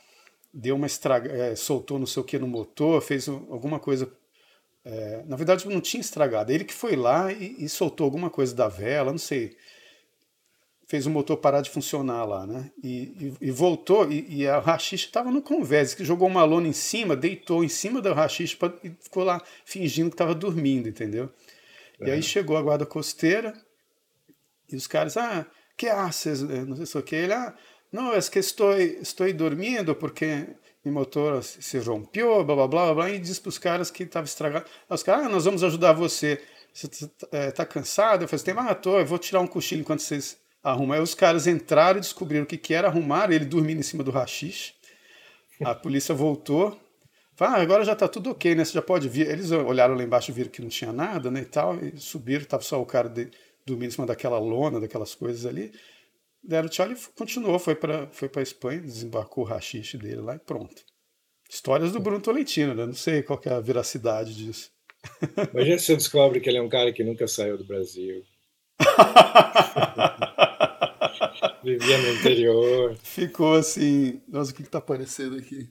deu 0.52 0.76
uma 0.76 0.86
estraga, 0.86 1.30
é, 1.32 1.56
soltou 1.56 1.98
não 1.98 2.06
sei 2.06 2.22
o 2.22 2.24
que 2.24 2.38
no 2.38 2.46
motor, 2.46 3.00
fez 3.00 3.28
alguma 3.28 3.80
coisa. 3.80 4.10
É, 4.84 5.22
na 5.26 5.36
verdade, 5.36 5.68
não 5.68 5.80
tinha 5.80 6.00
estragado. 6.00 6.52
Ele 6.52 6.64
que 6.64 6.74
foi 6.74 6.96
lá 6.96 7.32
e, 7.32 7.64
e 7.64 7.68
soltou 7.68 8.04
alguma 8.04 8.30
coisa 8.30 8.54
da 8.54 8.68
vela, 8.68 9.10
não 9.10 9.18
sei 9.18 9.56
fez 10.90 11.06
o 11.06 11.10
motor 11.10 11.36
parar 11.36 11.60
de 11.60 11.70
funcionar 11.70 12.24
lá, 12.24 12.44
né? 12.44 12.68
E, 12.82 13.36
e, 13.40 13.46
e 13.46 13.50
voltou, 13.52 14.10
e, 14.10 14.44
a 14.48 14.58
rachixa 14.58 15.06
estava 15.06 15.30
no 15.30 15.40
convés, 15.40 15.94
que 15.94 16.04
jogou 16.04 16.26
uma 16.26 16.42
lona 16.42 16.66
em 16.66 16.72
cima, 16.72 17.14
deitou 17.14 17.62
em 17.62 17.68
cima 17.68 18.02
da 18.02 18.12
rachixa 18.12 18.58
e 18.82 18.90
ficou 19.00 19.22
lá 19.22 19.40
fingindo 19.64 20.10
que 20.10 20.14
estava 20.14 20.34
dormindo, 20.34 20.88
entendeu? 20.88 21.30
É. 22.00 22.08
E 22.08 22.10
aí 22.10 22.20
chegou 22.20 22.56
a 22.56 22.62
guarda 22.62 22.84
costeira 22.84 23.54
e 24.68 24.74
os 24.74 24.88
caras, 24.88 25.16
ah, 25.16 25.46
que 25.76 25.86
haces? 25.86 26.42
Não 26.42 26.74
sei 26.74 26.86
se 26.86 26.98
o 26.98 27.02
que. 27.04 27.14
Ele, 27.14 27.34
ah, 27.34 27.54
não, 27.92 28.12
é 28.12 28.20
que 28.20 28.40
estou, 28.40 28.76
estou 28.76 29.32
dormindo 29.32 29.94
porque 29.94 30.48
meu 30.84 30.94
motor 30.94 31.42
se 31.42 31.78
rompeu, 31.78 32.42
blá 32.44 32.56
blá 32.56 32.68
blá 32.68 32.94
blá, 32.94 33.10
e 33.10 33.18
diz 33.18 33.38
para 33.38 33.50
os 33.50 33.58
caras 33.58 33.90
que 33.90 34.04
estava 34.04 34.24
estragado. 34.24 34.64
Os 34.88 35.02
caras, 35.02 35.26
ah, 35.26 35.28
nós 35.28 35.44
vamos 35.44 35.62
ajudar 35.62 35.92
você. 35.92 36.42
Você 36.72 36.86
está 36.86 37.26
é, 37.32 37.50
tá 37.50 37.66
cansado? 37.66 38.22
Eu 38.22 38.28
falei, 38.28 38.70
ah, 38.70 38.74
tô, 38.74 38.98
eu 38.98 39.04
vou 39.04 39.18
tirar 39.18 39.40
um 39.40 39.46
cochilo 39.46 39.82
enquanto 39.82 40.00
vocês 40.00 40.38
arrumam. 40.62 40.96
Aí 40.96 41.02
os 41.02 41.14
caras 41.14 41.46
entraram 41.46 41.98
e 41.98 42.00
descobriram 42.00 42.44
o 42.44 42.46
que, 42.46 42.56
que 42.56 42.72
era, 42.72 42.88
arrumar 42.88 43.30
ele 43.30 43.44
dormindo 43.44 43.80
em 43.80 43.82
cima 43.82 44.02
do 44.02 44.10
rachixe. 44.10 44.72
A 45.62 45.74
polícia 45.74 46.14
voltou. 46.14 46.78
Ah, 47.38 47.60
agora 47.60 47.84
já 47.84 47.94
está 47.94 48.06
tudo 48.06 48.30
ok, 48.30 48.54
né? 48.54 48.64
Você 48.64 48.72
já 48.72 48.82
pode 48.82 49.08
vir. 49.08 49.26
Eles 49.26 49.50
olharam 49.50 49.94
lá 49.94 50.02
embaixo 50.02 50.30
e 50.30 50.34
viram 50.34 50.50
que 50.50 50.60
não 50.60 50.68
tinha 50.68 50.92
nada, 50.92 51.30
né? 51.30 51.40
E 51.40 51.46
tal, 51.46 51.76
e 51.82 51.98
subiram, 51.98 52.42
estava 52.42 52.62
só 52.62 52.80
o 52.80 52.86
cara 52.86 53.08
de, 53.08 53.30
dormindo 53.64 53.88
em 53.88 53.92
cima 53.92 54.06
daquela 54.06 54.38
lona, 54.38 54.78
daquelas 54.78 55.14
coisas 55.14 55.46
ali. 55.46 55.72
Deram 56.42 56.68
tchau 56.68 56.90
e 56.90 56.96
continuou, 57.14 57.58
foi 57.58 57.74
para 57.74 58.06
foi 58.08 58.30
a 58.34 58.40
Espanha, 58.40 58.80
desembarcou 58.80 59.44
o 59.44 59.46
rachixe 59.46 59.98
dele 59.98 60.22
lá 60.22 60.36
e 60.36 60.38
pronto. 60.38 60.82
Histórias 61.48 61.92
do 61.92 62.00
Bruno 62.00 62.20
Tolentino, 62.20 62.74
né? 62.74 62.86
Não 62.86 62.94
sei 62.94 63.22
qual 63.22 63.40
é 63.44 63.50
a 63.50 63.60
veracidade 63.60 64.34
disso. 64.34 64.72
Imagina 65.52 65.78
se 65.78 65.86
você 65.86 65.96
descobre 65.96 66.40
que 66.40 66.48
ele 66.48 66.58
é 66.58 66.62
um 66.62 66.68
cara 66.68 66.92
que 66.92 67.04
nunca 67.04 67.26
saiu 67.26 67.58
do 67.58 67.64
Brasil. 67.64 68.22
Vivia 71.62 71.98
no 71.98 72.14
interior. 72.14 72.96
Ficou 72.96 73.54
assim. 73.54 74.22
Nossa, 74.28 74.52
o 74.52 74.54
que 74.54 74.62
está 74.62 74.78
aparecendo 74.78 75.36
aqui? 75.36 75.68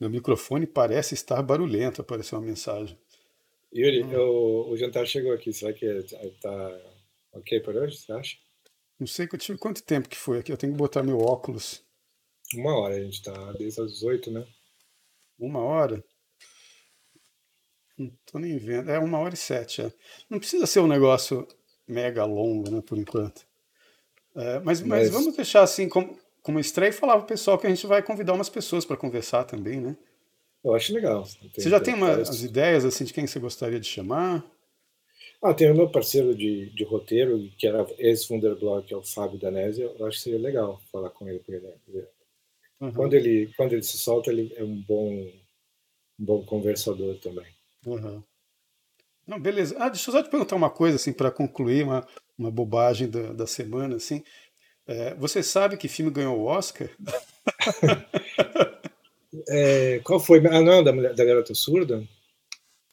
Meu 0.00 0.08
microfone 0.08 0.66
parece 0.66 1.14
estar 1.14 1.42
barulhento, 1.42 2.00
apareceu 2.00 2.38
uma 2.38 2.46
mensagem. 2.46 2.96
Yuri, 3.74 4.04
hum. 4.04 4.16
o, 4.16 4.70
o, 4.70 4.76
jantar 4.76 5.06
chegou 5.06 5.32
aqui. 5.32 5.52
Será 5.52 5.72
que 5.72 5.84
está 5.84 6.80
ok 7.32 7.60
por 7.60 7.76
hoje, 7.76 7.96
você 7.96 8.12
acha? 8.12 8.36
Não 8.98 9.06
sei 9.06 9.28
quanto 9.28 9.82
tempo 9.82 10.08
que 10.08 10.16
foi 10.16 10.38
aqui. 10.38 10.52
Eu 10.52 10.56
tenho 10.56 10.72
que 10.72 10.78
botar 10.78 11.02
meu 11.02 11.18
óculos. 11.18 11.82
Uma 12.54 12.76
hora, 12.76 12.96
a 12.96 13.00
gente 13.00 13.18
está 13.18 13.52
desde 13.52 13.80
as 13.80 14.02
oito, 14.02 14.30
né? 14.30 14.44
Uma 15.38 15.60
hora? 15.60 16.02
Não 17.96 18.10
tô 18.26 18.38
nem 18.38 18.56
vendo. 18.58 18.90
É 18.90 18.98
uma 18.98 19.18
hora 19.18 19.34
e 19.34 19.36
sete. 19.36 19.82
É. 19.82 19.92
Não 20.28 20.38
precisa 20.38 20.66
ser 20.66 20.80
um 20.80 20.86
negócio 20.86 21.46
mega 21.86 22.24
longo, 22.24 22.70
né, 22.70 22.80
por 22.80 22.98
enquanto. 22.98 23.46
É, 24.36 24.60
mas, 24.60 24.80
mas, 24.80 25.04
mas, 25.04 25.10
vamos 25.10 25.34
deixar 25.34 25.62
assim 25.62 25.88
como, 25.88 26.18
como 26.42 26.60
estreia 26.60 26.90
e 26.90 26.92
falar 26.92 27.16
pro 27.18 27.26
pessoal 27.26 27.58
que 27.58 27.66
a 27.66 27.70
gente 27.70 27.86
vai 27.86 28.02
convidar 28.02 28.34
umas 28.34 28.48
pessoas 28.48 28.84
para 28.84 28.96
conversar 28.96 29.44
também, 29.44 29.80
né? 29.80 29.96
Eu 30.64 30.74
acho 30.74 30.92
legal. 30.92 31.24
Tem, 31.24 31.50
você 31.54 31.70
já 31.70 31.80
tem, 31.80 31.94
tem 31.94 32.02
umas 32.02 32.42
ideias 32.42 32.84
assim 32.84 33.04
de 33.04 33.12
quem 33.12 33.26
você 33.26 33.38
gostaria 33.38 33.80
de 33.80 33.88
chamar? 33.88 34.44
Ah, 35.42 35.54
tem 35.54 35.70
o 35.70 35.74
meu 35.74 35.88
parceiro 35.88 36.34
de, 36.34 36.70
de 36.70 36.84
roteiro, 36.84 37.48
que 37.56 37.66
era 37.66 37.86
ex-Wunderblog, 37.96 38.86
que 38.86 38.92
é 38.92 38.96
o 38.96 39.04
Fábio 39.04 39.38
Danese. 39.38 39.82
Eu 39.82 40.06
acho 40.06 40.16
que 40.16 40.24
seria 40.24 40.38
legal 40.38 40.80
falar 40.90 41.10
com 41.10 41.28
ele. 41.28 41.42
ele 41.48 42.06
uhum. 42.80 42.92
quando, 42.92 43.14
ele 43.14 43.52
quando 43.56 43.72
ele 43.72 43.82
se 43.82 43.98
solta, 43.98 44.30
ele 44.30 44.52
é 44.56 44.64
um 44.64 44.82
bom, 44.82 45.12
um 46.18 46.24
bom 46.24 46.44
conversador 46.44 47.16
também. 47.18 47.46
Uhum. 47.86 48.22
Não, 49.24 49.40
beleza. 49.40 49.76
Ah, 49.78 49.88
deixa 49.88 50.10
eu 50.10 50.14
só 50.14 50.22
te 50.22 50.30
perguntar 50.30 50.56
uma 50.56 50.70
coisa, 50.70 50.96
assim, 50.96 51.12
para 51.12 51.30
concluir 51.30 51.84
uma, 51.84 52.06
uma 52.36 52.50
bobagem 52.50 53.08
da, 53.08 53.32
da 53.32 53.46
semana, 53.46 53.94
assim. 53.94 54.24
É, 54.88 55.14
você 55.14 55.42
sabe 55.42 55.76
que 55.76 55.86
filme 55.86 56.10
ganhou 56.10 56.36
o 56.36 56.46
Oscar? 56.46 56.90
é, 59.48 60.00
qual 60.02 60.18
foi? 60.18 60.44
Ah, 60.48 60.62
não, 60.62 60.82
da, 60.82 60.90
da 60.90 61.24
Garota 61.24 61.54
Surda? 61.54 62.02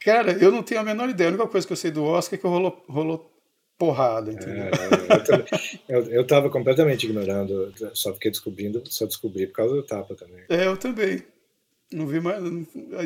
Cara, 0.06 0.34
eu 0.34 0.52
não 0.52 0.62
tenho 0.62 0.82
a 0.82 0.84
menor 0.84 1.10
ideia. 1.10 1.32
A 1.32 1.34
única 1.34 1.48
coisa 1.48 1.66
que 1.66 1.74
eu 1.74 1.78
sei 1.78 1.90
do 1.90 2.04
Oscar 2.04 2.38
é 2.38 2.40
que 2.40 2.48
rolou, 2.48 2.86
rolou 2.88 3.28
porrada, 3.76 4.32
entendeu? 4.32 4.66
É, 4.66 5.96
eu, 5.96 6.04
eu 6.12 6.28
tava 6.28 6.48
completamente 6.48 7.08
ignorando, 7.08 7.74
só 7.96 8.14
fiquei 8.14 8.30
descobrindo, 8.30 8.84
só 8.86 9.08
descobri 9.08 9.48
por 9.48 9.54
causa 9.54 9.74
do 9.74 9.82
tapa 9.82 10.14
também. 10.14 10.44
É, 10.48 10.68
eu 10.68 10.78
também. 10.78 11.24
Não 11.92 12.06
vi 12.06 12.20
mais. 12.20 12.40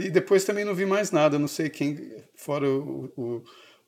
E 0.04 0.10
depois 0.10 0.44
também 0.44 0.66
não 0.66 0.76
vi 0.76 0.86
mais 0.86 1.10
nada. 1.10 1.40
Não 1.40 1.48
sei 1.48 1.70
quem, 1.70 2.18
fora 2.36 2.70
o, 2.70 3.10
o 3.16 3.44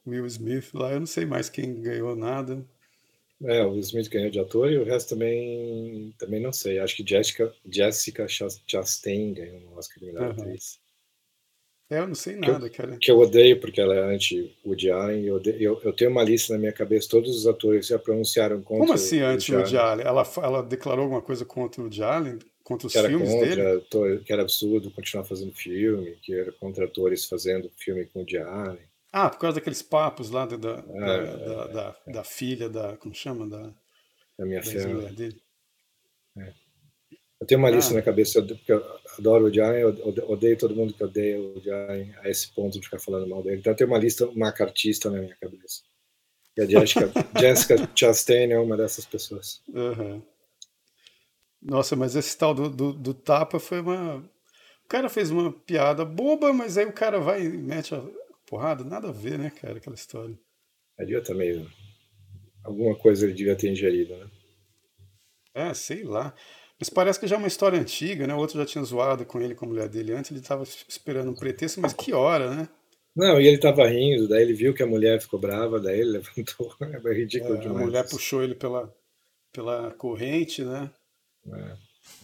Will 0.07 0.25
Smith 0.27 0.73
lá, 0.73 0.93
eu 0.93 0.99
não 1.01 1.07
sei 1.07 1.25
mais 1.25 1.49
quem 1.49 1.81
ganhou 1.81 2.15
nada. 2.15 2.63
É, 3.43 3.61
o 3.65 3.71
Will 3.71 3.81
Smith 3.81 4.09
ganhou 4.09 4.31
de 4.31 4.39
ator 4.39 4.71
e 4.71 4.77
o 4.77 4.85
resto 4.85 5.09
também, 5.09 6.13
também 6.17 6.39
não 6.39 6.53
sei. 6.53 6.79
Acho 6.79 6.95
que 6.95 7.05
Jessica, 7.05 7.53
Jessica 7.69 8.25
Chastain 8.27 9.33
ganhou 9.33 9.59
um 9.59 9.77
Oscar 9.77 9.99
de 9.99 10.05
melhor 10.05 10.23
uhum. 10.27 10.31
atriz. 10.31 10.80
É, 11.91 11.99
eu 11.99 12.07
não 12.07 12.15
sei 12.15 12.37
nada, 12.37 12.69
que 12.69 12.81
eu, 12.81 12.85
cara. 12.85 12.97
Que 12.97 13.11
eu 13.11 13.19
odeio 13.19 13.59
porque 13.59 13.81
ela 13.81 13.93
é 13.93 14.15
anti-Woody 14.15 14.89
Allen. 14.89 15.25
Eu, 15.25 15.41
eu, 15.43 15.81
eu, 15.83 15.91
tenho 15.91 16.09
uma 16.09 16.23
lista 16.23 16.53
na 16.53 16.59
minha 16.59 16.71
cabeça, 16.71 17.09
todos 17.09 17.35
os 17.35 17.45
atores 17.45 17.87
já 17.87 17.99
pronunciaram 17.99 18.61
contra 18.61 18.85
Como 18.85 18.93
assim 18.93 19.19
anti-Woody 19.19 19.75
Allen? 19.75 20.07
Ela, 20.07 20.23
ela 20.37 20.63
declarou 20.63 21.03
alguma 21.03 21.21
coisa 21.21 21.43
contra 21.43 21.81
o 21.81 21.83
Woody 21.83 22.01
Allen? 22.01 22.39
Contra 22.63 22.87
os 22.87 22.93
que 22.93 23.03
filmes 23.03 23.29
contra, 23.29 23.79
dele? 23.79 24.23
Que 24.23 24.31
era 24.31 24.41
absurdo 24.41 24.89
continuar 24.89 25.25
fazendo 25.25 25.51
filme, 25.51 26.15
que 26.21 26.33
era 26.33 26.53
contra 26.53 26.85
atores 26.85 27.25
fazendo 27.25 27.69
filme 27.75 28.05
com 28.05 28.21
o 28.21 28.25
Diário. 28.25 28.79
Ah, 29.11 29.29
por 29.29 29.39
causa 29.39 29.55
daqueles 29.55 29.81
papos 29.81 30.29
lá 30.29 30.45
da, 30.45 30.55
da, 30.55 30.69
é, 30.69 30.99
da, 30.99 31.13
é, 31.13 31.67
da, 31.73 31.95
é. 32.07 32.11
da, 32.13 32.23
filha, 32.23 32.69
da. 32.69 32.95
Como 32.95 33.13
chama? 33.13 33.45
Da, 33.45 33.69
da 34.39 34.45
minha 34.45 34.63
filha. 34.63 35.11
dele. 35.11 35.41
É. 36.37 36.53
Eu 37.41 37.47
tenho 37.47 37.59
uma 37.59 37.69
ah. 37.69 37.71
lista 37.71 37.95
na 37.95 38.03
cabeça, 38.03 38.39
porque 38.39 38.71
eu 38.71 38.85
adoro 39.17 39.45
o 39.45 39.51
Diário, 39.51 39.79
eu 39.79 40.29
odeio 40.29 40.55
todo 40.55 40.75
mundo 40.75 40.93
que 40.93 41.03
odeia 41.03 41.41
o 41.41 41.59
Diário 41.59 42.13
a 42.19 42.29
esse 42.29 42.53
ponto 42.53 42.79
de 42.79 42.85
ficar 42.85 42.99
falando 42.99 43.27
mal 43.27 43.41
dele. 43.41 43.57
Então 43.57 43.73
eu 43.73 43.75
tenho 43.75 43.89
uma 43.89 43.97
lista 43.97 44.29
macartista 44.35 45.09
na 45.09 45.19
minha 45.19 45.35
cabeça. 45.35 45.81
E 46.55 46.61
a 46.61 46.65
Jessica, 46.67 47.11
Jessica 47.39 47.89
Chastain 47.95 48.51
é 48.51 48.59
uma 48.59 48.77
dessas 48.77 49.05
pessoas. 49.05 49.59
Uhum. 49.69 50.21
Nossa, 51.59 51.95
mas 51.95 52.15
esse 52.15 52.37
tal 52.37 52.53
do, 52.53 52.69
do, 52.69 52.93
do, 52.93 53.13
tapa 53.13 53.59
foi 53.59 53.81
uma. 53.81 54.17
O 54.17 54.87
cara 54.87 55.09
fez 55.09 55.31
uma 55.31 55.51
piada 55.51 56.05
boba, 56.05 56.53
mas 56.53 56.77
aí 56.77 56.85
o 56.85 56.93
cara 56.93 57.19
vai 57.19 57.43
e 57.43 57.49
mete 57.49 57.95
a 57.95 58.03
porrada. 58.45 58.83
Nada 58.83 59.09
a 59.09 59.11
ver, 59.11 59.39
né, 59.39 59.49
cara, 59.49 59.77
aquela 59.77 59.95
história. 59.95 60.37
Ali 60.99 61.19
também. 61.23 61.67
Alguma 62.63 62.95
coisa 62.95 63.25
ele 63.25 63.33
devia 63.33 63.55
ter 63.55 63.71
ingerido, 63.71 64.15
né? 64.15 64.29
É, 65.55 65.73
sei 65.73 66.03
lá. 66.03 66.35
Mas 66.81 66.89
parece 66.89 67.19
que 67.19 67.27
já 67.27 67.35
é 67.35 67.37
uma 67.37 67.47
história 67.47 67.79
antiga, 67.79 68.25
né? 68.25 68.33
O 68.33 68.39
outro 68.39 68.57
já 68.57 68.65
tinha 68.65 68.83
zoado 68.83 69.23
com 69.23 69.39
ele, 69.39 69.53
com 69.53 69.65
a 69.65 69.67
mulher 69.67 69.87
dele 69.87 70.13
antes. 70.13 70.31
Ele 70.31 70.39
estava 70.39 70.63
esperando 70.63 71.29
um 71.29 71.35
pretexto, 71.35 71.79
mas 71.79 71.93
que 71.93 72.11
hora, 72.11 72.55
né? 72.55 72.67
Não, 73.15 73.39
e 73.39 73.45
ele 73.45 73.57
estava 73.57 73.87
rindo, 73.87 74.27
daí 74.27 74.41
ele 74.41 74.53
viu 74.53 74.73
que 74.73 74.81
a 74.81 74.87
mulher 74.87 75.21
ficou 75.21 75.39
brava, 75.39 75.79
daí 75.79 75.99
ele 75.99 76.17
levantou. 76.17 76.73
É 76.81 77.13
ridículo 77.13 77.53
é, 77.53 77.59
demais. 77.59 77.81
A 77.81 77.85
mulher 77.85 78.09
puxou 78.09 78.41
ele 78.41 78.55
pela, 78.55 78.91
pela 79.53 79.91
corrente, 79.91 80.63
né? 80.63 80.89
É. 81.45 81.75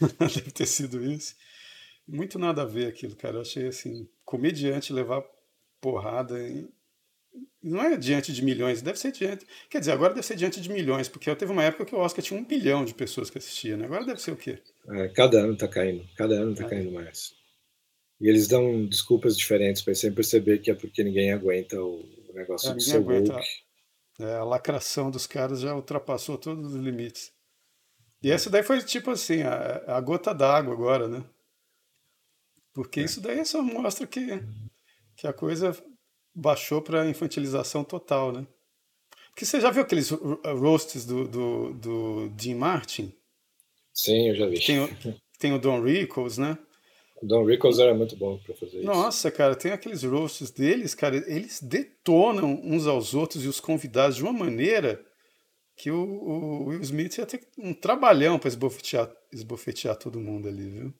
Deve 0.17 0.51
ter 0.51 0.65
sido 0.65 1.03
isso. 1.03 1.35
Muito 2.07 2.39
nada 2.39 2.63
a 2.63 2.65
ver 2.65 2.87
aquilo, 2.87 3.15
cara. 3.15 3.35
Eu 3.35 3.41
achei 3.41 3.67
assim, 3.67 4.09
comediante 4.25 4.91
levar 4.91 5.23
porrada 5.79 6.41
em... 6.41 6.67
não 7.61 7.81
é 7.81 7.97
diante 7.97 8.31
de 8.31 8.43
milhões, 8.43 8.81
deve 8.81 8.99
ser 8.99 9.11
diante. 9.11 9.45
Quer 9.69 9.79
dizer, 9.79 9.91
agora 9.91 10.13
deve 10.13 10.25
ser 10.25 10.35
diante 10.35 10.61
de 10.61 10.69
milhões, 10.69 11.07
porque 11.07 11.33
teve 11.35 11.51
uma 11.51 11.63
época 11.63 11.85
que 11.85 11.95
o 11.95 11.99
Oscar 11.99 12.23
tinha 12.23 12.39
um 12.39 12.45
bilhão 12.45 12.85
de 12.85 12.93
pessoas 12.93 13.29
que 13.29 13.37
assistiam, 13.37 13.77
né? 13.77 13.85
Agora 13.85 14.05
deve 14.05 14.21
ser 14.21 14.31
o 14.31 14.37
quê? 14.37 14.61
É, 14.89 15.07
cada 15.09 15.39
ano 15.39 15.57
tá 15.57 15.67
caindo, 15.67 16.07
cada 16.15 16.35
ano 16.35 16.55
tá 16.55 16.65
é. 16.65 16.69
caindo 16.69 16.91
mais. 16.91 17.35
E 18.19 18.27
eles 18.27 18.47
dão 18.47 18.85
desculpas 18.85 19.37
diferentes 19.37 19.81
para 19.81 19.93
sempre 19.93 20.17
perceber 20.17 20.59
que 20.59 20.71
é 20.71 20.73
porque 20.75 21.03
ninguém 21.03 21.31
aguenta 21.31 21.79
o 21.81 22.03
negócio 22.33 22.71
é, 22.71 22.73
do 22.73 22.81
seu 22.81 22.99
aguenta. 23.01 23.39
É, 24.19 24.35
a 24.35 24.43
lacração 24.43 25.11
dos 25.11 25.27
caras 25.27 25.59
já 25.59 25.75
ultrapassou 25.75 26.37
todos 26.37 26.73
os 26.73 26.81
limites. 26.81 27.31
E 28.23 28.31
essa 28.31 28.49
daí 28.49 28.63
foi 28.63 28.81
tipo 28.81 29.11
assim, 29.11 29.43
a, 29.43 29.97
a 29.97 30.01
gota 30.01 30.33
d'água 30.33 30.73
agora, 30.73 31.07
né? 31.07 31.23
Porque 32.73 33.01
é. 33.01 33.03
isso 33.03 33.21
daí 33.21 33.45
só 33.45 33.61
mostra 33.61 34.07
que, 34.07 34.25
que 35.15 35.27
a 35.27 35.33
coisa 35.33 35.75
baixou 36.37 36.81
para 36.81 37.09
infantilização 37.09 37.83
total, 37.83 38.31
né? 38.31 38.45
Porque 39.29 39.43
você 39.43 39.59
já 39.59 39.71
viu 39.71 39.81
aqueles 39.81 40.11
roasts 40.11 41.05
do, 41.05 41.27
do, 41.27 41.73
do 41.73 42.29
Dean 42.29 42.55
Martin? 42.55 43.11
Sim, 43.93 44.29
eu 44.29 44.35
já 44.35 44.47
vi. 44.47 44.59
Tem, 44.59 44.77
tem 45.39 45.53
o 45.53 45.59
Don 45.59 45.81
Rickles, 45.81 46.37
né? 46.37 46.57
O 47.21 47.25
Don 47.25 47.43
Rickles 47.43 47.79
era 47.79 47.95
muito 47.95 48.15
bom 48.15 48.37
para 48.37 48.55
fazer 48.55 48.77
isso. 48.77 48.85
Nossa, 48.85 49.31
cara, 49.31 49.55
tem 49.55 49.71
aqueles 49.71 50.03
roasts 50.03 50.51
deles, 50.51 50.93
cara, 50.93 51.17
eles 51.27 51.59
detonam 51.59 52.61
uns 52.63 52.85
aos 52.85 53.15
outros 53.15 53.43
e 53.43 53.47
os 53.47 53.59
convidados 53.59 54.17
de 54.17 54.23
uma 54.23 54.33
maneira 54.33 55.03
que 55.75 55.89
o, 55.89 56.03
o 56.03 56.65
Will 56.65 56.81
Smith 56.81 57.17
ia 57.17 57.25
ter 57.25 57.47
um 57.57 57.73
trabalhão 57.73 58.37
para 58.37 58.49
esbofetear, 58.49 59.11
esbofetear 59.31 59.95
todo 59.95 60.19
mundo 60.19 60.47
ali, 60.47 60.69
viu? 60.69 60.93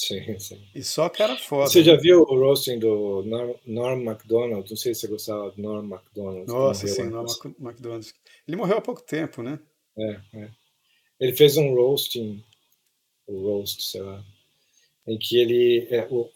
Sim, 0.00 0.38
sim. 0.38 0.66
E 0.74 0.82
só 0.82 1.10
cara 1.10 1.36
foda. 1.36 1.68
Você 1.68 1.84
já 1.84 1.94
viu 1.94 2.22
o 2.22 2.34
roasting 2.34 2.78
do 2.78 3.22
Norm, 3.22 3.54
Norm 3.66 4.02
MacDonald? 4.02 4.70
Não 4.70 4.76
sei 4.76 4.94
se 4.94 5.02
você 5.02 5.08
gostava 5.08 5.50
do 5.50 5.60
Norm 5.60 5.86
MacDonald. 5.86 6.46
Nossa, 6.46 6.86
sim, 6.88 7.10
Norm 7.10 7.26
MacDonald. 7.58 8.10
Ele 8.48 8.56
morreu 8.56 8.78
há 8.78 8.80
pouco 8.80 9.02
tempo, 9.02 9.42
né? 9.42 9.60
É, 9.98 10.20
é. 10.36 10.50
Ele 11.20 11.36
fez 11.36 11.58
um 11.58 11.74
roasting, 11.74 12.42
o 13.26 13.42
roast, 13.42 13.82
sei 13.82 14.00
lá, 14.00 14.24
em 15.06 15.18
que 15.18 15.38
ele. 15.38 15.86
É, 15.90 16.08
o, 16.10 16.30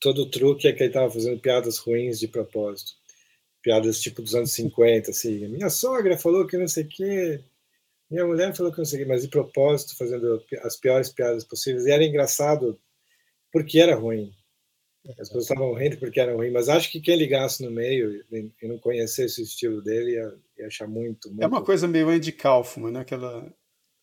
todo 0.00 0.22
o 0.22 0.30
truque 0.30 0.66
é 0.66 0.72
que 0.72 0.82
ele 0.82 0.88
estava 0.88 1.10
fazendo 1.10 1.38
piadas 1.40 1.76
ruins 1.76 2.18
de 2.18 2.26
propósito. 2.26 2.92
Piadas 3.60 4.00
tipo 4.00 4.22
dos 4.22 4.34
anos 4.34 4.52
50, 4.52 5.10
assim. 5.10 5.46
Minha 5.46 5.68
sogra 5.68 6.16
falou 6.16 6.46
que 6.46 6.56
não 6.56 6.66
sei 6.66 6.84
o 6.84 6.88
quê. 6.88 7.44
Minha 8.10 8.26
mulher 8.26 8.54
falou 8.54 8.72
que 8.72 8.80
o 8.80 8.84
quê, 8.84 9.04
mas 9.04 9.22
de 9.22 9.28
propósito, 9.28 9.96
fazendo 9.96 10.42
as 10.62 10.76
piores 10.76 11.10
piadas 11.10 11.44
possíveis. 11.44 11.86
E 11.86 11.90
era 11.90 12.04
engraçado 12.04 12.80
porque 13.52 13.78
era 13.78 13.94
ruim. 13.94 14.32
As 15.10 15.28
pessoas 15.28 15.44
estavam 15.44 15.72
rindo 15.74 15.96
porque 15.98 16.20
era 16.20 16.34
ruim, 16.34 16.50
mas 16.50 16.68
acho 16.68 16.90
que 16.90 17.00
quem 17.00 17.16
ligasse 17.16 17.62
no 17.62 17.70
meio 17.70 18.24
e 18.30 18.68
não 18.68 18.78
conhecesse 18.78 19.40
o 19.40 19.44
estilo 19.44 19.82
dele 19.82 20.12
ia, 20.12 20.34
ia 20.58 20.66
achar 20.66 20.86
muito, 20.86 21.28
muito, 21.28 21.42
É 21.42 21.46
uma 21.46 21.64
coisa 21.64 21.88
meio 21.88 22.08
Andy 22.10 22.32
Kaufman, 22.32 22.90
né? 22.90 23.00
Aquela, 23.00 23.54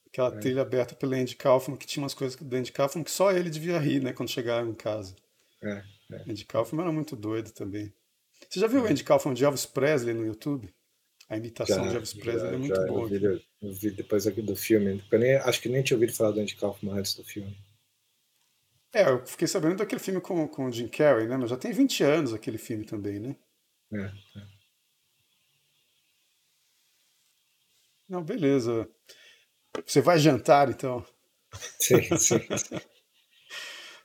aquela 0.08 0.36
é. 0.36 0.40
trilha 0.40 0.62
aberta 0.62 0.96
pelo 0.96 1.14
Andy 1.14 1.36
Kaufman, 1.36 1.78
que 1.78 1.86
tinha 1.86 2.02
umas 2.02 2.14
coisas 2.14 2.36
do 2.40 2.56
Andy 2.56 2.72
Kaufman 2.72 3.04
que 3.04 3.12
só 3.12 3.32
ele 3.32 3.50
devia 3.50 3.78
rir, 3.78 4.02
né? 4.02 4.14
Quando 4.14 4.30
chegava 4.30 4.68
em 4.68 4.74
casa. 4.74 5.16
É, 5.64 5.84
é. 6.14 6.32
Andy 6.32 6.46
Kaufman 6.46 6.84
era 6.84 6.92
muito 6.92 7.16
doido 7.16 7.52
também. 7.52 7.94
Você 8.50 8.60
já 8.60 8.68
viu 8.68 8.82
o 8.82 8.88
é. 8.88 8.92
Andy 8.92 9.04
Kaufman 9.04 9.34
de 9.34 9.44
Elvis 9.44 9.66
Presley 9.66 10.14
no 10.14 10.26
YouTube? 10.26 10.74
A 11.28 11.38
imitação 11.38 11.84
já, 11.86 11.90
de 11.90 11.96
Elvis 11.96 12.14
Presley 12.14 12.50
já, 12.50 12.56
é 12.56 12.58
muito 12.58 12.86
boa. 12.86 13.02
Eu 13.12 13.20
vi, 13.20 13.46
eu 13.62 13.74
vi 13.74 13.92
depois 13.92 14.28
aqui 14.28 14.42
do 14.42 14.56
filme. 14.56 15.04
Eu 15.12 15.20
nem, 15.20 15.36
acho 15.36 15.60
que 15.60 15.70
nem 15.70 15.82
tinha 15.82 15.98
ouvido 15.98 16.14
falar 16.14 16.32
do 16.32 16.40
Andy 16.40 16.56
Kaufman 16.56 17.00
antes 17.00 17.16
do 17.16 17.24
filme. 17.24 17.58
É, 18.94 19.10
eu 19.10 19.26
fiquei 19.26 19.48
sabendo 19.48 19.78
daquele 19.78 20.00
filme 20.00 20.22
com, 20.22 20.48
com 20.48 20.66
o 20.66 20.72
Jim 20.72 20.88
Carrey, 20.88 21.28
né? 21.28 21.36
Mas 21.36 21.50
já 21.50 21.58
tem 21.58 21.72
20 21.74 22.04
anos 22.04 22.34
aquele 22.34 22.58
filme 22.58 22.86
também, 22.86 23.20
né? 23.20 23.36
É, 23.92 24.06
é. 24.06 24.56
Não, 28.08 28.24
beleza. 28.24 28.88
Você 29.86 30.00
vai 30.00 30.20
jantar, 30.20 30.70
então? 30.70 31.06
Sim, 31.80 32.18
sim. 32.18 32.40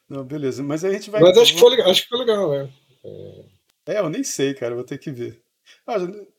Não, 0.09 0.25
beleza. 0.25 0.63
Mas 0.63 0.85
a 0.85 0.91
gente 0.91 1.11
vai. 1.11 1.21
Mas 1.21 1.37
acho 1.37 1.55
que 1.55 1.61
foi 1.61 1.71
legal, 1.71 1.91
acho 1.91 2.03
que 2.03 2.09
foi 2.09 2.19
legal, 2.19 2.51
né? 2.51 2.73
É, 3.87 3.95
é 3.95 3.99
eu 4.01 4.09
nem 4.09 4.25
sei, 4.25 4.55
cara. 4.55 4.75
Vou 4.75 4.85
ter 4.85 4.99
que 4.99 5.11
ver. 5.11 5.41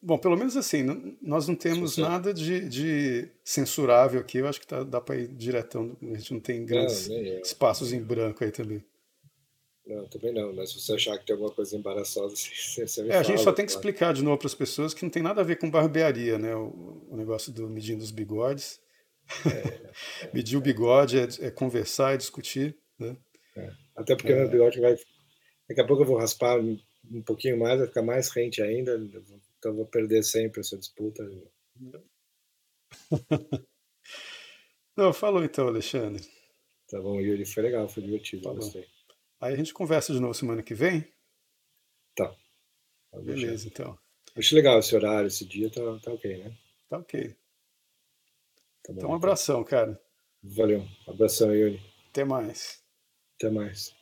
Bom, 0.02 0.18
pelo 0.18 0.38
menos 0.38 0.56
assim, 0.56 0.84
nós 1.22 1.48
não 1.48 1.56
temos 1.56 1.96
sim, 1.96 2.02
nada 2.02 2.34
de, 2.34 2.68
de, 2.68 3.30
censurável 3.44 4.22
aqui. 4.22 4.38
Eu 4.38 4.48
acho 4.48 4.60
que 4.60 4.68
tá, 4.68 4.84
dá 4.84 5.02
para 5.02 5.18
ir 5.18 5.28
diretão. 5.28 5.98
A 6.02 6.18
gente 6.18 6.34
não 6.34 6.40
tem 6.40 6.66
grandes 6.66 7.08
não, 7.08 7.18
espaços 7.42 7.92
em 7.92 8.02
branco 8.02 8.44
aí 8.44 8.52
também. 8.52 8.84
Não, 9.86 10.08
também 10.08 10.34
não. 10.34 10.54
Mas 10.54 10.72
se 10.72 10.80
você 10.80 10.94
achar 10.94 11.18
que 11.18 11.26
tem 11.26 11.34
alguma 11.34 11.52
coisa 11.52 11.76
embaraçosa, 11.76 12.34
você, 12.36 12.88
você 12.88 13.02
me 13.04 13.10
é, 13.10 13.12
fala, 13.12 13.22
A 13.22 13.24
gente 13.24 13.42
só 13.42 13.52
tem 13.52 13.66
que 13.66 13.72
explicar 13.72 14.14
de 14.14 14.24
novo 14.24 14.38
para 14.38 14.48
as 14.48 14.56
pessoas 14.56 14.94
que 14.94 15.04
não 15.04 15.10
tem 15.10 15.24
nada 15.24 15.42
a 15.42 15.44
ver 15.44 15.58
com 15.58 15.70
barbearia, 15.70 16.38
né? 16.38 16.56
O, 16.56 17.06
o 17.10 17.18
negócio 17.18 17.52
do 17.52 17.70
medindo 17.70 18.04
os 18.04 18.12
bigodes. 18.12 18.80
É, 19.46 19.50
é, 20.26 20.30
Medir 20.34 20.58
o 20.58 20.62
bigode 20.62 21.18
é, 21.18 21.28
é, 21.42 21.52
conversar, 21.52 22.14
é 22.14 22.18
discutir, 22.18 22.78
né? 22.98 23.18
É. 23.56 23.70
Até 23.96 24.16
porque 24.16 24.34
meu 24.34 24.50
bigode 24.50 24.80
vai... 24.80 24.96
Daqui 25.68 25.82
a 25.82 25.86
pouco 25.86 26.04
eu 26.04 26.08
vou 26.08 26.18
raspar 26.18 26.60
um 27.12 27.22
pouquinho 27.22 27.60
mais, 27.60 27.80
vai 27.80 27.88
ficar 27.88 28.02
mais 28.02 28.30
rente 28.30 28.62
ainda, 28.62 28.98
então 29.58 29.76
vou 29.76 29.86
perder 29.86 30.24
sempre 30.24 30.62
essa 30.62 30.78
disputa. 30.78 31.24
Não, 34.96 35.14
falou 35.14 35.44
então, 35.44 35.68
Alexandre. 35.68 36.24
Tá 36.88 37.00
bom, 37.00 37.20
Yuri, 37.22 37.46
foi 37.46 37.64
legal, 37.64 37.88
foi 37.88 38.04
divertido, 38.04 38.44
tá 38.44 38.54
gostei. 38.54 38.88
Aí 39.40 39.54
a 39.54 39.58
gente 39.58 39.74
conversa 39.74 40.14
de 40.14 40.20
novo 40.20 40.34
semana 40.34 40.62
que 40.62 40.74
vem? 40.74 41.08
Tá. 42.16 42.36
Beleza, 43.24 43.68
então. 43.68 43.98
Acho 44.36 44.56
legal 44.56 44.80
esse 44.80 44.96
horário, 44.96 45.28
esse 45.28 45.46
dia, 45.46 45.70
tá, 45.70 45.82
tá 46.00 46.12
ok, 46.12 46.38
né? 46.38 46.58
Tá 46.90 46.98
ok. 46.98 47.36
Tá 48.84 48.94
bom, 48.94 48.98
então, 48.98 49.10
um 49.10 49.16
abração, 49.16 49.64
cara. 49.64 50.02
Valeu. 50.44 50.86
Abração, 51.08 51.54
Yuri. 51.54 51.82
Até 52.10 52.24
mais. 52.24 52.84
Até 53.36 53.50
mais. 53.50 53.96